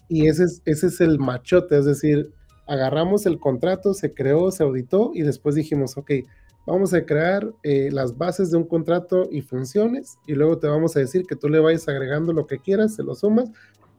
Y 0.09 0.29
ese 0.29 0.45
es, 0.45 0.63
ese 0.65 0.87
es 0.87 1.01
el 1.01 1.19
machote, 1.19 1.77
es 1.77 1.87
decir, 1.87 2.33
agarramos 2.69 3.27
el 3.27 3.41
contrato, 3.41 3.95
se 3.95 4.15
creó, 4.15 4.53
se 4.53 4.63
auditó 4.63 5.11
y 5.13 5.23
después 5.23 5.57
dijimos, 5.57 5.97
ok, 5.97 6.13
vamos 6.67 6.93
a 6.93 7.07
crear 7.07 7.51
eh, 7.63 7.91
las 7.93 8.19
bases 8.19 8.51
de 8.51 8.57
un 8.57 8.65
contrato 8.65 9.29
y 9.31 9.41
funciones 9.41 10.19
y 10.27 10.35
luego 10.35 10.59
te 10.59 10.67
vamos 10.67 10.97
a 10.97 11.01
decir 11.01 11.25
que 11.27 11.37
tú 11.37 11.49
le 11.49 11.61
vayas 11.61 11.89
agregando 11.89 12.33
lo 12.33 12.47
que 12.47 12.59
quieras, 12.59 12.97
se 12.97 13.03
lo 13.03 13.15
sumas 13.15 13.51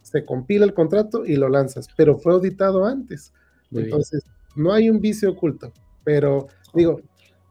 se 0.07 0.23
compila 0.23 0.65
el 0.65 0.73
contrato 0.73 1.25
y 1.25 1.35
lo 1.35 1.49
lanzas, 1.49 1.89
pero 1.97 2.17
fue 2.17 2.33
auditado 2.33 2.85
antes. 2.85 3.33
Entonces, 3.71 4.23
no 4.55 4.71
hay 4.71 4.89
un 4.89 5.01
vicio 5.01 5.31
oculto, 5.31 5.73
pero 6.05 6.47
digo, 6.73 7.01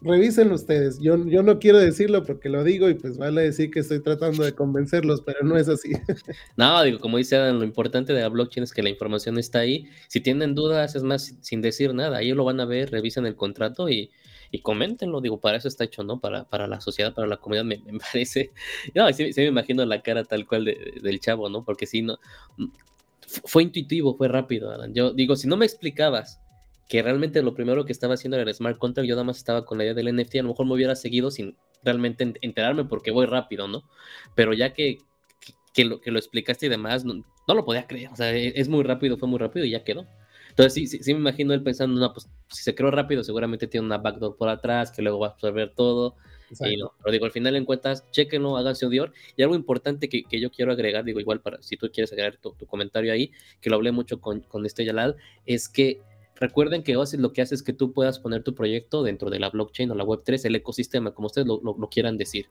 revisen 0.00 0.50
ustedes. 0.50 0.98
Yo, 0.98 1.22
yo 1.26 1.42
no 1.42 1.58
quiero 1.58 1.78
decirlo 1.78 2.24
porque 2.24 2.48
lo 2.48 2.64
digo 2.64 2.88
y 2.88 2.94
pues 2.94 3.18
vale 3.18 3.42
decir 3.42 3.70
que 3.70 3.80
estoy 3.80 4.00
tratando 4.00 4.42
de 4.42 4.52
convencerlos, 4.52 5.20
pero 5.20 5.40
no 5.42 5.58
es 5.58 5.68
así. 5.68 5.92
No, 6.56 6.82
digo, 6.82 6.98
como 6.98 7.18
dice 7.18 7.36
Adam, 7.36 7.58
lo 7.58 7.64
importante 7.64 8.14
de 8.14 8.22
la 8.22 8.30
blockchain 8.30 8.64
es 8.64 8.72
que 8.72 8.82
la 8.82 8.88
información 8.88 9.36
está 9.36 9.58
ahí. 9.58 9.86
Si 10.08 10.20
tienen 10.20 10.54
dudas, 10.54 10.96
es 10.96 11.02
más, 11.02 11.36
sin 11.42 11.60
decir 11.60 11.92
nada, 11.92 12.16
ahí 12.16 12.32
lo 12.32 12.44
van 12.44 12.60
a 12.60 12.64
ver, 12.64 12.90
revisen 12.90 13.26
el 13.26 13.36
contrato 13.36 13.90
y, 13.90 14.10
y 14.50 14.60
coméntenlo, 14.60 15.20
digo, 15.20 15.40
para 15.40 15.58
eso 15.58 15.68
está 15.68 15.84
hecho, 15.84 16.02
¿no? 16.02 16.20
Para, 16.20 16.44
para 16.44 16.66
la 16.66 16.80
sociedad, 16.80 17.14
para 17.14 17.26
la 17.26 17.36
comunidad, 17.36 17.64
me, 17.64 17.78
parece. 18.12 18.52
No, 18.94 19.12
sí, 19.12 19.30
me 19.36 19.44
imagino 19.44 19.84
la 19.84 20.02
cara 20.02 20.24
tal 20.24 20.46
cual 20.46 20.64
del 20.64 21.20
chavo, 21.20 21.48
¿no? 21.48 21.64
Porque 21.64 21.86
si 21.86 22.02
no. 22.02 22.18
Mm, 22.56 22.66
fue 23.44 23.64
intuitivo, 23.64 24.16
fue 24.16 24.28
rápido, 24.28 24.70
Alan. 24.70 24.94
Yo 24.94 25.12
digo, 25.12 25.36
si 25.36 25.48
no 25.48 25.56
me 25.56 25.66
explicabas 25.66 26.40
que 26.88 27.02
realmente 27.02 27.42
lo 27.42 27.54
primero 27.54 27.84
que 27.84 27.92
estaba 27.92 28.14
haciendo 28.14 28.36
era 28.36 28.48
el 28.48 28.54
smart 28.54 28.78
contract, 28.78 29.08
yo 29.08 29.14
nada 29.14 29.24
más 29.24 29.38
estaba 29.38 29.64
con 29.64 29.78
la 29.78 29.84
idea 29.84 29.94
del 29.94 30.14
NFT, 30.14 30.36
a 30.36 30.42
lo 30.42 30.50
mejor 30.50 30.66
me 30.66 30.74
hubiera 30.74 30.94
seguido 30.94 31.30
sin 31.30 31.56
realmente 31.82 32.34
enterarme 32.40 32.84
porque 32.84 33.10
voy 33.10 33.26
rápido, 33.26 33.66
¿no? 33.68 33.82
Pero 34.34 34.52
ya 34.52 34.72
que, 34.72 34.98
que, 35.74 35.84
lo, 35.84 36.00
que 36.00 36.10
lo 36.10 36.18
explicaste 36.18 36.66
y 36.66 36.68
demás, 36.68 37.04
no, 37.04 37.14
no, 37.14 37.54
lo 37.54 37.64
podía 37.64 37.86
creer, 37.86 38.10
o 38.12 38.16
sea, 38.16 38.32
e, 38.32 38.52
es 38.54 38.68
muy 38.68 38.84
rápido, 38.84 39.18
fue 39.18 39.28
muy 39.28 39.38
rápido 39.38 39.66
y 39.66 39.70
ya 39.70 39.84
quedó. 39.84 40.06
Entonces, 40.56 40.72
sí, 40.72 40.86
sí, 40.86 41.00
sí, 41.02 41.12
me 41.12 41.20
imagino 41.20 41.52
él 41.52 41.62
pensando, 41.62 42.00
no, 42.00 42.14
pues 42.14 42.30
si 42.48 42.62
se 42.62 42.74
creó 42.74 42.90
rápido, 42.90 43.22
seguramente 43.22 43.66
tiene 43.66 43.84
una 43.84 43.98
backdoor 43.98 44.38
por 44.38 44.48
atrás 44.48 44.90
que 44.90 45.02
luego 45.02 45.18
va 45.18 45.26
a 45.26 45.30
absorber 45.32 45.74
todo. 45.74 46.16
Y 46.60 46.78
no, 46.78 46.94
pero 47.02 47.12
digo, 47.12 47.26
al 47.26 47.30
final 47.30 47.56
en 47.56 47.66
cuentas, 47.66 48.10
chequenlo, 48.10 48.56
háganse 48.56 48.86
odiar. 48.86 49.12
Y 49.36 49.42
algo 49.42 49.54
importante 49.54 50.08
que, 50.08 50.24
que, 50.24 50.40
yo 50.40 50.50
quiero 50.50 50.72
agregar, 50.72 51.04
digo, 51.04 51.20
igual 51.20 51.42
para 51.42 51.60
si 51.60 51.76
tú 51.76 51.90
quieres 51.92 52.10
agregar 52.10 52.38
tu, 52.38 52.52
tu 52.52 52.64
comentario 52.64 53.12
ahí, 53.12 53.32
que 53.60 53.68
lo 53.68 53.76
hablé 53.76 53.92
mucho 53.92 54.18
con, 54.18 54.40
con 54.40 54.64
este 54.64 54.86
Yalal, 54.86 55.16
es 55.44 55.68
que 55.68 56.00
recuerden 56.36 56.82
que 56.82 56.96
OASIS 56.96 57.20
lo 57.20 57.34
que 57.34 57.42
hace 57.42 57.54
es 57.54 57.62
que 57.62 57.74
tú 57.74 57.92
puedas 57.92 58.18
poner 58.18 58.42
tu 58.42 58.54
proyecto 58.54 59.02
dentro 59.02 59.28
de 59.28 59.40
la 59.40 59.50
blockchain 59.50 59.90
o 59.90 59.94
la 59.94 60.04
Web3, 60.04 60.42
el 60.46 60.54
ecosistema, 60.54 61.12
como 61.12 61.26
ustedes 61.26 61.46
lo, 61.46 61.60
lo, 61.62 61.76
lo 61.78 61.88
quieran 61.90 62.16
decir. 62.16 62.46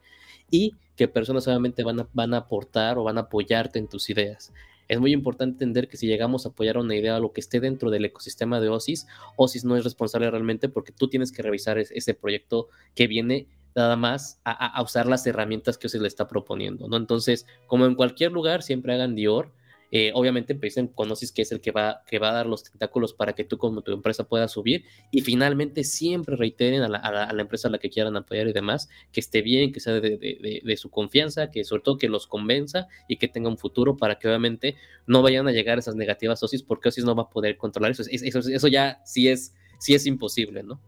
Y 0.51 0.75
que 0.95 1.07
personas 1.07 1.47
obviamente 1.47 1.81
van 1.81 2.01
a, 2.01 2.09
van 2.13 2.35
a 2.35 2.37
aportar 2.37 2.99
o 2.99 3.03
van 3.03 3.17
a 3.17 3.21
apoyarte 3.21 3.79
en 3.79 3.87
tus 3.87 4.11
ideas 4.11 4.53
es 4.87 4.99
muy 4.99 5.13
importante 5.13 5.63
entender 5.63 5.87
que 5.87 5.97
si 5.97 6.07
llegamos 6.07 6.45
a 6.45 6.49
apoyar 6.49 6.77
una 6.77 6.95
idea 6.95 7.17
o 7.17 7.19
lo 7.19 7.33
que 7.33 7.41
esté 7.41 7.59
dentro 7.59 7.89
del 7.89 8.05
ecosistema 8.05 8.59
de 8.59 8.69
OSIS, 8.69 9.07
OSIS 9.35 9.65
no 9.65 9.75
es 9.75 9.83
responsable 9.83 10.29
realmente 10.29 10.69
porque 10.69 10.91
tú 10.91 11.07
tienes 11.07 11.31
que 11.31 11.41
revisar 11.41 11.77
ese 11.77 12.13
proyecto 12.13 12.69
que 12.93 13.07
viene 13.07 13.47
nada 13.75 13.97
más 13.97 14.39
a, 14.45 14.81
usar 14.81 15.05
las 15.05 15.27
herramientas 15.27 15.77
que 15.77 15.87
OSIS 15.87 16.01
le 16.01 16.07
está 16.07 16.27
proponiendo, 16.27 16.87
¿no? 16.87 16.95
Entonces, 16.95 17.45
como 17.67 17.85
en 17.85 17.95
cualquier 17.95 18.31
lugar, 18.31 18.63
siempre 18.63 18.93
hagan 18.93 19.15
Dior, 19.15 19.51
eh, 19.97 20.11
obviamente 20.13 20.51
empiecen 20.51 20.87
con 20.87 21.09
OSIS, 21.09 21.31
que 21.31 21.41
es 21.41 21.53
el 21.53 21.61
que 21.61 21.71
va, 21.71 22.03
que 22.05 22.19
va 22.19 22.31
a 22.31 22.33
dar 22.33 22.47
los 22.47 22.65
tentáculos 22.65 23.13
para 23.13 23.31
que 23.31 23.45
tú 23.45 23.57
como 23.57 23.81
tu 23.81 23.93
empresa 23.93 24.25
puedas 24.25 24.51
subir 24.51 24.83
y 25.09 25.21
finalmente 25.21 25.85
siempre 25.85 26.35
reiteren 26.35 26.81
a 26.81 26.89
la, 26.89 27.41
empresa 27.41 27.69
a 27.69 27.71
la 27.71 27.77
que 27.77 27.89
quieran 27.89 28.17
apoyar 28.17 28.45
y 28.45 28.51
demás, 28.51 28.89
que 29.13 29.21
esté 29.21 29.41
bien, 29.41 29.71
que 29.71 29.79
sea 29.79 29.93
de, 29.93 30.75
su 30.75 30.89
confianza, 30.89 31.49
que 31.49 31.63
sobre 31.63 31.81
todo 31.81 31.97
que 31.97 32.09
los 32.09 32.27
convenza 32.27 32.89
y 33.07 33.15
que 33.15 33.29
tenga 33.29 33.47
un 33.47 33.57
futuro 33.57 33.95
para 33.95 34.19
que 34.19 34.27
obviamente 34.27 34.75
no 35.07 35.21
vayan 35.21 35.47
a 35.47 35.53
llegar 35.53 35.79
esas 35.79 35.95
negativas 35.95 36.43
OSIS 36.43 36.63
porque 36.63 36.89
OSIS 36.89 37.05
no 37.05 37.15
va 37.15 37.23
a 37.23 37.29
poder 37.29 37.55
controlar 37.55 37.91
eso. 37.91 38.03
Eso, 38.11 38.39
eso 38.39 38.67
ya 38.67 39.01
sí 39.05 39.29
es, 39.29 39.53
sí 39.79 39.95
es 39.95 40.05
imposible, 40.07 40.61
¿no? 40.61 40.81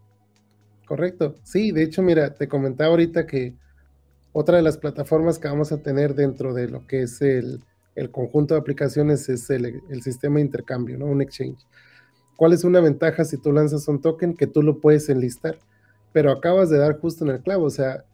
Correcto. 0.84 1.34
Sí, 1.44 1.72
de 1.72 1.84
hecho, 1.84 2.02
mira, 2.02 2.34
te 2.34 2.46
comentaba 2.46 2.90
ahorita 2.90 3.26
que 3.26 3.54
otra 4.32 4.58
de 4.58 4.62
las 4.62 4.76
plataformas 4.76 5.38
que 5.38 5.48
vamos 5.48 5.72
a 5.72 5.82
tener 5.82 6.14
dentro 6.14 6.52
de 6.52 6.68
lo 6.68 6.86
que 6.86 7.04
es 7.04 7.22
el, 7.22 7.62
el 7.98 8.10
conjunto 8.10 8.54
de 8.54 8.60
aplicaciones 8.60 9.28
es 9.28 9.50
el, 9.50 9.82
sistema 10.02 10.36
de 10.36 10.42
intercambio, 10.42 10.96
¿no? 10.98 11.06
Un 11.06 11.20
exchange. 11.20 11.66
¿Cuál 12.36 12.52
es 12.52 12.62
una 12.62 12.80
ventaja 12.80 13.24
si 13.24 13.36
tú 13.36 13.52
lanzas 13.52 13.88
un 13.88 14.00
token 14.00 14.34
que 14.34 14.46
tú 14.46 14.62
lo 14.62 14.80
puedes 14.80 15.08
enlistar? 15.08 15.58
Pero 16.12 16.30
acabas 16.30 16.70
de 16.70 16.78
dar 16.78 16.98
justo 17.00 17.24
en 17.24 17.32
el 17.32 17.42
clavo, 17.42 17.64
o 17.64 17.70
sea, 17.70 18.04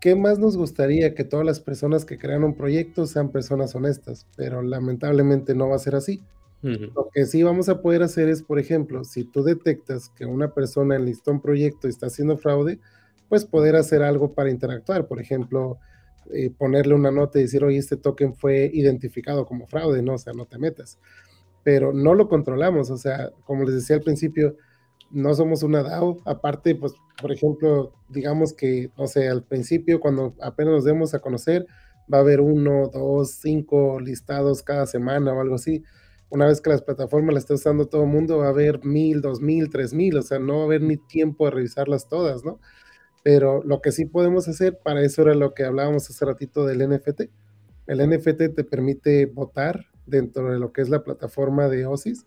¿qué 0.00 0.14
más 0.14 0.38
nos 0.38 0.56
gustaría 0.56 1.14
que 1.14 1.24
todas 1.24 1.44
las 1.44 1.60
personas 1.60 2.04
que 2.06 2.18
crean 2.18 2.42
un 2.42 2.56
proyecto 2.56 3.06
sean 3.06 3.30
personas 3.30 3.74
honestas? 3.74 4.26
Pero 4.36 4.62
lamentablemente 4.62 5.54
no 5.54 5.68
va 5.68 5.76
a 5.76 5.80
ser 5.80 5.94
así. 5.94 6.22
Lo 6.62 7.08
que 7.14 7.24
sí 7.24 7.42
vamos 7.42 7.70
a 7.70 7.80
poder 7.80 8.02
hacer 8.02 8.28
es, 8.28 8.42
por 8.42 8.58
ejemplo, 8.58 9.04
si 9.04 9.24
tú 9.24 9.42
detectas 9.42 10.10
que 10.10 10.26
una 10.26 10.52
persona 10.52 10.96
enlistó 10.96 11.30
un 11.30 11.40
proyecto 11.40 11.86
y 11.86 11.90
está 11.90 12.06
haciendo 12.06 12.36
fraude, 12.36 12.78
pues 13.30 13.46
poder 13.46 13.76
hacer 13.76 14.02
algo 14.02 14.34
para 14.34 14.50
interactuar. 14.50 15.06
Por 15.06 15.20
ejemplo, 15.20 15.78
eh, 16.32 16.50
ponerle 16.50 16.94
una 16.94 17.10
nota 17.10 17.38
y 17.38 17.42
decir, 17.42 17.64
oye, 17.64 17.78
este 17.78 17.96
token 17.96 18.34
fue 18.34 18.70
identificado 18.72 19.46
como 19.46 19.66
fraude, 19.66 20.02
¿no? 20.02 20.14
O 20.14 20.18
sea, 20.18 20.32
no 20.32 20.46
te 20.46 20.58
metas. 20.58 20.98
Pero 21.62 21.92
no 21.92 22.14
lo 22.14 22.28
controlamos, 22.28 22.90
o 22.90 22.96
sea, 22.96 23.30
como 23.44 23.64
les 23.64 23.74
decía 23.74 23.96
al 23.96 24.02
principio, 24.02 24.56
no 25.10 25.34
somos 25.34 25.62
una 25.62 25.82
DAO. 25.82 26.18
Aparte, 26.24 26.74
pues, 26.74 26.94
por 27.20 27.32
ejemplo, 27.32 27.92
digamos 28.08 28.52
que, 28.52 28.90
no 28.96 29.06
sé, 29.06 29.28
al 29.28 29.42
principio, 29.44 30.00
cuando 30.00 30.34
apenas 30.40 30.74
nos 30.74 30.84
demos 30.84 31.14
a 31.14 31.20
conocer, 31.20 31.66
va 32.12 32.18
a 32.18 32.20
haber 32.22 32.40
uno, 32.40 32.90
dos, 32.92 33.32
cinco 33.32 34.00
listados 34.00 34.62
cada 34.62 34.86
semana 34.86 35.32
o 35.32 35.40
algo 35.40 35.56
así. 35.56 35.82
Una 36.28 36.46
vez 36.46 36.60
que 36.60 36.70
las 36.70 36.82
plataformas 36.82 37.34
las 37.34 37.42
esté 37.42 37.54
usando 37.54 37.86
todo 37.86 38.04
el 38.04 38.08
mundo, 38.08 38.38
va 38.38 38.46
a 38.46 38.50
haber 38.50 38.84
mil, 38.84 39.20
dos 39.20 39.40
mil, 39.40 39.68
tres 39.68 39.92
mil, 39.92 40.16
o 40.16 40.22
sea, 40.22 40.38
no 40.38 40.58
va 40.58 40.62
a 40.62 40.64
haber 40.66 40.82
ni 40.82 40.96
tiempo 40.96 41.44
de 41.44 41.50
revisarlas 41.50 42.08
todas, 42.08 42.44
¿no? 42.44 42.60
Pero 43.22 43.62
lo 43.64 43.80
que 43.80 43.92
sí 43.92 44.06
podemos 44.06 44.48
hacer, 44.48 44.78
para 44.82 45.02
eso 45.02 45.22
era 45.22 45.34
lo 45.34 45.52
que 45.54 45.64
hablábamos 45.64 46.08
hace 46.08 46.24
ratito 46.24 46.64
del 46.64 46.88
NFT. 46.88 47.22
El 47.86 48.08
NFT 48.08 48.54
te 48.54 48.64
permite 48.64 49.26
votar 49.26 49.86
dentro 50.06 50.50
de 50.52 50.58
lo 50.58 50.72
que 50.72 50.80
es 50.80 50.88
la 50.88 51.04
plataforma 51.04 51.68
de 51.68 51.86
OSIS. 51.86 52.26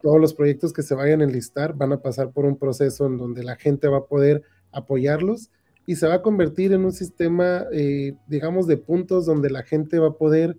Todos 0.00 0.20
los 0.20 0.34
proyectos 0.34 0.72
que 0.72 0.82
se 0.82 0.94
vayan 0.94 1.20
a 1.20 1.24
enlistar 1.24 1.74
van 1.74 1.92
a 1.92 2.02
pasar 2.02 2.30
por 2.30 2.44
un 2.44 2.56
proceso 2.56 3.06
en 3.06 3.16
donde 3.16 3.42
la 3.42 3.56
gente 3.56 3.88
va 3.88 3.98
a 3.98 4.06
poder 4.06 4.42
apoyarlos 4.70 5.50
y 5.86 5.96
se 5.96 6.06
va 6.06 6.14
a 6.14 6.22
convertir 6.22 6.72
en 6.72 6.84
un 6.84 6.92
sistema, 6.92 7.66
eh, 7.72 8.14
digamos, 8.28 8.66
de 8.66 8.76
puntos 8.76 9.26
donde 9.26 9.50
la 9.50 9.62
gente 9.62 9.98
va 9.98 10.08
a 10.08 10.18
poder 10.18 10.56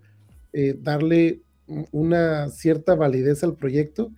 eh, 0.52 0.76
darle 0.78 1.42
una 1.92 2.48
cierta 2.48 2.96
validez 2.96 3.44
al 3.44 3.54
proyecto 3.54 4.10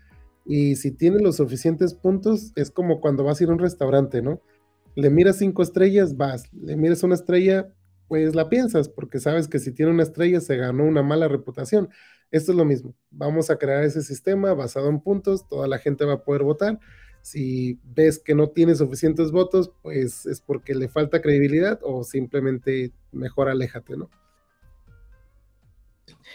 y 0.45 0.77
si 0.77 0.91
tiene 0.91 1.21
los 1.21 1.37
suficientes 1.37 1.95
puntos, 1.95 2.53
es 2.57 2.71
como 2.71 3.01
cuando 3.01 3.25
vas 3.25 3.41
a 3.41 3.45
ir 3.45 3.51
a 3.51 3.53
un 3.53 3.59
restaurante, 3.59 4.23
¿no? 4.23 4.41
Le 4.95 5.11
miras 5.11 5.39
cinco 5.39 5.63
estrellas, 5.63 6.17
vas, 6.17 6.53
le 6.53 6.77
miras 6.77 7.03
una 7.03 7.15
estrella, 7.15 7.73
pues 8.09 8.35
la 8.35 8.49
piensas, 8.49 8.89
porque 8.89 9.19
sabes 9.21 9.49
que 9.49 9.59
si 9.59 9.73
tiene 9.73 9.91
una 9.91 10.03
estrella 10.03 10.41
se 10.41 10.57
ganó 10.57 10.85
una 10.85 11.03
mala 11.03 11.29
reputación. 11.29 11.89
Esto 12.31 12.53
es 12.53 12.59
lo 12.59 12.65
mismo, 12.65 12.95
vamos 13.11 13.51
a 13.51 13.57
crear 13.57 13.85
ese 13.85 14.03
sistema 14.03 14.55
basado 14.55 14.89
en 14.89 15.01
puntos, 15.01 15.49
toda 15.49 15.69
la 15.69 15.79
gente 15.79 16.05
va 16.05 16.15
a 16.15 16.25
poder 16.25 16.43
votar. 16.43 16.79
Si 17.21 17.79
ves 17.85 18.19
que 18.19 18.35
no 18.35 18.49
tiene 18.49 18.75
suficientes 18.75 19.31
votos, 19.31 19.71
pues 19.83 20.27
es 20.27 20.41
porque 20.41 20.75
le 20.75 20.89
falta 20.89 21.23
credibilidad 21.23 21.79
o 21.83 22.03
simplemente 22.03 22.93
mejor 23.13 23.49
aléjate, 23.49 23.97
¿no? 23.97 24.11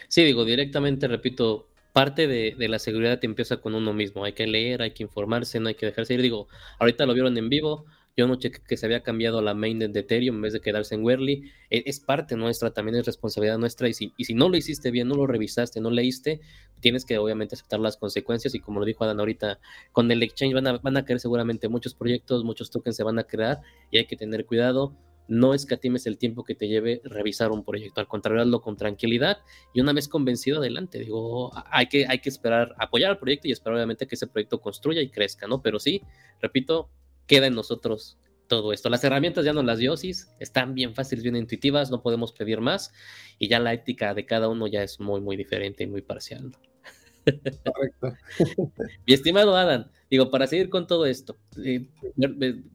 Sí, 0.07 0.23
digo, 0.23 0.45
directamente, 0.45 1.07
repito, 1.07 1.67
parte 1.93 2.27
de, 2.27 2.55
de, 2.57 2.69
la 2.69 2.79
seguridad 2.79 3.19
empieza 3.23 3.57
con 3.57 3.75
uno 3.75 3.93
mismo. 3.93 4.23
Hay 4.23 4.33
que 4.33 4.47
leer, 4.47 4.81
hay 4.81 4.91
que 4.91 5.03
informarse, 5.03 5.59
no 5.59 5.67
hay 5.67 5.75
que 5.75 5.87
dejarse 5.87 6.13
ir. 6.13 6.21
Digo, 6.21 6.47
ahorita 6.79 7.05
lo 7.05 7.13
vieron 7.13 7.37
en 7.37 7.49
vivo, 7.49 7.85
yo 8.17 8.27
no 8.27 8.35
chequé 8.35 8.59
que 8.67 8.77
se 8.77 8.85
había 8.87 9.03
cambiado 9.03 9.41
la 9.43 9.53
mainnet 9.53 9.91
de 9.91 9.99
Ethereum 9.99 10.37
en 10.37 10.41
vez 10.41 10.53
de 10.53 10.59
quedarse 10.59 10.95
en 10.95 11.03
Werly. 11.03 11.51
E, 11.69 11.83
es, 11.85 11.99
parte 11.99 12.35
nuestra, 12.35 12.71
también 12.71 12.97
es 12.97 13.05
responsabilidad 13.05 13.59
nuestra. 13.59 13.87
Y 13.87 13.93
si, 13.93 14.11
y 14.17 14.25
si 14.25 14.33
no 14.33 14.49
lo 14.49 14.57
hiciste 14.57 14.89
bien, 14.89 15.07
no 15.07 15.15
lo 15.15 15.27
revisaste, 15.27 15.79
no 15.79 15.91
leíste, 15.91 16.41
tienes 16.79 17.05
que 17.05 17.19
obviamente 17.19 17.53
aceptar 17.53 17.79
las 17.79 17.95
consecuencias. 17.95 18.55
Y 18.55 18.59
como 18.59 18.79
lo 18.79 18.85
dijo 18.87 19.03
Adán 19.03 19.19
ahorita, 19.19 19.59
con 19.91 20.11
el 20.11 20.23
exchange 20.23 20.55
van 20.55 20.67
a, 20.67 20.77
van 20.79 20.97
a 20.97 21.05
caer 21.05 21.19
seguramente 21.19 21.69
muchos 21.69 21.93
proyectos, 21.93 22.43
muchos 22.43 22.71
tokens 22.71 22.95
se 22.95 23.03
van 23.03 23.19
a 23.19 23.23
crear 23.23 23.61
y 23.91 23.99
hay 23.99 24.07
que 24.07 24.17
tener 24.17 24.45
cuidado 24.47 24.97
no 25.27 25.53
escatimes 25.53 26.07
el 26.07 26.17
tiempo 26.17 26.43
que 26.43 26.55
te 26.55 26.67
lleve 26.67 27.01
revisar 27.03 27.51
un 27.51 27.63
proyecto, 27.65 27.99
al 27.99 28.07
contrario, 28.07 28.41
hazlo 28.41 28.61
con 28.61 28.77
tranquilidad 28.77 29.39
y 29.73 29.81
una 29.81 29.93
vez 29.93 30.07
convencido, 30.07 30.59
adelante. 30.59 30.99
Digo, 30.99 31.51
hay 31.69 31.87
que, 31.87 32.07
hay 32.07 32.19
que 32.19 32.29
esperar, 32.29 32.73
apoyar 32.77 33.11
al 33.11 33.19
proyecto 33.19 33.47
y 33.47 33.51
esperar 33.51 33.75
obviamente 33.75 34.07
que 34.07 34.15
ese 34.15 34.27
proyecto 34.27 34.61
construya 34.61 35.01
y 35.01 35.09
crezca, 35.09 35.47
¿no? 35.47 35.61
Pero 35.61 35.79
sí, 35.79 36.01
repito, 36.41 36.89
queda 37.27 37.47
en 37.47 37.55
nosotros 37.55 38.17
todo 38.47 38.73
esto. 38.73 38.89
Las 38.89 39.03
herramientas 39.03 39.45
ya 39.45 39.53
no 39.53 39.61
las 39.61 39.77
dio 39.77 39.93
están 40.39 40.73
bien 40.73 40.95
fáciles, 40.95 41.23
bien 41.23 41.35
intuitivas, 41.35 41.91
no 41.91 42.01
podemos 42.01 42.31
pedir 42.31 42.61
más 42.61 42.91
y 43.37 43.47
ya 43.47 43.59
la 43.59 43.73
ética 43.73 44.13
de 44.13 44.25
cada 44.25 44.47
uno 44.47 44.67
ya 44.67 44.83
es 44.83 44.99
muy, 44.99 45.21
muy 45.21 45.37
diferente 45.37 45.83
y 45.83 45.87
muy 45.87 46.01
parcial. 46.01 46.51
Correcto. 47.25 48.13
Mi 49.05 49.13
estimado 49.13 49.55
Adam, 49.55 49.91
digo, 50.09 50.31
para 50.31 50.47
seguir 50.47 50.69
con 50.69 50.87
todo 50.87 51.05
esto, 51.05 51.37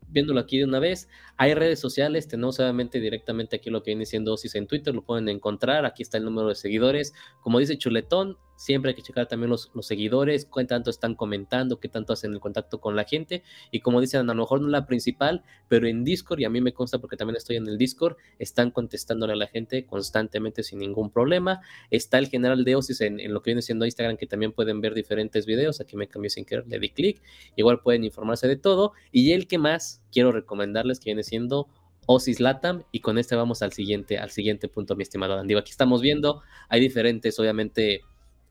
viéndolo 0.09 0.40
aquí 0.40 0.59
de 0.59 0.64
una 0.64 0.78
vez, 0.78 1.09
hay 1.36 1.54
redes 1.54 1.80
sociales, 1.80 2.28
tenemos 2.28 2.60
obviamente 2.60 3.00
directamente 3.00 3.56
aquí 3.56 3.70
lo 3.70 3.82
que 3.82 3.92
viene 3.92 4.06
siendo 4.06 4.32
OSIS 4.34 4.54
en 4.54 4.66
Twitter, 4.66 4.94
lo 4.94 5.02
pueden 5.02 5.28
encontrar, 5.28 5.84
aquí 5.84 6.02
está 6.02 6.18
el 6.18 6.24
número 6.24 6.48
de 6.48 6.54
seguidores, 6.54 7.14
como 7.40 7.59
dice 7.59 7.78
Chuletón, 7.78 8.36
siempre 8.56 8.90
hay 8.90 8.94
que 8.94 9.02
checar 9.02 9.26
también 9.26 9.50
los, 9.50 9.70
seguidores, 9.80 10.46
qué 10.54 10.64
tanto 10.66 10.90
están 10.90 11.14
comentando, 11.14 11.80
qué 11.80 11.88
tanto 11.88 12.12
hacen 12.12 12.32
el 12.32 12.40
contacto 12.40 12.80
con 12.80 12.94
la 12.94 13.04
gente, 13.04 13.42
y 13.70 13.80
como 13.80 14.00
dicen, 14.00 14.20
a 14.20 14.34
lo 14.34 14.34
mejor 14.34 14.60
no 14.60 14.68
la 14.68 14.86
principal, 14.86 15.42
pero 15.68 15.88
en 15.88 16.04
Discord, 16.04 16.40
y 16.40 16.44
a 16.44 16.50
mí 16.50 16.60
me 16.60 16.72
consta 16.72 16.98
porque 16.98 17.16
también 17.16 17.36
estoy 17.36 17.56
en 17.56 17.66
el 17.66 17.78
Discord, 17.78 18.16
están 18.38 18.70
contestándole 18.70 19.32
a 19.32 19.36
la 19.36 19.46
gente 19.46 19.86
constantemente 19.86 20.62
sin 20.62 20.78
ningún 20.78 21.10
problema, 21.10 21.60
está 21.90 22.18
el 22.18 22.28
general 22.28 22.64
de 22.64 22.76
OSIS 22.76 23.00
en, 23.00 23.20
en 23.20 23.32
lo 23.32 23.42
que 23.42 23.50
viene 23.50 23.62
siendo 23.62 23.86
Instagram, 23.86 24.16
que 24.16 24.26
también 24.26 24.52
pueden 24.52 24.80
ver 24.80 24.94
diferentes 24.94 25.46
videos, 25.46 25.80
aquí 25.80 25.96
me 25.96 26.06
cambié 26.06 26.30
sin 26.30 26.44
querer, 26.44 26.66
le 26.68 26.78
di 26.78 26.90
clic, 26.90 27.22
igual 27.57 27.81
pueden 27.81 28.05
informarse 28.05 28.49
de 28.49 28.57
todo, 28.57 28.93
y 29.11 29.32
el 29.32 29.47
que 29.47 29.59
más 29.59 30.03
quiero 30.12 30.32
recomendarles 30.32 31.01
que 31.01 31.11
viene 31.11 31.23
siendo 31.23 31.69
Osis 32.07 32.40
Latam 32.40 32.82
y 32.90 33.01
con 33.01 33.19
este 33.19 33.36
vamos 33.36 33.62
al 33.62 33.73
siguiente, 33.73 34.19
al 34.19 34.31
siguiente 34.31 34.69
punto, 34.69 34.97
mi 34.97 35.03
estimado 35.03 35.39
Andy. 35.39 35.55
Aquí 35.55 35.70
estamos 35.70 36.01
viendo, 36.03 36.43
hay 36.69 36.81
diferentes, 36.81 37.39
obviamente, 37.39 38.03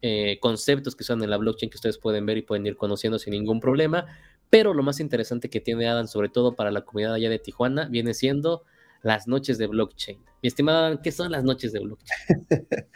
eh, 0.01 0.37
conceptos 0.39 0.95
que 0.95 1.03
son 1.03 1.23
en 1.23 1.29
la 1.29 1.37
blockchain 1.37 1.69
que 1.69 1.75
ustedes 1.75 1.97
pueden 1.97 2.25
ver 2.25 2.37
y 2.37 2.41
pueden 2.41 2.65
ir 2.65 2.75
conociendo 2.77 3.19
sin 3.19 3.31
ningún 3.31 3.59
problema, 3.59 4.05
pero 4.49 4.73
lo 4.73 4.83
más 4.83 4.99
interesante 4.99 5.49
que 5.49 5.61
tiene 5.61 5.87
Adam, 5.87 6.07
sobre 6.07 6.29
todo 6.29 6.55
para 6.55 6.71
la 6.71 6.81
comunidad 6.81 7.13
allá 7.13 7.29
de 7.29 7.39
Tijuana, 7.39 7.87
viene 7.87 8.13
siendo 8.13 8.63
las 9.03 9.27
noches 9.27 9.57
de 9.57 9.67
blockchain. 9.67 10.19
Mi 10.41 10.47
estimado 10.47 10.85
Adam, 10.85 11.01
¿qué 11.01 11.11
son 11.11 11.31
las 11.31 11.43
noches 11.43 11.71
de 11.71 11.79
blockchain? 11.79 12.37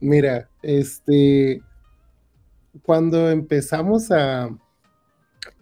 Mira, 0.00 0.50
este, 0.62 1.62
cuando 2.82 3.30
empezamos 3.30 4.10
a, 4.10 4.50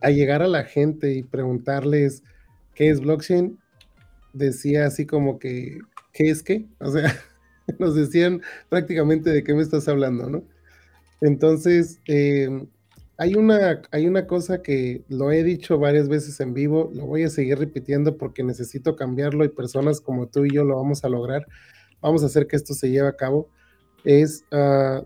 a 0.00 0.10
llegar 0.10 0.42
a 0.42 0.48
la 0.48 0.64
gente 0.64 1.12
y 1.12 1.22
preguntarles 1.22 2.22
qué 2.74 2.90
es 2.90 3.00
blockchain, 3.00 3.58
decía 4.32 4.86
así 4.86 5.06
como 5.06 5.38
que, 5.38 5.78
¿qué 6.12 6.30
es 6.30 6.42
qué? 6.42 6.66
O 6.80 6.90
sea, 6.90 7.14
nos 7.78 7.94
decían 7.94 8.42
prácticamente 8.68 9.30
de 9.30 9.44
qué 9.44 9.54
me 9.54 9.62
estás 9.62 9.88
hablando, 9.88 10.28
¿no? 10.28 10.42
Entonces, 11.20 12.00
eh, 12.06 12.48
hay 13.18 13.34
una, 13.36 13.82
hay 13.92 14.08
una 14.08 14.26
cosa 14.26 14.62
que 14.62 15.04
lo 15.08 15.30
he 15.30 15.44
dicho 15.44 15.78
varias 15.78 16.08
veces 16.08 16.40
en 16.40 16.54
vivo, 16.54 16.90
lo 16.92 17.06
voy 17.06 17.22
a 17.22 17.30
seguir 17.30 17.58
repitiendo 17.58 18.16
porque 18.16 18.42
necesito 18.42 18.96
cambiarlo 18.96 19.44
y 19.44 19.48
personas 19.48 20.00
como 20.00 20.26
tú 20.26 20.44
y 20.44 20.52
yo 20.52 20.64
lo 20.64 20.76
vamos 20.76 21.04
a 21.04 21.08
lograr. 21.08 21.46
Vamos 22.00 22.24
a 22.24 22.26
hacer 22.26 22.48
que 22.48 22.56
esto 22.56 22.74
se 22.74 22.90
lleve 22.90 23.06
a 23.06 23.16
cabo. 23.16 23.48
Es 24.02 24.44
uh, 24.50 25.04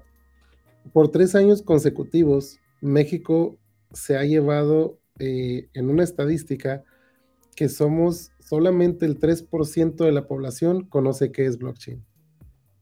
por 0.95 1.11
tres 1.11 1.35
años 1.35 1.61
consecutivos, 1.61 2.59
México 2.81 3.59
se 3.93 4.17
ha 4.17 4.25
llevado 4.25 4.99
eh, 5.19 5.69
en 5.75 5.91
una 5.91 6.05
estadística 6.05 6.85
que 7.55 7.69
somos 7.69 8.31
solamente 8.39 9.07
el 9.07 9.19
3% 9.19 9.97
de 9.97 10.13
la 10.13 10.27
población 10.27 10.85
conoce 10.85 11.33
qué 11.33 11.47
es 11.47 11.59
blockchain. 11.59 12.05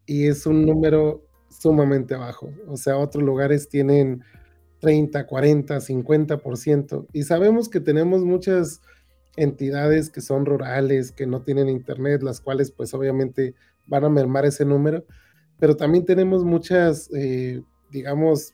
Y 0.07 0.27
es 0.27 0.47
un 0.47 0.67
número 0.67 1.25
sumamente 1.49 2.17
bajo. 2.17 2.51
O 2.67 2.77
sea, 2.77 2.99
otros 2.99 3.25
lugares 3.25 3.69
tienen 3.69 4.23
30, 4.81 5.27
40, 5.27 5.81
50%. 5.81 7.07
Y 7.13 7.23
sabemos 7.23 7.69
que 7.69 7.81
tenemos 7.81 8.23
muchas 8.23 8.83
entidades 9.37 10.11
que 10.11 10.21
son 10.21 10.45
rurales, 10.45 11.13
que 11.13 11.27
no 11.27 11.43
tienen 11.43 11.69
internet, 11.69 12.23
las 12.23 12.41
cuales 12.41 12.71
pues 12.71 12.93
obviamente 12.95 13.55
van 13.87 14.05
a 14.05 14.11
mermar 14.11 14.45
ese 14.45 14.65
número. 14.65 15.05
Pero 15.59 15.77
también 15.77 16.05
tenemos 16.05 16.45
muchas, 16.45 17.09
eh, 17.15 17.63
digamos, 17.91 18.53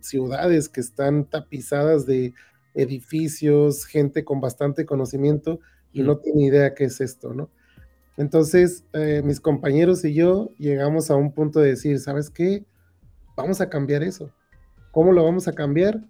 ciudades 0.00 0.68
que 0.68 0.80
están 0.80 1.24
tapizadas 1.24 2.06
de 2.06 2.34
edificios, 2.74 3.84
gente 3.84 4.24
con 4.24 4.40
bastante 4.40 4.86
conocimiento 4.86 5.60
y 5.92 6.02
no 6.02 6.18
tiene 6.18 6.44
idea 6.44 6.74
qué 6.74 6.84
es 6.84 7.00
esto, 7.00 7.34
¿no? 7.34 7.50
Entonces, 8.16 8.84
eh, 8.92 9.22
mis 9.24 9.40
compañeros 9.40 10.04
y 10.04 10.14
yo 10.14 10.50
llegamos 10.58 11.10
a 11.10 11.16
un 11.16 11.32
punto 11.32 11.60
de 11.60 11.70
decir, 11.70 11.98
¿sabes 11.98 12.30
qué? 12.30 12.64
Vamos 13.36 13.60
a 13.60 13.68
cambiar 13.68 14.02
eso. 14.02 14.30
¿Cómo 14.90 15.12
lo 15.12 15.24
vamos 15.24 15.48
a 15.48 15.52
cambiar? 15.52 16.04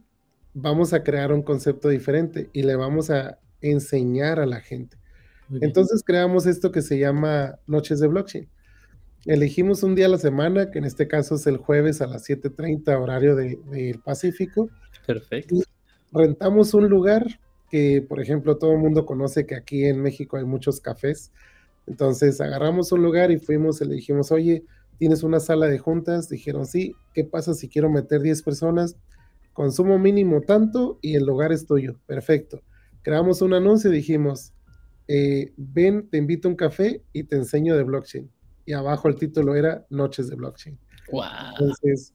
Vamos 0.55 0.93
a 0.93 1.03
crear 1.03 1.33
un 1.33 1.43
concepto 1.43 1.89
diferente 1.89 2.51
y 2.53 2.63
le 2.63 2.77
vamos 2.77 3.11
a 3.11 3.39
enseñar 3.61 4.41
a 4.41 4.47
la 4.47 4.61
gente. 4.61 4.97
Entonces 5.61 6.03
creamos 6.05 6.47
esto 6.47 6.73
que 6.73 6.83
se 6.83 6.99
llama 6.99 7.59
Noches 7.67 8.01
de 8.01 8.09
Blockchain. 8.09 8.49
Elegimos 9.25 9.83
un 9.83 9.95
día 9.95 10.07
a 10.07 10.09
la 10.09 10.19
semana, 10.19 10.71
que 10.71 10.79
en 10.79 10.85
este 10.85 11.07
caso 11.07 11.37
es 11.37 11.47
el 11.47 11.57
jueves 11.57 12.01
a 12.01 12.07
las 12.07 12.29
7.30 12.29 13.01
horario 13.01 13.37
del 13.37 14.01
Pacífico. 14.05 14.69
Perfecto 15.07 15.57
rentamos 16.13 16.75
un 16.75 16.89
lugar 16.89 17.41
que, 17.71 18.05
por 18.07 18.21
ejemplo, 18.21 18.59
todo 18.59 18.73
el 18.73 18.79
mundo 18.79 19.07
conoce 19.07 19.47
que 19.47 19.55
aquí 19.55 19.85
en 19.85 20.01
México 20.01 20.37
hay 20.37 20.45
muchos 20.45 20.81
cafés. 20.81 21.33
Entonces 21.87 22.41
agarramos 22.41 22.93
un 22.93 23.03
lugar 23.03 23.31
y 23.31 23.39
fuimos 23.39 23.81
y 23.81 23.87
le 23.87 23.95
dijimos, 23.95 24.31
oye, 24.31 24.65
¿tienes 24.99 25.23
una 25.23 25.41
sala 25.41 25.67
de 25.67 25.79
juntas? 25.79 26.29
Dijeron, 26.29 26.67
sí, 26.67 26.95
¿qué 27.15 27.25
pasa 27.25 27.55
si 27.55 27.69
quiero 27.69 27.91
meter 27.91 28.21
10 28.21 28.43
personas? 28.43 28.97
Consumo 29.53 29.99
mínimo 29.99 30.43
tanto 30.43 30.99
y 31.01 31.17
el 31.17 31.25
lugar 31.25 31.53
es 31.53 31.67
tuyo. 31.67 31.99
Perfecto. 32.07 32.63
Creamos 33.03 33.43
un 33.43 33.55
anuncio 33.55 33.91
y 33.91 33.97
dijimos, 33.97 34.53
eh, 35.09 35.53
ven, 35.57 36.09
te 36.09 36.19
invito 36.19 36.47
a 36.47 36.51
un 36.51 36.57
café 36.57 37.03
y 37.13 37.25
te 37.25 37.37
enseño 37.37 37.77
de 37.77 37.83
blockchain. 37.83 38.31
Y 38.65 38.73
abajo 38.73 39.09
el 39.09 39.17
título 39.17 39.55
era 39.55 39.85
Noches 39.91 40.29
de 40.29 40.37
Blockchain. 40.37 40.79
Wow. 41.11 41.23
Entonces, 41.59 42.15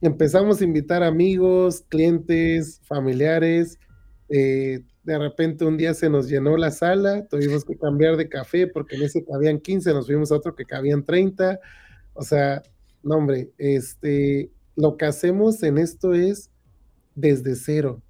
empezamos 0.00 0.60
a 0.60 0.64
invitar 0.64 1.02
amigos, 1.02 1.84
clientes, 1.88 2.80
familiares. 2.84 3.78
Eh, 4.28 4.80
de 5.02 5.18
repente 5.18 5.64
un 5.64 5.76
día 5.76 5.92
se 5.92 6.08
nos 6.08 6.28
llenó 6.28 6.56
la 6.56 6.70
sala, 6.70 7.26
tuvimos 7.28 7.64
que 7.64 7.76
cambiar 7.76 8.16
de 8.16 8.28
café 8.28 8.66
porque 8.66 8.96
en 8.96 9.02
ese 9.02 9.24
cabían 9.24 9.60
15, 9.60 9.92
nos 9.92 10.06
fuimos 10.06 10.32
a 10.32 10.36
otro 10.36 10.54
que 10.54 10.64
cabían 10.64 11.04
30. 11.04 11.60
O 12.14 12.22
sea, 12.22 12.62
no 13.02 13.16
hombre, 13.16 13.50
este, 13.58 14.50
lo 14.76 14.96
que 14.96 15.04
hacemos 15.04 15.62
en 15.62 15.78
esto 15.78 16.14
es 16.14 16.50
desde 17.14 17.54
cero. 17.54 18.02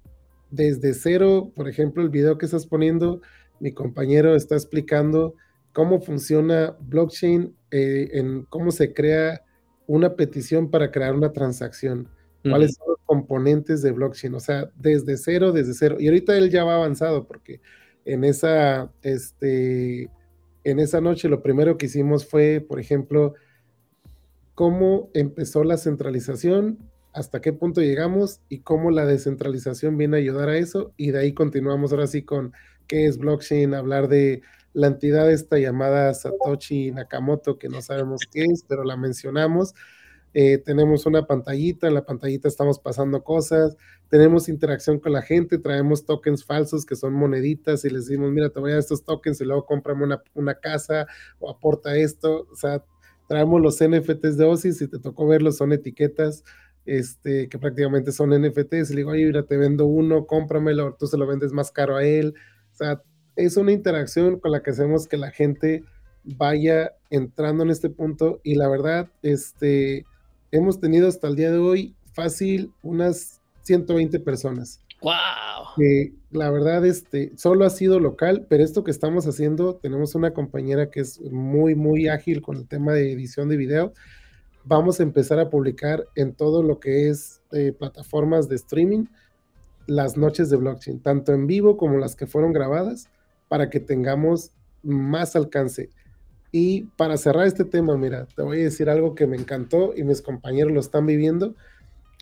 Desde 0.51 0.93
cero, 0.93 1.51
por 1.55 1.67
ejemplo, 1.67 2.01
el 2.01 2.09
video 2.09 2.37
que 2.37 2.45
estás 2.45 2.65
poniendo, 2.65 3.21
mi 3.59 3.73
compañero 3.73 4.35
está 4.35 4.55
explicando 4.55 5.35
cómo 5.75 5.99
funciona 5.99 6.77
blockchain, 6.79 7.53
eh, 7.69 8.11
en 8.13 8.45
cómo 8.45 8.71
se 8.71 8.93
crea 8.93 9.43
una 9.87 10.15
petición 10.15 10.71
para 10.71 10.89
crear 10.89 11.13
una 11.13 11.33
transacción. 11.33 12.07
¿Cuáles 12.43 12.75
son 12.75 12.87
los 12.87 12.99
componentes 13.05 13.81
de 13.81 13.91
blockchain? 13.91 14.35
O 14.35 14.39
sea, 14.39 14.71
desde 14.77 15.17
cero, 15.17 15.51
desde 15.51 15.73
cero. 15.73 15.97
Y 15.99 16.07
ahorita 16.07 16.37
él 16.37 16.49
ya 16.49 16.63
va 16.63 16.75
avanzado 16.75 17.27
porque 17.27 17.59
en 18.05 18.23
esa, 18.23 18.89
este, 19.01 20.09
en 20.63 20.79
esa 20.79 21.01
noche 21.01 21.27
lo 21.27 21.43
primero 21.43 21.77
que 21.77 21.87
hicimos 21.87 22.25
fue, 22.25 22.65
por 22.65 22.79
ejemplo, 22.79 23.33
cómo 24.53 25.09
empezó 25.13 25.65
la 25.65 25.75
centralización, 25.75 26.79
hasta 27.11 27.41
qué 27.41 27.51
punto 27.51 27.81
llegamos 27.81 28.39
y 28.47 28.59
cómo 28.59 28.91
la 28.91 29.05
descentralización 29.05 29.97
viene 29.97 30.15
a 30.15 30.19
ayudar 30.21 30.47
a 30.47 30.57
eso. 30.57 30.93
Y 30.95 31.11
de 31.11 31.19
ahí 31.19 31.33
continuamos 31.33 31.91
ahora 31.91 32.07
sí 32.07 32.21
con 32.23 32.53
qué 32.87 33.07
es 33.07 33.17
blockchain, 33.17 33.73
hablar 33.73 34.07
de 34.07 34.41
la 34.75 34.87
entidad 34.87 35.31
esta 35.31 35.57
llamada 35.57 36.13
Satoshi 36.13 36.91
Nakamoto, 36.91 37.57
que 37.57 37.69
no 37.69 37.81
sabemos 37.81 38.21
qué 38.29 38.43
es, 38.43 38.65
pero 38.67 38.83
la 38.83 38.97
mencionamos. 38.97 39.73
Eh, 40.33 40.57
tenemos 40.57 41.05
una 41.05 41.25
pantallita, 41.25 41.87
en 41.87 41.93
la 41.93 42.05
pantallita 42.05 42.49
estamos 42.49 42.77
pasando 42.77 43.23
cosas, 43.23 43.77
tenemos 44.09 44.49
interacción 44.49 44.99
con 44.99 45.13
la 45.13 45.21
gente, 45.21 45.59
traemos 45.59 46.05
tokens 46.05 46.43
falsos 46.43 46.85
que 46.85 46.97
son 46.97 47.13
moneditas 47.13 47.85
y 47.85 47.89
les 47.89 48.07
decimos, 48.07 48.33
mira, 48.33 48.49
te 48.49 48.59
voy 48.59 48.71
a 48.71 48.73
dar 48.73 48.81
estos 48.81 49.05
tokens 49.05 49.39
y 49.39 49.45
luego 49.45 49.65
cómprame 49.65 50.03
una, 50.03 50.21
una 50.33 50.55
casa 50.55 51.07
o 51.39 51.49
aporta 51.49 51.95
esto, 51.95 52.49
o 52.51 52.55
sea, 52.57 52.83
traemos 53.29 53.61
los 53.61 53.79
NFTs 53.81 54.35
de 54.35 54.43
OSIS, 54.43 54.77
si 54.77 54.89
te 54.89 54.99
tocó 54.99 55.25
verlos, 55.25 55.55
son 55.55 55.71
etiquetas 55.71 56.43
este, 56.85 57.47
que 57.47 57.57
prácticamente 57.57 58.11
son 58.11 58.31
NFTs, 58.31 58.91
y 58.91 58.93
le 58.93 58.97
digo, 58.97 59.11
oye, 59.11 59.25
mira, 59.25 59.43
te 59.43 59.55
vendo 59.55 59.85
uno, 59.85 60.27
cómpramelo, 60.27 60.97
tú 60.99 61.07
se 61.07 61.17
lo 61.17 61.25
vendes 61.25 61.53
más 61.53 61.71
caro 61.71 61.95
a 61.95 62.03
él, 62.03 62.33
o 62.73 62.75
sea, 62.75 63.01
es 63.35 63.57
una 63.57 63.71
interacción 63.71 64.39
con 64.39 64.51
la 64.51 64.61
que 64.61 64.71
hacemos 64.71 65.07
que 65.07 65.17
la 65.17 65.31
gente 65.31 65.83
vaya 66.23 66.93
entrando 67.09 67.63
en 67.63 67.69
este 67.69 67.89
punto 67.89 68.39
y 68.43 68.55
la 68.55 68.67
verdad, 68.67 69.09
este, 69.21 70.05
hemos 70.51 70.79
tenido 70.79 71.07
hasta 71.07 71.27
el 71.27 71.35
día 71.35 71.51
de 71.51 71.57
hoy 71.57 71.95
fácil 72.13 72.73
unas 72.81 73.41
120 73.61 74.19
personas. 74.19 74.81
¡Wow! 75.01 75.13
La 76.31 76.49
verdad, 76.49 76.85
este, 76.85 77.31
solo 77.35 77.65
ha 77.65 77.69
sido 77.69 77.99
local, 77.99 78.47
pero 78.49 78.63
esto 78.63 78.83
que 78.83 78.91
estamos 78.91 79.27
haciendo, 79.27 79.75
tenemos 79.75 80.15
una 80.15 80.31
compañera 80.31 80.89
que 80.89 81.01
es 81.01 81.21
muy, 81.21 81.75
muy 81.75 82.07
ágil 82.07 82.41
con 82.41 82.57
el 82.57 82.67
tema 82.67 82.93
de 82.93 83.11
edición 83.11 83.49
de 83.49 83.57
video. 83.57 83.93
Vamos 84.63 84.99
a 84.99 85.03
empezar 85.03 85.39
a 85.39 85.49
publicar 85.49 86.07
en 86.15 86.33
todo 86.33 86.63
lo 86.63 86.79
que 86.79 87.09
es 87.09 87.41
eh, 87.51 87.71
plataformas 87.77 88.49
de 88.49 88.55
streaming 88.55 89.05
las 89.85 90.17
noches 90.17 90.49
de 90.49 90.57
blockchain, 90.57 90.99
tanto 90.99 91.33
en 91.33 91.45
vivo 91.45 91.77
como 91.77 91.97
las 91.97 92.15
que 92.15 92.25
fueron 92.25 92.53
grabadas 92.53 93.07
para 93.47 93.69
que 93.69 93.79
tengamos 93.79 94.51
más 94.83 95.35
alcance. 95.35 95.89
Y 96.51 96.83
para 96.97 97.17
cerrar 97.17 97.47
este 97.47 97.65
tema, 97.65 97.97
mira, 97.97 98.27
te 98.35 98.41
voy 98.41 98.61
a 98.61 98.63
decir 98.63 98.89
algo 98.89 99.13
que 99.13 99.27
me 99.27 99.35
encantó 99.35 99.93
y 99.95 100.03
mis 100.03 100.21
compañeros 100.21 100.71
lo 100.71 100.79
están 100.79 101.05
viviendo. 101.05 101.55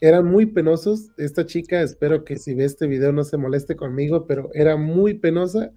Eran 0.02 0.26
muy 0.26 0.48
penosos. 0.48 1.12
Esta 1.18 1.46
chica, 1.46 1.82
espero 1.82 2.26
que 2.26 2.38
si 2.38 2.56
ve 2.56 2.66
este 2.66 2.88
video 2.88 3.12
no 3.12 3.24
se 3.24 3.38
moleste 3.38 3.76
conmigo, 3.76 4.26
pero 4.26 4.50
era 4.54 4.76
muy 4.76 5.14
penosa 5.14 5.72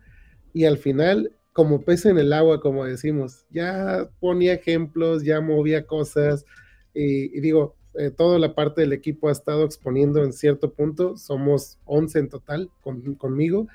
y 0.55 0.65
al 0.65 0.79
final, 0.79 1.33
como 1.53 1.83
pez 1.83 2.07
en 2.07 2.19
el 2.19 2.33
agua, 2.33 2.61
como 2.61 2.85
decimos, 2.87 3.45
ya 3.51 4.09
ponía 4.21 4.55
ejemplos, 4.55 5.23
ya 5.23 5.43
movía 5.43 5.87
cosas 5.87 6.47
y, 6.95 7.39
digo, 7.41 7.77
eh, 7.99 8.11
toda 8.11 8.39
la 8.39 8.55
parte 8.55 8.81
del 8.81 8.95
equipo 8.95 9.29
ha 9.29 9.33
estado 9.33 9.65
exponiendo 9.65 10.25
en 10.25 10.33
cierto 10.33 10.73
punto. 10.73 11.19
Somos 11.19 11.79
11 11.85 12.19
en 12.21 12.29
total 12.31 12.71
conmigo 13.19 13.69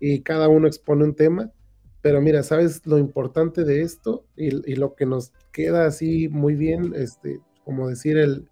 y 0.00 0.20
cada 0.20 0.48
uno 0.48 0.66
expone 0.66 1.04
un 1.04 1.14
tema. 1.14 1.52
Pero 2.00 2.20
mira, 2.20 2.42
¿sabes 2.42 2.86
lo 2.86 2.98
importante 2.98 3.64
de 3.64 3.82
esto? 3.82 4.26
Y, 4.36 4.74
lo 4.74 4.94
que 4.94 5.06
nos 5.06 5.32
queda 5.52 5.86
así 5.86 6.28
muy 6.28 6.54
bien, 6.54 6.92
este, 6.94 7.40
como 7.64 7.88
decir, 7.88 8.18
el, 8.18 8.48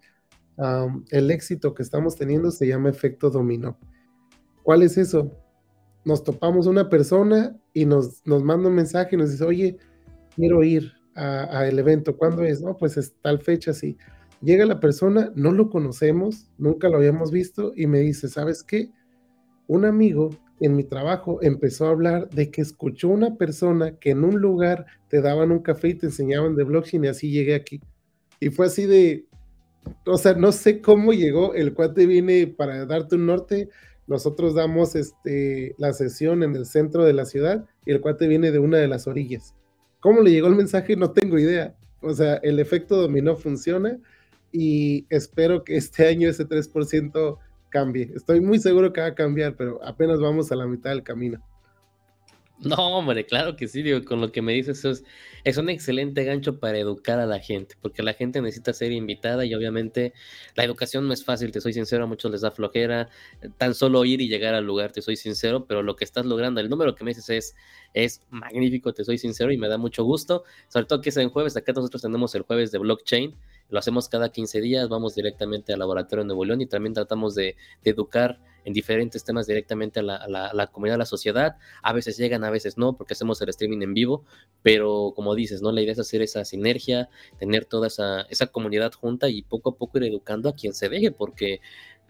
el 1.10 1.30
éxito 1.30 1.74
que 1.74 1.82
estamos 1.82 2.16
teniendo 2.16 2.50
se 2.50 2.66
llama 2.66 2.88
efecto 2.88 3.28
dominó. 3.30 3.78
¿Cuál 4.62 4.82
es 4.82 4.96
eso? 4.96 5.30
Nos 6.04 6.24
topamos 6.24 6.66
una 6.66 6.88
persona 6.88 7.56
y 7.74 7.84
nos, 7.84 8.26
nos 8.26 8.42
manda 8.42 8.68
un 8.68 8.74
mensaje 8.74 9.16
y 9.16 9.18
nos 9.18 9.30
dice, 9.30 9.44
oye, 9.44 9.76
quiero 10.34 10.62
ir 10.62 10.92
al 11.14 11.78
evento. 11.78 12.16
¿Cuándo 12.16 12.42
es? 12.42 12.62
No, 12.62 12.76
pues 12.76 12.96
es 12.96 13.14
tal 13.20 13.38
fecha, 13.40 13.72
sí. 13.72 13.96
Llega 14.40 14.66
la 14.66 14.80
persona, 14.80 15.32
no 15.36 15.52
lo 15.52 15.70
conocemos, 15.70 16.50
nunca 16.58 16.88
lo 16.88 16.96
habíamos 16.96 17.30
visto 17.30 17.72
y 17.76 17.86
me 17.86 18.00
dice, 18.00 18.28
¿sabes 18.28 18.62
qué? 18.62 18.90
Un 19.68 19.84
amigo 19.84 20.30
en 20.62 20.76
mi 20.76 20.84
trabajo 20.84 21.38
empezó 21.42 21.86
a 21.86 21.90
hablar 21.90 22.30
de 22.30 22.50
que 22.50 22.62
escuchó 22.62 23.08
una 23.08 23.36
persona 23.36 23.96
que 23.98 24.10
en 24.10 24.24
un 24.24 24.40
lugar 24.40 24.86
te 25.08 25.20
daban 25.20 25.50
un 25.50 25.58
café 25.58 25.88
y 25.88 25.94
te 25.94 26.06
enseñaban 26.06 26.54
de 26.54 26.64
blockchain 26.64 27.04
y 27.04 27.08
así 27.08 27.30
llegué 27.30 27.54
aquí. 27.54 27.80
Y 28.38 28.50
fue 28.50 28.66
así 28.66 28.86
de, 28.86 29.26
o 30.06 30.16
sea, 30.16 30.34
no 30.34 30.52
sé 30.52 30.80
cómo 30.80 31.12
llegó, 31.12 31.54
el 31.54 31.74
cuate 31.74 32.06
viene 32.06 32.46
para 32.46 32.86
darte 32.86 33.16
un 33.16 33.26
norte, 33.26 33.70
nosotros 34.06 34.54
damos 34.54 34.94
este, 34.94 35.74
la 35.78 35.92
sesión 35.92 36.42
en 36.42 36.54
el 36.54 36.66
centro 36.66 37.04
de 37.04 37.12
la 37.12 37.24
ciudad 37.24 37.64
y 37.84 37.90
el 37.90 38.00
cuate 38.00 38.28
viene 38.28 38.52
de 38.52 38.58
una 38.58 38.78
de 38.78 38.88
las 38.88 39.06
orillas. 39.06 39.54
¿Cómo 40.00 40.20
le 40.20 40.30
llegó 40.30 40.48
el 40.48 40.56
mensaje? 40.56 40.96
No 40.96 41.10
tengo 41.12 41.38
idea. 41.38 41.74
O 42.00 42.12
sea, 42.14 42.34
el 42.36 42.58
efecto 42.58 42.96
dominó 42.96 43.36
funciona 43.36 43.98
y 44.50 45.06
espero 45.08 45.64
que 45.64 45.76
este 45.76 46.06
año 46.06 46.28
ese 46.28 46.46
3% 46.46 47.38
cambie. 47.72 48.12
Estoy 48.14 48.40
muy 48.40 48.58
seguro 48.60 48.92
que 48.92 49.00
va 49.00 49.08
a 49.08 49.14
cambiar, 49.14 49.56
pero 49.56 49.84
apenas 49.84 50.20
vamos 50.20 50.52
a 50.52 50.56
la 50.56 50.66
mitad 50.66 50.90
del 50.90 51.02
camino. 51.02 51.42
No, 52.64 52.76
hombre, 52.98 53.26
claro 53.26 53.56
que 53.56 53.66
sí, 53.66 53.82
digo, 53.82 54.04
con 54.04 54.20
lo 54.20 54.30
que 54.30 54.40
me 54.40 54.52
dices 54.52 54.84
es, 54.84 55.02
es 55.42 55.56
un 55.56 55.68
excelente 55.68 56.22
gancho 56.22 56.60
para 56.60 56.78
educar 56.78 57.18
a 57.18 57.26
la 57.26 57.40
gente, 57.40 57.74
porque 57.82 58.04
la 58.04 58.14
gente 58.14 58.40
necesita 58.40 58.72
ser 58.72 58.92
invitada 58.92 59.44
y 59.44 59.52
obviamente 59.52 60.12
la 60.54 60.62
educación 60.62 61.08
no 61.08 61.12
es 61.12 61.24
fácil, 61.24 61.50
te 61.50 61.60
soy 61.60 61.72
sincero, 61.72 62.04
a 62.04 62.06
muchos 62.06 62.30
les 62.30 62.42
da 62.42 62.52
flojera, 62.52 63.08
tan 63.58 63.74
solo 63.74 64.04
ir 64.04 64.20
y 64.20 64.28
llegar 64.28 64.54
al 64.54 64.64
lugar, 64.64 64.92
te 64.92 65.02
soy 65.02 65.16
sincero, 65.16 65.66
pero 65.66 65.82
lo 65.82 65.96
que 65.96 66.04
estás 66.04 66.24
logrando, 66.24 66.60
el 66.60 66.70
número 66.70 66.94
que 66.94 67.02
me 67.02 67.10
dices 67.10 67.30
es, 67.30 67.56
es 67.94 68.22
magnífico, 68.30 68.92
te 68.92 69.02
soy 69.02 69.18
sincero 69.18 69.50
y 69.50 69.56
me 69.56 69.66
da 69.66 69.76
mucho 69.76 70.04
gusto, 70.04 70.44
sobre 70.68 70.86
todo 70.86 71.00
que 71.00 71.08
es 71.08 71.16
en 71.16 71.30
jueves, 71.30 71.56
acá 71.56 71.72
nosotros 71.72 72.02
tenemos 72.02 72.32
el 72.36 72.42
jueves 72.42 72.70
de 72.70 72.78
blockchain, 72.78 73.34
lo 73.68 73.78
hacemos 73.78 74.08
cada 74.08 74.30
15 74.30 74.60
días, 74.60 74.88
vamos 74.88 75.14
directamente 75.14 75.72
al 75.72 75.78
laboratorio 75.78 76.24
de 76.24 76.26
Nuevo 76.26 76.44
León 76.44 76.60
y 76.60 76.66
también 76.66 76.94
tratamos 76.94 77.34
de, 77.34 77.56
educar 77.84 78.38
en 78.64 78.72
diferentes 78.72 79.24
temas 79.24 79.46
directamente 79.46 80.00
a 80.00 80.02
la, 80.02 80.70
comunidad, 80.72 80.94
a 80.94 80.98
la 80.98 81.06
sociedad. 81.06 81.56
A 81.82 81.92
veces 81.92 82.16
llegan, 82.16 82.44
a 82.44 82.50
veces 82.50 82.78
no, 82.78 82.96
porque 82.96 83.14
hacemos 83.14 83.40
el 83.42 83.48
streaming 83.48 83.82
en 83.82 83.94
vivo, 83.94 84.24
pero 84.62 85.12
como 85.16 85.34
dices, 85.34 85.62
¿no? 85.62 85.72
La 85.72 85.82
idea 85.82 85.92
es 85.92 85.98
hacer 85.98 86.22
esa 86.22 86.44
sinergia, 86.44 87.08
tener 87.38 87.64
toda 87.64 87.88
esa, 87.88 88.22
esa 88.22 88.46
comunidad 88.46 88.92
junta 88.92 89.28
y 89.28 89.42
poco 89.42 89.70
a 89.70 89.76
poco 89.76 89.98
ir 89.98 90.04
educando 90.04 90.48
a 90.48 90.54
quien 90.54 90.74
se 90.74 90.88
deje, 90.88 91.10
porque 91.10 91.60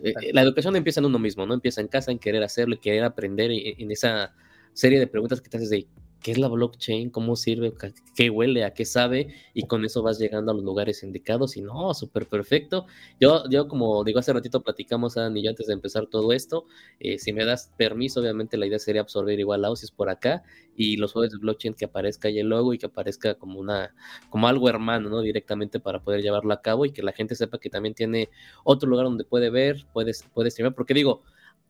eh, 0.02 0.32
la 0.32 0.42
educación 0.42 0.76
empieza 0.76 1.00
en 1.00 1.06
uno 1.06 1.18
mismo, 1.18 1.46
¿no? 1.46 1.54
Empieza 1.54 1.80
en 1.80 1.88
casa, 1.88 2.10
en 2.10 2.18
querer 2.18 2.42
hacerlo, 2.42 2.78
querer 2.80 3.04
aprender 3.04 3.50
en, 3.50 3.80
en 3.80 3.90
esa 3.90 4.34
serie 4.74 4.98
de 4.98 5.06
preguntas 5.06 5.40
que 5.40 5.48
te 5.48 5.56
haces 5.56 5.70
de 5.70 5.86
qué 6.22 6.32
es 6.32 6.38
la 6.38 6.48
blockchain, 6.48 7.10
cómo 7.10 7.36
sirve, 7.36 7.72
qué 8.14 8.30
huele, 8.30 8.64
a 8.64 8.72
qué 8.74 8.84
sabe, 8.84 9.34
y 9.54 9.66
con 9.66 9.84
eso 9.84 10.02
vas 10.02 10.18
llegando 10.18 10.52
a 10.52 10.54
los 10.54 10.64
lugares 10.64 11.02
indicados. 11.02 11.56
Y 11.56 11.62
no, 11.62 11.92
súper 11.94 12.26
perfecto. 12.26 12.86
Yo, 13.20 13.48
yo, 13.50 13.68
como 13.68 14.04
digo, 14.04 14.20
hace 14.20 14.32
ratito 14.32 14.62
platicamos, 14.62 15.16
Adam 15.16 15.36
y 15.36 15.42
yo, 15.42 15.50
antes 15.50 15.66
de 15.66 15.72
empezar 15.72 16.06
todo 16.06 16.32
esto. 16.32 16.66
Eh, 17.00 17.18
si 17.18 17.32
me 17.32 17.44
das 17.44 17.72
permiso, 17.76 18.20
obviamente 18.20 18.56
la 18.56 18.66
idea 18.66 18.78
sería 18.78 19.02
absorber 19.02 19.38
igual 19.38 19.64
Ausis 19.64 19.90
por 19.90 20.08
acá 20.08 20.42
y 20.76 20.96
los 20.96 21.12
juegos 21.12 21.32
de 21.32 21.38
blockchain 21.38 21.74
que 21.74 21.84
aparezca 21.84 22.28
ahí 22.28 22.38
el 22.38 22.48
logo 22.48 22.72
y 22.72 22.78
que 22.78 22.86
aparezca 22.86 23.34
como 23.34 23.58
una, 23.58 23.94
como 24.30 24.48
algo 24.48 24.68
hermano, 24.68 25.10
¿no? 25.10 25.20
Directamente 25.20 25.80
para 25.80 26.02
poder 26.02 26.22
llevarlo 26.22 26.52
a 26.52 26.62
cabo 26.62 26.86
y 26.86 26.92
que 26.92 27.02
la 27.02 27.12
gente 27.12 27.34
sepa 27.34 27.58
que 27.58 27.68
también 27.68 27.94
tiene 27.94 28.30
otro 28.64 28.88
lugar 28.88 29.06
donde 29.06 29.24
puede 29.24 29.50
ver, 29.50 29.86
puede, 29.92 30.12
puede 30.32 30.50
streamar, 30.50 30.74
porque 30.74 30.94
digo, 30.94 31.22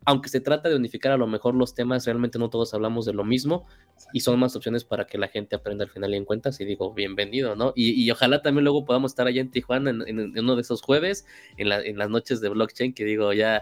aunque 0.04 0.28
se 0.28 0.40
trata 0.40 0.68
de 0.68 0.76
unificar 0.76 1.12
a 1.12 1.16
lo 1.16 1.26
mejor 1.26 1.54
los 1.54 1.74
temas, 1.74 2.04
realmente 2.06 2.38
no 2.38 2.50
todos 2.50 2.74
hablamos 2.74 3.06
de 3.06 3.12
lo 3.12 3.24
mismo 3.24 3.66
y 4.12 4.20
son 4.20 4.38
más 4.38 4.56
opciones 4.56 4.84
para 4.84 5.06
que 5.06 5.16
la 5.16 5.28
gente 5.28 5.54
aprenda 5.54 5.84
al 5.84 5.90
final 5.90 6.12
y 6.12 6.16
en 6.16 6.24
cuentas 6.24 6.60
y 6.60 6.64
digo, 6.64 6.92
bienvenido, 6.92 7.54
¿no? 7.54 7.72
Y, 7.76 8.10
ojalá 8.10 8.42
también 8.42 8.64
luego 8.64 8.84
podamos 8.84 9.12
estar 9.12 9.26
allá 9.26 9.40
en 9.40 9.50
Tijuana 9.50 9.90
en, 9.90 10.38
uno 10.38 10.56
de 10.56 10.62
esos 10.62 10.82
jueves, 10.82 11.24
en, 11.56 11.68
las 11.68 12.10
noches 12.10 12.40
de 12.40 12.48
blockchain, 12.48 12.94
que 12.94 13.04
digo, 13.04 13.32
ya 13.32 13.58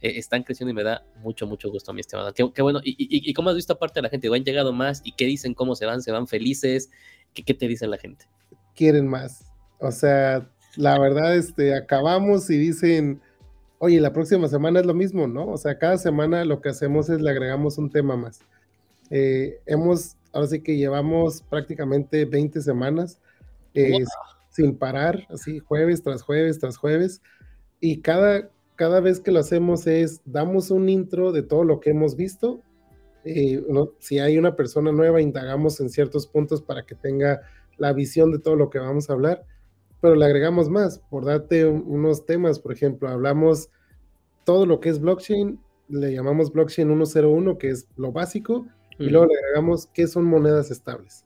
eh, 0.00 0.12
están 0.16 0.44
creciendo 0.44 0.70
y 0.70 0.74
me 0.74 0.84
da 0.84 1.04
mucho, 1.22 1.46
mucho 1.46 1.70
gusto, 1.70 1.92
mi 1.92 2.00
estimado. 2.00 2.32
Qué, 2.32 2.62
bueno. 2.62 2.80
Y, 2.84 2.94
y, 2.96 3.32
cómo 3.34 3.50
has 3.50 3.56
visto 3.56 3.72
aparte 3.72 3.98
de 3.98 4.02
la 4.02 4.08
gente? 4.08 4.28
¿Han 4.28 4.44
llegado 4.44 4.72
más? 4.72 5.02
¿Y 5.04 5.12
qué 5.12 5.26
dicen? 5.26 5.54
¿Cómo 5.54 5.74
se 5.74 5.86
van? 5.86 6.02
¿Se 6.02 6.12
van 6.12 6.28
felices? 6.28 6.90
¿Qué, 7.34 7.42
qué 7.42 7.54
te 7.54 7.66
dice 7.66 7.86
la 7.86 7.98
gente? 7.98 8.26
Quieren 8.76 9.08
más. 9.08 9.44
O 9.80 9.90
sea, 9.90 10.48
la 10.76 10.98
verdad, 10.98 11.36
este, 11.36 11.74
acabamos 11.74 12.48
y 12.48 12.58
dicen 12.58 13.20
oye, 13.80 13.98
la 13.98 14.12
próxima 14.12 14.46
semana 14.46 14.80
es 14.80 14.86
lo 14.86 14.92
mismo, 14.92 15.26
¿no? 15.26 15.46
O 15.48 15.56
sea, 15.56 15.78
cada 15.78 15.96
semana 15.96 16.44
lo 16.44 16.60
que 16.60 16.68
hacemos 16.68 17.08
es 17.08 17.22
le 17.22 17.30
agregamos 17.30 17.78
un 17.78 17.90
tema 17.90 18.14
más. 18.14 18.40
Eh, 19.08 19.58
hemos, 19.64 20.16
ahora 20.32 20.48
sí 20.48 20.62
que 20.62 20.76
llevamos 20.76 21.42
prácticamente 21.48 22.26
20 22.26 22.60
semanas 22.60 23.18
eh, 23.72 24.04
sin 24.50 24.76
parar, 24.76 25.26
así 25.30 25.60
jueves 25.60 26.02
tras 26.02 26.22
jueves 26.22 26.58
tras 26.58 26.76
jueves, 26.76 27.22
y 27.80 28.02
cada, 28.02 28.50
cada 28.76 29.00
vez 29.00 29.18
que 29.18 29.32
lo 29.32 29.40
hacemos 29.40 29.86
es, 29.86 30.20
damos 30.26 30.70
un 30.70 30.90
intro 30.90 31.32
de 31.32 31.42
todo 31.42 31.64
lo 31.64 31.80
que 31.80 31.90
hemos 31.90 32.16
visto. 32.16 32.60
Eh, 33.24 33.62
si 33.98 34.18
hay 34.18 34.36
una 34.36 34.56
persona 34.56 34.92
nueva, 34.92 35.22
indagamos 35.22 35.80
en 35.80 35.88
ciertos 35.88 36.26
puntos 36.26 36.60
para 36.60 36.84
que 36.84 36.94
tenga 36.94 37.40
la 37.78 37.94
visión 37.94 38.30
de 38.30 38.40
todo 38.40 38.56
lo 38.56 38.68
que 38.68 38.78
vamos 38.78 39.08
a 39.08 39.14
hablar 39.14 39.46
pero 40.00 40.14
le 40.14 40.24
agregamos 40.24 40.68
más, 40.68 40.98
por 41.10 41.24
darte 41.24 41.66
unos 41.66 42.24
temas, 42.26 42.58
por 42.58 42.72
ejemplo, 42.72 43.08
hablamos 43.08 43.68
todo 44.44 44.66
lo 44.66 44.80
que 44.80 44.88
es 44.88 45.00
blockchain, 45.00 45.60
le 45.88 46.12
llamamos 46.12 46.52
blockchain 46.52 46.88
101, 46.88 47.58
que 47.58 47.70
es 47.70 47.88
lo 47.96 48.12
básico, 48.12 48.66
y 48.98 49.08
luego 49.08 49.26
le 49.26 49.34
agregamos 49.38 49.86
qué 49.86 50.06
son 50.06 50.24
monedas 50.24 50.70
estables. 50.70 51.24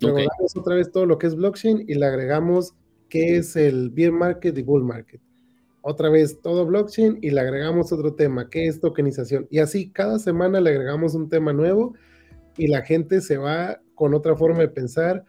Luego 0.00 0.18
damos 0.18 0.56
otra 0.56 0.74
vez 0.74 0.92
todo 0.92 1.06
lo 1.06 1.18
que 1.18 1.26
es 1.26 1.34
blockchain 1.34 1.84
y 1.88 1.94
le 1.94 2.04
agregamos 2.04 2.74
qué 3.08 3.36
es 3.38 3.56
el 3.56 3.90
bear 3.90 4.12
market 4.12 4.56
y 4.58 4.62
bull 4.62 4.84
market. 4.84 5.20
Otra 5.80 6.10
vez 6.10 6.40
todo 6.42 6.66
blockchain 6.66 7.18
y 7.22 7.30
le 7.30 7.40
agregamos 7.40 7.92
otro 7.92 8.14
tema, 8.14 8.50
qué 8.50 8.66
es 8.66 8.80
tokenización. 8.80 9.46
Y 9.50 9.60
así 9.60 9.90
cada 9.90 10.18
semana 10.18 10.60
le 10.60 10.70
agregamos 10.70 11.14
un 11.14 11.28
tema 11.28 11.52
nuevo 11.52 11.94
y 12.58 12.66
la 12.66 12.82
gente 12.82 13.20
se 13.20 13.38
va 13.38 13.80
con 13.94 14.12
otra 14.12 14.36
forma 14.36 14.58
de 14.58 14.68
pensar 14.68 15.24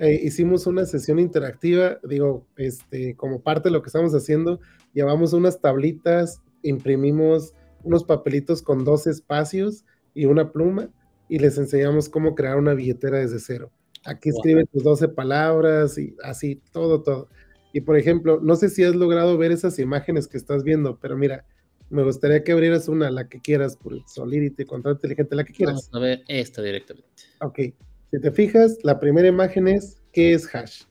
eh, 0.00 0.18
hicimos 0.24 0.66
una 0.66 0.86
sesión 0.86 1.18
interactiva, 1.18 1.98
digo, 2.02 2.46
este, 2.56 3.14
como 3.16 3.42
parte 3.42 3.68
de 3.68 3.74
lo 3.74 3.82
que 3.82 3.88
estamos 3.88 4.14
haciendo, 4.14 4.58
llevamos 4.94 5.34
unas 5.34 5.60
tablitas, 5.60 6.40
imprimimos 6.62 7.52
unos 7.84 8.04
papelitos 8.04 8.62
con 8.62 8.82
dos 8.82 9.06
espacios 9.06 9.84
y 10.14 10.24
una 10.24 10.52
pluma 10.52 10.88
y 11.28 11.38
les 11.38 11.58
enseñamos 11.58 12.08
cómo 12.08 12.34
crear 12.34 12.56
una 12.56 12.72
billetera 12.72 13.18
desde 13.18 13.40
cero. 13.40 13.70
Aquí 14.06 14.30
escribe 14.30 14.64
tus 14.64 14.82
12 14.82 15.08
palabras 15.08 15.98
y 15.98 16.16
así, 16.24 16.62
todo, 16.72 17.02
todo. 17.02 17.28
Y 17.74 17.82
por 17.82 17.98
ejemplo, 17.98 18.40
no 18.42 18.56
sé 18.56 18.70
si 18.70 18.82
has 18.82 18.96
logrado 18.96 19.36
ver 19.36 19.52
esas 19.52 19.78
imágenes 19.78 20.28
que 20.28 20.38
estás 20.38 20.64
viendo, 20.64 20.98
pero 20.98 21.14
mira, 21.18 21.44
me 21.90 22.02
gustaría 22.04 22.42
que 22.42 22.52
abrieras 22.52 22.88
una, 22.88 23.10
la 23.10 23.28
que 23.28 23.38
quieras, 23.38 23.76
por 23.76 23.92
Solidity, 24.08 24.64
Contrato 24.64 24.96
Inteligente, 24.96 25.36
la 25.36 25.44
que 25.44 25.52
quieras. 25.52 25.90
Vamos 25.90 25.90
a 25.92 25.98
ver 25.98 26.24
esta 26.26 26.62
directamente. 26.62 27.10
Ok, 27.42 27.58
si 28.10 28.20
te 28.20 28.30
fijas, 28.32 28.78
la 28.82 28.98
primera 28.98 29.28
imagen 29.28 29.68
es 29.68 30.00
¿qué 30.12 30.32
es 30.32 30.52
hash? 30.54 30.82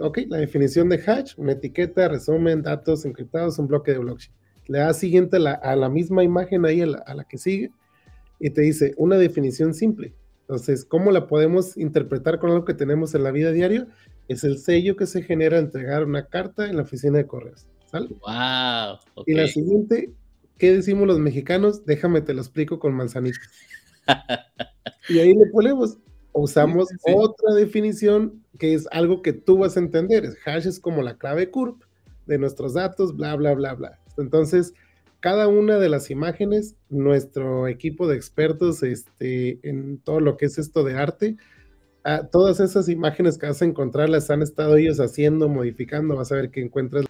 Ok, 0.00 0.18
la 0.28 0.38
definición 0.38 0.88
de 0.88 0.96
hash, 0.96 1.34
una 1.36 1.52
etiqueta, 1.52 2.08
resumen, 2.08 2.62
datos 2.62 3.04
encriptados, 3.04 3.58
un 3.58 3.68
bloque 3.68 3.92
de 3.92 3.98
blockchain. 3.98 4.34
Le 4.66 4.78
das 4.80 4.98
siguiente 4.98 5.36
a 5.36 5.76
la, 5.76 5.88
misma 5.88 6.24
imagen 6.24 6.66
ahí, 6.66 6.82
a 6.82 6.86
la, 6.86 7.24
que 7.24 7.38
sigue, 7.38 7.70
y 8.40 8.50
te 8.50 8.62
dice 8.62 8.94
una 8.96 9.16
definición 9.16 9.74
simple. 9.74 10.12
Entonces, 10.40 10.84
¿cómo 10.84 11.10
la 11.12 11.26
podemos 11.26 11.76
interpretar 11.76 12.38
con 12.38 12.50
algo 12.50 12.64
que 12.64 12.74
tenemos 12.74 13.14
en 13.14 13.22
la 13.22 13.30
vida 13.30 13.52
diaria? 13.52 13.86
Es 14.28 14.44
el 14.44 14.58
sello 14.58 14.96
que 14.96 15.06
se 15.06 15.22
genera 15.22 15.58
al 15.58 15.64
entregar 15.64 16.04
una 16.04 16.26
carta 16.26 16.68
en 16.68 16.76
la 16.76 16.82
oficina 16.82 17.18
de 17.18 17.26
correos. 17.26 17.66
¿Sale? 17.86 18.08
Wow. 18.08 18.98
Y 19.24 19.34
la 19.34 19.46
siguiente, 19.46 20.10
¿qué 20.58 20.74
decimos 20.74 21.06
los 21.06 21.20
mexicanos? 21.20 21.86
Déjame 21.86 22.20
te 22.20 22.34
lo 22.34 22.40
explico 22.40 22.80
con 22.80 22.92
manzanita. 22.92 23.38
y 25.08 25.20
ahí 25.20 25.32
le 25.32 25.46
ponemos 25.46 25.98
usamos 26.36 26.88
otra 27.14 27.54
definición 27.54 28.42
que 28.58 28.74
es 28.74 28.86
algo 28.90 29.22
que 29.22 29.32
tú 29.32 29.58
vas 29.58 29.76
a 29.76 29.80
entender. 29.80 30.36
Hash 30.44 30.66
es 30.66 30.80
como 30.80 31.02
la 31.02 31.16
clave 31.16 31.50
CURP 31.50 31.82
de 32.26 32.38
nuestros 32.38 32.74
datos, 32.74 33.16
bla, 33.16 33.34
bla, 33.36 33.54
bla, 33.54 33.74
bla. 33.74 33.98
Entonces, 34.18 34.74
cada 35.20 35.48
una 35.48 35.78
de 35.78 35.88
las 35.88 36.10
imágenes, 36.10 36.76
nuestro 36.88 37.68
equipo 37.68 38.06
de 38.06 38.16
expertos 38.16 38.82
este, 38.82 39.58
en 39.68 39.98
todo 39.98 40.20
lo 40.20 40.36
que 40.36 40.46
es 40.46 40.58
esto 40.58 40.84
de 40.84 40.94
arte, 40.94 41.36
todas 42.30 42.60
esas 42.60 42.88
imágenes 42.88 43.36
que 43.36 43.46
vas 43.46 43.60
a 43.62 43.64
encontrar 43.64 44.08
las 44.08 44.30
han 44.30 44.42
estado 44.42 44.76
ellos 44.76 45.00
haciendo, 45.00 45.48
modificando, 45.48 46.16
vas 46.16 46.30
a 46.30 46.36
ver 46.36 46.50
que 46.50 46.60
encuentras 46.60 47.06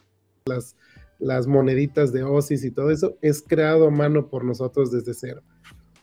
las, 0.46 0.76
las 1.18 1.46
moneditas 1.46 2.12
de 2.12 2.22
OSIS 2.22 2.64
y 2.64 2.70
todo 2.70 2.90
eso, 2.90 3.18
es 3.20 3.42
creado 3.42 3.88
a 3.88 3.90
mano 3.90 4.28
por 4.28 4.44
nosotros 4.44 4.90
desde 4.90 5.12
cero. 5.12 5.42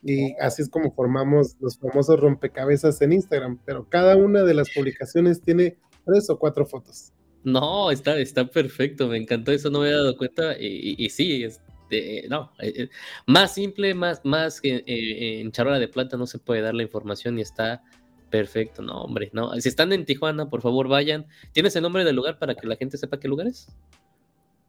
Y 0.04 0.36
así 0.40 0.62
es 0.62 0.70
como 0.70 0.92
formamos 0.92 1.56
los 1.62 1.78
famosos 1.78 2.20
rompecabezas 2.20 3.02
en 3.02 3.14
Instagram, 3.14 3.60
pero 3.66 3.88
cada 3.88 4.18
una 4.18 4.44
de 4.44 4.54
las 4.54 4.70
publicaciones 4.70 5.42
tiene 5.42 5.78
tres 6.06 6.30
o 6.30 6.38
cuatro 6.38 6.66
fotos. 6.66 7.14
No, 7.44 7.92
está, 7.92 8.18
está 8.18 8.46
perfecto, 8.46 9.08
me 9.08 9.18
encantó 9.18 9.52
eso, 9.52 9.70
no 9.70 9.80
me 9.80 9.88
había 9.88 9.98
dado 9.98 10.18
cuenta. 10.18 10.56
Y, 10.60 11.10
sí, 11.10 11.44
este, 11.44 12.28
no, 12.30 12.52
eh, 12.60 12.74
eh, 12.76 12.90
más 13.28 13.54
simple, 13.54 13.94
más, 13.94 14.22
más 14.24 14.62
que 14.62 14.84
eh, 14.86 15.42
en 15.42 15.52
charola 15.52 15.80
de 15.80 15.88
plata 15.88 16.18
no 16.18 16.26
se 16.26 16.40
puede 16.40 16.62
dar 16.62 16.74
la 16.74 16.84
información 16.84 17.38
y 17.38 17.42
está 17.42 17.84
perfecto. 18.30 18.82
No, 18.82 19.04
hombre, 19.04 19.30
no. 19.34 19.54
Si 19.60 19.70
están 19.70 19.92
en 19.94 20.06
Tijuana, 20.06 20.50
por 20.50 20.62
favor 20.62 20.88
vayan. 20.88 21.28
¿Tienes 21.52 21.76
el 21.76 21.84
nombre 21.84 22.04
del 22.04 22.16
lugar 22.16 22.40
para 22.40 22.56
que 22.56 22.68
la 22.68 22.76
gente 22.76 22.98
sepa 22.98 23.20
qué 23.20 23.28
lugar 23.28 23.48
es? 23.48 23.68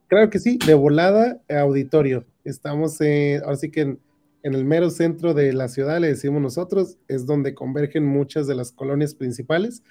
Claro 0.07 0.29
que 0.29 0.39
sí, 0.39 0.59
de 0.65 0.75
volada, 0.75 1.41
auditorio. 1.49 2.25
Estamos, 2.43 2.99
ahora 3.01 3.55
sí 3.55 3.71
que 3.71 3.81
en 3.81 3.99
en 4.45 4.53
el 4.53 4.63
mero 4.63 4.91
centro 4.91 5.33
de 5.33 5.51
la 5.53 5.67
ciudad, 5.67 5.99
le 5.99 6.09
decimos 6.09 6.39
nosotros, 6.39 6.99
es 7.07 7.25
donde 7.25 7.55
convergen 7.55 8.05
muchas 8.05 8.45
de 8.45 8.53
las 8.53 8.71
colonias 8.71 9.15
principales. 9.15 9.81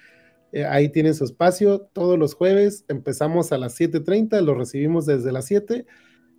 Eh, 0.53 0.63
ahí 0.63 0.87
tienen 0.87 1.13
su 1.13 1.25
espacio 1.25 1.81
todos 1.91 2.17
los 2.17 2.35
jueves, 2.35 2.85
empezamos 2.87 3.51
a 3.51 3.57
las 3.57 3.77
7.30, 3.77 4.39
lo 4.39 4.55
recibimos 4.55 5.05
desde 5.05 5.33
las 5.33 5.47
7, 5.47 5.85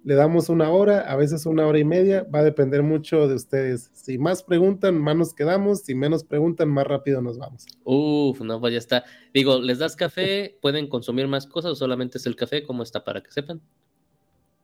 le 0.02 0.14
damos 0.14 0.48
una 0.48 0.70
hora, 0.70 1.00
a 1.00 1.14
veces 1.16 1.44
una 1.44 1.66
hora 1.66 1.78
y 1.78 1.84
media, 1.84 2.26
va 2.34 2.38
a 2.38 2.42
depender 2.42 2.82
mucho 2.82 3.28
de 3.28 3.34
ustedes. 3.34 3.90
Si 3.92 4.16
más 4.16 4.42
preguntan, 4.42 4.98
más 4.98 5.14
nos 5.14 5.34
quedamos, 5.34 5.80
si 5.82 5.94
menos 5.94 6.24
preguntan, 6.24 6.70
más 6.70 6.86
rápido 6.86 7.20
nos 7.20 7.36
vamos. 7.36 7.66
Uf, 7.84 8.40
no, 8.40 8.58
pues 8.58 8.72
ya 8.72 8.78
está. 8.78 9.04
Digo, 9.34 9.60
¿les 9.60 9.78
das 9.78 9.94
café? 9.94 10.56
¿Pueden 10.62 10.88
consumir 10.88 11.28
más 11.28 11.46
cosas 11.46 11.72
o 11.72 11.74
solamente 11.74 12.16
es 12.16 12.24
el 12.24 12.34
café? 12.34 12.62
¿Cómo 12.62 12.82
está 12.82 13.04
para 13.04 13.22
que 13.22 13.30
sepan? 13.30 13.60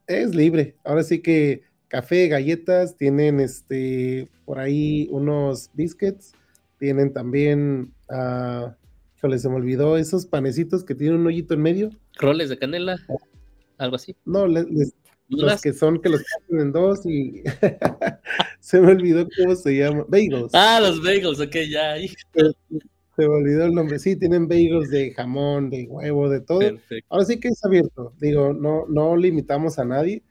Es 0.07 0.33
libre. 0.33 0.75
Ahora 0.83 1.03
sí 1.03 1.21
que 1.21 1.71
café, 1.93 2.27
galletas, 2.27 2.97
tienen 2.97 3.39
este 3.39 4.27
por 4.45 4.57
ahí 4.57 5.07
unos 5.11 5.69
biscuits, 5.75 6.33
tienen 6.79 7.13
también, 7.13 7.93
uh, 8.09 8.71
se 9.37 9.47
me 9.47 9.55
olvidó, 9.55 9.95
esos 9.97 10.25
panecitos 10.25 10.83
que 10.83 10.95
tienen 10.95 11.19
un 11.19 11.27
hoyito 11.27 11.53
en 11.53 11.61
medio. 11.61 11.91
Roles 12.15 12.49
de 12.49 12.57
canela, 12.57 12.97
algo 13.77 13.97
así. 13.97 14.15
No, 14.25 14.47
los 14.47 15.61
que 15.61 15.71
son 15.71 16.01
que 16.01 16.09
los 16.09 16.23
ponen 16.47 16.65
en 16.65 16.71
dos 16.71 17.05
y 17.05 17.43
se 18.59 18.81
me 18.81 18.87
olvidó 18.93 19.27
cómo 19.37 19.55
se 19.55 19.77
llama. 19.77 20.03
Bagels. 20.07 20.49
Ah, 20.55 20.79
los 20.81 20.99
bagels, 20.99 21.39
ok, 21.39 21.55
ya. 21.69 21.95
Se 22.35 23.21
me 23.21 23.27
olvidó 23.27 23.65
el 23.65 23.75
nombre. 23.75 23.99
Sí, 23.99 24.15
tienen 24.15 24.47
bagels 24.47 24.89
de 24.89 25.13
jamón, 25.13 25.69
de 25.69 25.85
huevo, 25.87 26.27
de 26.27 26.41
todo. 26.41 26.59
Ahora 27.09 27.25
sí 27.25 27.39
que 27.39 27.49
es 27.49 27.63
abierto. 27.63 28.15
Digo, 28.19 28.51
no, 28.51 28.87
no 28.87 29.15
limitamos 29.15 29.77
a 29.77 29.85
nadie. 29.85 30.23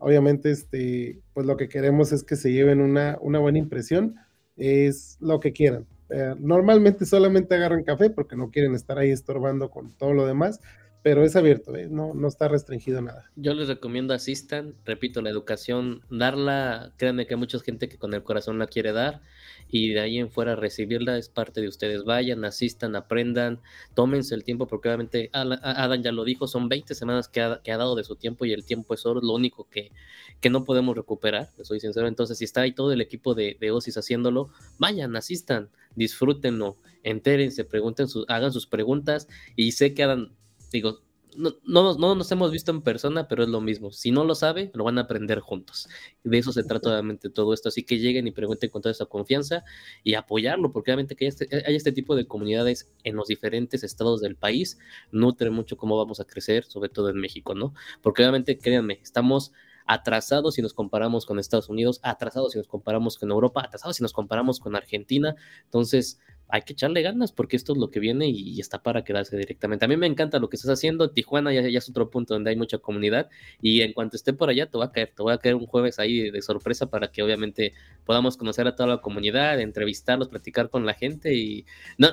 Obviamente, 0.00 0.50
este, 0.50 1.20
pues 1.32 1.46
lo 1.46 1.56
que 1.56 1.68
queremos 1.68 2.10
es 2.10 2.24
que 2.24 2.36
se 2.36 2.52
lleven 2.52 2.80
una, 2.80 3.16
una 3.20 3.38
buena 3.38 3.58
impresión. 3.58 4.16
Es 4.56 5.16
lo 5.20 5.38
que 5.38 5.52
quieran. 5.52 5.86
Eh, 6.10 6.34
normalmente 6.38 7.06
solamente 7.06 7.54
agarran 7.54 7.84
café 7.84 8.10
porque 8.10 8.34
no 8.34 8.50
quieren 8.50 8.74
estar 8.74 8.98
ahí 8.98 9.10
estorbando 9.10 9.70
con 9.70 9.92
todo 9.96 10.12
lo 10.12 10.26
demás 10.26 10.60
pero 11.02 11.24
es 11.24 11.34
abierto, 11.36 11.74
¿eh? 11.76 11.88
no, 11.90 12.12
no 12.14 12.28
está 12.28 12.48
restringido 12.48 13.00
nada. 13.00 13.30
Yo 13.36 13.54
les 13.54 13.68
recomiendo 13.68 14.12
asistan, 14.12 14.74
repito, 14.84 15.22
la 15.22 15.30
educación, 15.30 16.02
darla, 16.10 16.92
créanme 16.96 17.26
que 17.26 17.34
hay 17.34 17.40
mucha 17.40 17.58
gente 17.60 17.88
que 17.88 17.98
con 17.98 18.12
el 18.12 18.22
corazón 18.22 18.58
la 18.58 18.66
quiere 18.66 18.92
dar 18.92 19.22
y 19.70 19.92
de 19.92 20.00
ahí 20.00 20.18
en 20.18 20.30
fuera 20.30 20.56
recibirla 20.56 21.18
es 21.18 21.28
parte 21.28 21.60
de 21.60 21.68
ustedes. 21.68 22.04
Vayan, 22.04 22.44
asistan, 22.44 22.96
aprendan, 22.96 23.60
tómense 23.94 24.34
el 24.34 24.44
tiempo, 24.44 24.66
porque 24.66 24.88
obviamente 24.88 25.30
Adam 25.32 26.02
ya 26.02 26.12
lo 26.12 26.24
dijo, 26.24 26.46
son 26.46 26.68
20 26.68 26.94
semanas 26.94 27.28
que 27.28 27.40
ha, 27.40 27.60
dado 27.64 27.94
de 27.94 28.04
su 28.04 28.16
tiempo 28.16 28.44
y 28.44 28.52
el 28.52 28.64
tiempo 28.64 28.94
es 28.94 29.06
oro, 29.06 29.20
lo 29.20 29.32
único 29.32 29.68
que, 29.70 29.92
que 30.40 30.50
no 30.50 30.64
podemos 30.64 30.96
recuperar, 30.96 31.50
soy 31.62 31.80
sincero. 31.80 32.08
Entonces, 32.08 32.38
si 32.38 32.44
está 32.44 32.62
ahí 32.62 32.72
todo 32.72 32.92
el 32.92 33.00
equipo 33.00 33.34
de, 33.34 33.56
de 33.60 33.70
OSIS 33.70 33.96
haciéndolo, 33.96 34.50
vayan, 34.78 35.16
asistan, 35.16 35.70
disfrútenlo, 35.94 36.76
entérense, 37.02 37.64
pregunten, 37.64 38.06
hagan 38.28 38.52
sus 38.52 38.66
preguntas 38.66 39.28
y 39.56 39.72
sé 39.72 39.94
que 39.94 40.02
Adam 40.02 40.32
digo, 40.72 41.00
no, 41.36 41.52
no, 41.64 41.94
no, 41.94 42.14
nos 42.14 42.30
hemos 42.32 42.50
visto 42.50 42.70
en 42.70 42.82
persona, 42.82 43.28
pero 43.28 43.42
es 43.42 43.48
lo 43.48 43.60
mismo. 43.60 43.90
Si 43.90 44.10
no 44.10 44.24
lo 44.24 44.34
sabe, 44.34 44.70
lo 44.74 44.84
van 44.84 44.98
a 44.98 45.02
aprender 45.02 45.40
juntos. 45.40 45.88
De 46.24 46.38
eso 46.38 46.52
se 46.52 46.62
trata 46.64 46.90
obviamente 46.90 47.30
todo 47.30 47.54
esto. 47.54 47.68
Así 47.68 47.84
que 47.84 47.98
lleguen 47.98 48.26
y 48.26 48.30
pregunten 48.30 48.70
con 48.70 48.82
toda 48.82 48.92
esa 48.92 49.06
confianza 49.06 49.64
y 50.04 50.14
apoyarlo, 50.14 50.72
porque 50.72 50.90
obviamente 50.90 51.16
que 51.16 51.24
hay 51.24 51.28
este, 51.28 51.48
hay 51.66 51.76
este 51.76 51.92
tipo 51.92 52.16
de 52.16 52.26
comunidades 52.26 52.90
en 53.04 53.16
los 53.16 53.28
diferentes 53.28 53.84
estados 53.84 54.20
del 54.20 54.36
país, 54.36 54.78
nutre 55.12 55.50
mucho 55.50 55.76
cómo 55.76 55.96
vamos 55.96 56.20
a 56.20 56.24
crecer, 56.24 56.64
sobre 56.64 56.88
todo 56.88 57.10
en 57.10 57.16
México, 57.16 57.54
¿no? 57.54 57.74
Porque 58.02 58.22
obviamente, 58.22 58.58
créanme, 58.58 59.00
estamos 59.02 59.52
atrasados 59.86 60.54
si 60.54 60.62
nos 60.62 60.72
comparamos 60.72 61.26
con 61.26 61.38
Estados 61.38 61.68
Unidos, 61.68 62.00
atrasados 62.02 62.52
si 62.52 62.58
nos 62.58 62.68
comparamos 62.68 63.18
con 63.18 63.30
Europa, 63.30 63.62
atrasados 63.64 63.96
si 63.96 64.02
nos 64.02 64.12
comparamos 64.12 64.60
con 64.60 64.76
Argentina. 64.76 65.34
Entonces, 65.64 66.20
hay 66.52 66.62
que 66.62 66.72
echarle 66.72 67.02
ganas 67.02 67.32
porque 67.32 67.56
esto 67.56 67.72
es 67.72 67.78
lo 67.78 67.90
que 67.90 68.00
viene 68.00 68.28
y, 68.28 68.60
está 68.60 68.82
para 68.82 69.04
quedarse 69.04 69.36
directamente. 69.36 69.84
A 69.84 69.88
mí 69.88 69.96
me 69.96 70.06
encanta 70.06 70.38
lo 70.38 70.48
que 70.48 70.56
estás 70.56 70.70
haciendo. 70.70 71.10
Tijuana 71.10 71.52
ya, 71.52 71.60
es 71.60 71.88
otro 71.88 72.10
punto 72.10 72.34
donde 72.34 72.50
hay 72.50 72.56
mucha 72.56 72.78
comunidad 72.78 73.28
y 73.62 73.82
en 73.82 73.92
cuanto 73.92 74.16
esté 74.16 74.32
por 74.32 74.50
allá 74.50 74.66
te 74.66 74.76
voy 74.76 74.86
a 74.86 74.92
caer, 74.92 75.12
te 75.14 75.22
voy 75.22 75.32
a 75.32 75.38
caer 75.38 75.54
un 75.54 75.66
jueves 75.66 75.98
ahí 75.98 76.30
de, 76.30 76.42
sorpresa 76.42 76.90
para 76.90 77.10
que 77.10 77.22
obviamente 77.22 77.74
podamos 78.04 78.36
conocer 78.36 78.66
a 78.66 78.74
toda 78.74 78.88
la 78.88 79.00
comunidad, 79.00 79.60
entrevistarlos, 79.60 80.28
platicar 80.28 80.70
con 80.70 80.86
la 80.86 80.94
gente 80.94 81.34
y 81.34 81.64
no, 81.98 82.08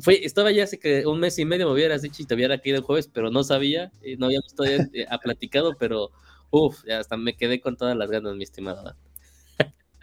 fue, 0.00 0.24
estaba 0.24 0.50
ya 0.50 0.64
hace 0.64 0.78
que 0.78 1.06
un 1.06 1.20
mes 1.20 1.38
y 1.38 1.44
medio 1.44 1.66
me 1.66 1.72
hubieras 1.72 2.02
dicho 2.02 2.22
y 2.22 2.26
te 2.26 2.34
hubiera 2.34 2.58
caído 2.58 2.78
el 2.78 2.84
jueves, 2.84 3.08
pero 3.12 3.30
no 3.30 3.44
sabía, 3.44 3.92
eh, 4.02 4.16
no 4.16 4.26
habíamos 4.26 4.54
todavía 4.54 4.88
eh, 4.92 5.06
platicado, 5.22 5.76
pero 5.78 6.10
uff, 6.50 6.84
ya 6.86 6.98
hasta 6.98 7.16
me 7.16 7.34
quedé 7.34 7.60
con 7.60 7.76
todas 7.76 7.96
las 7.96 8.10
ganas, 8.10 8.34
mi 8.36 8.44
estimada. 8.44 8.96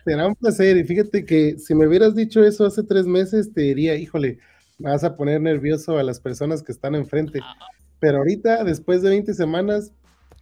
Será 0.10 0.26
un 0.26 0.34
placer. 0.34 0.76
Y 0.76 0.84
fíjate 0.86 1.23
que 1.23 1.60
si 1.60 1.76
me 1.76 1.86
hubieras 1.86 2.15
dicho 2.15 2.44
eso 2.44 2.65
hace 2.65 2.81
tres 2.81 3.06
meses, 3.06 3.53
te 3.53 3.61
diría, 3.61 3.94
híjole, 3.94 4.40
vas 4.80 5.03
a 5.03 5.15
poner 5.15 5.40
nervioso 5.40 5.99
a 5.99 6.03
las 6.03 6.19
personas 6.19 6.64
que 6.64 6.72
están 6.72 6.95
enfrente. 6.95 7.41
Pero 7.99 8.18
ahorita, 8.18 8.64
después 8.64 9.03
de 9.03 9.10
20 9.10 9.36
semanas, 9.36 9.94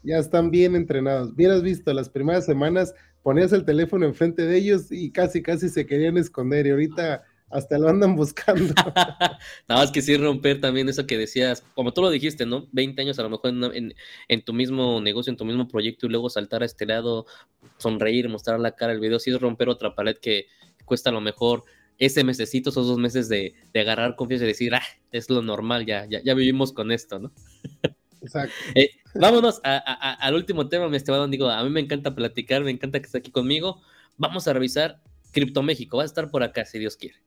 ya 0.03 0.19
están 0.19 0.51
bien 0.51 0.73
entrenados. 0.77 1.33
Hubieras 1.33 1.63
visto 1.63 1.91
las 1.93 2.07
primeras 2.07 2.45
semanas, 2.45 2.95
ponías 3.23 3.51
el 3.51 3.65
teléfono 3.65 4.05
enfrente 4.05 4.45
de 4.45 4.55
ellos 4.55 4.89
y 4.89 5.11
casi, 5.11 5.41
casi 5.41 5.67
se 5.67 5.85
querían 5.85 6.15
esconder. 6.15 6.65
Y 6.65 6.69
ahorita 6.69 7.23
hasta 7.49 7.77
lo 7.77 7.89
andan 7.89 8.15
buscando. 8.15 8.73
Nada 9.67 9.81
más 9.81 9.91
que 9.91 10.01
sí 10.01 10.17
romper 10.17 10.59
también 10.59 10.89
eso 10.89 11.07
que 11.07 11.17
decías, 11.17 11.63
como 11.75 11.93
tú 11.93 12.01
lo 12.01 12.09
dijiste, 12.09 12.45
¿no? 12.45 12.67
20 12.71 13.01
años 13.01 13.19
a 13.19 13.23
lo 13.23 13.29
mejor 13.29 13.51
en, 13.51 13.95
en, 14.27 14.41
tu 14.43 14.53
mismo 14.53 14.99
negocio, 15.01 15.31
en 15.31 15.37
tu 15.37 15.45
mismo 15.45 15.67
proyecto 15.67 16.05
y 16.05 16.09
luego 16.09 16.29
saltar 16.29 16.63
a 16.63 16.65
este 16.65 16.85
lado, 16.85 17.25
sonreír, 17.77 18.29
mostrar 18.29 18.59
la 18.59 18.75
cara, 18.75 18.93
el 18.93 18.99
video, 18.99 19.19
sí 19.19 19.31
es 19.31 19.39
romper 19.39 19.69
otra 19.69 19.95
pared 19.95 20.17
que 20.17 20.47
cuesta 20.85 21.09
a 21.09 21.13
lo 21.13 21.21
mejor 21.21 21.63
ese 21.99 22.23
mesecito, 22.23 22.69
esos 22.69 22.87
dos 22.87 22.97
meses 22.97 23.27
de, 23.29 23.55
de 23.73 23.79
agarrar 23.79 24.15
confianza 24.15 24.45
y 24.45 24.49
decir, 24.49 24.75
ah, 24.75 24.83
es 25.11 25.29
lo 25.29 25.41
normal, 25.41 25.85
ya, 25.85 26.05
ya, 26.05 26.21
ya 26.23 26.33
vivimos 26.33 26.71
con 26.71 26.91
esto, 26.91 27.19
¿no? 27.19 27.31
Exacto. 28.21 28.53
Eh, 28.75 28.89
vámonos 29.15 29.61
al 29.63 30.35
último 30.35 30.67
tema, 30.67 30.89
mi 30.89 30.97
estimado. 30.97 31.27
Digo, 31.27 31.49
a 31.49 31.63
mí 31.63 31.69
me 31.69 31.79
encanta 31.79 32.13
platicar, 32.13 32.63
me 32.63 32.71
encanta 32.71 32.99
que 32.99 33.05
esté 33.05 33.19
aquí 33.19 33.31
conmigo. 33.31 33.81
Vamos 34.17 34.47
a 34.47 34.53
revisar 34.53 35.01
Cripto 35.31 35.63
México, 35.63 35.97
va 35.97 36.03
a 36.03 36.05
estar 36.05 36.29
por 36.29 36.43
acá 36.43 36.65
si 36.65 36.77
Dios 36.77 36.97
quiere. 36.97 37.26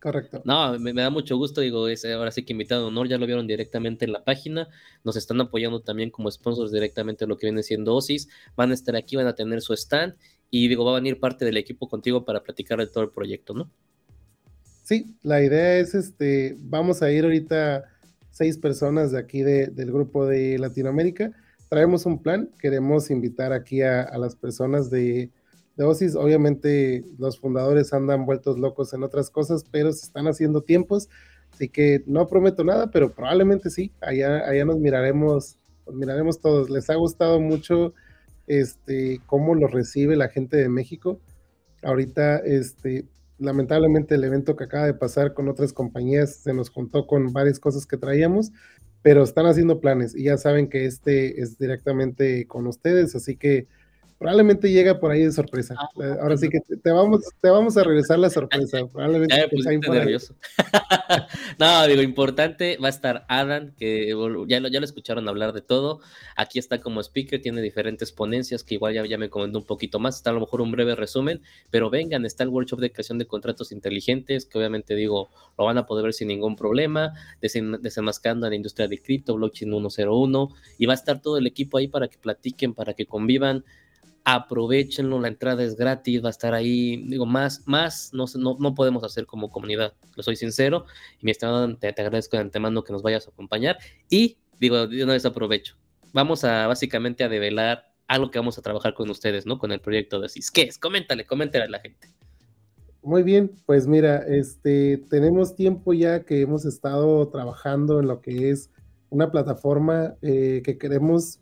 Correcto. 0.00 0.42
No, 0.44 0.78
me, 0.78 0.92
da 0.92 1.10
mucho 1.10 1.36
gusto, 1.36 1.60
digo, 1.60 1.88
es 1.88 2.04
ahora 2.04 2.30
sí 2.30 2.44
que 2.44 2.52
invitado 2.52 2.82
de 2.82 2.88
honor, 2.88 3.08
ya 3.08 3.18
lo 3.18 3.26
vieron 3.26 3.48
directamente 3.48 4.04
en 4.04 4.12
la 4.12 4.22
página, 4.22 4.68
nos 5.02 5.16
están 5.16 5.40
apoyando 5.40 5.80
también 5.80 6.10
como 6.10 6.30
sponsors 6.30 6.70
directamente 6.70 7.26
lo 7.26 7.36
que 7.36 7.46
viene 7.46 7.64
siendo 7.64 7.96
OSIS, 7.96 8.28
van 8.56 8.70
a 8.70 8.74
estar 8.74 8.94
aquí, 8.94 9.16
van 9.16 9.26
a 9.26 9.34
tener 9.34 9.60
su 9.60 9.72
stand 9.72 10.14
y 10.50 10.68
digo, 10.68 10.84
va 10.84 10.92
a 10.92 11.00
venir 11.00 11.18
parte 11.18 11.44
del 11.44 11.56
equipo 11.56 11.88
contigo 11.88 12.24
para 12.24 12.44
platicar 12.44 12.78
de 12.78 12.86
todo 12.86 13.02
el 13.02 13.10
proyecto, 13.10 13.54
¿no? 13.54 13.70
Sí, 14.84 15.16
la 15.22 15.42
idea 15.42 15.78
es, 15.78 15.94
este, 15.94 16.56
vamos 16.60 17.02
a 17.02 17.10
ir 17.10 17.24
ahorita 17.24 17.84
seis 18.30 18.56
personas 18.56 19.10
de 19.10 19.18
aquí 19.18 19.42
del 19.42 19.92
grupo 19.92 20.26
de 20.26 20.58
Latinoamérica, 20.58 21.32
traemos 21.68 22.06
un 22.06 22.22
plan, 22.22 22.50
queremos 22.60 23.10
invitar 23.10 23.52
aquí 23.52 23.82
a 23.82 24.16
las 24.16 24.36
personas 24.36 24.90
de 24.90 25.30
de 25.78 25.84
OSIS. 25.84 26.16
Obviamente 26.16 27.04
los 27.18 27.38
fundadores 27.38 27.94
andan 27.94 28.26
vueltos 28.26 28.58
locos 28.58 28.92
en 28.92 29.04
otras 29.04 29.30
cosas, 29.30 29.64
pero 29.70 29.92
se 29.92 30.04
están 30.04 30.26
haciendo 30.26 30.60
tiempos, 30.62 31.08
así 31.54 31.70
que 31.70 32.02
no 32.06 32.26
prometo 32.28 32.64
nada, 32.64 32.90
pero 32.90 33.14
probablemente 33.14 33.70
sí, 33.70 33.92
allá, 34.02 34.46
allá 34.46 34.64
nos 34.66 34.78
miraremos, 34.78 35.56
nos 35.86 35.94
miraremos 35.94 36.40
todos. 36.40 36.68
Les 36.68 36.90
ha 36.90 36.96
gustado 36.96 37.40
mucho 37.40 37.94
este, 38.48 39.20
cómo 39.26 39.54
lo 39.54 39.68
recibe 39.68 40.16
la 40.16 40.28
gente 40.28 40.56
de 40.56 40.68
México. 40.68 41.20
Ahorita, 41.82 42.38
este, 42.38 43.06
lamentablemente 43.38 44.16
el 44.16 44.24
evento 44.24 44.56
que 44.56 44.64
acaba 44.64 44.86
de 44.86 44.94
pasar 44.94 45.32
con 45.32 45.48
otras 45.48 45.72
compañías 45.72 46.34
se 46.34 46.52
nos 46.52 46.70
juntó 46.70 47.06
con 47.06 47.32
varias 47.32 47.60
cosas 47.60 47.86
que 47.86 47.96
traíamos, 47.96 48.50
pero 49.00 49.22
están 49.22 49.46
haciendo 49.46 49.80
planes 49.80 50.16
y 50.16 50.24
ya 50.24 50.36
saben 50.38 50.68
que 50.68 50.86
este 50.86 51.40
es 51.40 51.56
directamente 51.56 52.48
con 52.48 52.66
ustedes, 52.66 53.14
así 53.14 53.36
que 53.36 53.68
probablemente 54.18 54.70
llega 54.70 54.98
por 54.98 55.12
ahí 55.12 55.22
de 55.22 55.32
sorpresa. 55.32 55.74
Ah, 55.78 55.88
eh, 56.02 56.16
ahora 56.20 56.36
sí 56.36 56.48
que 56.48 56.60
te 56.60 56.90
vamos, 56.90 57.22
te 57.40 57.48
vamos 57.48 57.76
a 57.76 57.84
regresar 57.84 58.18
la 58.18 58.30
sorpresa. 58.30 58.86
Probablemente 58.92 59.48
nervioso. 59.88 60.34
no, 61.58 61.86
digo, 61.86 62.02
importante, 62.02 62.78
va 62.82 62.88
a 62.88 62.90
estar 62.90 63.24
Adam, 63.28 63.72
que 63.76 64.08
ya 64.48 64.60
lo, 64.60 64.68
ya 64.68 64.80
lo 64.80 64.84
escucharon 64.84 65.28
hablar 65.28 65.52
de 65.52 65.62
todo. 65.62 66.00
Aquí 66.36 66.58
está 66.58 66.80
como 66.80 67.00
speaker, 67.00 67.40
tiene 67.40 67.62
diferentes 67.62 68.10
ponencias 68.10 68.64
que 68.64 68.74
igual 68.74 68.94
ya, 68.94 69.06
ya 69.06 69.18
me 69.18 69.30
comentó 69.30 69.58
un 69.58 69.66
poquito 69.66 70.00
más. 70.00 70.16
Está 70.16 70.30
a 70.30 70.32
lo 70.32 70.40
mejor 70.40 70.62
un 70.62 70.72
breve 70.72 70.96
resumen, 70.96 71.40
pero 71.70 71.88
vengan, 71.88 72.26
está 72.26 72.42
el 72.42 72.50
workshop 72.50 72.80
de 72.80 72.90
creación 72.90 73.18
de 73.18 73.26
contratos 73.26 73.70
inteligentes, 73.70 74.46
que 74.46 74.58
obviamente 74.58 74.96
digo, 74.96 75.30
lo 75.56 75.64
van 75.64 75.78
a 75.78 75.86
poder 75.86 76.04
ver 76.04 76.14
sin 76.14 76.28
ningún 76.28 76.56
problema, 76.56 77.12
desenmascando 77.40 78.46
a 78.46 78.50
la 78.50 78.56
industria 78.56 78.88
de 78.88 78.98
cripto, 79.00 79.36
blockchain 79.36 79.70
101, 79.70 80.48
y 80.78 80.86
va 80.86 80.92
a 80.92 80.96
estar 80.96 81.22
todo 81.22 81.38
el 81.38 81.46
equipo 81.46 81.78
ahí 81.78 81.86
para 81.86 82.08
que 82.08 82.18
platiquen, 82.18 82.74
para 82.74 82.94
que 82.94 83.06
convivan 83.06 83.64
aprovechenlo, 84.34 85.18
la 85.18 85.28
entrada 85.28 85.64
es 85.64 85.74
gratis, 85.74 86.22
va 86.22 86.28
a 86.28 86.30
estar 86.30 86.52
ahí, 86.52 87.02
digo, 87.08 87.24
más, 87.24 87.62
más 87.66 88.10
no, 88.12 88.26
no, 88.36 88.58
no 88.60 88.74
podemos 88.74 89.02
hacer 89.02 89.24
como 89.24 89.50
comunidad, 89.50 89.94
lo 90.16 90.22
soy 90.22 90.36
sincero, 90.36 90.84
y 91.18 91.24
mi 91.24 91.30
estimado, 91.30 91.74
te, 91.78 91.88
agradezco 91.88 92.36
de 92.36 92.42
antemano 92.42 92.84
que 92.84 92.92
nos 92.92 93.02
vayas 93.02 93.26
a 93.26 93.30
acompañar, 93.30 93.78
y 94.10 94.36
digo, 94.60 94.86
de 94.86 95.02
una 95.02 95.14
vez 95.14 95.24
aprovecho, 95.24 95.76
vamos 96.12 96.44
a 96.44 96.66
básicamente 96.66 97.24
a 97.24 97.30
develar 97.30 97.90
algo 98.06 98.30
que 98.30 98.38
vamos 98.38 98.58
a 98.58 98.62
trabajar 98.62 98.92
con 98.92 99.08
ustedes, 99.08 99.46
¿no? 99.46 99.58
Con 99.58 99.72
el 99.72 99.80
proyecto 99.80 100.20
de 100.20 100.28
CIS. 100.28 100.50
¿Qué 100.50 100.62
es? 100.62 100.78
Coméntale, 100.78 101.24
coméntale 101.26 101.64
a 101.64 101.68
la 101.68 101.78
gente. 101.78 102.08
Muy 103.02 103.22
bien, 103.22 103.50
pues 103.64 103.86
mira, 103.86 104.24
este, 104.26 104.98
tenemos 105.08 105.54
tiempo 105.54 105.94
ya 105.94 106.24
que 106.24 106.42
hemos 106.42 106.66
estado 106.66 107.28
trabajando 107.28 108.00
en 108.00 108.08
lo 108.08 108.20
que 108.20 108.50
es 108.50 108.70
una 109.08 109.30
plataforma 109.30 110.16
eh, 110.20 110.62
que 110.64 110.76
queremos 110.76 111.40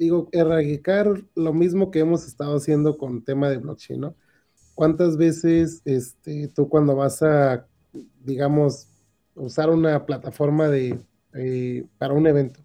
digo, 0.00 0.30
erradicar 0.32 1.22
lo 1.34 1.52
mismo 1.52 1.90
que 1.90 1.98
hemos 1.98 2.26
estado 2.26 2.56
haciendo 2.56 2.96
con 2.96 3.22
tema 3.22 3.50
de 3.50 3.58
blockchain, 3.58 4.00
¿no? 4.00 4.16
¿Cuántas 4.74 5.18
veces 5.18 5.82
este, 5.84 6.48
tú 6.48 6.70
cuando 6.70 6.96
vas 6.96 7.22
a, 7.22 7.66
digamos, 8.24 8.88
usar 9.34 9.68
una 9.68 10.06
plataforma 10.06 10.68
de, 10.68 10.98
eh, 11.34 11.84
para 11.98 12.14
un 12.14 12.26
evento, 12.26 12.60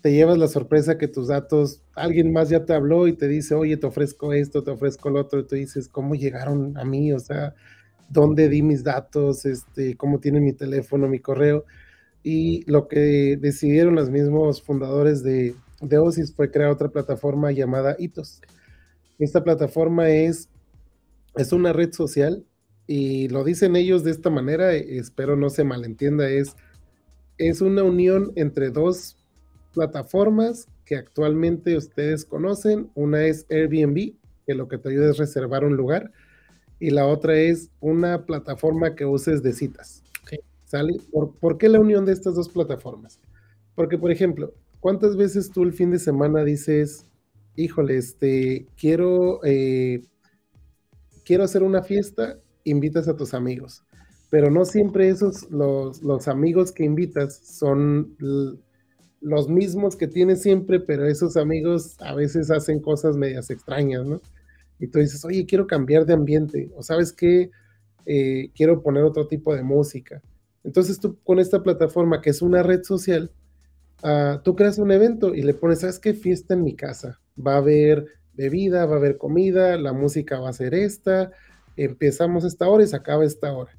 te 0.00 0.12
llevas 0.12 0.38
la 0.38 0.46
sorpresa 0.46 0.96
que 0.96 1.08
tus 1.08 1.26
datos, 1.26 1.82
alguien 1.96 2.32
más 2.32 2.50
ya 2.50 2.64
te 2.64 2.72
habló 2.72 3.08
y 3.08 3.14
te 3.14 3.26
dice, 3.26 3.56
oye, 3.56 3.76
te 3.76 3.88
ofrezco 3.88 4.32
esto, 4.32 4.62
te 4.62 4.70
ofrezco 4.70 5.10
lo 5.10 5.22
otro, 5.22 5.40
y 5.40 5.46
tú 5.48 5.56
dices, 5.56 5.88
¿cómo 5.88 6.14
llegaron 6.14 6.78
a 6.78 6.84
mí? 6.84 7.12
O 7.12 7.18
sea, 7.18 7.56
¿dónde 8.08 8.48
di 8.48 8.62
mis 8.62 8.84
datos? 8.84 9.44
Este, 9.44 9.96
¿Cómo 9.96 10.20
tienen 10.20 10.44
mi 10.44 10.52
teléfono, 10.52 11.08
mi 11.08 11.18
correo? 11.18 11.64
Y 12.22 12.64
lo 12.70 12.86
que 12.86 13.36
decidieron 13.40 13.96
los 13.96 14.08
mismos 14.08 14.62
fundadores 14.62 15.24
de, 15.24 15.56
de 15.88 15.98
OSIS 15.98 16.34
fue 16.34 16.50
crear 16.50 16.70
otra 16.70 16.88
plataforma 16.88 17.52
llamada 17.52 17.96
Hitos. 17.98 18.40
Esta 19.18 19.44
plataforma 19.44 20.10
es, 20.10 20.48
es 21.36 21.52
una 21.52 21.72
red 21.72 21.92
social 21.92 22.44
y 22.86 23.28
lo 23.28 23.44
dicen 23.44 23.76
ellos 23.76 24.04
de 24.04 24.10
esta 24.10 24.30
manera, 24.30 24.72
espero 24.74 25.36
no 25.36 25.50
se 25.50 25.64
malentienda, 25.64 26.28
es, 26.28 26.56
es 27.38 27.60
una 27.60 27.82
unión 27.82 28.32
entre 28.36 28.70
dos 28.70 29.16
plataformas 29.72 30.68
que 30.84 30.96
actualmente 30.96 31.76
ustedes 31.76 32.24
conocen. 32.24 32.90
Una 32.94 33.24
es 33.24 33.46
Airbnb, 33.50 34.14
que 34.46 34.54
lo 34.54 34.68
que 34.68 34.78
te 34.78 34.90
ayuda 34.90 35.10
es 35.10 35.18
reservar 35.18 35.64
un 35.64 35.76
lugar, 35.76 36.12
y 36.78 36.90
la 36.90 37.06
otra 37.06 37.36
es 37.36 37.70
una 37.80 38.26
plataforma 38.26 38.94
que 38.94 39.04
uses 39.06 39.42
de 39.42 39.52
citas. 39.52 40.02
¿Sale? 40.64 40.96
¿Por, 41.40 41.58
qué 41.58 41.68
la 41.68 41.78
unión 41.78 42.04
de 42.04 42.12
estas 42.12 42.34
dos 42.34 42.48
plataformas? 42.48 43.20
Porque, 43.74 43.96
por 43.96 44.10
ejemplo, 44.10 44.52
¿cuántas 44.84 45.16
veces 45.16 45.50
tú 45.50 45.62
el 45.62 45.72
fin 45.72 45.90
de 45.92 45.98
semana 45.98 46.44
dices, 46.44 47.06
híjole, 47.56 47.96
este, 47.96 48.66
quiero, 48.76 49.42
eh, 49.42 50.02
quiero 51.24 51.44
hacer 51.44 51.62
una 51.62 51.82
fiesta, 51.82 52.38
invitas 52.64 53.08
a 53.08 53.16
tus 53.16 53.32
amigos? 53.32 53.82
Pero 54.28 54.50
no 54.50 54.66
siempre 54.66 55.08
esos, 55.08 55.50
los, 55.50 56.02
los 56.02 56.28
amigos 56.28 56.70
que 56.70 56.84
invitas 56.84 57.34
son 57.34 58.14
los 59.22 59.48
mismos 59.48 59.96
que 59.96 60.06
tienes 60.06 60.42
siempre, 60.42 60.80
pero 60.80 61.06
esos 61.06 61.38
amigos 61.38 61.96
a 62.00 62.14
veces 62.14 62.50
hacen 62.50 62.78
cosas 62.78 63.16
medias 63.16 63.48
extrañas, 63.48 64.04
¿no? 64.04 64.20
Y 64.78 64.88
tú 64.88 64.98
dices, 64.98 65.24
oye, 65.24 65.46
quiero 65.46 65.66
cambiar 65.66 66.04
de 66.04 66.12
ambiente, 66.12 66.70
o 66.76 66.82
sabes 66.82 67.10
qué, 67.10 67.50
eh, 68.04 68.50
quiero 68.54 68.82
poner 68.82 69.04
otro 69.04 69.28
tipo 69.28 69.54
de 69.54 69.62
música. 69.62 70.20
Entonces 70.62 71.00
tú 71.00 71.16
con 71.24 71.38
esta 71.38 71.62
plataforma, 71.62 72.20
que 72.20 72.28
es 72.28 72.42
una 72.42 72.62
red 72.62 72.82
social, 72.82 73.30
tú 74.42 74.54
creas 74.54 74.78
un 74.78 74.92
evento 74.92 75.34
y 75.34 75.42
le 75.42 75.54
pones, 75.54 75.80
¿sabes 75.80 75.98
qué? 75.98 76.14
Fiesta 76.14 76.54
en 76.54 76.62
mi 76.62 76.74
casa. 76.74 77.20
Va 77.38 77.54
a 77.54 77.58
haber 77.58 78.06
bebida, 78.34 78.84
va 78.86 78.94
a 78.94 78.98
haber 78.98 79.16
comida, 79.16 79.78
la 79.78 79.92
música 79.92 80.40
va 80.40 80.50
a 80.50 80.52
ser 80.52 80.74
esta, 80.74 81.30
empezamos 81.76 82.44
esta 82.44 82.68
hora 82.68 82.84
y 82.84 82.86
se 82.86 82.96
acaba 82.96 83.24
esta 83.24 83.52
hora. 83.52 83.72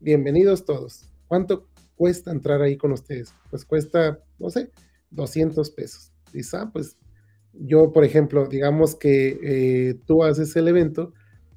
Bienvenidos 0.00 0.64
todos. 0.64 1.08
¿Cuánto 1.26 1.66
cuesta 1.96 2.30
entrar 2.30 2.62
ahí 2.62 2.76
con 2.76 2.92
ustedes? 2.92 3.34
Pues 3.50 3.64
cuesta, 3.64 4.20
no 4.38 4.50
sé, 4.50 4.70
200 5.10 5.70
pesos. 5.70 6.12
Dice, 6.32 6.56
ah, 6.58 6.70
pues 6.72 6.96
yo, 7.52 7.92
por 7.92 8.04
ejemplo, 8.04 8.46
digamos 8.46 8.94
que 8.94 9.38
eh, 9.42 9.94
tú 10.06 10.22
haces 10.22 10.54
el 10.56 10.68
evento 10.68 11.12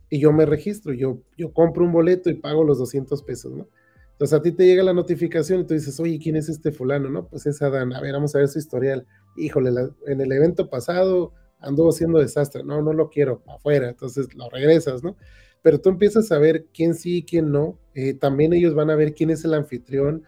y 0.09 0.19
yo 0.19 0.31
me 0.31 0.45
registro, 0.45 0.93
yo, 0.93 1.19
yo 1.37 1.53
compro 1.53 1.85
un 1.85 1.91
boleto 1.91 2.29
y 2.29 2.35
pago 2.35 2.63
los 2.63 2.79
200 2.79 3.21
pesos, 3.23 3.53
¿no? 3.53 3.67
Entonces 4.15 4.39
a 4.39 4.41
ti 4.41 4.53
te 4.53 4.65
llega 4.65 4.81
la 4.81 4.93
notificación 4.93 5.59
y 5.59 5.63
tú 5.65 5.73
dices, 5.73 5.99
oye, 5.99 6.17
¿quién 6.17 6.37
es 6.37 6.47
este 6.47 6.71
fulano? 6.71 7.09
No, 7.09 7.27
pues 7.27 7.45
es 7.47 7.61
Adán, 7.61 7.91
a 7.91 7.99
ver, 7.99 8.13
vamos 8.13 8.33
a 8.33 8.39
ver 8.39 8.47
su 8.47 8.59
historial. 8.59 9.05
Híjole, 9.35 9.71
en 10.07 10.21
el 10.21 10.31
evento 10.31 10.69
pasado 10.69 11.33
anduvo 11.59 11.89
haciendo 11.89 12.19
desastre, 12.19 12.63
no, 12.63 12.81
no 12.81 12.93
lo 12.93 13.09
quiero, 13.09 13.43
afuera, 13.47 13.89
entonces 13.89 14.33
lo 14.33 14.49
regresas, 14.49 15.03
¿no? 15.03 15.17
Pero 15.61 15.81
tú 15.81 15.89
empiezas 15.89 16.31
a 16.31 16.37
ver 16.37 16.67
quién 16.73 16.93
sí 16.93 17.17
y 17.17 17.23
quién 17.23 17.51
no, 17.51 17.77
eh, 17.93 18.13
también 18.13 18.53
ellos 18.53 18.73
van 18.73 18.89
a 18.89 18.95
ver 18.95 19.13
quién 19.13 19.31
es 19.31 19.43
el 19.43 19.53
anfitrión, 19.53 20.23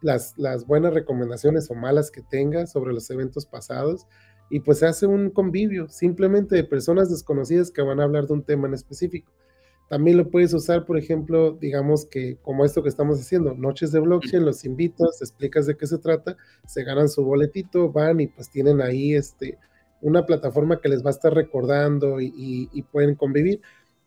las, 0.00 0.66
buenas 0.66 0.94
recomendaciones 0.94 1.70
o 1.70 1.74
malas 1.74 2.10
que 2.10 2.22
tenga 2.22 2.66
sobre 2.66 2.92
los 2.92 3.10
eventos 3.10 3.46
pasados 3.46 4.06
y 4.50 4.60
pues 4.60 4.78
se 4.78 4.86
hace 4.86 5.06
un 5.06 5.30
convivio 5.30 5.88
simplemente 5.88 6.54
de 6.54 6.64
personas 6.64 7.10
desconocidas 7.10 7.70
que 7.70 7.82
van 7.82 7.98
a 7.98 8.04
hablar 8.04 8.26
de 8.26 8.34
un 8.34 8.44
tema 8.44 8.68
en 8.68 8.74
específico. 8.74 9.32
También 9.88 10.16
lo 10.16 10.30
puedes 10.30 10.54
usar, 10.54 10.86
por 10.86 10.98
ejemplo, 10.98 11.52
digamos 11.52 12.06
que 12.06 12.36
como 12.42 12.64
esto 12.64 12.82
que 12.82 12.88
estamos 12.88 13.20
haciendo, 13.20 13.54
noches 13.54 13.92
de 13.92 14.00
blockchain, 14.00 14.44
los 14.44 14.64
invitas, 14.64 15.20
explicas 15.20 15.66
de 15.66 15.76
qué 15.76 15.86
se 15.86 15.98
trata, 15.98 16.36
se 16.66 16.84
ganan 16.84 17.08
su 17.08 17.22
boletito, 17.22 17.92
van 17.92 18.20
y 18.20 18.26
pues 18.26 18.50
tienen 18.50 18.80
ahí 18.80 19.14
este, 19.14 19.58
una 20.00 20.24
plataforma 20.24 20.80
que 20.80 20.88
les 20.88 21.04
va 21.04 21.08
a 21.08 21.12
estar 21.12 21.34
recordando 21.34 22.20
y, 22.20 22.68
y 22.72 22.82
pueden 22.82 23.14
convivir. 23.14 23.60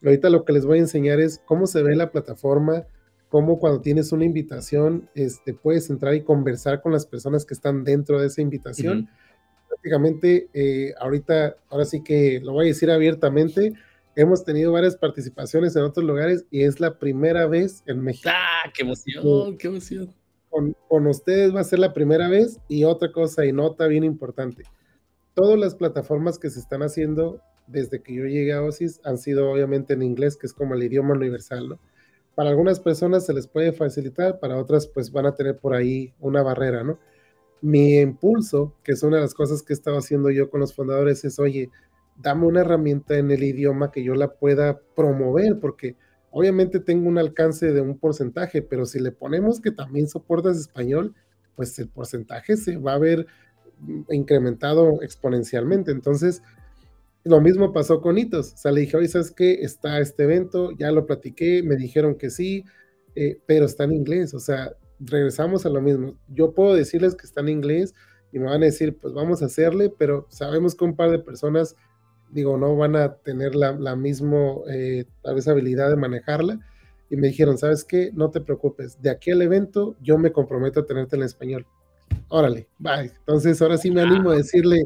Ahorita 0.03 0.29
lo 0.29 0.45
que 0.45 0.53
les 0.53 0.65
voy 0.65 0.79
a 0.79 0.81
enseñar 0.81 1.19
es 1.19 1.41
cómo 1.45 1.67
se 1.67 1.83
ve 1.83 1.95
la 1.95 2.11
plataforma, 2.11 2.85
cómo 3.29 3.59
cuando 3.59 3.81
tienes 3.81 4.11
una 4.11 4.25
invitación, 4.25 5.09
este, 5.15 5.53
puedes 5.53 5.89
entrar 5.89 6.15
y 6.15 6.21
conversar 6.21 6.81
con 6.81 6.91
las 6.91 7.05
personas 7.05 7.45
que 7.45 7.53
están 7.53 7.83
dentro 7.83 8.19
de 8.19 8.27
esa 8.27 8.41
invitación. 8.41 9.09
Prácticamente, 9.67 10.49
eh, 10.53 10.93
ahorita, 10.99 11.57
ahora 11.69 11.85
sí 11.85 12.03
que 12.03 12.39
lo 12.41 12.53
voy 12.53 12.65
a 12.65 12.67
decir 12.69 12.89
abiertamente, 12.89 13.73
hemos 14.17 14.43
tenido 14.43 14.71
varias 14.73 14.97
participaciones 14.97 15.75
en 15.75 15.83
otros 15.83 16.05
lugares 16.05 16.45
y 16.51 16.63
es 16.63 16.79
la 16.79 16.99
primera 16.99 17.47
vez 17.47 17.83
en 17.85 18.01
México. 18.01 18.29
¡Ah, 18.33 18.69
qué 18.73 18.83
emoción, 18.83 19.57
qué 19.57 19.67
emoción! 19.67 20.13
Con, 20.49 20.75
con 20.87 21.07
ustedes 21.07 21.55
va 21.55 21.61
a 21.61 21.63
ser 21.63 21.79
la 21.79 21.93
primera 21.93 22.27
vez 22.27 22.59
y 22.67 22.83
otra 22.83 23.11
cosa 23.11 23.45
y 23.45 23.53
nota 23.53 23.87
bien 23.87 24.03
importante. 24.03 24.63
Todas 25.33 25.57
las 25.57 25.75
plataformas 25.75 26.39
que 26.39 26.49
se 26.49 26.59
están 26.59 26.81
haciendo 26.81 27.41
desde 27.67 28.01
que 28.01 28.13
yo 28.15 28.25
llegué 28.25 28.53
a 28.53 28.63
OSIS 28.63 28.99
han 29.03 29.17
sido 29.17 29.51
obviamente 29.51 29.93
en 29.93 30.01
inglés, 30.01 30.35
que 30.35 30.47
es 30.47 30.53
como 30.53 30.73
el 30.73 30.83
idioma 30.83 31.13
universal, 31.13 31.69
¿no? 31.69 31.79
para 32.37 32.51
algunas 32.51 32.79
personas 32.79 33.25
se 33.25 33.33
les 33.33 33.47
puede 33.47 33.73
facilitar, 33.73 34.39
para 34.39 34.57
otras 34.57 34.85
pues 34.85 35.11
van 35.11 35.25
a 35.25 35.33
tener 35.33 35.57
por 35.57 35.73
ahí 35.73 36.13
una 36.19 36.43
barrera, 36.43 36.83
¿no? 36.83 36.99
Mi 37.61 37.97
impulso, 37.97 38.75
que 38.83 38.91
es 38.91 39.01
una 39.01 39.15
de 39.15 39.23
las 39.23 39.33
cosas 39.33 39.63
que 39.63 39.73
he 39.73 39.75
estado 39.75 39.97
haciendo 39.97 40.29
yo 40.29 40.47
con 40.51 40.59
los 40.59 40.71
fundadores, 40.75 41.25
es, 41.25 41.39
oye, 41.39 41.71
dame 42.17 42.45
una 42.45 42.61
herramienta 42.61 43.17
en 43.17 43.31
el 43.31 43.43
idioma 43.43 43.91
que 43.91 44.03
yo 44.03 44.15
la 44.15 44.33
pueda 44.33 44.79
promover, 44.95 45.59
porque 45.59 45.95
obviamente 46.31 46.79
tengo 46.79 47.07
un 47.07 47.17
alcance 47.17 47.71
de 47.71 47.81
un 47.81 47.97
porcentaje, 47.97 48.61
pero 48.61 48.85
si 48.85 48.99
le 48.99 49.11
ponemos 49.11 49.59
que 49.59 49.71
también 49.71 50.07
soportas 50.07 50.57
español, 50.57 51.15
pues 51.55 51.77
el 51.79 51.89
porcentaje 51.89 52.57
se 52.57 52.77
va 52.77 52.93
a 52.93 52.99
ver 52.99 53.27
incrementado 54.09 55.01
exponencialmente. 55.01 55.91
Entonces, 55.91 56.41
lo 57.23 57.41
mismo 57.41 57.73
pasó 57.73 58.01
con 58.01 58.17
Hitos. 58.17 58.53
O 58.53 58.57
sea, 58.57 58.71
le 58.71 58.81
dije, 58.81 58.97
oye, 58.97 59.07
¿sabes 59.07 59.31
qué? 59.31 59.61
Está 59.61 59.99
este 59.99 60.23
evento, 60.23 60.71
ya 60.71 60.91
lo 60.91 61.05
platiqué, 61.05 61.61
me 61.63 61.75
dijeron 61.75 62.15
que 62.15 62.29
sí, 62.29 62.63
eh, 63.15 63.39
pero 63.45 63.65
está 63.65 63.83
en 63.83 63.93
inglés. 63.93 64.33
O 64.33 64.39
sea, 64.39 64.73
regresamos 64.99 65.65
a 65.65 65.69
lo 65.69 65.81
mismo. 65.81 66.17
Yo 66.27 66.53
puedo 66.53 66.73
decirles 66.73 67.15
que 67.15 67.25
está 67.25 67.41
en 67.41 67.49
inglés 67.49 67.93
y 68.31 68.39
me 68.39 68.45
van 68.45 68.61
a 68.61 68.65
decir, 68.65 68.97
pues 68.97 69.13
vamos 69.13 69.41
a 69.41 69.45
hacerle, 69.45 69.89
pero 69.89 70.27
sabemos 70.29 70.75
que 70.75 70.85
un 70.85 70.95
par 70.95 71.11
de 71.11 71.19
personas, 71.19 71.75
digo, 72.31 72.57
no 72.57 72.75
van 72.75 72.95
a 72.95 73.15
tener 73.15 73.55
la, 73.55 73.73
la 73.73 73.95
misma, 73.95 74.55
eh, 74.69 75.05
tal 75.23 75.35
vez, 75.35 75.47
habilidad 75.47 75.89
de 75.89 75.95
manejarla. 75.95 76.59
Y 77.09 77.15
me 77.15 77.27
dijeron, 77.27 77.57
¿sabes 77.57 77.83
qué? 77.83 78.11
No 78.13 78.31
te 78.31 78.41
preocupes, 78.41 79.01
de 79.01 79.09
aquí 79.09 79.31
al 79.31 79.41
evento 79.41 79.95
yo 80.01 80.17
me 80.17 80.31
comprometo 80.31 80.81
a 80.81 80.85
tenerte 80.85 81.15
en 81.15 81.23
español. 81.23 81.65
Órale, 82.29 82.67
bye. 82.79 83.11
Entonces, 83.19 83.61
ahora 83.61 83.77
sí 83.77 83.91
me 83.91 84.01
animo 84.01 84.31
a 84.31 84.35
decirle, 84.35 84.83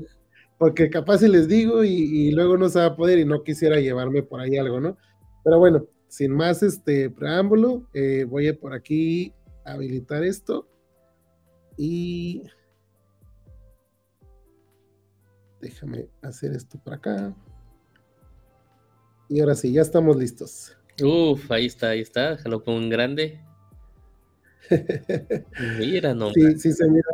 porque 0.58 0.90
capaz 0.90 1.20
si 1.20 1.28
les 1.28 1.48
digo 1.48 1.84
y, 1.84 2.32
luego 2.32 2.58
no 2.58 2.70
se 2.70 2.80
va 2.80 2.86
a 2.86 2.96
poder 2.96 3.18
y 3.18 3.26
no 3.26 3.44
quisiera 3.44 3.80
llevarme 3.80 4.22
por 4.22 4.40
ahí 4.40 4.58
algo, 4.58 4.80
¿no? 4.80 4.98
Pero 5.44 5.58
bueno, 5.58 5.86
sin 6.08 6.32
más 6.32 6.62
este 6.62 7.10
preámbulo, 7.10 7.88
eh, 7.94 8.26
voy 8.30 8.48
a 8.48 8.60
por 8.60 8.74
aquí 8.74 9.34
habilitar 9.66 10.24
esto 10.24 10.68
y 11.78 12.44
déjame 15.62 16.08
hacer 16.22 16.52
esto 16.54 16.80
por 16.80 16.94
acá. 16.94 17.36
Y 19.30 19.40
ahora 19.40 19.56
sí, 19.56 19.72
ya 19.72 19.82
estamos 19.82 20.18
listos. 20.18 20.76
Uf, 21.02 21.50
ahí 21.52 21.68
está, 21.68 21.90
ahí 21.90 22.02
está, 22.02 22.32
déjalo 22.36 22.64
con 22.64 22.76
un 22.76 22.90
grande. 22.90 23.40
mira, 25.80 26.14
no. 26.14 26.32
Sí, 26.34 26.60
sí, 26.60 26.74
se 26.74 26.90
mira. 26.90 27.10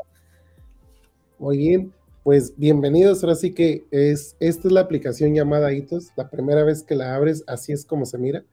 Muy 1.38 1.57
bien 1.57 1.94
pues 2.28 2.53
bienvenidos, 2.57 3.24
ahora 3.24 3.38
sí 3.38 3.53
que 3.53 3.88
es, 3.90 4.36
esta 4.41 4.68
es 4.68 4.74
la 4.74 4.82
aplicación 4.82 5.34
llamada 5.34 5.72
Hitos, 5.72 6.11
la 6.18 6.30
primera 6.30 6.65
vez 6.65 6.84
que 6.84 6.94
la 6.94 7.15
abres, 7.15 7.41
así 7.48 7.72
es 7.72 7.86
como 7.86 8.06
se 8.06 8.18
mira. 8.18 8.44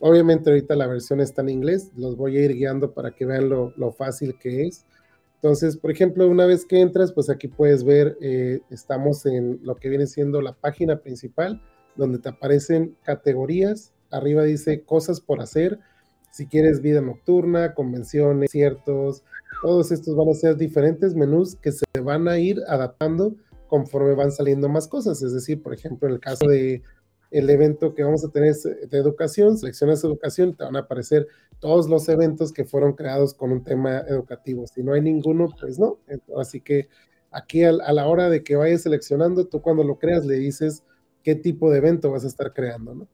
Obviamente 0.00 0.50
ahorita 0.50 0.74
la 0.74 0.88
versión 0.88 1.20
está 1.20 1.42
en 1.42 1.50
inglés, 1.50 1.92
los 1.96 2.16
voy 2.16 2.36
a 2.36 2.44
ir 2.44 2.52
guiando 2.54 2.92
para 2.92 3.12
que 3.12 3.24
vean 3.24 3.48
lo, 3.48 3.92
fácil 3.92 4.36
que 4.40 4.66
es. 4.66 4.86
Entonces, 5.42 5.76
por 5.76 5.90
ejemplo, 5.90 6.28
una 6.28 6.46
vez 6.46 6.64
que 6.64 6.80
entras, 6.80 7.12
pues 7.12 7.28
aquí 7.28 7.48
puedes 7.48 7.82
ver, 7.82 8.16
eh, 8.20 8.60
estamos 8.70 9.26
en 9.26 9.58
lo 9.64 9.74
que 9.74 9.88
viene 9.88 10.06
siendo 10.06 10.40
la 10.40 10.52
página 10.52 11.00
principal, 11.00 11.60
donde 11.96 12.20
te 12.20 12.28
aparecen 12.28 12.96
categorías, 13.02 13.92
arriba 14.12 14.44
dice 14.44 14.84
cosas 14.84 15.20
por 15.20 15.40
hacer, 15.40 15.80
si 16.30 16.46
quieres 16.46 16.80
vida 16.80 17.00
nocturna, 17.00 17.74
convenciones, 17.74 18.52
ciertos, 18.52 19.24
todos 19.62 19.90
estos 19.90 20.14
van 20.14 20.28
a 20.28 20.34
ser 20.34 20.56
diferentes 20.56 21.16
menús 21.16 21.56
que 21.56 21.72
se 21.72 21.84
van 22.00 22.28
a 22.28 22.38
ir 22.38 22.60
adaptando 22.68 23.34
conforme 23.66 24.14
van 24.14 24.30
saliendo 24.30 24.68
más 24.68 24.86
cosas. 24.86 25.22
Es 25.22 25.32
decir, 25.34 25.60
por 25.60 25.74
ejemplo, 25.74 26.06
en 26.06 26.14
el 26.14 26.20
caso 26.20 26.46
de 26.46 26.82
el 27.32 27.50
evento 27.50 27.94
que 27.94 28.04
vamos 28.04 28.24
a 28.24 28.30
tener 28.30 28.54
de 28.54 28.98
educación, 28.98 29.58
seleccionas 29.58 30.04
educación, 30.04 30.54
te 30.54 30.64
van 30.64 30.76
a 30.76 30.80
aparecer 30.80 31.26
todos 31.58 31.88
los 31.88 32.08
eventos 32.08 32.52
que 32.52 32.64
fueron 32.64 32.92
creados 32.92 33.34
con 33.34 33.50
un 33.50 33.64
tema 33.64 34.00
educativo. 34.00 34.66
Si 34.66 34.82
no 34.82 34.92
hay 34.92 35.00
ninguno, 35.00 35.48
pues 35.60 35.78
no. 35.78 35.98
Así 36.36 36.60
que 36.60 36.88
Aquí 37.32 37.64
a, 37.64 37.72
la 37.72 38.06
hora 38.06 38.28
de 38.28 38.44
que 38.44 38.56
vayas 38.56 38.82
seleccionando, 38.82 39.46
tú 39.46 39.62
cuando 39.62 39.82
lo 39.82 39.98
creas 39.98 40.26
le 40.26 40.34
dices 40.34 40.84
qué 41.22 41.34
tipo 41.34 41.70
de 41.70 41.78
evento 41.78 42.10
vas 42.10 42.24
a 42.24 42.28
estar 42.28 42.52
creando, 42.52 42.94
¿no? 42.94 43.08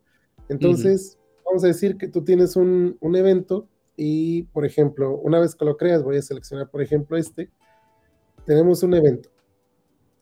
Entonces, 0.48 1.16
vamos 1.44 1.62
a 1.62 1.68
decir 1.68 1.96
que 1.96 2.08
tú 2.08 2.24
tienes 2.24 2.56
un, 2.56 2.96
un, 3.00 3.16
evento 3.16 3.68
y, 3.96 4.44
por 4.44 4.64
ejemplo, 4.64 5.16
una 5.18 5.38
vez 5.38 5.54
que 5.54 5.64
lo 5.64 5.76
creas, 5.76 6.02
voy 6.02 6.16
a 6.16 6.22
seleccionar, 6.22 6.68
por 6.68 6.82
ejemplo, 6.82 7.16
este. 7.16 7.50
Tenemos 8.44 8.82
un 8.82 8.94
evento 8.94 9.28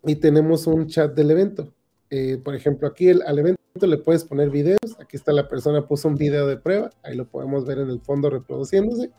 y 0.05 0.17
tenemos 0.17 0.67
un 0.67 0.89
chat 0.89 1.15
del 1.15 1.31
evento. 1.31 1.73
Eh, 2.11 2.39
por 2.45 2.55
ejemplo, 2.55 2.89
aquí 2.89 3.09
el, 3.09 3.23
al 3.23 3.39
evento 3.39 3.56
le 3.87 3.99
puedes 3.99 4.25
poner 4.25 4.51
videos. 4.51 4.79
Aquí 4.99 5.17
está 5.17 5.33
la 5.33 5.49
persona, 5.49 5.87
puso 5.87 6.09
un 6.09 6.15
video 6.15 6.47
de 6.47 6.57
prueba. 6.57 6.91
Ahí 7.03 7.17
lo 7.17 7.29
podemos 7.29 7.67
ver 7.67 7.79
en 7.79 7.91
el 7.91 8.01
fondo 8.01 8.31
reproduciéndose. 8.31 9.11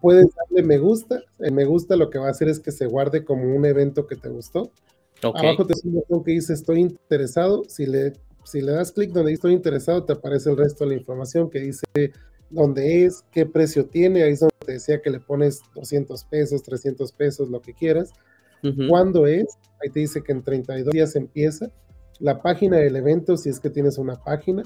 Puedes 0.00 0.26
darle 0.36 0.62
me 0.62 0.78
gusta. 0.78 1.22
El 1.38 1.52
me 1.52 1.64
gusta 1.64 1.96
lo 1.96 2.10
que 2.10 2.18
va 2.18 2.28
a 2.28 2.30
hacer 2.30 2.48
es 2.48 2.60
que 2.60 2.70
se 2.70 2.86
guarde 2.86 3.24
como 3.24 3.54
un 3.54 3.64
evento 3.64 4.06
que 4.06 4.16
te 4.16 4.28
gustó. 4.28 4.70
Abajo 5.22 5.66
te 5.66 5.74
un 5.84 5.94
botón 5.94 6.22
que 6.22 6.32
dice 6.32 6.52
estoy 6.52 6.80
interesado. 6.80 7.64
Si 7.68 7.86
le, 7.86 8.12
si 8.44 8.60
le 8.60 8.72
das 8.72 8.92
clic 8.92 9.10
donde 9.10 9.30
dice 9.30 9.38
estoy 9.38 9.52
interesado, 9.54 10.04
te 10.04 10.12
aparece 10.12 10.50
el 10.50 10.56
resto 10.56 10.84
de 10.84 10.90
la 10.90 10.96
información 10.96 11.50
que 11.50 11.60
dice 11.60 11.86
dónde 12.50 13.04
es, 13.04 13.24
qué 13.32 13.46
precio 13.46 13.86
tiene. 13.86 14.22
Ahí 14.22 14.32
es 14.32 14.40
donde 14.40 14.54
te 14.64 14.72
decía 14.72 15.00
que 15.00 15.10
le 15.10 15.20
pones 15.20 15.62
200 15.74 16.24
pesos, 16.24 16.62
300 16.62 17.12
pesos, 17.12 17.50
lo 17.50 17.60
que 17.60 17.74
quieras. 17.74 18.12
¿Cuándo 18.88 19.26
es? 19.26 19.58
Ahí 19.82 19.90
te 19.90 20.00
dice 20.00 20.22
que 20.22 20.32
en 20.32 20.42
32 20.42 20.92
días 20.92 21.16
empieza. 21.16 21.70
La 22.20 22.42
página 22.42 22.76
del 22.78 22.96
evento, 22.96 23.36
si 23.36 23.48
es 23.48 23.60
que 23.60 23.70
tienes 23.70 23.98
una 23.98 24.16
página 24.22 24.62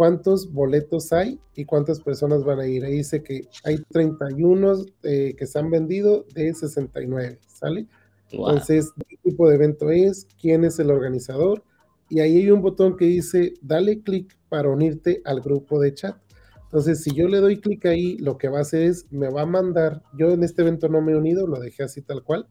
cuántos 0.00 0.50
boletos 0.50 1.12
hay 1.12 1.38
y 1.54 1.66
cuántas 1.66 2.00
personas 2.00 2.42
van 2.42 2.58
a 2.58 2.66
ir. 2.66 2.86
Ahí 2.86 2.94
dice 2.94 3.22
que 3.22 3.48
hay 3.64 3.82
31 3.90 4.86
eh, 5.02 5.34
que 5.36 5.46
se 5.46 5.58
han 5.58 5.70
vendido 5.70 6.24
de 6.34 6.54
69, 6.54 7.38
¿sale? 7.46 7.86
Entonces, 8.30 8.92
¿qué 9.06 9.18
tipo 9.22 9.46
de 9.46 9.56
evento 9.56 9.90
es? 9.90 10.26
¿Quién 10.40 10.64
es 10.64 10.78
el 10.78 10.90
organizador? 10.90 11.64
Y 12.08 12.20
ahí 12.20 12.38
hay 12.38 12.50
un 12.50 12.62
botón 12.62 12.96
que 12.96 13.04
dice, 13.04 13.52
dale 13.60 14.02
clic 14.02 14.38
para 14.48 14.70
unirte 14.70 15.20
al 15.26 15.42
grupo 15.42 15.78
de 15.78 15.92
chat. 15.92 16.16
Entonces, 16.62 17.02
si 17.02 17.14
yo 17.14 17.28
le 17.28 17.36
doy 17.38 17.60
clic 17.60 17.84
ahí, 17.84 18.16
lo 18.16 18.38
que 18.38 18.48
va 18.48 18.58
a 18.58 18.62
hacer 18.62 18.84
es, 18.84 19.06
me 19.12 19.28
va 19.28 19.42
a 19.42 19.46
mandar, 19.46 20.02
yo 20.16 20.30
en 20.30 20.42
este 20.44 20.62
evento 20.62 20.88
no 20.88 21.02
me 21.02 21.12
he 21.12 21.16
unido, 21.16 21.46
lo 21.46 21.60
dejé 21.60 21.82
así 21.82 22.00
tal 22.00 22.24
cual, 22.24 22.46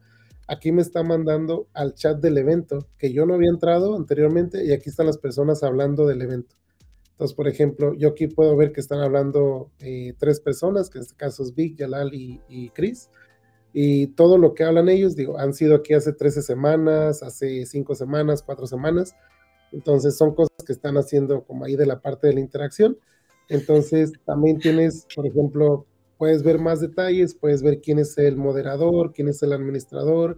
aquí 0.50 0.72
me 0.72 0.82
está 0.82 1.04
mandando 1.04 1.68
al 1.72 1.94
chat 1.94 2.18
del 2.18 2.36
evento, 2.36 2.88
que 2.98 3.12
yo 3.12 3.24
no 3.24 3.34
había 3.34 3.50
entrado 3.50 3.94
anteriormente, 3.96 4.64
y 4.64 4.72
aquí 4.72 4.90
están 4.90 5.06
las 5.06 5.16
personas 5.16 5.62
hablando 5.62 6.06
del 6.08 6.22
evento. 6.22 6.56
Entonces, 7.12 7.36
por 7.36 7.46
ejemplo, 7.46 7.94
yo 7.94 8.08
aquí 8.08 8.26
puedo 8.26 8.56
ver 8.56 8.72
que 8.72 8.80
están 8.80 8.98
hablando 9.00 9.70
eh, 9.78 10.14
tres 10.18 10.40
personas, 10.40 10.90
que 10.90 10.98
en 10.98 11.02
este 11.02 11.14
caso 11.14 11.44
es 11.44 11.54
Vic, 11.54 11.76
Yalal 11.76 12.12
y, 12.12 12.70
Chris. 12.70 13.10
Y 13.72 14.08
todo 14.08 14.38
lo 14.38 14.54
que 14.54 14.64
hablan 14.64 14.88
ellos, 14.88 15.14
digo, 15.14 15.38
han 15.38 15.54
sido 15.54 15.76
aquí 15.76 15.94
hace 15.94 16.12
13 16.12 16.42
semanas, 16.42 17.22
hace 17.22 17.64
5 17.64 17.94
semanas, 17.94 18.42
4 18.42 18.66
semanas. 18.66 19.14
Entonces 19.70 20.16
son 20.16 20.34
cosas 20.34 20.56
que 20.66 20.72
están 20.72 20.96
haciendo 20.96 21.44
como 21.44 21.64
ahí 21.64 21.76
de 21.76 21.86
la 21.86 22.00
parte 22.00 22.26
de 22.26 22.32
la 22.32 22.40
interacción. 22.40 22.98
Entonces 23.48 24.12
también 24.24 24.58
tienes, 24.58 25.06
por 25.14 25.26
ejemplo, 25.26 25.86
puedes 26.20 26.44
ver 26.44 26.60
más 26.60 26.80
detalles, 26.80 27.34
puedes 27.34 27.64
ver 27.64 27.80
quién 27.80 27.98
es 27.98 28.16
el 28.18 28.36
moderador, 28.36 29.12
quién 29.12 29.28
es 29.28 29.42
el 29.42 29.52
administrador, 29.52 30.36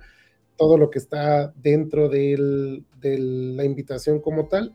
todo 0.57 0.79
lo 0.79 0.89
que 0.89 0.99
está 0.99 1.53
dentro 1.57 2.09
de 2.09 2.83
la 3.03 3.65
invitación 3.65 4.21
como 4.21 4.49
tal 4.49 4.73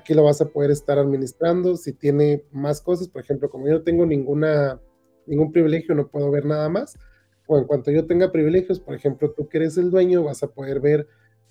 aquí 0.00 0.14
lo 0.14 0.24
vas 0.24 0.40
a 0.40 0.46
poder 0.46 0.70
estar 0.70 0.98
administrando. 0.98 1.76
Si 1.76 1.92
tiene 1.92 2.44
más 2.50 2.80
cosas, 2.80 3.08
por 3.08 3.22
ejemplo, 3.22 3.50
como 3.50 3.66
yo 3.66 3.74
no 3.74 3.82
tengo 3.82 4.06
ninguna, 4.06 4.80
ningún 5.26 5.52
privilegio, 5.52 5.94
no 5.94 6.08
puedo 6.08 6.30
ver 6.30 6.44
nada 6.44 6.68
más. 6.68 6.98
O 7.46 7.58
en 7.58 7.64
cuanto 7.64 7.90
yo 7.90 8.06
tenga 8.06 8.32
privilegios, 8.32 8.80
por 8.80 8.94
ejemplo, 8.94 9.32
tú 9.32 9.48
que 9.48 9.58
eres 9.58 9.76
el 9.76 9.90
dueño, 9.90 10.24
vas 10.24 10.42
a 10.42 10.48
poder 10.48 10.80
ver 10.80 11.06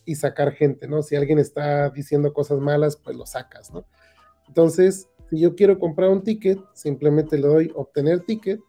y 0.06 0.16
sacar 0.16 0.54
gente, 0.54 0.88
¿no? 0.88 1.04
Si 1.04 1.16
alguien 1.16 1.40
está 1.40 1.90
diciendo 1.90 2.34
cosas 2.34 2.60
malas, 2.60 2.98
pues 2.98 3.16
lo 3.16 3.26
sacas, 3.26 3.72
¿no? 3.72 3.86
Entonces, 4.48 5.10
si 5.30 5.40
yo 5.40 5.56
quiero 5.56 5.78
comprar 5.78 6.10
un 6.10 6.24
ticket, 6.24 6.60
simplemente 6.74 7.38
le 7.38 7.48
doy 7.48 7.72
obtener 7.76 8.22
ticket, 8.22 8.62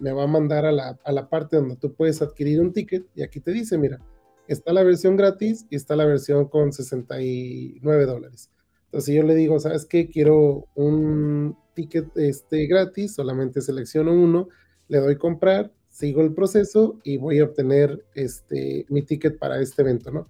me 0.00 0.12
va 0.12 0.24
a 0.24 0.26
mandar 0.26 0.66
a 0.66 0.72
la, 0.72 0.98
a 1.04 1.12
la 1.12 1.28
parte 1.28 1.56
donde 1.56 1.76
tú 1.76 1.94
puedes 1.94 2.20
adquirir 2.22 2.60
un 2.60 2.72
ticket 2.72 3.06
y 3.14 3.22
aquí 3.22 3.40
te 3.40 3.52
dice, 3.52 3.78
mira, 3.78 4.00
está 4.48 4.72
la 4.72 4.82
versión 4.82 5.16
gratis 5.16 5.66
y 5.70 5.76
está 5.76 5.94
la 5.94 6.06
versión 6.06 6.46
con 6.46 6.72
69 6.72 8.06
dólares. 8.06 8.50
Entonces 8.86 9.14
yo 9.14 9.22
le 9.22 9.36
digo, 9.36 9.60
¿sabes 9.60 9.86
qué? 9.86 10.08
Quiero 10.08 10.66
un 10.74 11.56
ticket 11.74 12.08
este, 12.16 12.66
gratis, 12.66 13.14
solamente 13.14 13.60
selecciono 13.60 14.12
uno, 14.12 14.48
le 14.88 14.98
doy 14.98 15.16
comprar, 15.16 15.72
sigo 15.88 16.22
el 16.22 16.34
proceso 16.34 16.98
y 17.04 17.16
voy 17.16 17.38
a 17.38 17.44
obtener 17.44 18.04
este, 18.14 18.86
mi 18.88 19.02
ticket 19.02 19.38
para 19.38 19.60
este 19.60 19.82
evento, 19.82 20.10
¿no? 20.10 20.26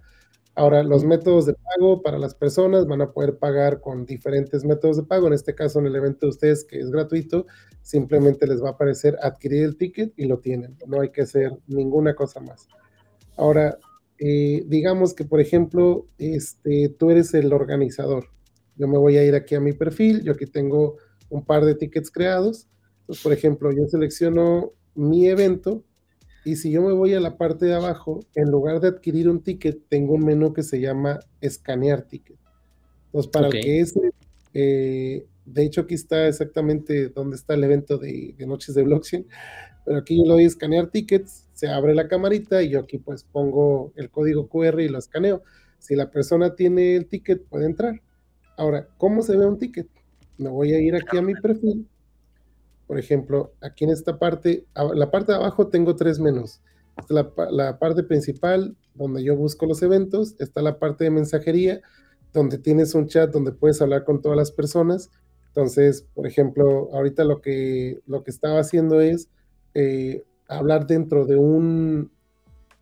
Ahora, 0.55 0.83
los 0.83 1.05
métodos 1.05 1.45
de 1.45 1.53
pago 1.53 2.01
para 2.01 2.19
las 2.19 2.35
personas 2.35 2.85
van 2.85 3.01
a 3.01 3.11
poder 3.11 3.37
pagar 3.37 3.79
con 3.79 4.05
diferentes 4.05 4.65
métodos 4.65 4.97
de 4.97 5.03
pago. 5.03 5.27
En 5.27 5.33
este 5.33 5.55
caso, 5.55 5.79
en 5.79 5.87
el 5.87 5.95
evento 5.95 6.25
de 6.25 6.31
ustedes, 6.31 6.65
que 6.65 6.79
es 6.79 6.91
gratuito, 6.91 7.47
simplemente 7.81 8.45
les 8.47 8.61
va 8.61 8.69
a 8.69 8.71
aparecer 8.73 9.17
adquirir 9.21 9.63
el 9.63 9.77
ticket 9.77 10.13
y 10.17 10.25
lo 10.25 10.39
tienen. 10.39 10.77
No 10.87 11.01
hay 11.01 11.09
que 11.09 11.21
hacer 11.21 11.57
ninguna 11.67 12.15
cosa 12.15 12.41
más. 12.41 12.67
Ahora, 13.37 13.77
eh, 14.19 14.63
digamos 14.67 15.13
que, 15.13 15.23
por 15.23 15.39
ejemplo, 15.39 16.07
este, 16.17 16.89
tú 16.89 17.09
eres 17.11 17.33
el 17.33 17.53
organizador 17.53 18.25
yo 18.81 18.87
me 18.87 18.97
voy 18.97 19.17
a 19.17 19.23
ir 19.23 19.35
aquí 19.35 19.53
a 19.53 19.59
mi 19.59 19.73
perfil, 19.73 20.23
yo 20.23 20.33
aquí 20.33 20.47
tengo 20.47 20.97
un 21.29 21.45
par 21.45 21.65
de 21.65 21.75
tickets 21.75 22.09
creados. 22.09 22.67
Entonces, 23.01 23.23
por 23.23 23.31
ejemplo, 23.31 23.71
yo 23.71 23.87
selecciono 23.87 24.73
mi 24.95 25.27
evento 25.27 25.83
y 26.43 26.55
si 26.55 26.71
yo 26.71 26.81
me 26.81 26.93
voy 26.93 27.13
a 27.13 27.19
la 27.19 27.37
parte 27.37 27.65
de 27.65 27.75
abajo, 27.75 28.19
en 28.35 28.49
lugar 28.49 28.79
de 28.79 28.87
adquirir 28.87 29.29
un 29.29 29.43
ticket, 29.43 29.79
tengo 29.89 30.15
un 30.15 30.25
menú 30.25 30.53
que 30.53 30.63
se 30.63 30.79
llama 30.79 31.19
escanear 31.39 32.03
ticket. 32.03 32.37
Entonces, 33.07 33.31
para 33.31 33.49
que 33.49 33.79
ese, 33.79 34.11
eh, 34.53 35.25
de 35.45 35.63
hecho 35.63 35.81
aquí 35.81 35.95
está 35.95 36.27
exactamente 36.27 37.09
donde 37.09 37.35
está 37.35 37.53
el 37.53 37.63
evento 37.63 37.97
de, 37.97 38.33
de, 38.37 38.47
Noches 38.47 38.73
de 38.73 38.83
Blockchain, 38.83 39.27
pero 39.85 39.97
aquí 39.97 40.17
yo 40.17 40.23
le 40.23 40.29
doy 40.29 40.45
escanear 40.45 40.87
tickets, 40.87 41.47
se 41.53 41.67
abre 41.67 41.93
la 41.93 42.07
camarita 42.07 42.63
y 42.63 42.69
yo 42.69 42.79
aquí 42.79 42.97
pues 42.97 43.23
pongo 43.23 43.93
el 43.95 44.09
código 44.09 44.47
QR 44.47 44.79
y 44.81 44.89
lo 44.89 44.97
escaneo. 44.97 45.43
Si 45.77 45.95
la 45.95 46.11
persona 46.11 46.55
tiene 46.55 46.95
el 46.95 47.07
ticket, 47.07 47.43
puede 47.45 47.65
entrar. 47.65 48.01
Ahora, 48.57 48.87
¿cómo 48.97 49.23
se 49.23 49.35
ve 49.35 49.45
un 49.45 49.57
ticket? 49.57 49.87
Me 50.37 50.49
voy 50.49 50.73
a 50.73 50.79
ir 50.79 50.95
aquí 50.95 51.17
a 51.17 51.21
mi 51.21 51.33
perfil. 51.33 51.87
Por 52.91 52.99
ejemplo, 52.99 53.53
aquí 53.61 53.85
en 53.85 53.91
esta 53.91 54.19
parte, 54.19 54.65
la 54.75 55.09
parte 55.09 55.31
de 55.31 55.37
abajo 55.37 55.69
tengo 55.69 55.95
tres 55.95 56.19
menús. 56.19 56.59
La, 57.07 57.79
parte 57.79 58.03
principal, 58.03 58.75
donde 58.95 59.23
yo 59.23 59.37
busco 59.37 59.65
los 59.65 59.81
eventos. 59.81 60.35
Está 60.39 60.61
la 60.61 60.77
parte 60.77 61.05
de 61.05 61.09
mensajería, 61.09 61.79
donde 62.33 62.57
tienes 62.57 62.93
un 62.93 63.07
chat 63.07 63.31
donde 63.31 63.53
puedes 63.53 63.81
hablar 63.81 64.03
con 64.03 64.21
todas 64.21 64.37
las 64.37 64.51
personas. 64.51 65.09
Entonces, 65.47 66.05
por 66.13 66.27
ejemplo, 66.27 66.89
ahorita 66.91 67.23
lo 67.23 67.39
que, 67.39 68.01
lo 68.07 68.25
que 68.25 68.31
estaba 68.31 68.59
haciendo 68.59 68.99
es 68.99 69.29
eh, 69.73 70.25
hablar 70.49 70.85
dentro 70.85 71.25
de 71.25 71.37
un 71.37 72.11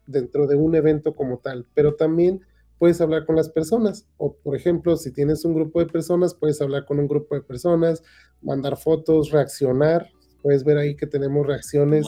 dentro 0.08 0.48
de 0.48 0.56
un 0.56 0.74
evento 0.74 1.14
como 1.14 1.38
tal, 1.38 1.68
pero 1.76 1.94
también 1.94 2.42
puedes 2.80 3.00
hablar 3.02 3.26
con 3.26 3.36
las 3.36 3.50
personas. 3.50 4.08
O, 4.18 4.34
por 4.34 4.56
ejemplo, 4.56 4.96
si 4.98 5.12
tienes 5.12 5.46
un 5.46 5.54
grupo 5.54 5.80
de 5.80 5.86
personas, 5.86 6.34
puedes 6.34 6.60
hablar 6.62 6.86
con 6.86 6.98
un 7.00 7.08
grupo 7.08 7.36
de 7.36 7.42
personas, 7.42 8.02
mandar 8.42 8.78
fotos, 8.78 9.30
reaccionar. 9.30 10.10
Puedes 10.42 10.64
ver 10.64 10.78
ahí 10.78 10.96
que 10.96 11.06
tenemos 11.06 11.46
reacciones 11.46 12.08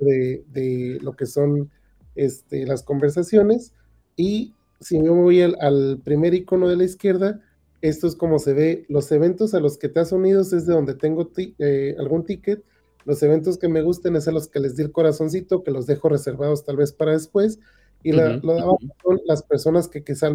de, 0.00 0.98
lo 1.02 1.12
que 1.12 1.26
son 1.26 1.70
este, 2.14 2.64
las 2.64 2.84
conversaciones. 2.84 3.74
Y 4.16 4.54
si 4.80 4.96
yo 4.96 5.14
me 5.14 5.22
voy 5.22 5.42
al, 5.42 6.00
primer 6.04 6.32
icono 6.34 6.68
de 6.68 6.76
la 6.76 6.84
izquierda, 6.84 7.40
esto 7.82 8.06
es 8.06 8.14
como 8.14 8.38
se 8.38 8.52
ve 8.52 8.86
los 8.88 9.10
eventos 9.10 9.54
a 9.54 9.60
los 9.60 9.76
que 9.76 9.88
te 9.88 10.00
has 10.00 10.12
unido, 10.12 10.42
es 10.42 10.50
de 10.50 10.72
donde 10.72 10.94
tengo 10.94 11.30
eh, 11.36 11.96
algún 11.98 12.24
ticket. 12.24 12.62
Los 13.06 13.22
eventos 13.22 13.58
que 13.58 13.68
me 13.68 13.82
gusten 13.82 14.14
es 14.14 14.28
a 14.28 14.32
los 14.32 14.46
que 14.46 14.60
les 14.60 14.76
di 14.76 14.84
el 14.84 14.92
corazoncito, 14.92 15.64
que 15.64 15.70
los 15.72 15.86
dejo 15.86 16.08
reservados 16.08 16.64
tal 16.64 16.76
vez 16.76 16.92
para 16.92 17.12
después 17.12 17.58
y 18.02 18.12
lo 18.12 18.22
de 18.22 18.60
abajo 18.60 18.78
son 19.02 19.20
las 19.26 19.42
personas 19.42 19.88
que 19.88 20.02
quizás, 20.02 20.32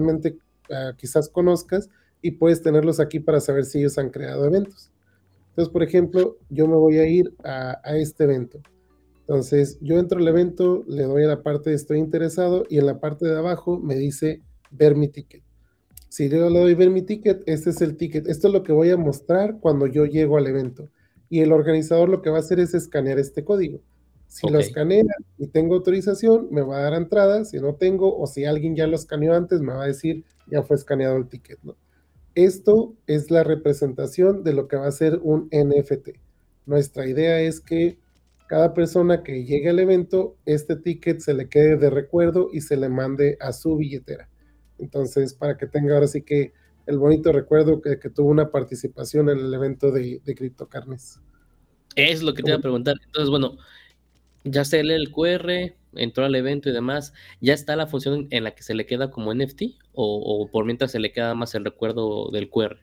ah, 0.71 0.93
quizás 0.97 1.29
conozcas 1.29 1.89
y 2.21 2.31
puedes 2.31 2.61
tenerlos 2.61 2.99
aquí 2.99 3.19
para 3.19 3.39
saber 3.39 3.65
si 3.65 3.79
ellos 3.79 3.97
han 3.97 4.09
creado 4.09 4.45
eventos. 4.45 4.91
Entonces, 5.49 5.71
por 5.71 5.83
ejemplo, 5.83 6.37
yo 6.49 6.67
me 6.67 6.75
voy 6.75 6.97
a 6.97 7.07
ir 7.07 7.33
a, 7.43 7.79
este 7.95 8.25
evento. 8.25 8.59
Entonces, 9.21 9.77
yo 9.79 9.97
entro 9.97 10.19
al 10.19 10.27
evento, 10.27 10.83
le 10.87 11.03
doy 11.03 11.23
a 11.23 11.27
la 11.27 11.43
parte 11.43 11.69
de 11.69 11.77
estoy 11.77 11.99
interesado 11.99 12.65
y 12.69 12.77
en 12.77 12.85
la 12.85 12.99
parte 12.99 13.25
de 13.25 13.37
abajo 13.37 13.79
me 13.79 13.95
dice 13.95 14.41
ver 14.69 14.95
mi 14.95 15.07
ticket. 15.07 15.43
Si 16.09 16.29
yo 16.29 16.49
le 16.49 16.59
doy 16.59 16.75
ver 16.75 16.89
mi 16.89 17.01
ticket, 17.01 17.41
este 17.45 17.69
es 17.69 17.81
el 17.81 17.95
ticket. 17.95 18.27
Esto 18.27 18.47
es 18.47 18.53
lo 18.53 18.63
que 18.63 18.73
voy 18.73 18.89
a 18.89 18.97
mostrar 18.97 19.59
cuando 19.59 19.87
yo 19.87 20.05
llego 20.05 20.37
al 20.37 20.47
evento. 20.47 20.89
Y 21.29 21.39
el 21.39 21.51
organizador 21.51 22.09
lo 22.09 22.21
que 22.21 22.29
va 22.29 22.37
a 22.37 22.41
hacer 22.41 22.59
es 22.59 22.73
escanear 22.73 23.17
este 23.17 23.43
código. 23.43 23.79
Si 24.36 24.49
lo 24.49 24.60
escanea 24.60 25.06
y 25.38 25.48
tengo 25.48 25.76
autorización, 25.76 26.49
me 26.52 26.62
va 26.62 26.80
a 26.80 26.82
dar 26.82 26.94
entrada. 26.95 27.45
Si 27.45 27.57
no 27.57 27.76
tengo, 27.76 28.18
o 28.20 28.28
si 28.28 28.44
alguien 28.44 28.76
ya 28.76 28.86
lo 28.86 28.98
escaneó 28.98 29.34
antes, 29.34 29.62
me 29.62 29.72
va 29.72 29.86
a 29.86 29.88
decir, 29.88 30.26
ya 30.52 30.62
fue 30.62 30.76
escaneado 30.76 31.16
el 31.16 31.30
ticket. 31.30 31.57
¿no? 31.64 31.78
Esto 32.34 32.98
es 33.07 33.32
la 33.32 33.45
representación 33.45 34.44
de 34.44 34.52
lo 34.52 34.68
que 34.68 34.76
va 34.76 34.88
a 34.88 34.91
ser 34.91 35.22
un 35.24 35.48
NFT. 35.53 36.20
Nuestra 36.66 37.07
idea 37.07 37.40
es 37.40 37.62
que 37.62 37.98
cada 38.49 38.74
persona 38.74 39.24
que 39.24 39.45
llegue 39.45 39.70
al 39.70 39.80
evento, 39.80 40.36
este 40.45 40.76
ticket 40.76 41.22
se 41.22 41.34
le 41.34 41.48
quede 41.48 41.78
de 41.78 41.90
recuerdo 41.90 42.49
y 42.52 42.60
se 42.60 42.76
le 42.76 42.90
mande 42.90 43.38
a 43.40 43.53
su 43.53 43.78
billetera. 43.78 44.28
Entonces, 44.80 45.34
para 45.34 45.56
que 45.56 45.66
tenga 45.66 45.94
ahora 45.94 46.07
sí 46.07 46.24
que 46.24 46.52
el 46.88 46.98
bonito 46.98 47.32
recuerdo 47.32 47.82
que, 47.82 47.95
tuvo 48.10 48.32
una 48.32 48.52
participación 48.52 49.30
en 49.30 49.40
el 49.40 49.53
evento 49.53 49.94
de, 49.94 50.20
de 50.26 50.36
CryptoCarnes. 50.36 51.22
Es 51.95 52.22
lo 52.22 52.34
que 52.34 52.44
te 52.44 52.49
iba 52.49 52.57
a 52.57 52.62
preguntar. 52.62 52.98
Entonces, 53.06 53.30
bueno, 53.30 53.56
ya 54.45 54.63
se 54.63 54.84
lee 54.84 54.93
el 54.93 55.11
QR, 55.11 55.76
entró 55.95 56.23
al 56.23 56.35
evento 56.35 56.69
y 56.69 56.73
demás, 56.73 57.13
¿ya 57.41 57.53
está 57.53 57.76
la 57.76 57.88
función 57.88 58.27
en 58.30 58.43
la 58.43 58.55
que 58.55 58.63
se 58.63 58.76
le 58.76 58.85
queda 58.85 59.11
como 59.11 59.34
NFT 59.34 59.63
o, 59.93 60.47
por 60.51 60.65
mientras 60.65 60.91
se 60.91 60.99
le 60.99 61.11
queda 61.11 61.34
más 61.34 61.55
el 61.55 61.65
recuerdo 61.65 62.30
del 62.31 62.49
QR? 62.49 62.77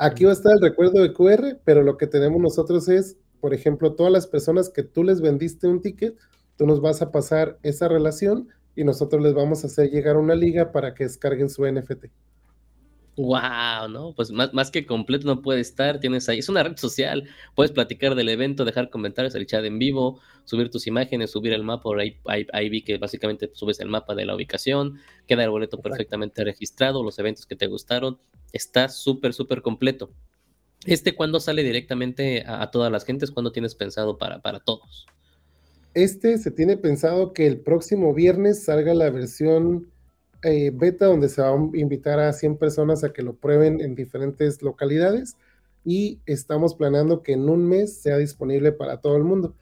Aquí 0.00 0.24
va 0.24 0.30
a 0.30 0.34
estar 0.34 0.52
el 0.52 0.60
recuerdo 0.60 1.02
de 1.02 1.12
QR, 1.12 1.58
pero 1.64 1.82
lo 1.82 1.96
que 1.96 2.06
tenemos 2.06 2.40
nosotros 2.40 2.88
es, 2.88 3.16
por 3.40 3.54
ejemplo, 3.54 3.94
todas 3.94 4.12
las 4.12 4.26
personas 4.26 4.70
que 4.70 4.82
tú 4.82 5.04
les 5.04 5.20
vendiste 5.20 5.66
un 5.66 5.80
ticket, 5.80 6.16
tú 6.56 6.66
nos 6.66 6.80
vas 6.80 7.00
a 7.00 7.10
pasar 7.12 7.58
esa 7.62 7.88
relación 7.88 8.48
y 8.74 8.84
nosotros 8.84 9.22
les 9.22 9.34
vamos 9.34 9.64
a 9.64 9.66
hacer 9.68 9.90
llegar 9.90 10.16
una 10.16 10.34
liga 10.34 10.72
para 10.72 10.94
que 10.94 11.04
descarguen 11.04 11.48
su 11.48 11.66
NFT. 11.66 12.06
Wow, 13.18 13.88
¿no? 13.90 14.14
Pues 14.14 14.30
más, 14.30 14.54
más, 14.54 14.70
que 14.70 14.86
completo 14.86 15.26
no 15.26 15.42
puede 15.42 15.58
estar, 15.58 15.98
tienes 15.98 16.28
ahí, 16.28 16.38
es 16.38 16.48
una 16.48 16.62
red 16.62 16.76
social, 16.76 17.28
puedes 17.56 17.72
platicar 17.72 18.14
del 18.14 18.28
evento, 18.28 18.64
dejar 18.64 18.90
comentarios, 18.90 19.34
el 19.34 19.44
chat 19.44 19.64
en 19.64 19.80
vivo, 19.80 20.20
subir 20.44 20.70
tus 20.70 20.86
imágenes, 20.86 21.32
subir 21.32 21.52
el 21.52 21.64
mapa, 21.64 21.82
por 21.82 21.98
ahí, 21.98 22.20
ahí, 22.52 22.68
vi 22.68 22.82
que 22.82 22.96
básicamente 22.96 23.50
subes 23.54 23.80
el 23.80 23.88
mapa 23.88 24.14
de 24.14 24.24
la 24.24 24.36
ubicación, 24.36 25.00
queda 25.26 25.42
el 25.42 25.50
boleto 25.50 25.80
perfectamente 25.80 26.44
registrado, 26.44 27.02
los 27.02 27.18
eventos 27.18 27.44
que 27.44 27.56
te 27.56 27.66
gustaron, 27.66 28.20
está 28.52 28.88
súper, 28.88 29.34
súper 29.34 29.62
completo. 29.62 30.12
¿Este 30.86 31.16
cuándo 31.16 31.40
sale 31.40 31.64
directamente 31.64 32.44
a, 32.46 32.70
todas 32.70 32.92
las 32.92 33.04
gentes? 33.04 33.32
¿Cuándo 33.32 33.50
tienes 33.50 33.74
pensado 33.74 34.16
para, 34.16 34.42
para 34.42 34.60
todos? 34.60 35.08
Este 35.94 36.38
se 36.38 36.52
tiene 36.52 36.76
pensado 36.76 37.32
que 37.32 37.48
el 37.48 37.58
próximo 37.58 38.14
viernes 38.14 38.62
salga 38.62 38.94
la 38.94 39.10
versión 39.10 39.90
eh, 40.42 40.70
beta 40.72 41.06
donde 41.06 41.28
se 41.28 41.42
va 41.42 41.50
a 41.50 41.70
invitar 41.74 42.20
a 42.20 42.32
100 42.32 42.58
personas 42.58 43.04
a 43.04 43.12
que 43.12 43.22
lo 43.22 43.34
prueben 43.34 43.80
en 43.80 43.94
diferentes 43.94 44.62
localidades 44.62 45.36
y 45.84 46.20
estamos 46.26 46.74
planeando 46.74 47.22
que 47.22 47.32
en 47.32 47.48
un 47.48 47.68
mes 47.68 48.00
sea 48.00 48.18
disponible 48.18 48.72
para 48.72 49.00
todo 49.00 49.16
el 49.16 49.24
mundo. 49.24 49.54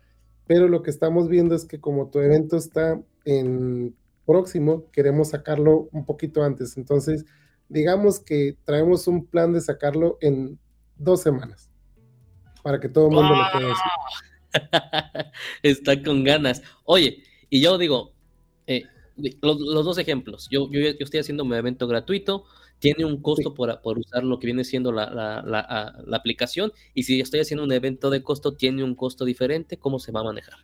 Pero 0.47 0.69
lo 0.69 0.83
que 0.83 0.91
estamos 0.91 1.29
viendo 1.29 1.55
es 1.55 1.65
que 1.65 1.81
como 1.81 2.09
tu 2.09 2.21
evento 2.21 2.57
está 2.57 3.01
en 3.25 3.95
próximo, 4.25 4.91
queremos 4.93 5.31
sacarlo 5.31 5.89
un 5.93 6.05
poquito 6.05 6.43
antes. 6.43 6.77
Entonces, 6.77 7.25
digamos 7.69 8.21
que 8.21 8.57
traemos 8.65 9.07
un 9.07 9.27
plan 9.27 9.53
de 9.53 9.61
sacarlo 9.61 10.19
en 10.21 10.59
dos 10.97 11.23
semanas 11.23 11.71
para 12.63 12.81
que 12.81 12.89
todo 12.89 13.09
el 13.09 13.15
mundo 13.15 13.35
lo 13.35 13.45
pueda 13.53 13.73
hacer. 13.73 15.33
Está 15.63 16.03
con 16.03 16.25
ganas. 16.25 16.63
Oye, 16.85 17.23
y 17.49 17.61
yo 17.61 17.79
digo, 17.79 18.13
eh, 18.67 18.83
los, 19.17 19.59
dos 19.59 19.99
ejemplos. 19.99 20.49
Yo, 20.51 20.71
yo, 20.71 20.81
estoy 20.99 21.21
haciendo 21.21 21.45
un 21.45 21.55
evento 21.55 21.87
gratuito, 21.87 22.45
tiene 22.79 23.05
un 23.05 23.23
costo 23.23 23.55
por, 23.55 23.81
por, 23.81 23.99
usar 23.99 24.25
lo 24.25 24.39
que 24.39 24.47
viene 24.47 24.65
siendo 24.65 24.93
la, 24.93 25.11
la, 25.11 25.43
la, 26.05 26.17
aplicación, 26.17 26.73
y 26.95 27.05
si 27.05 27.21
estoy 27.21 27.41
haciendo 27.41 27.65
un 27.65 27.73
evento 27.73 28.11
de 28.11 28.23
costo, 28.23 28.55
tiene 28.55 28.85
un 28.85 28.95
costo 28.95 29.25
diferente, 29.25 29.79
¿cómo 29.79 29.99
se 29.99 30.13
va 30.13 30.21
a 30.21 30.25
manejar? 30.25 30.59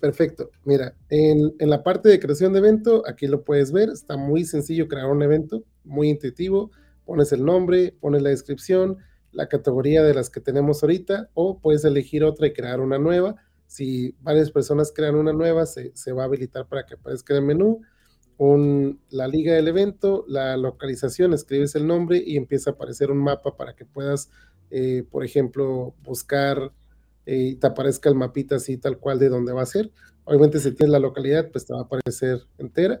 Perfecto. 0.00 0.50
Mira, 0.64 0.96
en, 1.10 1.54
en 1.58 1.70
la 1.70 1.82
parte 1.82 2.08
de 2.08 2.18
creación 2.18 2.52
de 2.52 2.60
evento, 2.60 3.02
aquí 3.06 3.26
lo 3.26 3.44
puedes 3.44 3.70
ver, 3.70 3.90
está 3.90 4.16
muy 4.16 4.44
sencillo 4.44 4.88
crear 4.88 5.06
un 5.06 5.22
evento, 5.22 5.62
muy 5.84 6.08
intuitivo, 6.08 6.70
pones 7.04 7.32
el 7.32 7.44
nombre, 7.44 7.94
pones 8.00 8.22
la 8.22 8.30
descripción, 8.30 8.98
la 9.32 9.48
categoría 9.48 10.02
de 10.02 10.14
las 10.14 10.30
que 10.30 10.40
tenemos 10.40 10.82
ahorita, 10.82 11.30
o 11.34 11.60
puedes 11.60 11.84
elegir 11.84 12.24
otra 12.24 12.46
y 12.46 12.52
crear 12.52 12.80
una 12.80 12.98
nueva 12.98 13.36
si 13.70 14.16
varias 14.20 14.50
personas 14.50 14.92
crean 14.92 15.14
una 15.14 15.32
nueva, 15.32 15.64
se, 15.64 15.92
va 16.12 16.22
a 16.22 16.24
habilitar 16.24 16.66
para 16.66 16.84
que 16.84 16.94
aparezca 16.94 17.34
en 17.34 17.38
el 17.38 17.46
menú. 17.46 17.82
la 19.10 19.28
liga 19.28 19.54
del 19.54 19.68
evento, 19.68 20.24
la 20.26 20.56
localización, 20.56 21.34
escribes 21.34 21.76
el 21.76 21.86
nombre 21.86 22.20
y 22.26 22.36
empieza 22.36 22.70
a 22.70 22.72
aparecer 22.72 23.12
un 23.12 23.18
mapa 23.18 23.56
para 23.56 23.76
que 23.76 23.84
puedas, 23.84 24.28
eh, 24.72 25.04
por 25.08 25.24
ejemplo, 25.24 25.94
buscar 26.02 26.72
eh, 27.26 27.36
y 27.36 27.54
te 27.54 27.68
aparezca 27.68 28.08
el 28.08 28.16
mapita 28.16 28.56
así 28.56 28.76
tal 28.76 28.98
cual 28.98 29.20
de 29.20 29.28
dónde 29.28 29.52
va 29.52 29.62
a 29.62 29.66
ser. 29.66 29.92
Obviamente 30.24 30.58
si 30.58 30.72
tienes 30.72 30.90
la 30.90 30.98
localidad, 30.98 31.48
pues 31.52 31.64
te 31.64 31.72
va 31.72 31.78
a 31.78 31.84
aparecer 31.84 32.40
entera. 32.58 33.00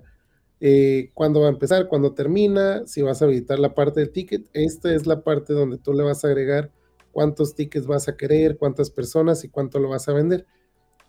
Eh, 0.60 1.10
cuándo 1.14 1.40
va 1.40 1.48
a 1.48 1.50
empezar, 1.50 1.88
cuándo 1.88 2.14
termina, 2.14 2.86
si 2.86 3.02
vas 3.02 3.22
a 3.22 3.24
habilitar 3.24 3.58
la 3.58 3.74
parte 3.74 3.98
del 3.98 4.12
ticket. 4.12 4.48
Esta 4.52 4.94
es 4.94 5.08
la 5.08 5.24
parte 5.24 5.52
donde 5.52 5.78
tú 5.78 5.94
le 5.94 6.04
vas 6.04 6.24
a 6.24 6.28
agregar 6.28 6.70
cuántos 7.10 7.56
tickets 7.56 7.88
vas 7.88 8.06
a 8.06 8.16
querer, 8.16 8.56
cuántas 8.56 8.90
personas 8.92 9.42
y 9.42 9.48
cuánto 9.48 9.80
lo 9.80 9.88
vas 9.88 10.08
a 10.08 10.12
vender. 10.12 10.46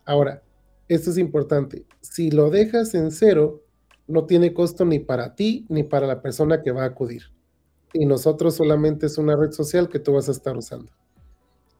Ahora, 0.05 0.43
esto 0.87 1.09
es 1.09 1.17
importante. 1.17 1.85
Si 2.01 2.31
lo 2.31 2.49
dejas 2.49 2.93
en 2.95 3.11
cero, 3.11 3.63
no 4.07 4.25
tiene 4.25 4.53
costo 4.53 4.85
ni 4.85 4.99
para 4.99 5.35
ti 5.35 5.65
ni 5.69 5.83
para 5.83 6.07
la 6.07 6.21
persona 6.21 6.61
que 6.61 6.71
va 6.71 6.83
a 6.83 6.87
acudir. 6.87 7.23
Y 7.93 8.05
nosotros 8.05 8.55
solamente 8.55 9.05
es 9.05 9.17
una 9.17 9.35
red 9.35 9.51
social 9.51 9.89
que 9.89 9.99
tú 9.99 10.13
vas 10.13 10.27
a 10.27 10.31
estar 10.31 10.57
usando. 10.57 10.91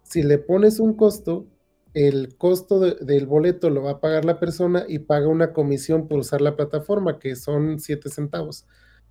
Si 0.04 0.24
le 0.24 0.38
pones 0.38 0.80
un 0.80 0.94
costo, 0.94 1.46
el 1.94 2.36
costo 2.38 2.80
del 2.80 3.26
boleto 3.28 3.70
lo 3.70 3.84
va 3.84 3.92
a 3.92 4.00
pagar 4.00 4.24
la 4.24 4.40
persona 4.40 4.86
y 4.88 5.00
paga 5.00 5.28
una 5.28 5.52
comisión 5.52 6.08
por 6.08 6.20
usar 6.20 6.42
la 6.42 6.56
plataforma, 6.56 7.20
que 7.20 7.36
son 7.36 7.80
7 7.80 8.10
centavos 8.10 8.66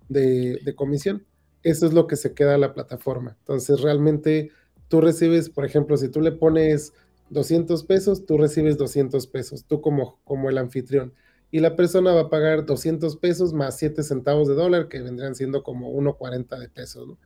de, 0.09 0.59
de 0.63 0.75
comisión. 0.75 1.25
Eso 1.63 1.85
es 1.85 1.93
lo 1.93 2.07
que 2.07 2.15
se 2.15 2.33
queda 2.33 2.55
a 2.55 2.59
la 2.59 2.73
plataforma. 2.73 3.35
Entonces, 3.39 3.81
realmente 3.81 4.51
tú 4.87 4.99
recibes, 4.99 5.49
por 5.49 5.65
ejemplo, 5.65 5.95
si 5.97 6.09
tú 6.09 6.21
le 6.21 6.31
pones 6.31 6.93
200 7.31 7.83
pesos, 7.85 8.25
tú 8.25 8.37
recibes 8.37 8.77
200 8.77 9.25
pesos, 9.27 9.65
tú 9.65 9.81
como, 9.81 10.19
como 10.23 10.49
el 10.49 10.57
anfitrión. 10.57 11.13
Y 11.49 11.59
la 11.59 11.75
persona 11.75 12.13
va 12.13 12.21
a 12.21 12.29
pagar 12.29 12.65
200 12.65 13.17
pesos 13.17 13.53
más 13.53 13.77
7 13.77 14.03
centavos 14.03 14.47
de 14.47 14.53
dólar, 14.53 14.87
que 14.87 15.01
vendrían 15.01 15.35
siendo 15.35 15.63
como 15.63 15.91
1,40 15.93 16.59
de 16.59 16.69
pesos, 16.69 17.07
¿no? 17.07 17.17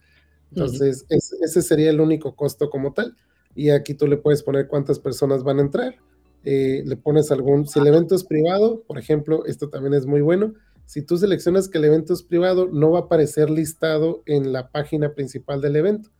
Entonces, 0.51 1.05
ese 1.09 1.61
sería 1.61 1.89
el 1.89 1.99
único 1.99 2.35
costo 2.35 2.69
como 2.69 2.93
tal. 2.93 3.15
Y 3.55 3.71
aquí 3.71 3.93
tú 3.93 4.07
le 4.07 4.17
puedes 4.17 4.41
poner 4.41 4.67
cuántas 4.67 4.99
personas 4.99 5.43
van 5.43 5.59
a 5.59 5.63
entrar. 5.63 5.95
Eh, 6.43 6.83
le 6.85 6.95
pones 6.95 7.31
algún, 7.31 7.67
si 7.67 7.79
el 7.79 7.87
evento 7.87 8.15
es 8.15 8.23
privado, 8.23 8.83
por 8.83 8.99
ejemplo, 8.99 9.45
esto 9.45 9.69
también 9.69 9.95
es 9.95 10.05
muy 10.05 10.21
bueno. 10.21 10.53
Si 10.85 11.01
tú 11.01 11.17
seleccionas 11.17 11.67
que 11.67 11.79
el 11.79 11.85
evento 11.85 12.13
es 12.13 12.21
privado, 12.21 12.67
no 12.71 12.91
va 12.91 12.99
a 12.99 13.01
aparecer 13.03 13.49
listado 13.49 14.21
en 14.27 14.53
la 14.53 14.69
página 14.69 15.13
principal 15.13 15.61
del 15.61 15.75
evento. 15.75 16.11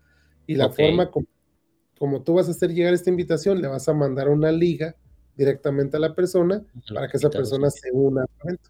Y 0.48 0.56
la 0.56 0.70
forma 0.70 1.12
como 1.12 1.28
como 1.98 2.24
tú 2.24 2.34
vas 2.34 2.48
a 2.48 2.52
hacer 2.52 2.74
llegar 2.74 2.94
esta 2.94 3.10
invitación, 3.10 3.62
le 3.62 3.68
vas 3.68 3.88
a 3.88 3.94
mandar 3.94 4.30
una 4.30 4.52
liga 4.52 4.96
directamente 5.38 5.98
a 5.98 6.00
la 6.00 6.14
persona 6.14 6.64
para 6.94 7.08
que 7.08 7.18
esa 7.18 7.30
persona 7.30 7.70
se 7.70 7.92
una 7.92 8.22
al 8.22 8.30
evento. 8.44 8.70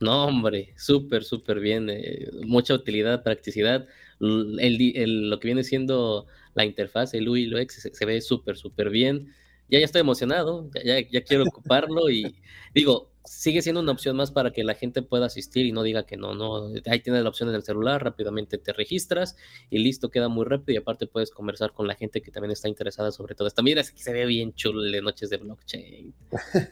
No, 0.00 0.26
hombre, 0.26 0.72
súper, 0.76 1.24
súper 1.24 1.60
bien. 1.60 1.88
Eh, 1.90 2.30
mucha 2.46 2.74
utilidad, 2.74 3.22
practicidad. 3.22 3.86
El, 4.20 5.28
lo 5.28 5.38
que 5.38 5.48
viene 5.48 5.62
siendo 5.62 6.26
la 6.54 6.64
interfaz, 6.64 7.12
el 7.14 7.28
UI, 7.28 7.46
lo 7.46 7.58
X, 7.58 7.82
se, 7.82 7.94
se 7.94 8.06
ve 8.06 8.20
súper, 8.20 8.56
súper 8.56 8.88
bien. 8.88 9.32
Ya, 9.68 9.78
ya 9.78 9.84
estoy 9.84 10.00
emocionado, 10.00 10.68
ya, 10.74 10.82
ya, 10.82 11.08
ya 11.08 11.22
quiero 11.22 11.44
ocuparlo 11.44 12.10
y 12.10 12.34
digo, 12.74 13.09
sigue 13.24 13.62
siendo 13.62 13.80
una 13.80 13.92
opción 13.92 14.16
más 14.16 14.30
para 14.30 14.52
que 14.52 14.64
la 14.64 14.74
gente 14.74 15.02
pueda 15.02 15.26
asistir 15.26 15.66
y 15.66 15.72
no 15.72 15.82
diga 15.82 16.04
que 16.04 16.16
no, 16.16 16.34
no, 16.34 16.72
ahí 16.86 17.00
tienes 17.00 17.22
la 17.22 17.28
opción 17.28 17.48
en 17.48 17.54
el 17.54 17.62
celular, 17.62 18.02
rápidamente 18.02 18.58
te 18.58 18.72
registras 18.72 19.36
y 19.68 19.78
listo, 19.78 20.10
queda 20.10 20.28
muy 20.28 20.44
rápido 20.46 20.74
y 20.74 20.76
aparte 20.78 21.06
puedes 21.06 21.30
conversar 21.30 21.72
con 21.72 21.86
la 21.86 21.94
gente 21.94 22.22
que 22.22 22.30
también 22.30 22.52
está 22.52 22.68
interesada 22.68 23.12
sobre 23.12 23.34
todo 23.34 23.48
esto. 23.48 23.62
Mira, 23.62 23.82
se 23.82 24.12
ve 24.12 24.26
bien 24.26 24.54
chulo 24.54 24.82
de 24.82 25.02
Noches 25.02 25.30
de 25.30 25.36
Blockchain, 25.36 26.14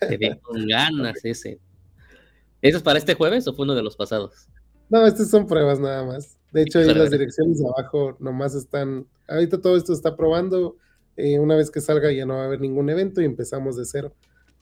se 0.09 0.17
ve 0.17 0.39
con 0.43 0.67
ganas 0.67 1.25
ese. 1.25 1.59
¿Eso 2.61 2.79
es 2.79 2.83
para 2.83 2.99
este 2.99 3.15
jueves 3.15 3.47
o 3.47 3.55
fue 3.55 3.65
uno 3.65 3.75
de 3.75 3.83
los 3.83 3.97
pasados? 3.97 4.49
No, 4.89 5.07
estas 5.07 5.31
son 5.31 5.47
pruebas 5.47 5.79
nada 5.79 6.05
más. 6.05 6.37
De 6.51 6.63
hecho, 6.63 6.79
ahí 6.79 6.93
las 6.95 7.11
direcciones 7.11 7.59
de 7.59 7.67
abajo 7.67 8.17
nomás 8.21 8.55
están, 8.55 9.07
ahorita 9.29 9.61
todo 9.61 9.77
esto 9.77 9.93
está 9.93 10.17
probando, 10.17 10.77
eh, 11.17 11.39
una 11.39 11.57
vez 11.57 11.71
que 11.71 11.81
salga 11.81 12.11
ya 12.11 12.25
no 12.25 12.35
va 12.35 12.43
a 12.43 12.47
haber 12.47 12.61
ningún 12.61 12.89
evento 12.89 13.21
y 13.21 13.27
empezamos 13.27 13.77
de 13.77 13.85
cero. 13.85 14.15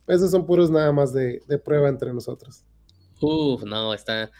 Esos 0.06 0.30
son 0.30 0.46
puros 0.46 0.70
nada 0.70 0.92
más 0.92 1.12
de, 1.12 1.42
prueba 1.64 1.88
entre 1.88 2.12
nosotros. 2.12 2.62
Uf, 3.20 3.64
no, 3.64 3.94
está 3.94 4.30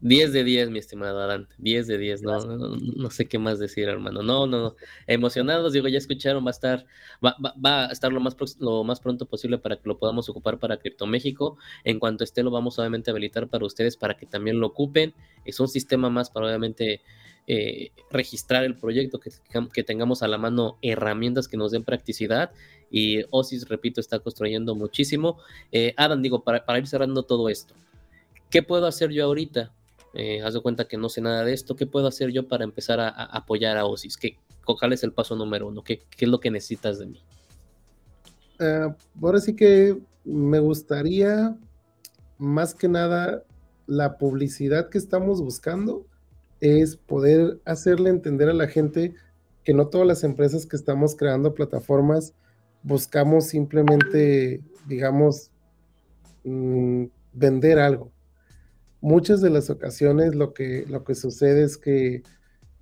10 0.00 0.32
de 0.32 0.44
10, 0.44 0.70
mi 0.70 0.78
estimado 0.78 1.20
Adán. 1.20 1.48
10 1.58 1.86
de 1.86 1.98
10, 1.98 2.22
no, 2.22 2.38
no, 2.38 3.10
sé 3.10 3.26
qué 3.26 3.38
más 3.38 3.58
decir, 3.58 3.88
hermano. 3.88 4.22
No, 4.22 4.46
no, 4.46 4.58
no. 4.62 4.76
Emocionados, 5.06 5.72
digo, 5.72 5.88
ya 5.88 5.98
escucharon, 5.98 6.44
va 6.44 6.48
a 6.48 6.52
estar, 6.52 6.86
va, 7.24 7.36
va, 7.42 7.86
a 7.86 7.92
estar 7.92 8.12
lo 8.12 8.20
más, 8.20 8.36
lo 8.58 8.82
más 8.84 9.00
pronto 9.00 9.26
posible 9.26 9.58
para 9.58 9.76
que 9.76 9.88
lo 9.88 9.98
podamos 9.98 10.28
ocupar 10.28 10.58
para 10.58 10.78
Cripto 10.78 11.06
México. 11.06 11.58
En 11.84 11.98
cuanto 11.98 12.24
esté, 12.24 12.42
lo 12.42 12.50
vamos 12.50 12.78
obviamente 12.78 13.10
a 13.10 13.12
habilitar 13.12 13.48
para 13.48 13.66
ustedes 13.66 13.96
para 13.96 14.16
que 14.16 14.26
también 14.26 14.58
lo 14.58 14.68
ocupen. 14.68 15.12
Es 15.44 15.60
un 15.60 15.68
sistema 15.68 16.08
más 16.08 16.30
para 16.30 16.46
obviamente 16.46 17.02
eh, 17.46 17.90
registrar 18.10 18.64
el 18.64 18.76
proyecto, 18.76 19.18
que, 19.18 19.30
que 19.72 19.82
tengamos 19.82 20.22
a 20.22 20.28
la 20.28 20.38
mano 20.38 20.78
herramientas 20.82 21.48
que 21.48 21.56
nos 21.56 21.72
den 21.72 21.84
practicidad 21.84 22.52
y 22.90 23.22
Osis, 23.30 23.68
repito, 23.68 24.00
está 24.00 24.18
construyendo 24.18 24.74
muchísimo. 24.74 25.38
Eh, 25.70 25.94
Adam, 25.96 26.20
digo, 26.20 26.42
para, 26.42 26.78
ir 26.78 26.86
cerrando 26.86 27.22
todo 27.22 27.48
esto, 27.48 27.74
¿qué 28.50 28.62
puedo 28.62 28.86
hacer 28.86 29.10
yo 29.10 29.24
ahorita? 29.24 29.72
Eh, 30.14 30.42
haz 30.42 30.54
de 30.54 30.60
cuenta 30.60 30.86
que 30.86 30.96
no 30.96 31.08
sé 31.08 31.20
nada 31.20 31.44
de 31.44 31.52
esto, 31.52 31.76
¿qué 31.76 31.86
puedo 31.86 32.08
hacer 32.08 32.30
yo 32.32 32.48
para 32.48 32.64
empezar 32.64 32.98
a, 32.98 33.08
apoyar 33.08 33.76
a 33.76 33.84
Osis? 33.84 34.16
¿Qué, 34.16 34.36
¿Cuál 34.64 34.92
es 34.92 35.04
el 35.04 35.12
paso 35.12 35.36
número 35.36 35.68
uno? 35.68 35.84
¿Qué, 35.84 36.02
es 36.18 36.28
lo 36.28 36.40
que 36.40 36.50
necesitas 36.50 36.98
de 36.98 37.06
mí? 37.06 37.22
ah, 38.58 38.94
ahora 39.22 39.40
sí 39.40 39.54
que 39.54 39.96
me 40.24 40.58
gustaría 40.58 41.56
más 42.38 42.74
que 42.74 42.88
nada 42.88 43.44
la 43.86 44.18
publicidad 44.18 44.88
que 44.88 44.98
estamos 44.98 45.40
buscando 45.40 46.06
es 46.60 46.96
poder 46.96 47.60
hacerle 47.64 48.10
entender 48.10 48.48
a 48.48 48.54
la 48.54 48.68
gente 48.68 49.14
que 49.64 49.74
no 49.74 49.88
todas 49.88 50.06
las 50.06 50.24
empresas 50.24 50.66
que 50.66 50.76
estamos 50.76 51.16
creando 51.16 51.54
plataformas 51.54 52.34
buscamos 52.82 53.46
simplemente, 53.46 54.60
digamos, 54.86 55.50
mm, 56.44 57.04
vender 57.32 57.78
algo. 57.78 58.12
Muchas 59.00 59.40
de 59.40 59.50
las 59.50 59.70
ocasiones 59.70 60.34
lo 60.34 60.52
que, 60.52 60.84
lo 60.88 61.04
que 61.04 61.14
sucede 61.14 61.62
es 61.64 61.78
que 61.78 62.22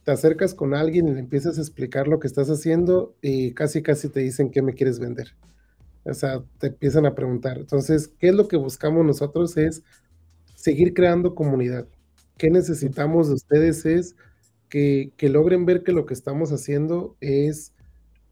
te 0.05 0.13
acercas 0.13 0.55
con 0.55 0.75
alguien 0.75 1.09
y 1.09 1.13
le 1.13 1.21
empiezas 1.21 1.59
a 1.59 1.61
explicar 1.61 2.09
lo 2.09 2.19
que 2.19 2.27
estás 2.27 2.49
haciendo 2.49 3.15
y 3.21 3.53
casi 3.53 3.83
casi 3.83 4.09
te 4.09 4.21
dicen 4.21 4.51
qué 4.51 4.63
me 4.63 4.75
quieres 4.75 4.99
vender. 4.99 5.37
O 6.05 6.15
sea, 6.15 6.43
te 6.59 6.69
empiezan 6.69 7.07
a 7.07 7.15
preguntar. 7.15 7.59
Entonces, 7.59 8.09
¿qué 8.09 8.29
es 8.29 8.35
lo 8.35 8.49
que 8.49 8.57
buscamos 8.57 9.05
nosotros? 9.05 9.57
Es 9.57 9.83
seguir 10.55 10.95
creando 10.95 11.35
comunidad. 11.35 11.87
¿Qué 12.39 12.51
necesitamos 12.51 13.29
de 13.29 13.35
ustedes? 13.35 13.85
Es 13.85 14.17
que, 14.69 15.13
que 15.17 15.29
logren 15.29 15.67
ver 15.67 15.83
que 15.83 15.93
lo 15.93 16.07
que 16.07 16.15
estamos 16.15 16.53
haciendo 16.53 17.17
es 17.21 17.75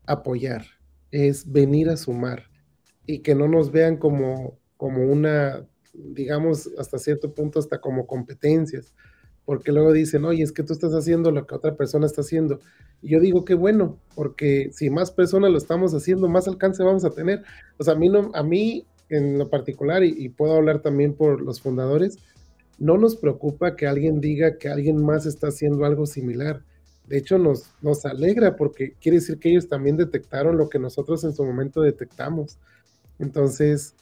apoyar, 0.07 0.65
es 1.11 1.51
venir 1.51 1.89
a 1.89 1.97
sumar 1.97 2.45
y 3.07 3.21
que 3.21 3.35
no 3.35 3.49
nos 3.49 3.71
vean 3.71 3.97
como, 3.97 4.59
como 4.77 5.05
una, 5.05 5.67
digamos, 5.95 6.71
hasta 6.79 6.99
cierto 6.99 7.33
punto, 7.33 7.59
hasta 7.59 7.81
como 7.81 8.07
competencias, 8.07 8.93
porque 9.45 9.71
luego 9.71 9.93
dicen, 9.93 10.25
oye, 10.25 10.43
es 10.43 10.53
que 10.53 10.65
tú 10.65 10.73
estás 10.73 10.93
haciendo 10.93 11.31
lo 11.31 11.47
que 11.47 11.55
otra 11.55 11.77
persona 11.77 12.07
está 12.07 12.23
haciendo. 12.23 12.59
Y 13.01 13.11
yo 13.11 13.21
digo 13.21 13.45
que 13.45 13.55
bueno, 13.55 14.01
porque 14.17 14.71
si 14.73 14.91
más 14.91 15.13
personas 15.13 15.53
lo 15.53 15.59
estamos 15.59 15.95
haciendo, 15.95 16.29
más 16.29 16.49
alcance 16.49 16.83
vamos 16.83 17.05
a 17.05 17.11
tener. 17.11 17.45
O 17.79 17.85
sea, 17.85 17.95
a 17.95 17.97
mí, 17.97 18.09
no, 18.09 18.31
a 18.35 18.43
mí 18.43 18.87
en 19.09 19.39
lo 19.39 19.49
particular, 19.49 20.03
y, 20.03 20.15
y 20.19 20.29
puedo 20.31 20.57
hablar 20.57 20.83
también 20.83 21.15
por 21.15 21.41
los 21.41 21.61
fundadores, 21.61 22.19
no 22.79 22.99
nos 22.99 23.15
preocupa 23.17 23.77
que 23.77 23.87
alguien 23.87 24.21
diga 24.21 24.59
que 24.59 24.69
alguien 24.69 24.97
más 24.97 25.27
está 25.27 25.49
haciendo 25.49 25.85
algo 25.85 26.07
similar 26.07 26.65
de 27.09 27.19
hecho 27.19 27.39
nos, 27.39 27.71
nos 27.83 28.05
alegra 28.05 28.57
porque 28.57 28.95
quiere 29.01 29.19
decir 29.19 29.39
que 29.39 29.51
ellos 29.51 29.69
también 29.69 29.97
detectaron 29.97 30.57
lo 30.57 30.69
que 30.69 30.79
nosotros 30.79 31.23
en 31.25 31.35
su 31.35 31.45
momento 31.45 31.81
detectamos. 31.81 32.59
Entonces, 33.19 33.95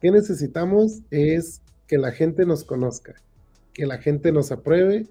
¿qué 0.00 0.10
necesitamos? 0.10 1.00
Es 1.10 1.62
que 1.86 1.98
la 1.98 2.12
gente 2.12 2.46
nos 2.46 2.64
conozca, 2.64 3.14
que 3.72 3.86
la 3.86 3.98
gente 3.98 4.32
nos 4.32 4.50
apruebe, 4.50 5.06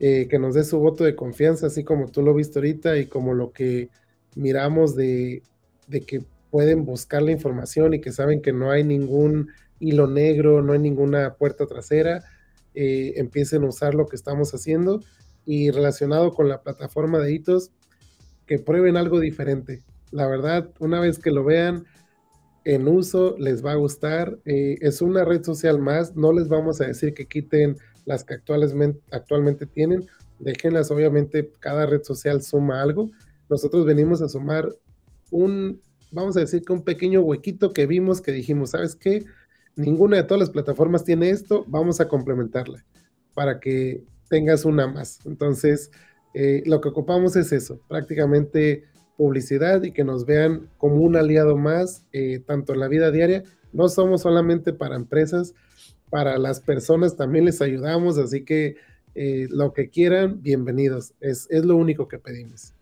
eh, 0.00 0.26
que 0.28 0.38
nos 0.38 0.54
dé 0.54 0.64
su 0.64 0.78
voto 0.78 1.04
de 1.04 1.14
confianza, 1.14 1.66
así 1.66 1.84
como 1.84 2.08
tú 2.08 2.22
lo 2.22 2.34
viste 2.34 2.58
ahorita 2.58 2.96
y 2.98 3.06
como 3.06 3.34
lo 3.34 3.52
que 3.52 3.88
miramos 4.34 4.96
de, 4.96 5.42
que 6.06 6.24
pueden 6.50 6.84
buscar 6.84 7.22
la 7.22 7.32
información 7.32 7.94
y 7.94 8.00
que 8.00 8.12
saben 8.12 8.42
que 8.42 8.52
no 8.52 8.70
hay 8.70 8.82
ningún 8.82 9.50
hilo 9.78 10.06
negro, 10.06 10.62
no 10.62 10.72
hay 10.72 10.78
ninguna 10.78 11.34
puerta 11.34 11.66
trasera, 11.66 12.24
eh, 12.74 13.14
empiecen 13.16 13.62
a 13.62 13.68
usar 13.68 13.94
lo 13.94 14.06
que 14.06 14.16
estamos 14.16 14.54
haciendo 14.54 15.00
y 15.44 15.70
relacionado 15.70 16.32
con 16.32 16.48
la 16.48 16.62
plataforma 16.62 17.18
de 17.18 17.32
hitos, 17.32 17.70
que 18.46 18.58
prueben 18.58 18.96
algo 18.96 19.20
diferente. 19.20 19.82
La 20.10 20.26
verdad, 20.26 20.70
una 20.78 21.00
vez 21.00 21.18
que 21.18 21.30
lo 21.30 21.44
vean 21.44 21.84
en 22.64 22.88
uso, 22.88 23.36
les 23.38 23.64
va 23.64 23.72
a 23.72 23.76
gustar. 23.76 24.38
Eh, 24.44 24.76
es 24.80 25.02
una 25.02 25.24
red 25.24 25.42
social 25.44 25.78
más, 25.78 26.16
no 26.16 26.32
les 26.32 26.48
vamos 26.48 26.80
a 26.80 26.86
decir 26.86 27.14
que 27.14 27.26
quiten 27.26 27.76
las 28.04 28.24
que 28.24 28.34
actualmente, 28.34 29.00
actualmente 29.12 29.66
tienen, 29.66 30.06
déjenlas, 30.38 30.90
obviamente 30.90 31.52
cada 31.60 31.86
red 31.86 32.02
social 32.02 32.42
suma 32.42 32.82
algo. 32.82 33.10
Nosotros 33.48 33.84
venimos 33.84 34.22
a 34.22 34.28
sumar 34.28 34.68
un, 35.30 35.80
vamos 36.10 36.36
a 36.36 36.40
decir 36.40 36.62
que 36.62 36.72
un 36.72 36.82
pequeño 36.82 37.20
huequito 37.20 37.72
que 37.72 37.86
vimos 37.86 38.20
que 38.20 38.32
dijimos, 38.32 38.70
¿sabes 38.70 38.96
qué? 38.96 39.24
Ninguna 39.76 40.16
de 40.16 40.24
todas 40.24 40.40
las 40.40 40.50
plataformas 40.50 41.04
tiene 41.04 41.30
esto, 41.30 41.64
vamos 41.68 42.00
a 42.00 42.08
complementarla 42.08 42.84
para 43.34 43.60
que 43.60 44.02
tengas 44.30 44.64
una 44.64 44.86
más. 44.86 45.18
Entonces, 45.26 45.90
eh, 46.32 46.62
lo 46.64 46.80
que 46.80 46.88
ocupamos 46.88 47.36
es 47.36 47.52
eso, 47.52 47.80
prácticamente 47.88 48.84
publicidad 49.18 49.82
y 49.82 49.92
que 49.92 50.04
nos 50.04 50.24
vean 50.24 50.70
como 50.78 50.96
un 50.96 51.16
aliado 51.16 51.58
más, 51.58 52.06
eh, 52.12 52.40
tanto 52.46 52.72
en 52.72 52.80
la 52.80 52.88
vida 52.88 53.10
diaria. 53.10 53.42
No 53.72 53.88
somos 53.90 54.22
solamente 54.22 54.72
para 54.72 54.96
empresas, 54.96 55.54
para 56.08 56.38
las 56.38 56.60
personas 56.60 57.16
también 57.16 57.44
les 57.44 57.60
ayudamos, 57.60 58.16
así 58.16 58.44
que 58.44 58.76
eh, 59.14 59.48
lo 59.50 59.74
que 59.74 59.90
quieran, 59.90 60.40
bienvenidos. 60.42 61.12
Es, 61.20 61.46
es 61.50 61.64
lo 61.64 61.76
único 61.76 62.08
que 62.08 62.18
pedimos. 62.18 62.72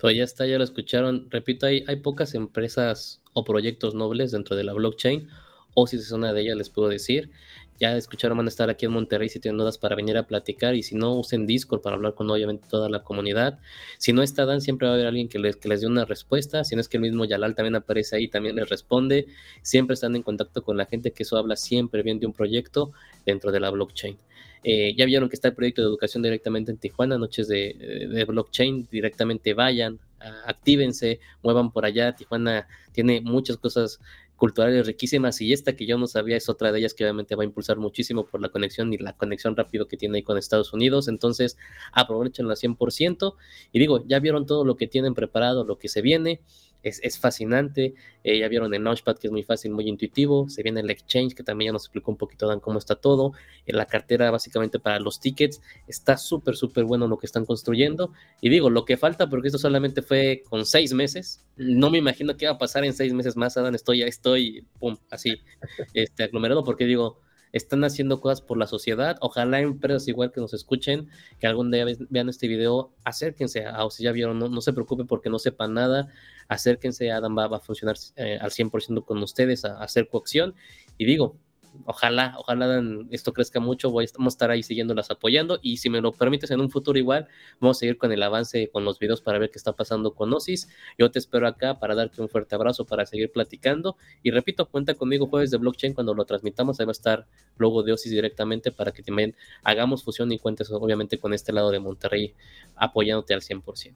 Pues 0.00 0.16
ya 0.16 0.24
está, 0.24 0.46
ya 0.46 0.58
lo 0.58 0.64
escucharon. 0.64 1.28
Repito, 1.30 1.66
hay, 1.66 1.84
hay 1.88 1.96
pocas 1.96 2.34
empresas 2.34 3.22
o 3.32 3.44
proyectos 3.44 3.94
nobles 3.94 4.32
dentro 4.32 4.56
de 4.56 4.64
la 4.64 4.74
blockchain, 4.74 5.28
o 5.74 5.86
si 5.86 5.96
es 5.96 6.10
una 6.10 6.32
de 6.32 6.42
ellas, 6.42 6.56
les 6.56 6.70
puedo 6.70 6.88
decir 6.88 7.30
ya 7.78 7.96
escucharon, 7.96 8.36
van 8.36 8.46
a 8.46 8.48
estar 8.48 8.70
aquí 8.70 8.86
en 8.86 8.92
Monterrey 8.92 9.28
si 9.28 9.40
tienen 9.40 9.58
dudas 9.58 9.78
para 9.78 9.94
venir 9.94 10.16
a 10.16 10.26
platicar 10.26 10.74
y 10.74 10.82
si 10.82 10.94
no, 10.96 11.14
usen 11.14 11.46
Discord 11.46 11.80
para 11.80 11.96
hablar 11.96 12.14
con 12.14 12.28
obviamente 12.30 12.66
toda 12.68 12.88
la 12.88 13.02
comunidad. 13.02 13.58
Si 13.98 14.12
no 14.12 14.22
está 14.22 14.46
Dan, 14.46 14.60
siempre 14.60 14.86
va 14.86 14.92
a 14.92 14.94
haber 14.96 15.06
alguien 15.06 15.28
que 15.28 15.38
les, 15.38 15.56
que 15.56 15.68
les 15.68 15.80
dé 15.80 15.86
una 15.86 16.04
respuesta. 16.04 16.64
Si 16.64 16.74
no 16.74 16.80
es 16.80 16.88
que 16.88 16.96
el 16.96 17.02
mismo 17.02 17.24
Yalal 17.24 17.54
también 17.54 17.76
aparece 17.76 18.16
ahí, 18.16 18.28
también 18.28 18.56
les 18.56 18.68
responde. 18.68 19.26
Siempre 19.62 19.94
están 19.94 20.16
en 20.16 20.22
contacto 20.22 20.62
con 20.62 20.76
la 20.76 20.86
gente, 20.86 21.12
que 21.12 21.22
eso 21.22 21.36
habla 21.36 21.56
siempre 21.56 22.02
bien 22.02 22.18
de 22.18 22.26
un 22.26 22.32
proyecto 22.32 22.92
dentro 23.24 23.52
de 23.52 23.60
la 23.60 23.70
blockchain. 23.70 24.18
Eh, 24.64 24.94
ya 24.96 25.06
vieron 25.06 25.28
que 25.28 25.36
está 25.36 25.48
el 25.48 25.54
proyecto 25.54 25.82
de 25.82 25.88
educación 25.88 26.22
directamente 26.22 26.72
en 26.72 26.78
Tijuana, 26.78 27.16
noches 27.16 27.46
de, 27.46 28.08
de 28.10 28.24
blockchain, 28.24 28.88
directamente 28.90 29.54
vayan, 29.54 30.00
actívense, 30.46 31.20
muevan 31.42 31.70
por 31.70 31.84
allá. 31.84 32.14
Tijuana 32.16 32.66
tiene 32.92 33.20
muchas 33.20 33.56
cosas 33.56 34.00
culturales 34.38 34.86
riquísimas 34.86 35.40
y 35.40 35.52
esta 35.52 35.74
que 35.74 35.84
yo 35.84 35.98
no 35.98 36.06
sabía 36.06 36.36
es 36.36 36.48
otra 36.48 36.70
de 36.70 36.78
ellas 36.78 36.94
que 36.94 37.04
obviamente 37.04 37.34
va 37.34 37.42
a 37.42 37.44
impulsar 37.44 37.76
muchísimo 37.76 38.24
por 38.24 38.40
la 38.40 38.48
conexión 38.48 38.92
y 38.94 38.96
la 38.96 39.14
conexión 39.14 39.56
rápido 39.56 39.88
que 39.88 39.96
tiene 39.96 40.18
ahí 40.18 40.22
con 40.22 40.38
Estados 40.38 40.72
Unidos. 40.72 41.08
Entonces, 41.08 41.58
aprovechenlo 41.92 42.52
al 42.52 42.56
100% 42.56 43.34
y 43.72 43.78
digo, 43.80 44.04
ya 44.06 44.20
vieron 44.20 44.46
todo 44.46 44.64
lo 44.64 44.76
que 44.76 44.86
tienen 44.86 45.14
preparado, 45.14 45.64
lo 45.64 45.78
que 45.78 45.88
se 45.88 46.02
viene 46.02 46.40
es, 46.82 47.18
fascinante. 47.18 47.94
Eh, 48.24 48.38
ya 48.38 48.48
vieron 48.48 48.72
el 48.72 48.84
Launchpad, 48.84 49.18
que 49.18 49.28
es 49.28 49.32
muy 49.32 49.42
fácil, 49.42 49.72
muy 49.72 49.88
intuitivo. 49.88 50.48
Se 50.48 50.62
viene 50.62 50.80
el 50.80 50.90
Exchange, 50.90 51.34
que 51.34 51.42
también 51.42 51.68
ya 51.68 51.72
nos 51.72 51.84
explicó 51.84 52.10
un 52.10 52.16
poquito 52.16 52.46
Dan 52.46 52.60
cómo 52.60 52.78
está 52.78 52.96
todo. 52.96 53.32
En 53.66 53.76
la 53.76 53.86
cartera, 53.86 54.30
básicamente 54.30 54.78
para 54.78 55.00
los 55.00 55.20
tickets, 55.20 55.60
está 55.86 56.16
súper, 56.16 56.56
súper 56.56 56.84
bueno 56.84 57.06
lo 57.08 57.18
que 57.18 57.26
están 57.26 57.44
construyendo. 57.44 58.12
Y 58.40 58.48
digo, 58.48 58.70
lo 58.70 58.84
que 58.84 58.96
falta, 58.96 59.28
porque 59.28 59.48
esto 59.48 59.58
solamente 59.58 60.02
fue 60.02 60.42
con 60.48 60.64
seis 60.66 60.92
meses. 60.92 61.44
No 61.56 61.90
me 61.90 61.98
imagino 61.98 62.36
qué 62.36 62.46
va 62.46 62.52
a 62.52 62.58
pasar 62.58 62.84
en 62.84 62.94
seis 62.94 63.12
meses 63.12 63.36
más, 63.36 63.56
Adán. 63.56 63.74
Estoy, 63.74 64.02
estoy, 64.02 64.66
así, 65.10 65.40
este, 65.94 66.24
aglomerado, 66.24 66.64
porque 66.64 66.84
digo, 66.84 67.20
están 67.52 67.84
haciendo 67.84 68.20
cosas 68.20 68.40
por 68.40 68.58
la 68.58 68.66
sociedad. 68.66 69.16
Ojalá 69.20 69.60
empresas 69.60 70.08
igual 70.08 70.32
que 70.32 70.40
nos 70.40 70.54
escuchen, 70.54 71.08
que 71.38 71.46
algún 71.46 71.70
día 71.70 71.86
vean 72.10 72.28
este 72.28 72.48
video, 72.48 72.92
acérquense 73.04 73.64
a, 73.66 73.84
o 73.84 73.90
si 73.90 74.04
ya 74.04 74.12
vieron, 74.12 74.38
no, 74.38 74.48
no 74.48 74.60
se 74.60 74.72
preocupen 74.72 75.06
porque 75.06 75.30
no 75.30 75.38
sepan 75.38 75.74
nada 75.74 76.08
acérquense, 76.48 77.10
Adam 77.12 77.36
va, 77.36 77.44
a 77.56 77.60
funcionar 77.60 77.96
eh, 78.16 78.38
al 78.40 78.50
100% 78.50 79.04
con 79.04 79.22
ustedes, 79.22 79.64
a, 79.64 79.82
hacer 79.82 80.08
coacción. 80.08 80.54
Y 80.96 81.04
digo, 81.04 81.36
ojalá, 81.84 82.34
ojalá 82.38 82.82
esto 83.10 83.32
crezca 83.32 83.60
mucho, 83.60 83.90
voy, 83.90 84.06
vamos 84.16 84.32
a 84.32 84.34
estar 84.34 84.50
ahí 84.50 84.62
siguiéndolas 84.62 85.10
apoyando 85.10 85.58
y 85.62 85.78
si 85.78 85.90
me 85.90 86.00
lo 86.00 86.12
permites 86.12 86.50
en 86.50 86.60
un 86.60 86.70
futuro 86.70 86.98
igual, 86.98 87.28
vamos 87.60 87.78
a 87.78 87.80
seguir 87.80 87.98
con 87.98 88.12
el 88.12 88.22
avance 88.22 88.68
con 88.70 88.84
los 88.84 88.98
videos 88.98 89.20
para 89.20 89.38
ver 89.38 89.50
qué 89.50 89.58
está 89.58 89.72
pasando 89.72 90.14
con 90.14 90.32
Osis. 90.32 90.68
Yo 90.98 91.10
te 91.10 91.18
espero 91.18 91.46
acá 91.46 91.78
para 91.78 91.94
darte 91.94 92.20
un 92.20 92.28
fuerte 92.28 92.54
abrazo, 92.54 92.86
para 92.86 93.06
seguir 93.06 93.30
platicando 93.30 93.96
y 94.22 94.30
repito, 94.30 94.66
cuenta 94.66 94.94
conmigo 94.94 95.26
jueves 95.26 95.50
de 95.50 95.58
blockchain 95.58 95.94
cuando 95.94 96.14
lo 96.14 96.24
transmitamos, 96.24 96.80
ahí 96.80 96.86
va 96.86 96.90
a 96.90 96.92
estar 96.92 97.26
logo 97.56 97.82
de 97.82 97.92
Osis 97.92 98.10
directamente 98.10 98.72
para 98.72 98.92
que 98.92 99.02
también 99.02 99.34
hagamos 99.62 100.02
fusión 100.02 100.30
y 100.32 100.38
cuentes 100.38 100.70
obviamente 100.70 101.18
con 101.18 101.34
este 101.34 101.52
lado 101.52 101.70
de 101.70 101.78
Monterrey 101.78 102.34
apoyándote 102.76 103.34
al 103.34 103.40
100%. 103.40 103.94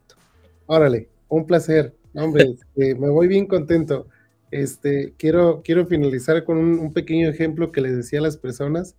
Órale, 0.67 1.09
un 1.33 1.47
placer. 1.47 1.95
Hombre, 2.15 2.55
este, 2.59 2.95
me 2.95 3.09
voy 3.09 3.27
bien 3.27 3.47
contento. 3.47 4.07
Este, 4.51 5.15
quiero, 5.17 5.63
quiero 5.65 5.87
finalizar 5.87 6.45
con 6.45 6.59
un, 6.59 6.93
pequeño 6.93 7.29
ejemplo 7.29 7.73
que 7.73 7.81
les 7.81 7.97
decía 7.97 8.19
a 8.19 8.23
las 8.23 8.37
personas, 8.37 8.97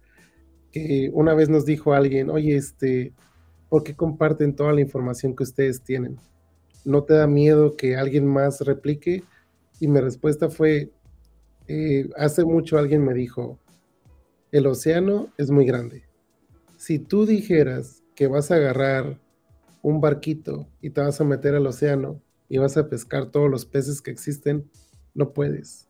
que 0.71 1.11
una 1.13 1.35
vez 1.35 1.49
nos 1.49 1.63
dijo 1.65 1.93
alguien, 1.93 2.31
oye, 2.31 2.55
este, 2.55 3.13
¿por 3.69 3.83
qué 3.83 3.93
comparten 3.93 4.55
toda 4.55 4.73
la 4.73 4.81
información 4.81 5.35
que 5.35 5.43
ustedes 5.43 5.83
tienen? 5.83 6.17
¿No 6.85 7.03
te 7.03 7.13
da 7.13 7.27
miedo 7.27 7.75
que 7.77 7.95
alguien 7.95 8.25
más 8.25 8.61
replique? 8.61 9.23
Y 9.79 9.87
mi 9.87 9.99
respuesta 9.99 10.49
fue, 10.49 10.89
eh, 11.67 12.09
hace 12.17 12.43
mucho 12.43 12.79
alguien 12.79 13.05
me 13.05 13.13
dijo, 13.13 13.59
el 14.51 14.65
océano 14.65 15.31
es 15.37 15.51
muy 15.51 15.65
grande. 15.65 16.03
Si 16.77 16.97
tú 16.97 17.27
dijeras 17.27 18.01
que 18.15 18.25
vas 18.25 18.49
a 18.49 18.55
agarrar 18.55 19.19
un 19.83 20.01
barquito 20.01 20.67
y 20.81 20.89
te 20.89 21.01
vas 21.01 21.21
a 21.21 21.23
meter 21.23 21.53
al 21.53 21.67
océano 21.67 22.19
y 22.49 22.57
vas 22.57 22.77
a 22.77 22.89
pescar 22.89 23.27
todos 23.27 23.51
los 23.51 23.65
peces 23.65 24.01
que 24.01 24.09
existen, 24.09 24.67
no 25.13 25.33
puedes. 25.33 25.87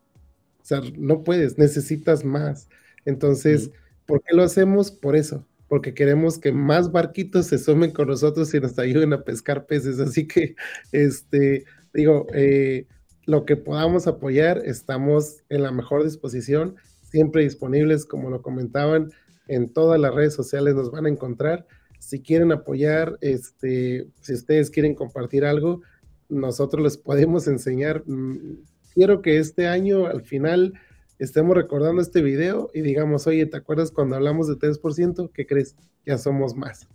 O 0.61 0.65
sea, 0.65 0.81
no 0.97 1.23
puedes, 1.23 1.57
necesitas 1.57 2.25
más. 2.25 2.67
Entonces, 3.05 3.71
¿por 4.05 4.21
qué 4.23 4.35
lo 4.35 4.43
hacemos? 4.43 4.91
Por 4.91 5.15
eso, 5.15 5.45
porque 5.67 5.93
queremos 5.93 6.37
que 6.37 6.51
más 6.51 6.91
barquitos 6.91 7.47
se 7.47 7.57
sumen 7.57 7.91
con 7.91 8.07
nosotros 8.07 8.53
y 8.53 8.59
nos 8.59 8.77
ayuden 8.79 9.13
a 9.13 9.23
pescar 9.23 9.65
peces. 9.67 9.99
Así 9.99 10.27
que, 10.27 10.55
este, 10.91 11.65
digo, 11.93 12.27
eh, 12.33 12.87
lo 13.25 13.45
que 13.45 13.55
podamos 13.55 14.07
apoyar, 14.07 14.61
estamos 14.65 15.43
en 15.49 15.63
la 15.63 15.71
mejor 15.71 16.03
disposición, 16.03 16.75
siempre 17.03 17.43
disponibles, 17.43 18.05
como 18.05 18.29
lo 18.29 18.41
comentaban, 18.41 19.11
en 19.47 19.71
todas 19.71 19.99
las 19.99 20.15
redes 20.15 20.33
sociales 20.33 20.75
nos 20.75 20.91
van 20.91 21.05
a 21.05 21.09
encontrar. 21.09 21.67
Si 22.03 22.21
quieren 22.21 22.51
apoyar, 22.51 23.17
este, 23.21 24.07
si 24.19 24.33
ustedes 24.33 24.69
quieren 24.69 24.93
compartir 24.93 25.45
algo, 25.45 25.81
nosotros 26.27 26.83
les 26.83 26.97
podemos 26.97 27.47
enseñar. 27.47 28.03
Mm, 28.05 28.57
quiero 28.93 29.21
que 29.21 29.37
este 29.37 29.67
año, 29.67 30.05
al 30.05 30.21
final, 30.21 30.73
estemos 31.17 31.55
recordando 31.55 32.01
este 32.01 32.21
video 32.21 32.69
y 32.73 32.81
digamos, 32.81 33.25
oye, 33.25 33.45
¿te 33.45 33.55
acuerdas 33.55 33.89
cuando 33.89 34.17
hablamos 34.17 34.49
de 34.49 34.55
3%? 34.55 35.31
¿Qué 35.33 35.47
crees? 35.47 35.77
Ya 36.05 36.17
somos 36.17 36.57
más. 36.57 36.89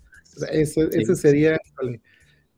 ese, 0.52 1.16
sería 1.16 1.59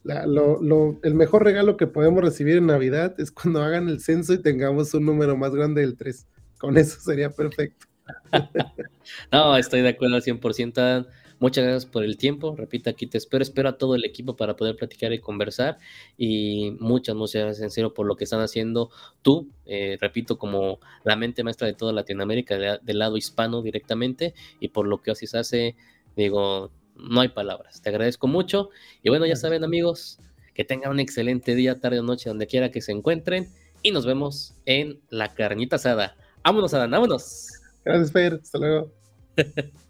el 0.05 1.14
mejor 1.14 1.44
regalo 1.44 1.77
que 1.77 1.86
podemos 1.86 2.20
recibir 2.20 2.56
en 2.56 2.66
Navidad 2.66 3.14
es 3.20 3.31
cuando 3.31 3.62
hagan 3.62 3.89
el 3.89 4.01
censo 4.01 4.32
y 4.32 4.43
tengamos 4.43 4.93
un 4.93 5.06
número 5.06 5.36
más 5.36 5.55
grande 5.55 5.82
del 5.82 5.97
3. 5.97 6.27
Con 6.59 6.77
eso 6.77 6.98
sería 7.01 7.31
perfecto. 7.31 7.86
no, 9.32 9.56
estoy 9.56 9.82
de 9.82 9.90
acuerdo 9.90 10.16
al 10.16 10.22
100%. 10.22 11.06
Muchas 11.41 11.65
gracias 11.65 11.91
por 11.91 12.05
el 12.05 12.19
tiempo. 12.19 12.55
Repito, 12.55 12.91
aquí 12.91 13.07
te 13.07 13.17
espero. 13.17 13.43
Espero 13.43 13.71
a 13.71 13.79
todo 13.79 13.95
el 13.95 14.05
equipo 14.05 14.37
para 14.37 14.57
poder 14.57 14.77
platicar 14.77 15.11
y 15.15 15.21
conversar. 15.21 15.79
Y 16.19 16.77
muchas, 16.81 17.17
muchas 17.17 17.43
gracias 17.43 17.65
en 17.65 17.71
serio 17.71 17.95
por 17.95 18.07
lo 18.07 18.15
que 18.15 18.25
están 18.25 18.43
haciendo 18.43 18.91
tú. 19.23 19.49
Eh, 19.65 19.97
repito, 19.99 20.37
como 20.37 20.81
la 21.03 21.17
mente 21.17 21.43
maestra 21.43 21.67
de 21.67 21.73
toda 21.73 21.95
Latinoamérica, 21.95 22.79
del 22.83 22.99
lado 22.99 23.17
hispano 23.17 23.62
directamente. 23.62 24.35
Y 24.61 24.69
por 24.69 24.87
lo 24.87 25.01
que 25.01 25.12
así 25.12 25.27
se 25.27 25.39
hace, 25.39 25.77
digo, 26.15 26.71
no 26.95 27.23
hay 27.23 27.29
palabras. 27.29 27.81
Te 27.81 27.89
agradezco 27.89 28.27
mucho. 28.27 28.69
Y 29.03 29.09
bueno, 29.09 29.25
ya 29.25 29.35
saben, 29.35 29.65
amigos, 29.65 30.19
que 30.53 30.65
tengan 30.65 30.91
un 30.91 31.01
excelente 31.01 31.55
día, 31.55 31.81
tarde 31.81 32.01
o 32.01 32.03
noche, 32.03 32.29
donde 32.29 32.49
quiera 32.49 32.71
que 32.71 32.83
se 32.83 32.93
encuentren. 32.93 33.49
Y 33.83 33.93
nos 33.93 34.05
vemos 34.05 34.57
en 34.67 35.01
la 35.09 35.33
carnita 35.33 35.77
asada. 35.77 36.19
Vámonos, 36.45 36.75
Adán, 36.75 36.91
vámonos. 36.91 37.49
Gracias, 37.83 38.12
Fer. 38.12 38.41
Hasta 38.43 38.59
luego. 38.59 38.93